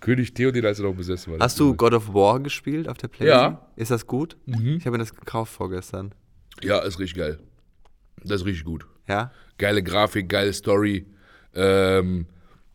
König 0.00 0.34
Theoden, 0.34 0.64
als 0.66 0.78
er 0.78 0.86
noch 0.86 0.94
besessen 0.94 1.32
war. 1.32 1.40
Hast 1.40 1.58
du 1.58 1.74
God 1.74 1.94
of 1.94 2.14
War 2.14 2.40
gespielt 2.40 2.88
auf 2.88 2.98
der 2.98 3.08
Playstation? 3.08 3.52
Ja. 3.54 3.66
Ist 3.76 3.90
das 3.90 4.06
gut? 4.06 4.36
Mhm. 4.46 4.76
Ich 4.78 4.86
habe 4.86 4.92
mir 4.92 4.98
das 5.02 5.14
gekauft 5.14 5.52
vorgestern. 5.52 6.14
Ja, 6.62 6.78
ist 6.80 6.98
richtig 6.98 7.18
geil. 7.18 7.38
Das 8.22 8.40
ist 8.42 8.46
richtig 8.46 8.64
gut. 8.64 8.86
Ja? 9.08 9.32
Geile 9.58 9.82
Grafik, 9.82 10.28
geile 10.28 10.52
Story. 10.52 11.06
Ähm, 11.54 12.26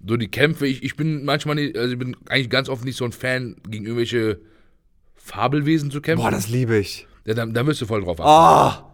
so 0.05 0.15
die 0.17 0.27
Kämpfe, 0.29 0.67
ich, 0.67 0.83
ich 0.83 0.95
bin 0.95 1.25
manchmal 1.25 1.55
nicht, 1.55 1.77
also 1.77 1.93
ich 1.93 1.99
bin 1.99 2.15
eigentlich 2.29 2.49
ganz 2.49 2.69
oft 2.69 2.85
nicht 2.85 2.97
so 2.97 3.05
ein 3.05 3.11
Fan, 3.11 3.55
gegen 3.67 3.85
irgendwelche 3.85 4.39
Fabelwesen 5.15 5.91
zu 5.91 6.01
kämpfen. 6.01 6.23
Boah, 6.23 6.31
das 6.31 6.47
liebe 6.49 6.77
ich. 6.77 7.07
ja, 7.25 7.33
da, 7.33 7.45
da 7.45 7.65
wirst 7.65 7.81
du 7.81 7.85
voll 7.85 8.01
drauf 8.03 8.19
achten. 8.21 8.83
Oh! 8.83 8.87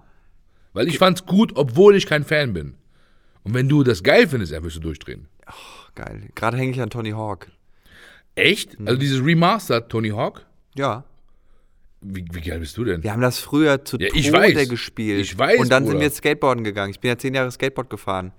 Weil 0.73 0.87
ich 0.87 0.97
fand's 0.97 1.25
gut, 1.25 1.51
obwohl 1.55 1.95
ich 1.95 2.07
kein 2.07 2.23
Fan 2.23 2.53
bin. 2.53 2.75
Und 3.43 3.53
wenn 3.53 3.69
du 3.69 3.83
das 3.83 4.01
geil 4.03 4.27
findest, 4.27 4.53
dann 4.53 4.63
wirst 4.63 4.77
du 4.77 4.79
durchdrehen. 4.79 5.27
Geil. 5.95 6.29
Gerade 6.33 6.57
hänge 6.57 6.71
ich 6.71 6.81
an 6.81 6.89
Tony 6.89 7.11
Hawk. 7.11 7.47
Echt? 8.35 8.77
Also 8.83 8.97
dieses 8.97 9.23
Remastered 9.23 9.89
Tony 9.89 10.09
Hawk? 10.09 10.45
Ja. 10.75 11.03
Wie, 12.01 12.25
wie 12.31 12.41
geil 12.41 12.59
bist 12.59 12.75
du 12.77 12.83
denn? 12.83 13.03
Wir 13.03 13.11
haben 13.11 13.21
das 13.21 13.37
früher 13.37 13.85
zu 13.85 13.97
Ja, 13.99 14.07
ich 14.13 14.27
Tode 14.31 14.39
weiß. 14.39 14.67
gespielt. 14.69 15.19
Ich 15.21 15.37
weiß, 15.37 15.59
Und 15.59 15.69
dann 15.71 15.83
sind 15.83 15.91
Bruder. 15.91 15.99
wir 15.99 16.07
jetzt 16.07 16.17
Skateboarden 16.17 16.63
gegangen. 16.63 16.89
Ich 16.91 16.99
bin 16.99 17.09
ja 17.09 17.17
zehn 17.17 17.35
Jahre 17.35 17.51
Skateboard 17.51 17.89
gefahren. 17.91 18.31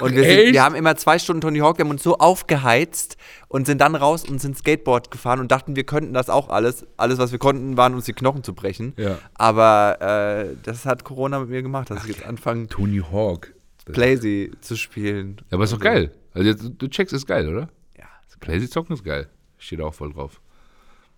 Und 0.00 0.14
wir, 0.14 0.24
sind, 0.24 0.52
wir 0.52 0.62
haben 0.62 0.74
immer 0.74 0.96
zwei 0.96 1.18
Stunden 1.18 1.40
Tony 1.40 1.58
Hawk, 1.58 1.78
wir 1.78 1.84
haben 1.84 1.90
uns 1.90 2.02
so 2.02 2.18
aufgeheizt 2.18 3.16
und 3.48 3.66
sind 3.66 3.80
dann 3.80 3.94
raus 3.94 4.24
und 4.28 4.40
sind 4.40 4.56
Skateboard 4.56 5.10
gefahren 5.10 5.40
und 5.40 5.50
dachten, 5.50 5.76
wir 5.76 5.84
könnten 5.84 6.14
das 6.14 6.30
auch 6.30 6.48
alles. 6.48 6.86
Alles, 6.96 7.18
was 7.18 7.32
wir 7.32 7.38
konnten, 7.38 7.76
waren 7.76 7.94
uns 7.94 8.04
die 8.04 8.12
Knochen 8.12 8.44
zu 8.44 8.54
brechen. 8.54 8.94
Ja. 8.96 9.18
Aber 9.34 10.00
äh, 10.00 10.56
das 10.62 10.86
hat 10.86 11.04
Corona 11.04 11.40
mit 11.40 11.50
mir 11.50 11.62
gemacht, 11.62 11.90
dass 11.90 12.04
ich 12.04 12.10
jetzt 12.10 12.26
anfange, 12.26 12.68
Tony 12.68 13.02
Hawk. 13.12 13.52
Playsy 13.86 14.52
zu 14.60 14.76
spielen. 14.76 15.36
Ja, 15.50 15.56
aber 15.56 15.64
ist 15.64 15.72
doch 15.72 15.80
geil. 15.80 16.12
Also 16.32 16.68
du 16.68 16.88
checkst, 16.88 17.12
ist 17.12 17.26
geil, 17.26 17.48
oder? 17.48 17.68
Ja. 17.98 18.04
Playsy 18.40 18.68
zocken 18.68 18.94
ist 18.94 19.04
geil. 19.04 19.28
Steht 19.58 19.80
auch 19.80 19.94
voll 19.94 20.12
drauf. 20.12 20.40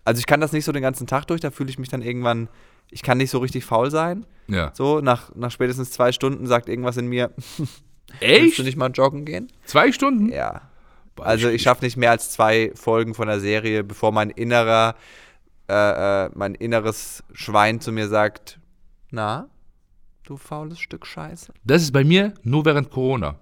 Also 0.05 0.18
ich 0.18 0.26
kann 0.26 0.41
das 0.41 0.53
nicht 0.53 0.64
so 0.64 0.72
den 0.72 0.83
ganzen 0.83 1.07
Tag 1.07 1.26
durch, 1.26 1.41
da 1.41 1.51
fühle 1.51 1.70
ich 1.70 1.78
mich 1.78 1.89
dann 1.89 2.03
irgendwann, 2.03 2.49
ich 2.91 3.03
kann 3.03 3.18
nicht 3.18 3.30
so 3.30 3.39
richtig 3.39 3.64
faul 3.64 3.91
sein. 3.91 4.26
Ja. 4.49 4.72
So, 4.74 5.01
nach, 5.01 5.35
nach 5.35 5.51
spätestens 5.51 5.93
zwei 5.93 6.12
Stunden 6.12 6.47
sagt 6.47 6.68
irgendwas 6.68 6.97
in 6.97 7.07
mir, 7.07 7.30
willst 8.20 8.42
Echt? 8.44 8.58
du 8.58 8.62
nicht 8.62 8.76
mal 8.76 8.90
joggen 8.90 9.24
gehen? 9.24 9.48
Zwei 9.64 9.92
Stunden? 9.92 10.30
Ja. 10.32 10.62
Also 11.20 11.48
ich- 11.48 11.62
schaffe 11.62 11.84
nicht 11.84 11.96
mehr 11.96 12.10
als 12.10 12.30
zwei 12.30 12.72
Folgen 12.74 13.14
von 13.14 13.28
der 13.28 13.40
Serie, 13.40 13.84
bevor 13.84 14.12
mein 14.12 14.30
innerer, 14.30 14.94
äh, 15.68 16.26
äh, 16.26 16.30
mein 16.34 16.54
inneres 16.54 17.22
Schwein 17.32 17.80
zu 17.80 17.92
mir 17.92 18.08
sagt, 18.08 18.58
na, 19.10 19.48
du 20.24 20.36
faules 20.36 20.78
Stück 20.80 21.06
Scheiße. 21.06 21.52
Das 21.64 21.82
ist 21.82 21.92
bei 21.92 22.02
mir 22.04 22.32
nur 22.42 22.64
während 22.64 22.90
Corona. 22.90 23.36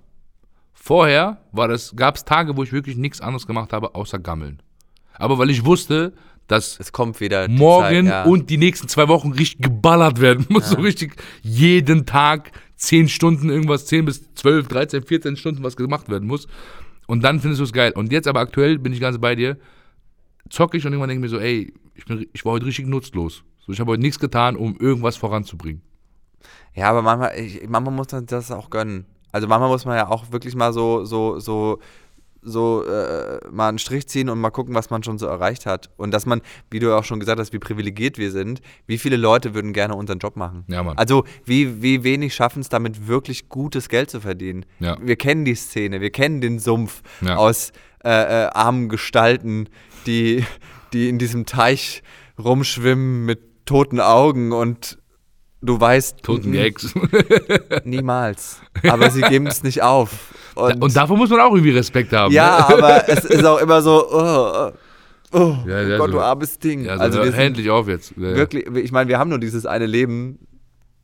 Vorher 0.72 1.38
gab 1.94 2.16
es 2.16 2.24
Tage, 2.24 2.56
wo 2.56 2.62
ich 2.62 2.72
wirklich 2.72 2.96
nichts 2.96 3.20
anderes 3.20 3.46
gemacht 3.46 3.72
habe, 3.72 3.94
außer 3.94 4.18
gammeln. 4.18 4.62
Aber 5.14 5.38
weil 5.38 5.50
ich 5.50 5.64
wusste, 5.64 6.14
dass 6.46 6.80
Es 6.80 6.90
kommt 6.90 7.20
wieder 7.20 7.48
morgen 7.48 8.06
Zeit, 8.06 8.12
ja. 8.12 8.22
und 8.24 8.50
die 8.50 8.56
nächsten 8.56 8.88
zwei 8.88 9.06
Wochen 9.08 9.32
richtig 9.32 9.60
geballert 9.62 10.20
werden 10.20 10.46
muss. 10.50 10.70
So 10.70 10.76
richtig 10.80 11.16
jeden 11.42 12.06
Tag 12.06 12.50
zehn 12.80 13.08
Stunden 13.08 13.50
irgendwas, 13.50 13.86
10 13.86 14.06
bis 14.06 14.34
12, 14.34 14.68
13, 14.68 15.02
14 15.04 15.36
Stunden 15.36 15.62
was 15.62 15.76
gemacht 15.76 16.08
werden 16.08 16.26
muss. 16.26 16.48
Und 17.06 17.22
dann 17.22 17.40
findest 17.40 17.60
du 17.60 17.64
es 17.64 17.72
geil. 17.72 17.92
Und 17.94 18.10
jetzt 18.10 18.26
aber 18.26 18.40
aktuell 18.40 18.78
bin 18.78 18.92
ich 18.92 19.00
ganz 19.00 19.18
bei 19.18 19.34
dir, 19.34 19.58
zocke 20.48 20.76
ich 20.76 20.86
und 20.86 20.92
irgendwann 20.92 21.10
denke 21.10 21.26
ich 21.26 21.32
mir 21.32 21.38
so, 21.38 21.42
ey, 21.42 21.72
ich, 21.94 22.04
bin, 22.06 22.26
ich 22.32 22.44
war 22.44 22.52
heute 22.52 22.66
richtig 22.66 22.86
nutzlos. 22.86 23.44
So, 23.66 23.72
ich 23.72 23.80
habe 23.80 23.92
heute 23.92 24.02
nichts 24.02 24.18
getan, 24.18 24.56
um 24.56 24.76
irgendwas 24.78 25.16
voranzubringen. 25.16 25.82
Ja, 26.74 26.88
aber 26.88 27.02
manchmal, 27.02 27.38
ich, 27.38 27.68
manchmal 27.68 27.94
muss 27.94 28.10
man 28.12 28.26
das 28.26 28.50
auch 28.50 28.70
gönnen. 28.70 29.04
Also 29.32 29.46
manchmal 29.46 29.68
muss 29.68 29.84
man 29.84 29.96
ja 29.96 30.08
auch 30.08 30.32
wirklich 30.32 30.56
mal 30.56 30.72
so, 30.72 31.04
so, 31.04 31.38
so, 31.38 31.80
so 32.42 32.84
äh, 32.86 33.38
mal 33.50 33.68
einen 33.68 33.78
Strich 33.78 34.06
ziehen 34.08 34.28
und 34.28 34.40
mal 34.40 34.50
gucken, 34.50 34.74
was 34.74 34.90
man 34.90 35.02
schon 35.02 35.18
so 35.18 35.26
erreicht 35.26 35.66
hat. 35.66 35.90
Und 35.96 36.12
dass 36.12 36.26
man, 36.26 36.40
wie 36.70 36.78
du 36.78 36.96
auch 36.96 37.04
schon 37.04 37.20
gesagt 37.20 37.38
hast, 37.38 37.52
wie 37.52 37.58
privilegiert 37.58 38.16
wir 38.18 38.30
sind, 38.30 38.60
wie 38.86 38.98
viele 38.98 39.16
Leute 39.16 39.54
würden 39.54 39.72
gerne 39.72 39.94
unseren 39.94 40.18
Job 40.18 40.36
machen. 40.36 40.64
Ja, 40.68 40.82
Mann. 40.82 40.96
Also 40.96 41.24
wie, 41.44 41.82
wie 41.82 42.02
wenig 42.02 42.34
schaffen 42.34 42.60
es 42.60 42.68
damit 42.68 43.06
wirklich 43.06 43.48
gutes 43.48 43.88
Geld 43.88 44.10
zu 44.10 44.20
verdienen. 44.20 44.64
Ja. 44.78 44.96
Wir 45.00 45.16
kennen 45.16 45.44
die 45.44 45.54
Szene, 45.54 46.00
wir 46.00 46.10
kennen 46.10 46.40
den 46.40 46.58
Sumpf 46.58 47.02
Ja. 47.20 47.36
aus 47.36 47.72
äh, 48.04 48.08
äh, 48.10 48.46
armen 48.52 48.88
Gestalten, 48.88 49.68
die, 50.06 50.44
die 50.92 51.08
in 51.10 51.18
diesem 51.18 51.44
Teich 51.44 52.02
rumschwimmen 52.38 53.26
mit 53.26 53.66
toten 53.66 54.00
Augen 54.00 54.52
und 54.52 54.98
du 55.60 55.78
weißt, 55.78 56.22
Toten 56.22 56.52
Gags. 56.52 56.94
Niemals. 57.84 58.60
Aber 58.88 59.10
sie 59.10 59.20
geben 59.20 59.46
es 59.46 59.62
nicht 59.62 59.82
auf. 59.82 60.34
Und, 60.54 60.82
Und 60.82 60.96
davor 60.96 61.16
muss 61.16 61.30
man 61.30 61.40
auch 61.40 61.52
irgendwie 61.52 61.70
Respekt 61.70 62.12
haben. 62.12 62.32
ja, 62.32 62.66
ne? 62.68 62.74
aber 62.78 63.08
es 63.08 63.24
ist 63.24 63.44
auch 63.44 63.58
immer 63.58 63.82
so, 63.82 64.06
oh, 64.10 64.70
oh, 65.32 65.38
oh 65.38 65.56
Ja, 65.66 65.82
ja, 65.82 65.98
Gott, 65.98 66.08
so- 66.08 66.12
du 66.16 66.20
armes 66.20 66.58
Ding. 66.58 66.84
Ja, 66.84 66.96
so, 66.96 67.02
also 67.02 67.22
sind 67.24 67.34
endlich 67.34 67.70
auf 67.70 67.88
jetzt. 67.88 68.18
Wirklich, 68.18 68.66
ich 68.66 68.92
meine, 68.92 69.08
wir 69.08 69.18
haben 69.18 69.30
nur 69.30 69.38
dieses 69.38 69.66
eine 69.66 69.86
Leben, 69.86 70.38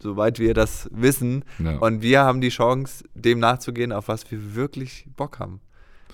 soweit 0.03 0.38
wir 0.38 0.55
das 0.55 0.88
wissen. 0.92 1.44
Und 1.80 2.03
wir 2.03 2.20
haben 2.20 2.40
die 2.40 2.51
Chance, 2.51 3.05
dem 3.14 3.38
nachzugehen, 3.38 3.92
auf 3.92 4.09
was 4.09 4.30
wir 4.30 4.55
wirklich 4.55 5.07
Bock 5.16 5.38
haben. 5.38 5.61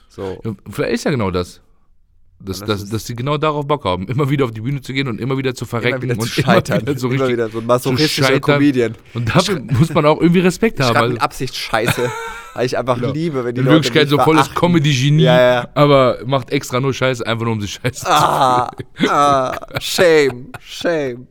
So. 0.08 0.40
Vielleicht 0.70 0.92
ist 0.94 1.04
ja 1.04 1.10
genau 1.10 1.30
das. 1.30 1.60
Dass, 2.44 2.58
das 2.60 2.80
dass, 2.80 2.90
dass 2.90 3.04
die 3.04 3.14
genau 3.14 3.38
darauf 3.38 3.66
Bock 3.66 3.84
haben, 3.84 4.08
immer 4.08 4.28
wieder 4.30 4.44
auf 4.44 4.50
die 4.50 4.60
Bühne 4.60 4.80
zu 4.80 4.92
gehen 4.92 5.06
und 5.08 5.20
immer 5.20 5.38
wieder 5.38 5.54
zu 5.54 5.64
verrecken 5.64 6.02
Immer 6.02 6.14
wieder 6.14 6.22
und 6.22 6.28
zu 6.28 6.42
scheitern. 6.42 6.80
immer 6.80 6.88
wieder 6.90 6.98
so 6.98 7.06
Immer 7.08 7.14
richtig 7.14 7.32
wieder 7.32 7.48
so 7.50 7.58
ein 7.58 7.66
masochistischer 7.66 8.34
zu. 8.34 8.40
Comedian. 8.40 8.94
Und 9.14 9.34
dafür 9.34 9.60
muss 9.60 9.94
man 9.94 10.04
auch 10.06 10.20
irgendwie 10.20 10.40
Respekt 10.40 10.80
haben. 10.80 10.96
Also, 10.96 11.12
mit 11.12 11.22
Absicht 11.22 11.54
Scheiße. 11.56 12.10
weil 12.54 12.66
ich 12.66 12.76
einfach 12.76 12.96
Genau. 13.00 13.12
liebe, 13.12 13.44
wenn 13.44 13.54
die 13.54 13.60
in 13.60 13.66
Leute 13.66 13.76
Wirklichkeit 13.76 14.08
so 14.08 14.18
volles. 14.18 14.54
Comedy-Genie, 14.54 15.22
Ja, 15.22 15.40
ja. 15.40 15.68
aber 15.74 16.18
macht 16.26 16.50
extra 16.50 16.80
nur 16.80 16.92
Scheiße, 16.92 17.26
einfach 17.26 17.44
nur 17.44 17.54
um 17.54 17.60
sich 17.60 17.72
Scheiße 17.82 18.06
Ah, 18.10 18.70
ah, 19.08 19.58
shame, 19.80 20.48
shame. 20.60 21.26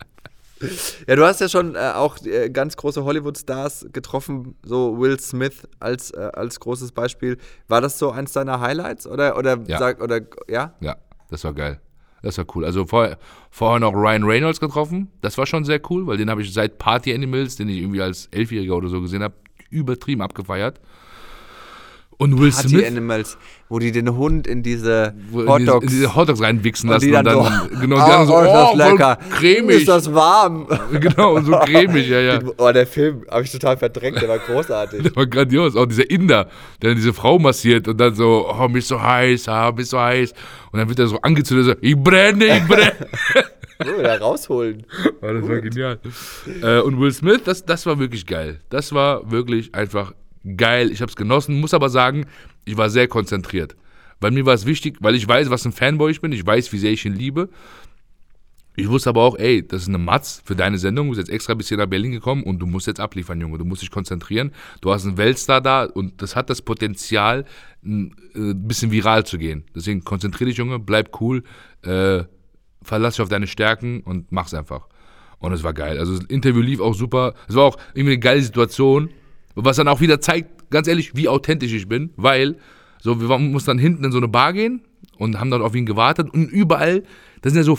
Ja, 1.08 1.16
du 1.16 1.26
hast 1.26 1.42
ja 1.42 1.50
schon 1.50 1.76
äh, 1.76 1.92
auch 1.96 2.18
äh, 2.26 2.50
ganz 2.50 2.78
große 2.78 3.04
Hollywood-Stars 3.04 3.88
getroffen, 3.92 4.56
so 4.64 5.00
Will 5.00 5.20
Smith 5.20 5.68
als, 5.80 6.12
äh, 6.12 6.30
als 6.34 6.60
großes 6.60 6.92
Beispiel. 6.92 7.38
War 7.68 7.82
das 7.82 7.98
so 7.98 8.12
eins 8.12 8.34
deiner 8.34 8.60
Highlights? 8.60 9.08
Oder, 9.08 9.38
oder, 9.38 9.58
Ja. 9.68 9.80
sag, 9.80 10.02
oder 10.02 10.22
ja? 10.48 10.74
Ja, 10.80 10.96
das 11.30 11.44
war 11.44 11.54
geil. 11.54 11.80
Das 12.24 12.38
war 12.38 12.46
cool. 12.56 12.66
Also 12.66 12.86
vorher, 12.86 13.18
vorher 13.50 13.80
noch 13.80 13.94
Ryan 13.94 14.24
Reynolds 14.24 14.60
getroffen. 14.60 15.10
Das 15.22 15.38
war 15.40 15.48
schon 15.48 15.66
sehr 15.66 15.82
cool, 15.90 16.06
weil 16.06 16.18
den 16.18 16.30
habe 16.30 16.42
ich 16.44 16.54
seit 16.54 16.78
Party 16.78 17.14
Animals, 17.14 17.56
den 17.56 17.68
ich 17.68 17.78
irgendwie 17.78 18.02
als 18.02 18.28
Elfjähriger 18.32 18.76
oder 18.76 18.90
so 18.90 19.02
gesehen 19.02 19.24
habe, 19.24 19.34
übertrieben 19.72 20.22
abgefeiert. 20.22 20.80
Und 22.22 22.40
Will 22.40 22.52
Party 22.52 22.70
Smith, 22.70 22.86
Animals, 22.86 23.36
wo 23.68 23.80
die 23.80 23.92
den 23.92 24.16
Hund 24.16 24.46
in 24.46 24.62
diese 24.62 25.16
Hotdogs 25.34 25.86
in 25.86 25.90
diese 25.90 26.16
Hotdogs 26.16 26.40
reinwichsen 26.40 26.88
und 26.88 26.94
lassen 26.94 27.06
die 27.08 27.12
dann, 27.12 27.26
und 27.26 27.34
so, 27.34 27.50
dann, 27.50 27.82
genau, 27.82 27.96
die 27.96 28.12
oh, 28.12 28.26
so, 28.26 28.36
oh, 28.36 28.42
ist 28.42 28.52
das 28.52 28.70
oh, 28.72 28.78
lecker, 28.78 29.18
cremig. 29.32 29.76
ist 29.78 29.88
das 29.88 30.14
warm. 30.14 30.68
genau, 30.92 31.38
und 31.38 31.46
so 31.46 31.54
cremig, 31.54 32.08
ja, 32.08 32.20
ja. 32.20 32.40
Oh, 32.60 32.72
der 32.72 32.86
Film 32.86 33.26
habe 33.28 33.44
ich 33.44 33.52
total 33.52 33.76
verdrängt, 33.76 34.22
der 34.22 34.30
war 34.30 34.38
großartig. 34.38 35.02
Der 35.04 35.16
war 35.16 35.26
grandios. 35.26 35.76
Auch 35.76 35.88
dieser 35.88 36.08
Inder, 36.12 36.48
der 36.80 36.92
dann 36.92 36.96
diese 36.96 37.12
Frau 37.12 37.40
massiert 37.40 37.88
und 37.88 37.98
dann 38.00 38.14
so, 38.14 38.48
oh, 38.48 38.68
mich 38.68 38.86
so 38.86 39.02
heiß, 39.02 39.48
ah, 39.48 39.72
mich 39.72 39.88
so 39.88 40.00
heiß. 40.00 40.32
Und 40.72 40.78
dann 40.78 40.88
wird 40.90 41.00
er 41.00 41.08
so 41.08 41.20
angezündet, 41.22 41.66
so, 41.66 41.74
ich 41.82 41.98
brenne, 41.98 42.46
ich 42.56 42.68
brenne. 42.68 42.94
Oh, 43.84 44.04
da 44.04 44.16
rausholen. 44.18 44.86
Oh, 45.24 45.34
das 45.34 45.50
war 45.50 45.60
genial. 45.60 46.00
Äh, 46.62 46.82
und 46.82 47.00
Will 47.00 47.12
Smith, 47.12 47.42
das, 47.46 47.66
das 47.66 47.84
war 47.88 47.98
wirklich 47.98 48.28
geil. 48.28 48.60
Das 48.70 48.94
war 48.94 49.32
wirklich 49.32 49.74
einfach 49.74 50.14
geil. 50.56 50.92
Ich 50.92 51.02
habe 51.02 51.10
es 51.10 51.16
genossen, 51.16 51.60
muss 51.60 51.74
aber 51.74 51.90
sagen, 51.90 52.26
ich 52.66 52.78
war 52.78 52.90
sehr 52.90 53.08
konzentriert. 53.08 53.76
Weil 54.20 54.32
mir 54.32 54.46
war 54.46 54.54
es 54.54 54.66
wichtig, 54.66 54.98
weil 55.00 55.16
ich 55.16 55.28
weiß, 55.28 55.50
was 55.50 55.66
ein 55.66 55.72
Fanboy 55.72 56.12
ich 56.12 56.22
bin. 56.22 56.32
Ich 56.32 56.46
weiß, 56.46 56.72
wie 56.74 56.78
sehr 56.78 56.92
ich 56.92 57.06
ihn 57.06 57.16
liebe. 57.16 57.50
Ich 58.76 58.88
wusste 58.88 59.10
aber 59.10 59.24
auch, 59.24 59.38
ey, 59.38 59.68
das 59.68 59.84
ist 59.84 59.88
eine 59.90 59.98
Matz 59.98 60.42
für 60.46 60.56
deine 60.56 60.78
Sendung. 60.78 61.08
Du 61.08 61.16
bist 61.16 61.28
jetzt 61.28 61.34
extra 61.34 61.56
bis 61.56 61.68
hier 61.68 61.78
nach 61.78 61.88
Berlin 61.88 62.12
gekommen 62.12 62.44
und 62.44 62.60
du 62.60 62.66
musst 62.66 62.88
jetzt 62.88 63.02
abliefern, 63.02 63.42
Junge. 63.42 63.58
Du 63.58 63.66
musst 63.66 63.82
dich 63.82 63.92
konzentrieren. 63.92 64.52
Du 64.80 64.94
hast 64.94 65.06
einen 65.06 65.18
Weltstar 65.18 65.60
da 65.60 65.84
und 65.84 66.22
das 66.22 66.36
hat 66.36 66.50
das 66.50 66.62
Potenzial, 66.62 67.46
ein 67.84 68.16
äh, 68.34 68.54
bisschen 68.54 68.92
viral 68.92 69.26
zu 69.26 69.38
gehen. 69.38 69.66
Deswegen 69.76 70.04
konzentrier 70.04 70.48
dich, 70.48 70.58
Junge, 70.58 70.80
bleib 70.80 71.20
cool, 71.20 71.44
äh, 71.82 72.24
verlass 72.82 73.16
dich 73.16 73.22
auf 73.22 73.30
deine 73.30 73.48
Stärken 73.48 74.02
und 74.02 74.32
mach's 74.32 74.54
einfach. 74.54 74.88
Und 75.40 75.52
es 75.52 75.64
war 75.64 75.74
geil. 75.74 75.98
Also 75.98 76.18
das 76.18 76.26
Interview 76.28 76.62
lief 76.62 76.80
auch 76.80 76.94
super. 76.94 77.34
Es 77.50 77.56
war 77.56 77.64
auch 77.64 77.78
irgendwie 77.94 78.14
eine 78.14 78.20
geile 78.20 78.42
Situation, 78.42 79.10
was 79.56 79.78
dann 79.78 79.88
auch 79.88 80.02
wieder 80.02 80.22
zeigt, 80.22 80.70
ganz 80.72 80.88
ehrlich, 80.88 81.16
wie 81.16 81.28
authentisch 81.28 81.74
ich 81.74 81.88
bin, 81.88 82.12
weil 82.16 82.58
so 83.00 83.20
wir 83.20 83.38
mussten 83.38 83.72
dann 83.72 83.80
hinten 83.80 84.04
in 84.04 84.12
so 84.12 84.18
eine 84.18 84.28
Bar 84.28 84.54
gehen 84.54 84.82
und 85.18 85.40
haben 85.40 85.52
dann 85.52 85.62
auf 85.62 85.76
ihn 85.76 85.86
gewartet 85.86 86.30
und 86.34 86.50
überall, 86.50 87.04
das 87.42 87.54
sind 87.54 87.62
ja 87.62 87.64
so, 87.64 87.78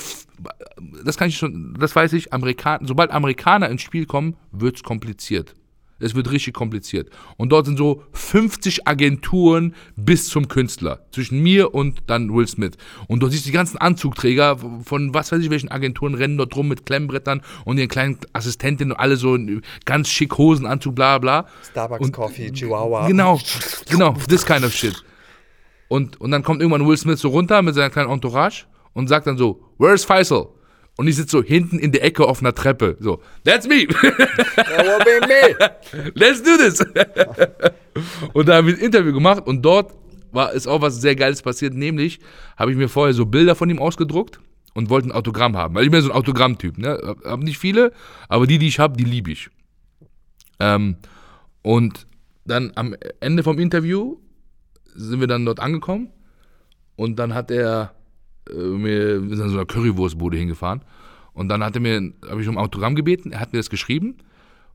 das 1.05 1.16
kann 1.16 1.29
ich 1.29 1.37
schon, 1.37 1.77
das 1.79 1.95
weiß 1.95 2.12
ich, 2.14 2.33
Amerikaner, 2.33 2.87
sobald 2.87 3.11
Amerikaner 3.11 3.68
ins 3.68 3.83
Spiel 3.83 4.07
kommen, 4.07 4.37
wird's 4.51 4.83
kompliziert. 4.83 5.55
Es 6.03 6.14
wird 6.14 6.30
richtig 6.30 6.55
kompliziert. 6.55 7.11
Und 7.36 7.50
dort 7.50 7.66
sind 7.66 7.76
so 7.78 8.03
50 8.12 8.86
Agenturen 8.88 9.74
bis 9.96 10.28
zum 10.28 10.48
Künstler. 10.48 11.00
Zwischen 11.12 11.42
mir 11.42 11.74
und 11.74 12.03
dann 12.07 12.34
Will 12.34 12.46
Smith. 12.46 12.72
Und 13.09 13.20
dort 13.22 13.32
siehst 13.32 13.44
du 13.44 13.48
die 13.48 13.55
ganzen 13.55 13.78
Anzugträger 13.78 14.59
von 14.84 15.14
was 15.14 15.32
weiß 15.32 15.40
ich 15.42 15.50
welchen 15.50 15.70
Agenturen 15.70 16.14
rennen 16.14 16.36
dort 16.38 16.57
rum 16.57 16.68
mit 16.68 16.86
Klemmbrettern 16.86 17.42
und 17.64 17.78
ihren 17.78 17.88
kleinen 17.88 18.18
Assistentinnen 18.32 18.92
und 18.92 18.98
alle 18.98 19.16
so 19.16 19.34
in 19.34 19.62
ganz 19.84 20.09
schick 20.09 20.36
Hosenanzug, 20.38 20.94
bla 20.94 21.18
bla. 21.18 21.46
Starbucks 21.70 22.05
Und- 22.07 22.12
Coffee, 22.12 22.50
Chihuahua. 22.53 23.07
Genau, 23.07 23.40
genau, 23.88 24.14
this 24.28 24.44
kind 24.44 24.64
of 24.64 24.72
shit. 24.74 25.03
Und, 25.88 26.20
und 26.20 26.30
dann 26.30 26.42
kommt 26.42 26.61
irgendwann 26.62 26.86
Will 26.88 26.96
Smith 26.96 27.20
so 27.20 27.28
runter 27.28 27.61
mit 27.62 27.74
seiner 27.74 27.90
kleinen 27.90 28.11
Entourage 28.11 28.64
und 28.94 29.09
sagt 29.09 29.26
dann 29.26 29.36
so, 29.36 29.62
where's 29.78 30.05
Faisal? 30.05 30.48
Und 30.97 31.09
ich 31.09 31.16
sitze 31.16 31.38
so 31.38 31.43
hinten 31.43 31.78
in 31.78 31.90
der 31.93 32.05
Ecke 32.05 32.26
auf 32.26 32.40
einer 32.40 32.55
Treppe. 32.55 32.97
So, 33.01 33.20
that's 33.45 33.66
me. 33.66 33.86
Let's 36.14 36.43
do 36.43 36.57
this. 36.59 36.80
und 38.32 38.49
da 38.49 38.57
haben 38.57 38.66
wir 38.66 38.74
ein 38.74 38.80
Interview 38.80 39.12
gemacht 39.12 39.47
und 39.47 39.62
dort 39.62 39.93
war 40.32 40.53
ist 40.53 40.66
auch 40.66 40.80
was 40.80 41.01
sehr 41.01 41.14
Geiles 41.16 41.43
passiert, 41.43 41.74
nämlich 41.74 42.20
habe 42.57 42.70
ich 42.70 42.76
mir 42.76 42.88
vorher 42.88 43.14
so 43.14 43.26
Bilder 43.26 43.55
von 43.55 43.68
ihm 43.68 43.78
ausgedruckt 43.78 44.40
und 44.74 44.88
wollte 44.90 45.09
ein 45.09 45.12
Autogramm 45.12 45.57
haben, 45.57 45.74
weil 45.74 45.84
ich 45.84 45.90
bin 45.90 46.01
so 46.01 46.11
ein 46.11 46.16
Autogrammtyp, 46.16 46.78
ne? 46.78 46.99
Hab- 47.05 47.24
Hab 47.24 47.40
nicht 47.40 47.59
viele, 47.59 47.93
aber 48.28 48.47
die, 48.47 48.59
die 48.59 48.68
ich 48.68 48.78
habe, 48.78 48.97
die 48.97 49.05
liebe 49.05 49.30
ich. 49.30 49.51
Ähm, 50.61 50.97
und 51.62 52.07
dann 52.47 52.72
am 52.76 52.95
Ende 53.20 53.43
vom 53.43 53.59
Interview 53.59 54.16
sind 54.95 55.20
wir 55.20 55.26
dann 55.26 55.45
dort 55.45 55.61
angekommen 55.61 56.09
und 56.97 57.18
dann 57.18 57.34
hat 57.34 57.51
er 57.51 57.95
wir 58.47 59.20
sind 59.20 59.32
in 59.32 59.49
so 59.49 59.57
einer 59.57 59.66
Currywurstbude 59.66 60.36
hingefahren 60.36 60.82
und 61.32 61.49
dann 61.49 61.62
hat 61.62 61.74
er 61.74 61.80
mir, 61.80 62.12
habe 62.28 62.43
ich 62.43 62.49
um 62.49 62.59
Autogramm 62.59 62.95
gebeten, 62.95 63.32
er 63.32 63.40
hat 63.40 63.53
mir 63.53 63.59
das 63.59 63.70
geschrieben 63.70 64.16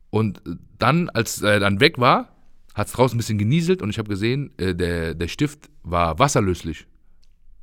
und 0.10 0.42
dann, 0.80 1.10
als 1.10 1.42
er 1.42 1.60
dann 1.60 1.80
weg 1.80 1.98
war, 1.98 2.30
hat 2.74 2.88
es 2.88 2.94
draußen 2.94 3.16
ein 3.16 3.20
bisschen 3.20 3.38
genieselt 3.38 3.82
und 3.82 3.90
ich 3.90 3.98
habe 3.98 4.10
gesehen, 4.10 4.52
äh, 4.58 4.76
der, 4.76 5.16
der 5.16 5.28
Stift 5.28 5.70
war 5.84 6.20
wasserlöslich. 6.20 6.86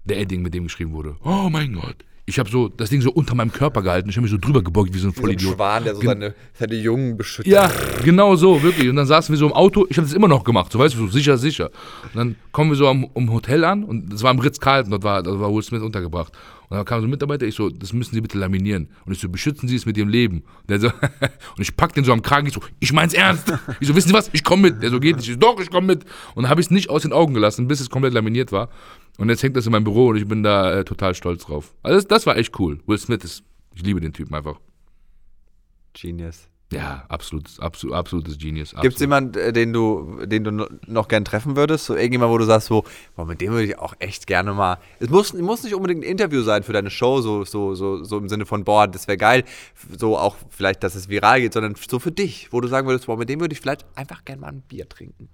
Der 0.05 0.19
Edding, 0.19 0.43
mit 0.43 0.53
dem 0.53 0.65
geschrieben 0.65 0.93
wurde. 0.93 1.17
Oh 1.25 1.49
mein 1.51 1.73
Gott. 1.73 2.05
Ich 2.27 2.39
habe 2.39 2.49
so 2.49 2.69
das 2.69 2.89
Ding 2.89 3.03
so 3.03 3.11
unter 3.13 3.35
meinem 3.35 3.53
Körper 3.53 3.83
gehalten. 3.83 4.09
Ich 4.09 4.17
habe 4.17 4.23
mich 4.23 4.31
so 4.31 4.39
drüber 4.39 4.63
gebeugt 4.63 4.95
wie 4.95 4.99
so 4.99 5.09
ein 5.09 5.13
Wie 5.13 5.17
so 5.17 5.21
ein 5.21 5.25
Vollidiot. 5.25 5.55
Schwan, 5.57 5.85
der 5.85 5.95
so 5.95 6.03
seine, 6.03 6.35
seine 6.55 6.75
Jungen 6.75 7.17
beschützt. 7.19 7.47
Ja, 7.47 7.71
genau 8.03 8.35
so, 8.37 8.63
wirklich. 8.63 8.89
Und 8.89 8.97
dann 8.97 9.07
saßen 9.07 9.33
wir 9.33 9.39
so 9.39 9.47
im 9.47 9.53
Auto. 9.53 9.87
Ich 9.91 9.99
habe 9.99 10.07
das 10.07 10.15
immer 10.15 10.29
noch 10.29 10.43
gemacht, 10.43 10.73
so 10.73 10.79
weißt 10.79 10.95
du, 10.95 10.99
so 11.01 11.09
sicher, 11.09 11.37
sicher. 11.37 11.71
Und 12.05 12.17
dann 12.17 12.37
kommen 12.51 12.71
wir 12.71 12.77
so 12.77 12.89
am, 12.89 13.09
am 13.15 13.31
Hotel 13.31 13.65
an 13.65 13.85
und 13.85 14.13
das 14.13 14.23
war 14.23 14.31
im 14.31 14.39
Ritz-Carlton, 14.39 14.91
dort 14.91 15.03
war, 15.03 15.23
dort 15.23 15.39
war 15.39 15.53
Will 15.55 15.63
Smith 15.63 15.83
untergebracht. 15.83 16.33
Und 16.69 16.77
dann 16.77 16.85
kam 16.85 17.01
so 17.01 17.07
ein 17.07 17.11
Mitarbeiter, 17.11 17.47
ich 17.47 17.55
so, 17.55 17.69
das 17.69 17.93
müssen 17.93 18.15
Sie 18.15 18.21
bitte 18.21 18.39
laminieren. 18.39 18.89
Und 19.05 19.13
ich 19.13 19.19
so, 19.19 19.29
beschützen 19.29 19.69
Sie 19.69 19.77
es 19.77 19.87
mit 19.87 19.97
Ihrem 19.97 20.09
Leben. 20.09 20.45
Und, 20.61 20.71
der 20.71 20.81
so, 20.81 20.89
und 21.57 21.61
ich 21.61 21.77
pack 21.77 21.95
den 21.95 22.05
so 22.05 22.13
am 22.13 22.23
Kragen, 22.23 22.47
ich 22.47 22.55
so, 22.55 22.61
ich 22.81 22.93
mein's 22.93 23.15
ernst. 23.15 23.53
Ich 23.81 23.89
so, 23.89 23.97
wissen 23.97 24.09
Sie 24.09 24.15
was, 24.15 24.31
ich 24.33 24.45
komme 24.45 24.71
mit. 24.71 24.83
Der 24.83 24.91
so, 24.91 25.01
geht 25.01 25.17
nicht. 25.17 25.29
Ich 25.29 25.35
so, 25.35 25.39
doch, 25.39 25.61
ich 25.61 25.71
komme 25.71 25.89
mit. 25.89 26.05
Und 26.35 26.45
dann 26.45 26.51
habe 26.51 26.61
ich 26.61 26.69
es 26.69 26.71
nicht 26.71 26.91
aus 26.91 27.03
den 27.03 27.13
Augen 27.13 27.35
gelassen, 27.35 27.67
bis 27.67 27.81
es 27.81 27.91
komplett 27.91 28.15
laminiert 28.15 28.53
war. 28.53 28.69
Und 29.19 29.29
jetzt 29.29 29.43
hängt 29.43 29.57
das 29.57 29.67
in 29.67 29.73
meinem 29.73 29.85
Büro 29.85 30.09
und 30.09 30.17
ich 30.17 30.27
bin 30.27 30.43
da 30.43 30.73
äh, 30.73 30.85
total 30.85 31.15
stolz 31.15 31.45
drauf. 31.45 31.75
Also 31.83 31.97
das, 31.97 32.07
das 32.07 32.27
war 32.27 32.37
echt 32.37 32.59
cool. 32.59 32.81
Will 32.87 32.99
Smith 32.99 33.25
ist, 33.25 33.45
ich 33.75 33.83
liebe 33.83 34.01
den 34.01 34.13
Typen 34.13 34.35
einfach. 34.35 34.59
Genius. 35.93 36.49
Ja, 36.75 37.05
absolutes, 37.09 37.61
absolut, 37.61 37.95
absolutes 37.97 38.39
Genius. 38.39 38.71
Gibt 38.71 38.79
es 38.81 38.87
absolut. 38.87 39.01
jemanden, 39.01 39.39
äh, 39.39 39.53
den 39.53 39.73
du, 39.73 40.25
den 40.25 40.45
du 40.45 40.51
no- 40.51 40.69
noch 40.87 41.09
gern 41.09 41.25
treffen 41.25 41.57
würdest? 41.57 41.87
So 41.87 41.95
irgendjemand, 41.95 42.33
wo 42.33 42.39
du 42.39 42.45
sagst, 42.45 42.69
so, 42.69 42.85
boah, 43.17 43.25
mit 43.25 43.41
dem 43.41 43.53
würde 43.53 43.65
ich 43.65 43.79
auch 43.79 43.95
echt 43.99 44.27
gerne 44.27 44.53
mal. 44.53 44.79
Es 45.01 45.09
muss, 45.11 45.33
muss 45.35 45.63
nicht 45.63 45.75
unbedingt 45.75 46.05
ein 46.05 46.09
Interview 46.09 46.43
sein 46.43 46.63
für 46.63 46.73
deine 46.73 46.91
Show, 46.91 47.21
so, 47.21 47.45
so, 47.45 47.75
so, 47.75 48.03
so 48.05 48.19
im 48.19 48.29
Sinne 48.29 48.47
von, 48.47 48.65
boah, 48.65 48.87
das 48.89 49.09
wäre 49.09 49.19
geil. 49.19 49.45
So 49.99 50.19
auch 50.19 50.37
vielleicht, 50.51 50.83
dass 50.83 50.95
es 50.95 51.09
viral 51.09 51.41
geht, 51.41 51.53
sondern 51.53 51.75
so 51.89 51.99
für 51.99 52.13
dich, 52.13 52.49
wo 52.53 52.61
du 52.61 52.69
sagen 52.69 52.87
würdest, 52.87 53.07
boah, 53.07 53.17
mit 53.17 53.29
dem 53.29 53.41
würde 53.41 53.53
ich 53.55 53.61
vielleicht 53.61 53.85
einfach 53.95 54.25
gerne 54.25 54.41
mal 54.43 54.49
ein 54.49 54.63
Bier 54.63 54.89
trinken. 54.89 55.29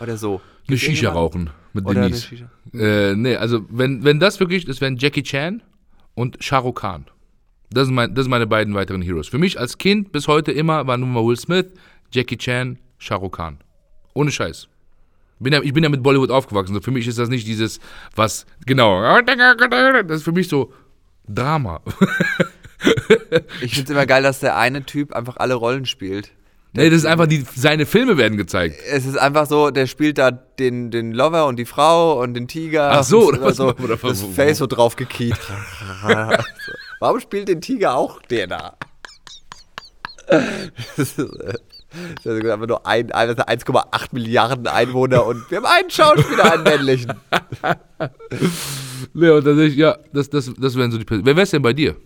Oder 0.00 0.16
so. 0.16 0.40
Eine 0.68 0.78
Shisha 0.78 1.10
rauchen 1.10 1.50
mit 1.72 1.86
Oder 1.86 2.02
eine. 2.04 2.16
Shisha. 2.16 2.50
Äh, 2.72 3.14
nee, 3.14 3.36
also 3.36 3.64
wenn, 3.68 4.04
wenn 4.04 4.20
das 4.20 4.40
wirklich, 4.40 4.64
das 4.64 4.80
wären 4.80 4.96
Jackie 4.96 5.22
Chan 5.22 5.62
und 6.14 6.42
Shah 6.42 6.58
Rukh 6.58 6.80
Khan. 6.80 7.06
Das 7.72 7.86
sind, 7.86 7.94
mein, 7.94 8.14
das 8.14 8.24
sind 8.24 8.30
meine 8.30 8.46
beiden 8.46 8.74
weiteren 8.74 9.02
Heroes. 9.02 9.28
Für 9.28 9.38
mich 9.38 9.58
als 9.58 9.78
Kind 9.78 10.12
bis 10.12 10.28
heute 10.28 10.52
immer 10.52 10.86
war 10.86 10.96
nur 10.96 11.08
mal 11.08 11.24
Will 11.24 11.36
Smith, 11.36 11.66
Jackie 12.10 12.36
Chan, 12.36 12.78
Shah 12.98 13.16
Rukh 13.16 13.36
Khan. 13.36 13.58
Ohne 14.14 14.30
Scheiß. 14.30 14.68
Bin 15.38 15.52
ja, 15.52 15.60
ich 15.62 15.72
bin 15.72 15.82
ja 15.82 15.88
mit 15.88 16.02
Bollywood 16.02 16.30
aufgewachsen. 16.30 16.74
So 16.74 16.80
für 16.80 16.92
mich 16.92 17.08
ist 17.08 17.18
das 17.18 17.28
nicht 17.28 17.46
dieses, 17.46 17.80
was, 18.14 18.46
genau, 18.64 19.20
das 19.22 20.18
ist 20.18 20.22
für 20.22 20.32
mich 20.32 20.48
so 20.48 20.72
Drama. 21.26 21.80
Ich 23.60 23.74
finde 23.74 23.84
es 23.84 23.90
immer 23.90 24.06
geil, 24.06 24.22
dass 24.22 24.40
der 24.40 24.56
eine 24.56 24.84
Typ 24.84 25.12
einfach 25.12 25.36
alle 25.36 25.54
Rollen 25.54 25.86
spielt. 25.86 26.32
nee, 26.72 26.90
das 26.90 26.98
ist 27.00 27.04
einfach, 27.06 27.26
die, 27.26 27.44
seine 27.54 27.86
Filme 27.86 28.16
werden 28.16 28.36
gezeigt. 28.36 28.76
Es 28.90 29.06
ist 29.06 29.16
einfach 29.16 29.46
so, 29.46 29.70
der 29.70 29.86
spielt 29.86 30.18
da 30.18 30.30
den, 30.32 30.90
den 30.90 31.12
Lover 31.12 31.46
und 31.46 31.56
die 31.60 31.64
Frau 31.64 32.20
und 32.20 32.34
den 32.34 32.48
Tiger. 32.48 32.90
Ach 32.90 33.04
so, 33.04 33.28
oder 33.28 33.40
was? 33.42 33.56
so, 33.56 33.74
Oder 33.76 33.96
das 33.96 34.22
Face 34.22 34.58
so 34.58 34.66
drauf 34.66 34.96
gekiet. 34.96 35.36
Warum 37.02 37.18
spielt 37.20 37.48
den 37.48 37.60
Tiger 37.60 37.96
auch 37.96 38.22
der 38.22 38.46
da? 38.46 38.76
Das 40.28 40.98
ist, 40.98 41.18
äh, 41.18 41.54
das 42.24 42.26
ist 42.36 42.44
einfach 42.46 42.66
nur 42.68 42.86
ein, 42.86 43.10
ein- 43.10 43.28
das 43.28 43.36
sind 43.36 43.48
1,8 43.48 44.08
Milliarden 44.12 44.66
Einwohner 44.68 45.26
und 45.26 45.50
wir 45.50 45.58
haben 45.58 45.66
einen 45.66 45.90
Schauspieler, 45.90 46.52
einen 46.52 46.62
männlichen. 46.62 47.12
Ja, 49.14 49.32
und 49.34 49.44
tatsächlich, 49.44 49.76
ja, 49.76 49.98
das, 50.12 50.30
das, 50.30 50.52
das 50.56 50.76
wären 50.76 50.92
so 50.92 50.98
die 50.98 51.04
Pers- 51.04 51.22
Wer 51.24 51.34
wär's 51.36 51.50
denn 51.50 51.60
bei 51.62 51.72
dir? 51.72 51.96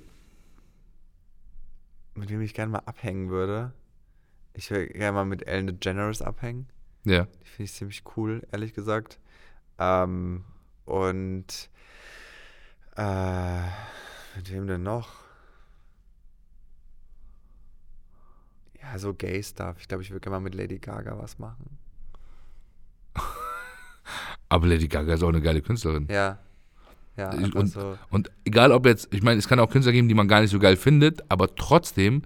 Mit 2.15 2.31
wem 2.31 2.41
ich 2.41 2.55
gerne 2.55 2.73
mal 2.73 2.83
abhängen 2.87 3.29
würde. 3.29 3.73
Ich 4.55 4.71
würde 4.71 4.87
gerne 4.87 5.13
mal 5.13 5.25
mit 5.27 5.47
Ellen 5.47 5.67
DeGeneres 5.67 6.23
abhängen. 6.23 6.67
Ja. 7.05 7.25
Die 7.45 7.49
finde 7.49 7.65
ich 7.65 7.73
ziemlich 7.75 8.03
cool, 8.17 8.43
ehrlich 8.51 8.73
gesagt. 8.73 9.19
Ähm, 9.79 10.45
und 10.87 11.69
äh, 12.97 13.61
mit 14.37 14.53
wem 14.53 14.67
denn 14.67 14.83
noch? 14.83 15.09
Ja, 18.81 18.99
so 18.99 19.15
Gay-Stuff. 19.15 19.77
Ich 19.81 19.89
glaube, 19.89 20.03
ich 20.03 20.11
würde 20.11 20.21
gerne 20.21 20.37
mal 20.37 20.41
mit 20.41 20.55
Lady 20.55 20.79
Gaga 20.79 21.19
was 21.19 21.39
machen. 21.39 21.79
Aber 24.49 24.67
Lady 24.67 24.87
Gaga 24.87 25.15
ist 25.15 25.23
auch 25.23 25.29
eine 25.29 25.41
geile 25.41 25.63
Künstlerin. 25.63 26.07
Ja. 26.11 26.39
Ja, 27.17 27.31
und, 27.31 27.69
so. 27.69 27.97
und 28.11 28.31
egal 28.45 28.73
ob 28.73 28.85
jetzt, 28.85 29.13
ich 29.15 29.23
meine, 29.23 29.39
es 29.39 29.49
kann 29.49 29.59
auch 29.59 29.71
Künstler 29.71 29.93
geben, 29.93 30.07
die 30.07 30.15
man 30.15 30.29
gar 30.29 30.43
nicht 30.43 30.51
so 30.51 30.59
geil 30.59 30.77
findet, 30.77 31.25
aber 31.31 31.55
trotzdem 31.57 32.21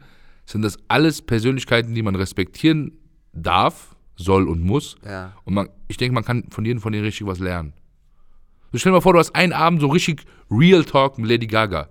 sind 0.47 0.63
das 0.63 0.79
alles 0.89 1.23
Persönlichkeiten, 1.23 1.95
die 1.95 2.03
man 2.03 2.17
respektieren 2.17 2.99
darf, 3.33 3.95
soll 4.17 4.49
und 4.49 4.61
muss. 4.63 4.97
Ja. 5.05 5.33
Und 5.45 5.55
man, 5.55 5.69
ich 5.87 5.97
denke, 5.97 6.13
man 6.13 6.25
kann 6.25 6.51
von 6.51 6.65
jedem 6.65 6.81
von 6.81 6.93
denen 6.93 7.05
richtig 7.05 7.25
was 7.25 7.39
lernen. 7.39 7.73
So 8.73 8.79
stell 8.79 8.91
dir 8.91 8.97
mal 8.97 9.01
vor, 9.01 9.13
du 9.13 9.21
hast 9.21 9.35
einen 9.35 9.53
Abend 9.53 9.81
so 9.81 9.87
richtig 9.87 10.25
Real 10.51 10.85
Talk 10.85 11.19
mit 11.19 11.31
Lady 11.31 11.47
Gaga. 11.47 11.89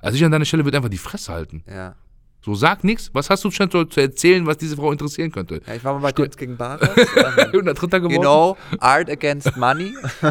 Also 0.00 0.16
ich 0.16 0.24
an 0.24 0.30
deiner 0.32 0.44
Stelle 0.44 0.64
würde 0.64 0.76
einfach 0.76 0.88
die 0.90 0.98
Fresse 0.98 1.32
halten. 1.32 1.62
Ja. 1.68 1.94
So, 2.44 2.54
sag 2.54 2.84
nichts. 2.84 3.10
Was 3.12 3.28
hast 3.28 3.42
du 3.44 3.50
schon 3.50 3.68
so 3.72 3.84
zu 3.84 4.00
erzählen, 4.00 4.46
was 4.46 4.56
diese 4.58 4.76
Frau 4.76 4.92
interessieren 4.92 5.32
könnte? 5.32 5.60
ja. 5.66 5.74
Ich 5.74 5.82
war 5.82 5.94
mal 5.94 6.00
bei 6.00 6.12
Kunst 6.12 6.38
gegen 6.38 6.56
Bares. 6.56 6.88
ähm, 6.96 7.58
Und 7.58 7.64
der 7.64 7.74
Dritter 7.74 7.98
geworden? 7.98 8.14
You 8.14 8.20
know, 8.20 8.56
Art 8.78 9.10
Against 9.10 9.56
Money. 9.56 9.94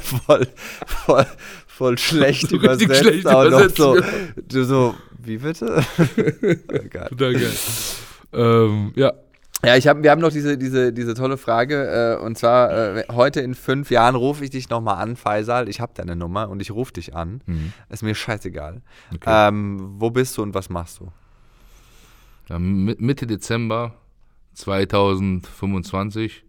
voll, 0.00 0.46
voll, 0.86 1.26
voll 1.66 1.98
schlecht 1.98 2.48
So 2.48 2.56
richtig 2.56 2.64
übersetzt. 2.88 3.00
schlecht 3.02 3.26
aber 3.26 3.44
noch 3.50 3.58
übersetzt, 3.60 3.76
so, 3.76 3.96
ja. 3.96 4.04
du 4.48 4.64
so, 4.64 4.94
wie 5.22 5.38
bitte? 5.38 5.84
Egal. 6.68 7.08
Total 7.08 7.32
geil. 7.34 7.52
ähm, 8.32 8.92
ja. 8.96 9.12
Ja, 9.64 9.74
ich 9.76 9.88
hab, 9.88 10.02
wir 10.02 10.10
haben 10.10 10.20
noch 10.20 10.30
diese, 10.30 10.58
diese, 10.58 10.92
diese 10.92 11.14
tolle 11.14 11.36
Frage. 11.38 12.16
Äh, 12.20 12.24
und 12.24 12.36
zwar, 12.38 12.96
äh, 12.98 13.04
heute 13.10 13.40
in 13.40 13.54
fünf 13.54 13.90
Jahren 13.90 14.14
rufe 14.14 14.44
ich 14.44 14.50
dich 14.50 14.68
nochmal 14.68 14.96
an, 15.02 15.16
Faisal. 15.16 15.68
Ich 15.68 15.80
habe 15.80 15.92
deine 15.94 16.14
Nummer 16.14 16.48
und 16.50 16.60
ich 16.60 16.70
rufe 16.70 16.92
dich 16.92 17.16
an. 17.16 17.40
Ist 17.88 18.02
mir 18.02 18.14
scheißegal. 18.14 18.82
Okay. 19.14 19.48
Ähm, 19.48 19.94
wo 19.98 20.10
bist 20.10 20.36
du 20.36 20.42
und 20.42 20.54
was 20.54 20.68
machst 20.68 21.00
du? 21.00 21.10
Ja, 22.48 22.56
Mi- 22.58 22.96
Mitte 22.98 23.26
Dezember 23.26 23.94
2025. 24.54 26.44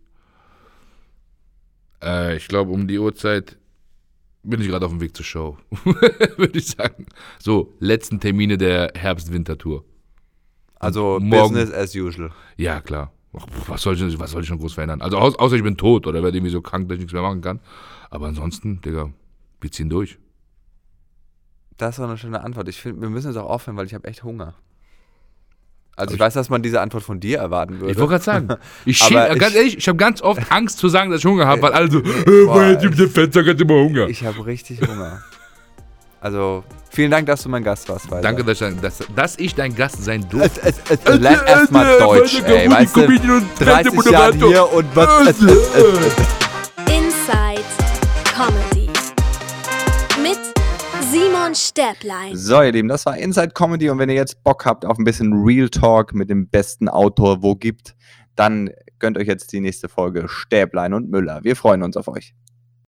Äh, 2.04 2.36
ich 2.38 2.48
glaube, 2.48 2.72
um 2.72 2.88
die 2.88 3.00
Uhrzeit 3.00 3.58
bin 4.44 4.62
ich 4.62 4.68
gerade 4.68 4.86
auf 4.86 4.92
dem 4.92 5.02
Weg 5.02 5.16
zur 5.16 5.26
Show. 5.26 5.58
Würde 6.38 6.58
ich 6.60 6.68
sagen. 6.68 7.08
So, 7.40 7.74
letzten 7.80 8.20
Termine 8.20 8.58
der 8.58 8.92
Herbst-Winter-Tour. 8.96 9.84
Also 10.80 11.20
Morgen. 11.22 11.54
Business 11.54 11.74
as 11.74 11.96
usual. 11.96 12.32
Ja, 12.58 12.82
klar. 12.82 13.12
Was 13.68 13.82
soll, 13.82 13.96
ich, 13.96 14.20
was 14.20 14.32
soll 14.32 14.42
ich 14.42 14.48
schon 14.48 14.58
groß 14.60 14.74
verändern? 14.74 15.02
Also, 15.02 15.18
au- 15.18 15.36
außer 15.36 15.56
ich 15.56 15.64
bin 15.64 15.78
tot 15.78 16.08
oder 16.08 16.24
werde 16.24 16.38
irgendwie 16.38 16.52
so 16.52 16.62
krank, 16.62 16.88
dass 16.90 16.96
ich 16.96 17.00
nichts 17.02 17.14
mehr 17.14 17.22
machen 17.22 17.42
kann. 17.42 17.60
Aber 18.10 18.28
ansonsten, 18.28 18.82
Digga, 18.82 19.10
wir 19.62 19.72
ziehen 19.72 19.90
durch. 19.90 20.18
Das 21.78 22.00
war 22.00 22.08
eine 22.08 22.18
schöne 22.18 22.42
Antwort. 22.42 22.68
Ich 22.70 22.82
finde, 22.82 23.02
wir 23.02 23.10
müssen 23.10 23.28
jetzt 23.28 23.38
auch 23.38 23.50
aufhören, 23.50 23.78
weil 23.78 23.86
ich 23.86 23.94
habe 23.94 24.08
echt 24.08 24.24
Hunger. 24.24 24.56
Also 25.96 26.12
ich 26.12 26.16
ich- 26.16 26.20
weiß, 26.20 26.34
dass 26.36 26.50
man 26.50 26.64
diese 26.64 26.82
Antwort 26.82 27.04
von 27.04 27.20
dir 27.20 27.38
erwarten 27.40 27.80
würde. 27.80 27.92
Ich 27.92 27.98
wollte 27.98 28.12
gerade 28.12 28.24
sagen, 28.24 28.48
ich 28.86 29.02
Aber 29.02 29.10
schäme, 29.10 29.36
ich- 29.36 29.56
ehrlich, 29.56 29.78
ich 29.78 29.88
habe 29.88 29.98
ganz 29.98 30.22
oft 30.22 30.52
Angst 30.52 30.80
zu 30.80 30.90
sagen, 30.90 31.12
dass 31.12 31.20
ich 31.20 31.26
Hunger 31.26 31.46
habe, 31.48 31.62
weil 31.64 31.74
alle 31.74 31.92
so, 31.92 32.00
äh, 32.04 32.46
Boah, 32.46 32.60
der 32.70 32.80
Typ, 32.80 32.96
der 32.96 33.08
Fenster 33.10 33.46
hat 33.46 33.60
immer 33.62 33.74
Hunger. 33.76 34.08
Ich 34.08 34.24
habe 34.26 34.46
richtig 34.46 34.82
Hunger. 34.82 35.22
Also, 36.28 36.66
vielen 36.90 37.10
Dank, 37.10 37.26
dass 37.28 37.42
du 37.44 37.48
mein 37.48 37.64
Gast 37.64 37.88
warst. 37.88 38.12
Walter. 38.12 38.22
Danke, 38.22 38.44
dass 38.44 38.60
ich, 38.60 38.60
dein- 38.60 38.82
dass, 38.82 39.00
dass 39.16 39.40
ich 39.40 39.56
dein 39.56 39.74
Gast 39.74 40.04
sein 40.04 40.28
durfte. 40.28 40.60
Es, 40.62 40.76
es, 40.90 41.00
es, 41.06 41.20
lern 41.20 41.40
erstmal 41.48 42.00
Deutsch, 42.00 42.42
ey. 42.44 42.70
Weißt 42.70 42.98
du, 42.98 43.42
30 43.64 44.12
Jahre 44.12 44.34
hier 44.34 44.70
und 44.74 44.86
was. 44.94 45.30
Es, 45.30 45.42
es, 45.42 45.52
es, 45.52 45.84
es. 45.86 46.16
Inside 46.94 47.64
Comedy. 48.36 48.90
Mit 50.22 50.38
Simon 51.10 51.56
Stäblein. 51.56 52.36
So, 52.36 52.62
ihr 52.62 52.74
Lieben, 52.74 52.90
das 52.90 53.06
war 53.06 53.18
Inside 53.18 53.52
Comedy 53.54 53.90
und 53.90 53.98
wenn 54.00 54.10
ihr 54.10 54.16
jetzt 54.16 54.44
Bock 54.44 54.66
habt 54.66 54.84
auf 54.84 54.98
ein 54.98 55.06
bisschen 55.06 55.32
Real 55.46 55.70
Talk 55.70 56.14
mit 56.14 56.30
dem 56.30 56.50
besten 56.50 56.90
Autor, 56.90 57.42
wo 57.42 57.56
gibt, 57.56 57.96
dann 58.36 58.70
gönnt 59.00 59.18
euch 59.18 59.28
jetzt 59.28 59.54
die 59.54 59.62
nächste 59.62 59.88
Folge 59.88 60.28
Stäblein 60.28 60.94
und 60.94 61.10
Müller. 61.10 61.40
Wir 61.44 61.56
freuen 61.56 61.84
uns 61.84 61.96
auf 61.96 62.10
euch. 62.10 62.34